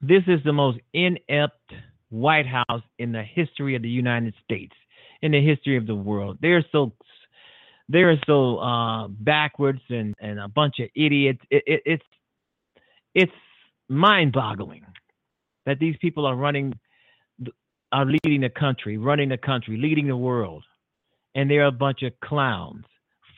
This 0.06 0.22
is 0.26 0.40
the 0.44 0.52
most 0.52 0.78
inept 0.92 1.72
White 2.10 2.46
House 2.46 2.82
in 2.98 3.10
the 3.10 3.22
history 3.22 3.74
of 3.74 3.80
the 3.80 3.88
United 3.88 4.34
States, 4.44 4.74
in 5.22 5.32
the 5.32 5.42
history 5.42 5.78
of 5.78 5.86
the 5.86 5.94
world. 5.94 6.36
They're 6.42 6.64
so 6.72 6.92
they're 7.88 8.18
so 8.26 8.58
uh, 8.58 9.08
backwards 9.08 9.80
and, 9.88 10.14
and 10.20 10.38
a 10.40 10.48
bunch 10.48 10.78
of 10.80 10.88
idiots. 10.94 11.40
It, 11.50 11.62
it, 11.66 11.82
it's 11.86 12.04
it's 13.14 13.32
mind-boggling 13.88 14.84
that 15.64 15.78
these 15.78 15.96
people 16.02 16.26
are 16.26 16.36
running 16.36 16.74
are 17.90 18.04
leading 18.04 18.42
the 18.42 18.50
country, 18.50 18.98
running 18.98 19.30
the 19.30 19.38
country, 19.38 19.78
leading 19.78 20.08
the 20.08 20.16
world, 20.16 20.64
and 21.34 21.50
they're 21.50 21.66
a 21.66 21.72
bunch 21.72 22.02
of 22.02 22.12
clowns, 22.20 22.84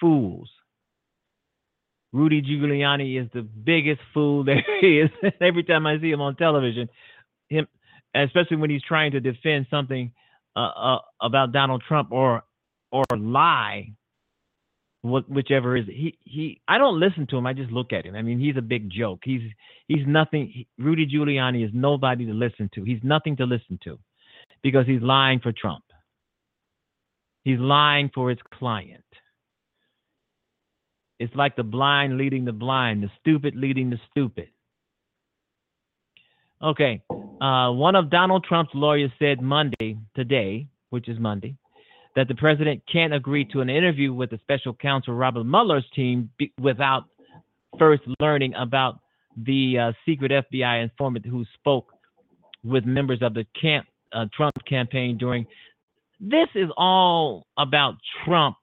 fools. 0.01 0.51
Rudy 2.13 2.43
Giuliani 2.43 3.23
is 3.23 3.29
the 3.33 3.43
biggest 3.43 4.01
fool 4.15 4.45
there 4.45 4.65
is. 4.83 5.11
Every 5.41 5.65
time 5.65 5.87
I 5.87 5.99
see 6.01 6.11
him 6.11 6.21
on 6.21 6.37
television, 6.37 6.89
him, 7.49 7.67
especially 8.15 8.57
when 8.57 8.71
he's 8.71 8.83
trying 8.83 9.13
to 9.13 9.21
defend 9.21 9.67
something 9.71 10.13
uh, 10.55 10.71
uh, 10.77 10.99
about 11.21 11.53
Donald 11.53 11.83
Trump 11.87 12.13
or 12.13 12.43
or 12.93 13.05
lie, 13.17 13.93
what, 15.03 15.29
whichever 15.29 15.77
is 15.77 15.87
he 15.87 16.19
he. 16.25 16.61
I 16.67 16.79
don't 16.79 16.99
listen 16.99 17.27
to 17.29 17.37
him. 17.37 17.47
I 17.47 17.53
just 17.53 17.71
look 17.71 17.93
at 17.93 18.05
him. 18.05 18.15
I 18.15 18.23
mean, 18.23 18.39
he's 18.39 18.57
a 18.57 18.63
big 18.63 18.91
joke. 18.91 19.21
He's 19.25 19.43
he's 19.89 20.07
nothing. 20.07 20.51
He, 20.53 20.67
Rudy 20.79 21.07
Giuliani 21.07 21.65
is 21.65 21.71
nobody 21.75 22.27
to 22.27 22.33
listen 22.33 22.71
to. 22.75 22.85
He's 22.85 23.01
nothing 23.03 23.37
to 23.37 23.45
listen 23.45 23.79
to 23.85 23.99
because 24.63 24.87
he's 24.87 25.03
lying 25.03 25.41
for 25.41 25.53
Trump. 25.53 25.85
He's 27.45 27.59
lying 27.59 28.11
for 28.15 28.31
his 28.31 28.39
client. 28.53 29.05
It's 31.19 31.35
like 31.35 31.57
the 31.57 31.63
blind 31.63 32.19
leading 32.19 32.45
the 32.45 32.53
blind, 32.53 33.03
the 33.03 33.11
stupid 33.21 33.57
leading 33.57 33.91
the 33.91 33.99
stupid. 34.11 34.49
Okay. 36.63 37.03
Uh, 37.41 37.71
one 37.71 37.97
of 37.97 38.11
Donald 38.11 38.45
Trump's 38.45 38.73
lawyers 38.75 39.11
said 39.19 39.41
Monday, 39.41 39.99
today, 40.15 40.67
which 40.91 41.09
is 41.09 41.19
Monday, 41.19 41.57
that 42.15 42.29
the 42.29 42.35
president 42.35 42.83
can't 42.91 43.13
agree 43.13 43.45
to 43.45 43.61
an 43.61 43.69
interview 43.69 44.13
with 44.13 44.31
the 44.31 44.39
special 44.39 44.73
counsel 44.73 45.15
Robert 45.15 45.45
Mueller's 45.45 45.85
team 45.95 46.31
without 46.61 47.05
first 47.79 48.03
learning 48.21 48.55
about 48.55 49.01
the 49.37 49.79
uh, 49.79 49.93
secret 50.07 50.33
FBI 50.33 50.83
informant 50.83 51.27
who 51.27 51.45
spoke 51.55 51.93
with 52.65 52.85
members 52.87 53.21
of 53.21 53.35
the 53.35 53.47
camp 53.61 53.87
uh, 54.13 54.25
Trump 54.35 54.55
campaign 54.67 55.19
during. 55.19 55.47
This 56.19 56.49
is 56.55 56.71
all 56.79 57.47
about 57.59 57.97
Trump 58.25 58.57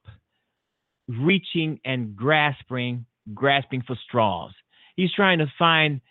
reaching 1.07 1.79
and 1.85 2.15
grasping, 2.15 3.05
grasping 3.33 3.83
for 3.85 3.97
straws. 4.07 4.51
He's 4.95 5.11
trying 5.13 5.39
to 5.39 5.51
find 5.57 6.01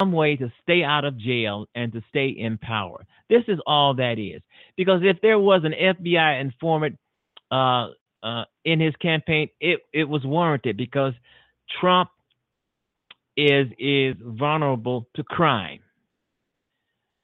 some 0.00 0.12
way 0.12 0.36
to 0.36 0.52
stay 0.62 0.82
out 0.82 1.04
of 1.04 1.18
jail 1.18 1.66
and 1.74 1.92
to 1.92 2.02
stay 2.10 2.28
in 2.28 2.58
power. 2.58 3.06
This 3.28 3.44
is 3.48 3.58
all 3.66 3.94
that 3.94 4.18
is. 4.18 4.42
Because 4.76 5.00
if 5.02 5.20
there 5.22 5.38
was 5.38 5.62
an 5.64 5.72
FBI 5.72 6.40
informant 6.40 6.98
uh, 7.50 7.88
uh, 8.22 8.44
in 8.64 8.80
his 8.80 8.94
campaign, 8.96 9.48
it 9.60 9.80
it 9.92 10.04
was 10.04 10.24
warranted 10.24 10.76
because 10.76 11.14
Trump 11.80 12.10
is 13.36 13.68
is 13.78 14.16
vulnerable 14.20 15.08
to 15.16 15.22
crime. 15.22 15.80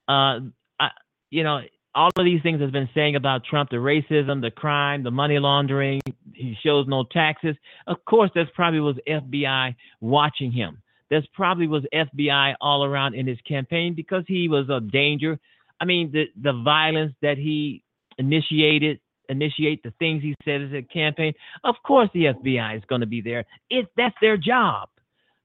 Uh, 0.09 0.41
I, 0.79 0.91
you 1.31 1.43
know, 1.43 1.61
all 1.95 2.11
of 2.17 2.25
these 2.25 2.43
things 2.43 2.61
has 2.61 2.71
been 2.71 2.89
saying 2.95 3.17
about 3.17 3.45
Trump, 3.45 3.71
the 3.71 3.77
racism, 3.77 4.41
the 4.41 4.51
crime, 4.51 5.03
the 5.03 5.11
money 5.11 5.39
laundering. 5.39 6.01
He 6.33 6.57
shows 6.63 6.87
no 6.89 7.05
taxes. 7.05 7.57
Of 7.87 8.05
course, 8.05 8.31
there's 8.35 8.49
probably 8.55 8.81
was 8.81 8.97
FBI 9.09 9.75
watching 10.01 10.51
him. 10.51 10.79
There's 11.11 11.27
probably 11.35 11.69
was 11.69 11.85
FBI 11.95 12.55
all 12.61 12.85
around 12.85 13.15
in 13.15 13.27
his 13.27 13.41
campaign 13.47 13.95
because 13.95 14.25
he 14.27 14.49
was 14.49 14.69
a 14.69 14.81
danger. 14.81 15.39
I 15.81 15.85
mean, 15.85 16.11
the 16.13 16.25
the 16.41 16.53
violence 16.53 17.15
that 17.23 17.39
he 17.39 17.83
initiated, 18.19 19.01
initiate 19.29 19.83
the 19.83 19.93
things 19.99 20.23
he 20.23 20.35
said 20.45 20.63
as 20.63 20.73
a 20.73 20.83
campaign. 20.83 21.35
Of 21.63 21.77
course, 21.85 22.09
the 22.15 22.25
FBI 22.25 22.77
is 22.77 22.83
going 22.89 23.03
to 23.03 23.07
be 23.07 23.21
there. 23.21 23.45
It 23.71 23.87
that's 23.97 24.17
their 24.21 24.37
job 24.37 24.89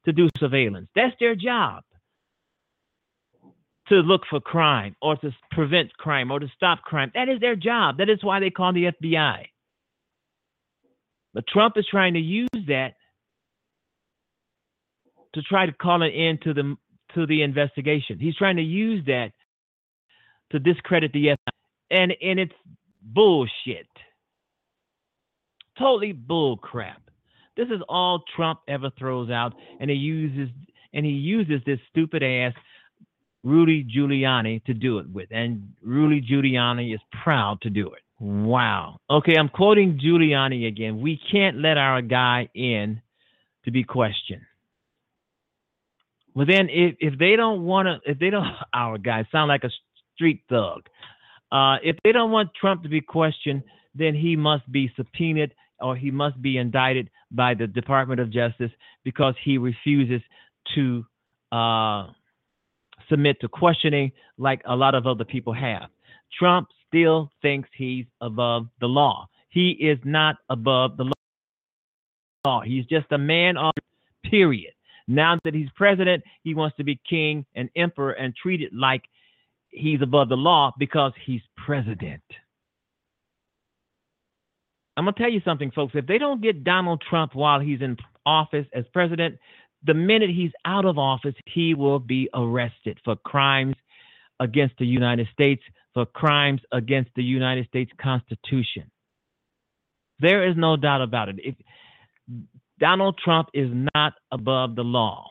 to 0.06 0.14
do 0.14 0.30
surveillance. 0.38 0.88
That's 0.96 1.16
their 1.20 1.36
job 1.36 1.84
to 3.90 3.96
look 3.96 4.22
for 4.30 4.40
crime 4.40 4.96
or 5.02 5.16
to 5.18 5.32
prevent 5.52 5.92
crime 5.98 6.32
or 6.32 6.40
to 6.40 6.48
stop 6.56 6.82
crime. 6.84 7.12
That 7.16 7.28
is 7.28 7.40
their 7.40 7.56
job. 7.56 7.98
That 7.98 8.10
is 8.10 8.24
why 8.24 8.40
they 8.40 8.50
call 8.50 8.72
the 8.74 8.92
FBI. 9.02 9.46
But 11.34 11.48
Trump 11.48 11.76
is 11.78 11.86
trying 11.90 12.14
to 12.14 12.20
use 12.20 12.50
that 12.68 12.94
to 15.34 15.42
try 15.44 15.66
to 15.66 15.72
call 15.72 16.02
an 16.02 16.12
end 16.12 16.42
to 16.44 16.54
the 16.54 16.76
to 17.16 17.26
the 17.26 17.42
investigation. 17.42 18.20
He's 18.20 18.36
trying 18.36 18.58
to 18.58 18.64
use 18.64 19.04
that 19.06 19.32
to 20.52 20.60
discredit 20.60 21.12
the 21.14 21.28
FBI, 21.28 21.38
and 21.92 22.14
and 22.22 22.40
it's 22.40 22.54
bullshit. 23.02 23.88
Totally 25.78 26.12
bull 26.12 26.58
crap. 26.58 27.02
This 27.56 27.68
is 27.68 27.82
all 27.88 28.24
Trump 28.36 28.60
ever 28.68 28.90
throws 28.98 29.30
out, 29.30 29.54
and 29.80 29.90
he 29.90 29.96
uses 29.96 30.50
and 30.94 31.06
he 31.06 31.12
uses 31.12 31.62
this 31.66 31.80
stupid 31.92 32.24
ass 32.24 32.54
Rudy 33.44 33.84
Giuliani 33.84 34.64
to 34.66 34.74
do 34.74 35.00
it 35.00 35.10
with. 35.10 35.30
And 35.32 35.74
Rudy 35.84 36.22
Giuliani 36.22 36.94
is 36.94 37.00
proud 37.24 37.62
to 37.62 37.70
do 37.70 37.88
it. 37.94 38.02
Wow. 38.20 39.00
Okay, 39.10 39.36
I'm 39.38 39.50
quoting 39.50 40.00
Giuliani 40.04 40.68
again. 40.68 41.02
We 41.02 41.20
can't 41.32 41.58
let 41.58 41.78
our 41.78 42.02
guy 42.02 42.50
in 42.54 43.02
to 43.66 43.72
be 43.72 43.84
questioned. 43.84 44.42
Well, 46.36 46.46
then, 46.46 46.70
if, 46.70 46.96
if 47.00 47.18
they 47.18 47.36
don't 47.36 47.64
want 47.64 47.88
to, 47.88 48.12
if 48.12 48.20
they 48.20 48.30
don't, 48.30 48.48
our 48.74 48.98
guy 48.98 49.28
sound 49.32 49.48
like 49.48 49.64
a 49.64 49.70
street 50.16 50.44
thug. 50.50 50.84
Uh, 51.52 51.78
if 51.84 51.96
they 52.04 52.12
don't 52.12 52.32
want 52.32 52.52
Trump 52.60 52.84
to 52.84 52.90
be 52.90 53.02
questioned, 53.02 53.64
then 53.96 54.14
he 54.14 54.36
must 54.36 54.70
be 54.72 54.92
subpoenaed 54.96 55.54
or 55.82 55.96
he 55.96 56.12
must 56.12 56.40
be 56.42 56.58
indicted 56.58 57.10
by 57.32 57.54
the 57.54 57.66
Department 57.66 58.20
of 58.20 58.30
Justice 58.30 58.72
because 59.04 59.34
he 59.44 59.58
refuses 59.58 60.22
to 60.76 61.06
uh, 61.52 62.08
submit 63.10 63.40
to 63.42 63.48
questioning 63.48 64.12
like 64.38 64.62
a 64.66 64.76
lot 64.76 64.96
of 64.96 65.08
other 65.08 65.26
people 65.26 65.54
have. 65.54 65.90
Trump 66.38 66.68
still 66.88 67.32
thinks 67.42 67.70
he's 67.76 68.06
above 68.22 68.68
the 68.80 68.88
law. 68.88 69.28
He 69.50 69.72
is 69.72 69.98
not 70.04 70.38
above 70.50 70.98
the 70.98 71.12
law. 72.46 72.62
He's 72.62 72.86
just 72.86 73.12
a 73.12 73.18
man 73.18 73.58
on 73.58 73.74
period. 74.24 74.74
Now 75.08 75.40
that 75.44 75.56
he's 75.56 75.70
president, 75.76 76.24
he 76.44 76.54
wants 76.54 76.78
to 76.78 76.84
be 76.84 77.00
king 77.10 77.46
and 77.56 77.70
emperor 77.76 78.12
and 78.12 78.36
treat 78.36 78.62
it 78.62 78.72
like 78.74 79.02
he's 79.70 80.02
above 80.02 80.30
the 80.30 80.38
law 80.38 80.72
because 80.78 81.14
he's 81.26 81.42
president. 81.66 82.22
I'm 84.98 85.06
going 85.06 85.14
to 85.14 85.20
tell 85.20 85.32
you 85.32 85.42
something, 85.46 85.72
folks. 85.72 85.94
If 85.96 86.06
they 86.06 86.18
don't 86.18 86.42
get 86.42 86.64
Donald 86.64 87.02
Trump 87.10 87.34
while 87.34 87.60
he's 87.60 87.82
in 87.82 87.98
office 88.26 88.66
as 88.74 88.84
president, 88.94 89.40
the 89.84 89.94
minute 89.94 90.30
he's 90.30 90.52
out 90.66 90.86
of 90.86 90.98
office, 90.98 91.36
he 91.46 91.74
will 91.74 92.00
be 92.00 92.30
arrested 92.34 93.00
for 93.04 93.16
crimes 93.16 93.76
against 94.40 94.76
the 94.78 94.86
United 94.86 95.28
States, 95.34 95.62
for 95.94 96.06
crimes 96.06 96.62
against 96.72 97.12
the 97.16 97.24
United 97.24 97.68
States 97.68 97.92
Constitution. 98.02 98.92
There 100.20 100.50
is 100.50 100.56
no 100.58 100.76
doubt 100.76 101.02
about 101.02 101.30
it. 101.30 101.36
If 101.40 101.56
Donald 102.80 103.20
Trump 103.24 103.50
is 103.54 103.70
not 103.96 104.14
above 104.32 104.76
the 104.76 104.84
law. 104.84 105.30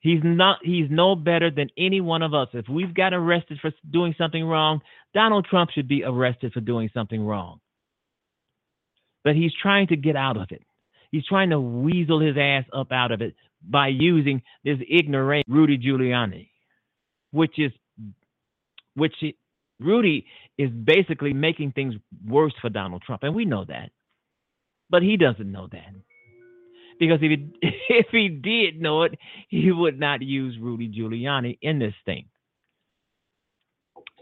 He's 0.00 0.20
not 0.22 0.58
he's 0.62 0.88
no 0.90 1.14
better 1.14 1.50
than 1.50 1.68
any 1.78 2.00
one 2.00 2.22
of 2.22 2.34
us. 2.34 2.48
If 2.52 2.68
we've 2.68 2.92
got 2.92 3.14
arrested 3.14 3.58
for 3.60 3.72
doing 3.90 4.14
something 4.18 4.44
wrong, 4.44 4.80
Donald 5.14 5.46
Trump 5.48 5.70
should 5.70 5.88
be 5.88 6.04
arrested 6.04 6.52
for 6.52 6.60
doing 6.60 6.90
something 6.92 7.24
wrong. 7.24 7.60
But 9.22 9.34
he's 9.34 9.52
trying 9.62 9.86
to 9.88 9.96
get 9.96 10.16
out 10.16 10.36
of 10.36 10.48
it. 10.50 10.62
He's 11.14 11.24
trying 11.26 11.50
to 11.50 11.60
weasel 11.60 12.18
his 12.18 12.36
ass 12.36 12.64
up 12.72 12.90
out 12.90 13.12
of 13.12 13.22
it 13.22 13.36
by 13.62 13.86
using 13.86 14.42
this 14.64 14.78
ignorant 14.90 15.46
Rudy 15.48 15.78
Giuliani, 15.78 16.48
which 17.30 17.56
is 17.56 17.70
which 18.96 19.14
he, 19.20 19.36
Rudy 19.78 20.26
is 20.58 20.70
basically 20.70 21.32
making 21.32 21.70
things 21.70 21.94
worse 22.26 22.52
for 22.60 22.68
Donald 22.68 23.02
Trump, 23.02 23.22
and 23.22 23.32
we 23.32 23.44
know 23.44 23.64
that, 23.64 23.92
but 24.90 25.02
he 25.02 25.16
doesn't 25.16 25.52
know 25.52 25.68
that 25.70 25.94
because 26.98 27.20
if 27.22 27.30
he 27.30 27.48
if 27.90 28.06
he 28.10 28.28
did 28.28 28.80
know 28.80 29.04
it, 29.04 29.16
he 29.48 29.70
would 29.70 30.00
not 30.00 30.20
use 30.20 30.58
Rudy 30.60 30.88
Giuliani 30.88 31.58
in 31.62 31.78
this 31.78 31.94
thing. 32.04 32.24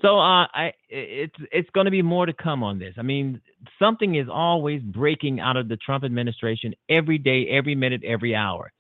So 0.02 0.18
uh, 0.18 0.46
I 0.52 0.72
it's 0.88 1.34
it's 1.52 1.70
going 1.70 1.84
to 1.84 1.90
be 1.90 2.02
more 2.02 2.26
to 2.26 2.32
come 2.32 2.62
on 2.64 2.78
this. 2.78 2.94
I 2.98 3.02
mean, 3.02 3.40
something 3.78 4.16
is 4.16 4.26
always 4.30 4.82
breaking 4.82 5.38
out 5.38 5.56
of 5.56 5.68
the 5.68 5.76
Trump 5.76 6.02
administration 6.02 6.74
every 6.90 7.18
day, 7.18 7.46
every 7.48 7.76
minute, 7.76 8.02
every 8.04 8.34
hour. 8.34 8.72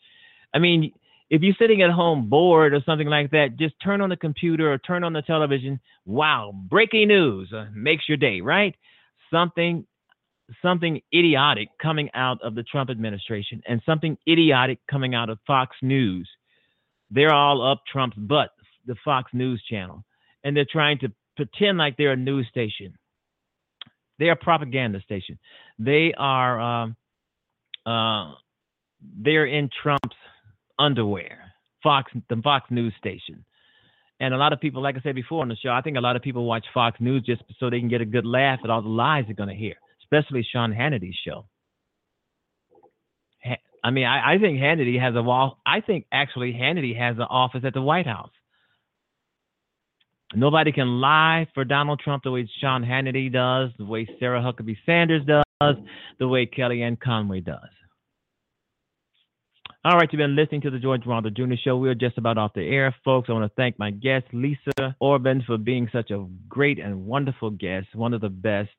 I 0.52 0.58
mean, 0.58 0.92
if 1.30 1.40
you're 1.42 1.54
sitting 1.58 1.80
at 1.80 1.90
home 1.90 2.28
bored 2.28 2.74
or 2.74 2.82
something 2.84 3.06
like 3.06 3.30
that, 3.30 3.56
just 3.56 3.74
turn 3.82 4.00
on 4.00 4.10
the 4.10 4.16
computer 4.16 4.72
or 4.72 4.78
turn 4.78 5.04
on 5.04 5.12
the 5.12 5.22
television. 5.22 5.80
Wow, 6.04 6.52
breaking 6.68 7.08
news 7.08 7.52
uh, 7.52 7.66
makes 7.72 8.08
your 8.08 8.18
day, 8.18 8.40
right? 8.40 8.74
Something 9.30 9.86
something 10.60 11.00
idiotic 11.14 11.68
coming 11.80 12.10
out 12.14 12.42
of 12.42 12.54
the 12.56 12.64
Trump 12.64 12.90
administration 12.90 13.62
and 13.66 13.80
something 13.86 14.18
idiotic 14.28 14.78
coming 14.90 15.14
out 15.14 15.30
of 15.30 15.38
Fox 15.46 15.76
News. 15.82 16.28
They're 17.10 17.32
all 17.32 17.62
up 17.66 17.82
Trump's 17.90 18.16
butt, 18.16 18.50
the 18.86 18.96
Fox 19.04 19.30
News 19.32 19.62
channel, 19.70 20.04
and 20.44 20.56
they're 20.56 20.66
trying 20.70 20.98
to 21.00 21.12
pretend 21.36 21.78
like 21.78 21.96
they're 21.96 22.12
a 22.12 22.16
news 22.16 22.46
station. 22.50 22.96
They're 24.18 24.32
a 24.32 24.36
propaganda 24.36 25.00
station. 25.00 25.38
They 25.78 26.14
are 26.16 26.60
um, 26.60 26.96
uh, 27.86 28.34
they're 29.00 29.46
in 29.46 29.70
Trump's 29.82 30.16
underwear. 30.78 31.52
Fox, 31.82 32.12
the 32.28 32.36
Fox 32.36 32.70
News 32.70 32.94
station. 32.98 33.44
And 34.20 34.32
a 34.32 34.36
lot 34.36 34.52
of 34.52 34.60
people, 34.60 34.82
like 34.82 34.96
I 34.96 35.00
said 35.00 35.16
before 35.16 35.42
on 35.42 35.48
the 35.48 35.56
show, 35.56 35.70
I 35.70 35.80
think 35.80 35.96
a 35.96 36.00
lot 36.00 36.14
of 36.14 36.22
people 36.22 36.44
watch 36.44 36.64
Fox 36.72 37.00
News 37.00 37.24
just 37.26 37.42
so 37.58 37.70
they 37.70 37.80
can 37.80 37.88
get 37.88 38.00
a 38.00 38.04
good 38.04 38.24
laugh 38.24 38.60
at 38.62 38.70
all 38.70 38.80
the 38.80 38.88
lies 38.88 39.24
they're 39.26 39.34
going 39.34 39.48
to 39.48 39.54
hear, 39.54 39.74
especially 40.04 40.46
Sean 40.52 40.72
Hannity's 40.72 41.16
show. 41.26 41.46
I 43.84 43.90
mean, 43.90 44.06
I, 44.06 44.34
I 44.34 44.38
think 44.38 44.60
Hannity 44.60 45.00
has 45.00 45.16
a 45.16 45.22
wall. 45.22 45.58
I 45.66 45.80
think 45.80 46.06
actually 46.12 46.52
Hannity 46.52 46.96
has 46.96 47.16
an 47.16 47.22
office 47.22 47.62
at 47.64 47.74
the 47.74 47.82
White 47.82 48.06
House. 48.06 48.30
Nobody 50.34 50.72
can 50.72 51.00
lie 51.00 51.46
for 51.54 51.64
Donald 51.64 52.00
Trump 52.00 52.22
the 52.24 52.30
way 52.30 52.48
Sean 52.60 52.82
Hannity 52.82 53.30
does, 53.32 53.70
the 53.78 53.84
way 53.84 54.06
Sarah 54.18 54.40
Huckabee 54.40 54.76
Sanders 54.86 55.22
does, 55.26 55.76
the 56.18 56.28
way 56.28 56.46
Kellyanne 56.46 56.98
Conway 56.98 57.40
does. 57.40 57.68
All 59.84 59.96
right, 59.96 60.08
you've 60.12 60.18
been 60.18 60.36
listening 60.36 60.60
to 60.60 60.70
the 60.70 60.78
George 60.78 61.04
Wilder 61.04 61.28
Jr. 61.28 61.54
Show. 61.62 61.76
We're 61.76 61.96
just 61.96 62.16
about 62.16 62.38
off 62.38 62.54
the 62.54 62.62
air, 62.62 62.94
folks. 63.04 63.28
I 63.28 63.32
want 63.32 63.50
to 63.50 63.54
thank 63.56 63.78
my 63.80 63.90
guest, 63.90 64.26
Lisa 64.32 64.96
Orban, 65.00 65.42
for 65.44 65.58
being 65.58 65.88
such 65.92 66.12
a 66.12 66.24
great 66.48 66.78
and 66.78 67.04
wonderful 67.04 67.50
guest, 67.50 67.88
one 67.94 68.14
of 68.14 68.20
the 68.20 68.28
best 68.28 68.70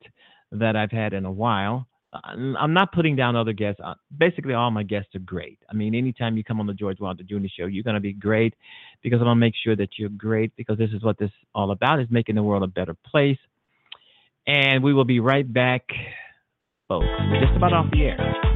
that 0.54 0.78
I've 0.78 0.92
had 0.92 1.12
in 1.12 1.26
a 1.26 1.32
while. 1.32 1.88
I'm 2.24 2.74
not 2.74 2.92
putting 2.92 3.16
down 3.16 3.36
other 3.36 3.54
guests. 3.54 3.82
Uh, 3.84 3.96
basically, 4.18 4.54
all 4.54 4.72
my 4.72 4.84
guests 4.84 5.16
are 5.16 5.20
great. 5.20 5.60
I 5.70 5.74
mean, 5.74 5.96
anytime 5.96 6.38
you 6.38 6.44
come 6.44 6.60
on 6.60 6.68
the 6.68 6.74
George 6.74 7.00
Wilder 7.00 7.24
Jr. 7.24 7.48
Show, 7.58 7.66
you're 7.66 7.84
going 7.84 7.96
to 7.96 8.00
be 8.00 8.14
great 8.14 8.54
because 9.02 9.18
I'm 9.18 9.26
going 9.26 9.38
to 9.38 9.40
make 9.40 9.56
sure 9.64 9.76
that 9.76 9.90
you're 9.98 10.10
great 10.10 10.56
because 10.56 10.78
this 10.78 10.92
is 10.92 11.04
what 11.04 11.18
this 11.18 11.30
is 11.30 11.48
all 11.56 11.72
about 11.72 12.00
is 12.00 12.08
making 12.12 12.36
the 12.36 12.44
world 12.44 12.64
a 12.64 12.68
better 12.68 12.96
place. 13.06 13.40
And 14.46 14.84
we 14.84 14.94
will 14.94 15.06
be 15.06 15.20
right 15.20 15.52
back, 15.52 15.84
folks. 16.88 17.08
Just 17.42 17.56
about 17.56 17.74
off 17.74 17.92
the 17.92 18.04
air. 18.04 18.53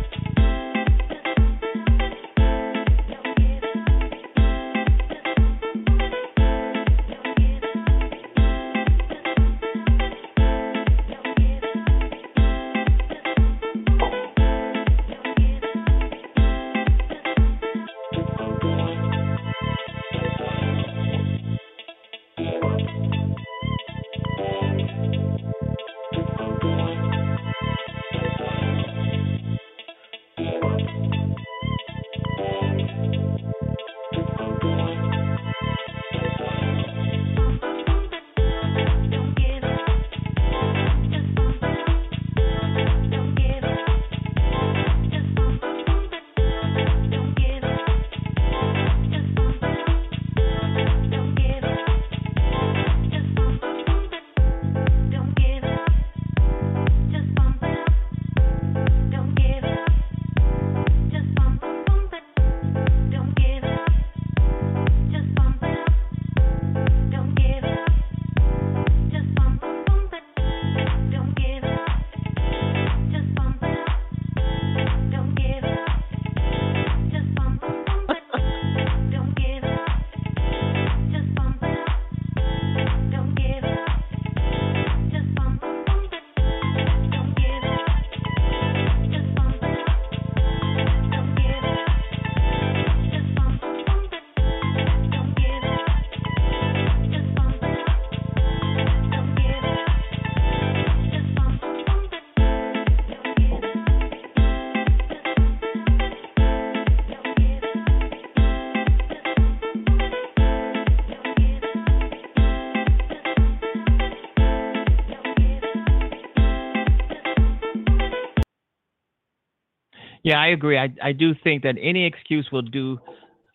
Yeah, 120.28 120.42
I 120.42 120.48
agree. 120.48 120.78
I, 120.78 120.94
I 121.02 121.14
do 121.14 121.34
think 121.42 121.64
that 121.64 121.76
any 121.82 122.06
excuse 122.06 122.50
will 122.52 122.62
do 122.62 123.00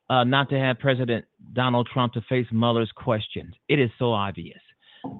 uh, 0.08 0.24
not 0.24 0.48
to 0.48 0.58
have 0.58 0.78
President 0.78 1.22
Donald 1.52 1.86
Trump 1.92 2.14
to 2.14 2.22
face 2.30 2.46
Mueller's 2.50 2.90
questions. 2.96 3.52
It 3.68 3.78
is 3.78 3.90
so 3.98 4.14
obvious. 4.14 4.58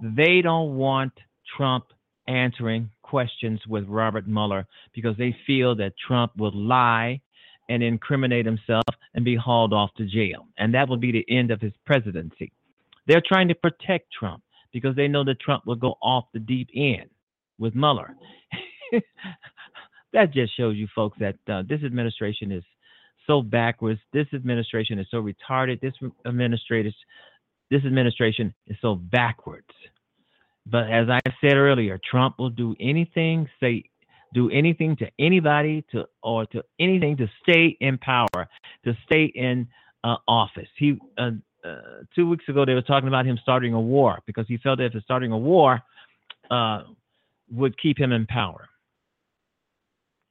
They 0.03 0.41
don't 0.41 0.77
want 0.77 1.13
Trump 1.55 1.85
answering 2.27 2.89
questions 3.03 3.61
with 3.69 3.85
Robert 3.87 4.27
Mueller 4.27 4.67
because 4.95 5.15
they 5.19 5.37
feel 5.47 5.75
that 5.77 5.93
Trump 6.09 6.33
will 6.39 6.55
lie 6.55 7.21
and 7.69 7.83
incriminate 7.83 8.47
himself 8.47 8.85
and 9.13 9.23
be 9.23 9.37
hauled 9.37 9.75
off 9.75 9.91
to 9.99 10.07
jail. 10.07 10.47
And 10.57 10.73
that 10.73 10.89
will 10.89 10.97
be 10.97 11.13
the 11.13 11.27
end 11.29 11.51
of 11.51 11.61
his 11.61 11.75
presidency. 11.85 12.51
They're 13.07 13.23
trying 13.29 13.49
to 13.49 13.55
protect 13.55 14.07
Trump 14.19 14.43
because 14.73 14.97
they 14.97 15.07
know 15.07 15.23
that 15.25 15.39
Trump 15.39 15.67
will 15.67 15.77
go 15.77 15.99
off 16.01 16.25
the 16.33 16.41
deep 16.41 16.71
end 16.75 17.11
with 17.59 17.75
Mueller. 17.75 18.17
that 20.13 20.33
just 20.33 20.57
shows 20.57 20.77
you 20.77 20.89
folks 20.95 21.19
that 21.21 21.37
uh, 21.49 21.63
this 21.69 21.83
administration 21.85 22.53
is 22.53 22.65
so 23.27 23.43
backwards. 23.43 24.01
This 24.13 24.27
administration 24.35 24.99
is 24.99 25.07
so 25.11 25.23
retarded. 25.23 25.81
This 25.81 25.95
administration, 26.27 26.93
this 27.71 27.85
administration 27.85 28.55
is 28.67 28.77
so 28.81 28.95
backwards. 28.95 29.67
But 30.67 30.91
as 30.91 31.09
I 31.09 31.21
said 31.41 31.57
earlier, 31.57 31.99
Trump 32.09 32.39
will 32.39 32.51
do 32.51 32.77
anything, 32.81 33.49
say, 33.61 33.85
do 34.35 34.51
anything 34.51 34.97
to 34.97 35.07
anybody 35.19 35.85
to 35.93 36.07
or 36.23 36.47
to 36.47 36.63
anything 36.79 37.17
to 37.19 37.27
stay 37.43 37.77
in 37.81 37.99
power, 37.99 38.49
to 38.85 38.97
stay 39.05 39.25
in 39.35 39.69
uh, 40.05 40.17
office. 40.27 40.69
He 40.79 40.99
uh, 41.19 41.31
uh, 41.65 41.77
two 42.15 42.29
weeks 42.29 42.49
ago 42.49 42.65
they 42.65 42.75
were 42.75 42.83
talking 42.83 43.09
about 43.09 43.27
him 43.27 43.39
starting 43.43 43.75
a 43.75 43.81
war 43.81 44.21
because 44.27 44.47
he 44.49 44.57
felt 44.59 44.79
that 44.79 44.95
if 44.95 45.03
starting 45.05 45.33
a 45.33 45.39
war 45.39 45.81
uh, 46.51 46.85
would 47.51 47.79
keep 47.79 47.99
him 47.99 48.13
in 48.13 48.27
power. 48.27 48.69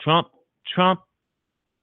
Trump 0.03 0.27
Trump 0.73 1.01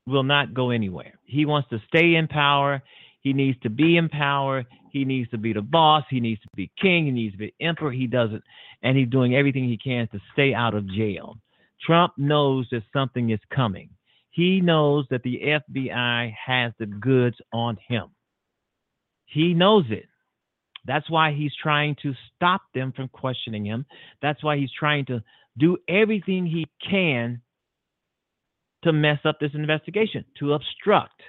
will 0.06 0.22
not 0.22 0.54
go 0.54 0.70
anywhere. 0.70 1.18
He 1.24 1.44
wants 1.44 1.68
to 1.70 1.80
stay 1.88 2.14
in 2.14 2.28
power. 2.28 2.82
He 3.20 3.32
needs 3.32 3.58
to 3.60 3.70
be 3.70 3.96
in 3.96 4.08
power. 4.08 4.64
He 4.90 5.04
needs 5.04 5.30
to 5.30 5.38
be 5.38 5.52
the 5.52 5.60
boss. 5.60 6.04
He 6.08 6.20
needs 6.20 6.40
to 6.40 6.48
be 6.56 6.70
king. 6.80 7.06
He 7.06 7.10
needs 7.10 7.34
to 7.34 7.38
be 7.38 7.54
emperor. 7.60 7.92
He 7.92 8.06
doesn't, 8.06 8.42
and 8.82 8.96
he's 8.96 9.08
doing 9.08 9.34
everything 9.34 9.68
he 9.68 9.76
can 9.76 10.08
to 10.08 10.20
stay 10.32 10.54
out 10.54 10.74
of 10.74 10.88
jail. 10.88 11.36
Trump 11.84 12.14
knows 12.16 12.66
that 12.70 12.82
something 12.92 13.30
is 13.30 13.40
coming. 13.54 13.90
He 14.30 14.60
knows 14.60 15.04
that 15.10 15.22
the 15.22 15.40
FBI 15.42 16.32
has 16.46 16.72
the 16.78 16.86
goods 16.86 17.36
on 17.52 17.76
him. 17.86 18.06
He 19.26 19.52
knows 19.52 19.84
it. 19.90 20.06
That's 20.86 21.10
why 21.10 21.32
he's 21.32 21.52
trying 21.62 21.96
to 22.02 22.14
stop 22.34 22.62
them 22.74 22.92
from 22.92 23.08
questioning 23.08 23.64
him. 23.64 23.84
That's 24.22 24.42
why 24.42 24.56
he's 24.56 24.72
trying 24.72 25.04
to 25.06 25.22
do 25.58 25.76
everything 25.88 26.46
he 26.46 26.66
can 26.88 27.42
to 28.84 28.92
mess 28.92 29.18
up 29.24 29.40
this 29.40 29.50
investigation, 29.54 30.24
to 30.38 30.54
obstruct, 30.54 31.20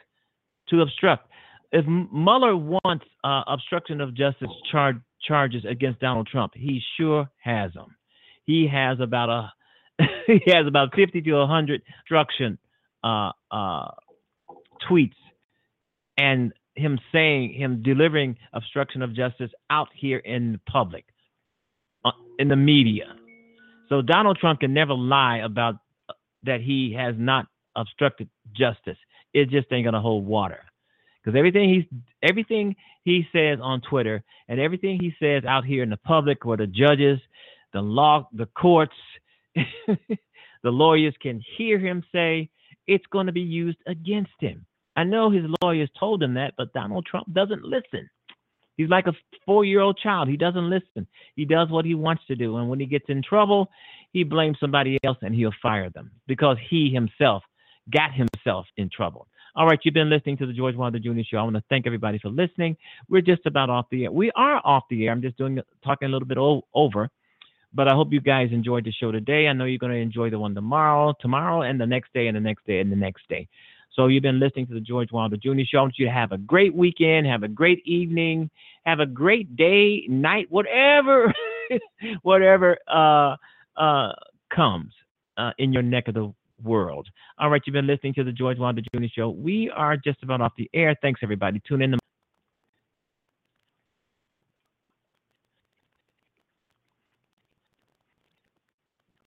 to 0.69 0.81
obstruct. 0.81 1.27
If 1.71 1.85
Mueller 1.87 2.55
wants 2.55 3.05
uh, 3.23 3.43
obstruction 3.47 4.01
of 4.01 4.13
justice 4.15 4.49
char- 4.71 5.01
charges 5.21 5.65
against 5.65 5.99
Donald 5.99 6.27
Trump, 6.27 6.53
he 6.55 6.81
sure 6.97 7.29
has 7.43 7.73
them. 7.73 7.95
He 8.45 8.67
has 8.67 8.99
about 8.99 9.29
a 9.29 9.53
he 10.27 10.41
has 10.47 10.65
about 10.65 10.95
50 10.95 11.21
to 11.21 11.33
100 11.33 11.81
obstruction 12.01 12.57
uh, 13.03 13.31
uh, 13.51 13.91
tweets 14.89 15.13
and 16.17 16.53
him 16.75 16.99
saying 17.11 17.53
him 17.53 17.81
delivering 17.83 18.37
obstruction 18.53 19.01
of 19.01 19.13
justice 19.13 19.51
out 19.69 19.89
here 19.93 20.17
in 20.19 20.53
the 20.53 20.59
public 20.71 21.05
uh, 22.05 22.11
in 22.37 22.47
the 22.47 22.55
media 22.55 23.15
so 23.89 24.01
donald 24.01 24.37
trump 24.37 24.61
can 24.61 24.73
never 24.73 24.93
lie 24.93 25.37
about 25.37 25.75
that 26.43 26.61
he 26.61 26.93
has 26.97 27.15
not 27.17 27.45
obstructed 27.75 28.29
justice 28.53 28.97
it 29.33 29.49
just 29.49 29.67
ain't 29.71 29.85
gonna 29.85 30.01
hold 30.01 30.25
water 30.25 30.63
because 31.23 31.37
everything 31.37 31.69
he's 31.69 31.99
everything 32.23 32.75
he 33.03 33.25
says 33.31 33.59
on 33.61 33.81
twitter 33.81 34.23
and 34.47 34.59
everything 34.59 34.99
he 34.99 35.13
says 35.19 35.43
out 35.45 35.65
here 35.65 35.83
in 35.83 35.89
the 35.89 35.97
public 35.97 36.45
where 36.45 36.57
the 36.57 36.67
judges 36.67 37.19
the 37.73 37.81
law 37.81 38.27
the 38.33 38.47
courts 38.47 38.95
the 40.63 40.69
lawyers 40.69 41.13
can 41.21 41.41
hear 41.57 41.79
him 41.79 42.03
say 42.11 42.49
it's 42.89 43.05
to 43.11 43.31
be 43.31 43.41
used 43.41 43.77
against 43.87 44.31
him. 44.39 44.65
I 44.95 45.03
know 45.03 45.29
his 45.29 45.45
lawyers 45.61 45.89
told 45.97 46.21
him 46.23 46.33
that, 46.33 46.55
but 46.57 46.73
Donald 46.73 47.05
Trump 47.05 47.31
doesn't 47.33 47.63
listen. 47.63 48.09
He's 48.77 48.89
like 48.89 49.07
a 49.07 49.13
four 49.45 49.63
year 49.63 49.81
old 49.81 49.99
child. 49.99 50.27
He 50.27 50.37
doesn't 50.37 50.69
listen. 50.69 51.05
He 51.35 51.45
does 51.45 51.69
what 51.69 51.85
he 51.85 51.95
wants 51.95 52.23
to 52.27 52.35
do. 52.35 52.57
And 52.57 52.69
when 52.69 52.79
he 52.79 52.85
gets 52.85 53.05
in 53.09 53.21
trouble, 53.21 53.69
he 54.11 54.23
blames 54.23 54.57
somebody 54.59 54.97
else 55.03 55.17
and 55.21 55.33
he'll 55.35 55.53
fire 55.61 55.89
them 55.89 56.11
because 56.27 56.57
he 56.69 56.89
himself 56.89 57.43
got 57.91 58.11
himself 58.13 58.65
in 58.77 58.89
trouble. 58.89 59.27
All 59.55 59.65
right, 59.65 59.79
you've 59.83 59.93
been 59.93 60.09
listening 60.09 60.37
to 60.37 60.45
the 60.45 60.53
George 60.53 60.75
Wilder 60.75 60.99
Jr. 60.99 61.21
Show. 61.23 61.37
I 61.37 61.43
want 61.43 61.55
to 61.55 61.63
thank 61.69 61.87
everybody 61.87 62.19
for 62.19 62.29
listening. 62.29 62.77
We're 63.09 63.21
just 63.21 63.45
about 63.45 63.69
off 63.69 63.87
the 63.91 64.05
air. 64.05 64.11
We 64.11 64.31
are 64.35 64.61
off 64.63 64.83
the 64.89 65.05
air. 65.05 65.11
I'm 65.11 65.21
just 65.21 65.37
doing 65.37 65.59
talking 65.83 66.07
a 66.07 66.11
little 66.11 66.27
bit 66.27 66.37
o- 66.37 66.65
over. 66.73 67.09
But 67.73 67.87
I 67.87 67.93
hope 67.93 68.11
you 68.11 68.19
guys 68.21 68.49
enjoyed 68.51 68.85
the 68.85 68.91
show 68.91 69.11
today. 69.11 69.47
I 69.47 69.53
know 69.53 69.65
you're 69.65 69.77
going 69.77 69.91
to 69.91 69.97
enjoy 69.99 70.29
the 70.29 70.39
one 70.39 70.55
tomorrow, 70.55 71.13
tomorrow, 71.19 71.61
and 71.61 71.79
the 71.79 71.85
next 71.85 72.13
day, 72.13 72.27
and 72.27 72.35
the 72.35 72.41
next 72.41 72.65
day, 72.65 72.79
and 72.79 72.91
the 72.91 72.95
next 72.95 73.27
day. 73.29 73.47
So 73.95 74.07
you've 74.07 74.23
been 74.23 74.39
listening 74.39 74.67
to 74.67 74.73
the 74.73 74.79
George 74.79 75.11
Wilder 75.11 75.37
Jr. 75.37 75.61
Show. 75.65 75.79
I 75.79 75.81
want 75.81 75.99
you 75.99 76.05
to 76.05 76.11
have 76.11 76.31
a 76.31 76.37
great 76.37 76.73
weekend, 76.73 77.27
have 77.27 77.43
a 77.43 77.47
great 77.47 77.85
evening, 77.85 78.49
have 78.85 78.99
a 78.99 79.05
great 79.05 79.55
day, 79.55 80.05
night, 80.07 80.47
whatever, 80.49 81.33
whatever 82.21 82.77
uh, 82.87 83.35
uh, 83.79 84.11
comes 84.53 84.93
uh, 85.37 85.51
in 85.57 85.73
your 85.73 85.83
neck 85.83 86.07
of 86.07 86.13
the 86.13 86.33
world. 86.63 87.07
All 87.39 87.49
right, 87.49 87.61
you've 87.65 87.73
been 87.73 87.87
listening 87.87 88.13
to 88.15 88.23
the 88.23 88.31
George 88.31 88.59
Wilder 88.59 88.81
Jr. 88.93 89.05
Show. 89.13 89.29
We 89.29 89.71
are 89.75 89.97
just 89.97 90.21
about 90.23 90.41
off 90.41 90.53
the 90.57 90.69
air. 90.73 90.95
Thanks, 91.01 91.21
everybody. 91.23 91.61
Tune 91.67 91.81
in 91.81 91.91
tomorrow. 91.91 91.98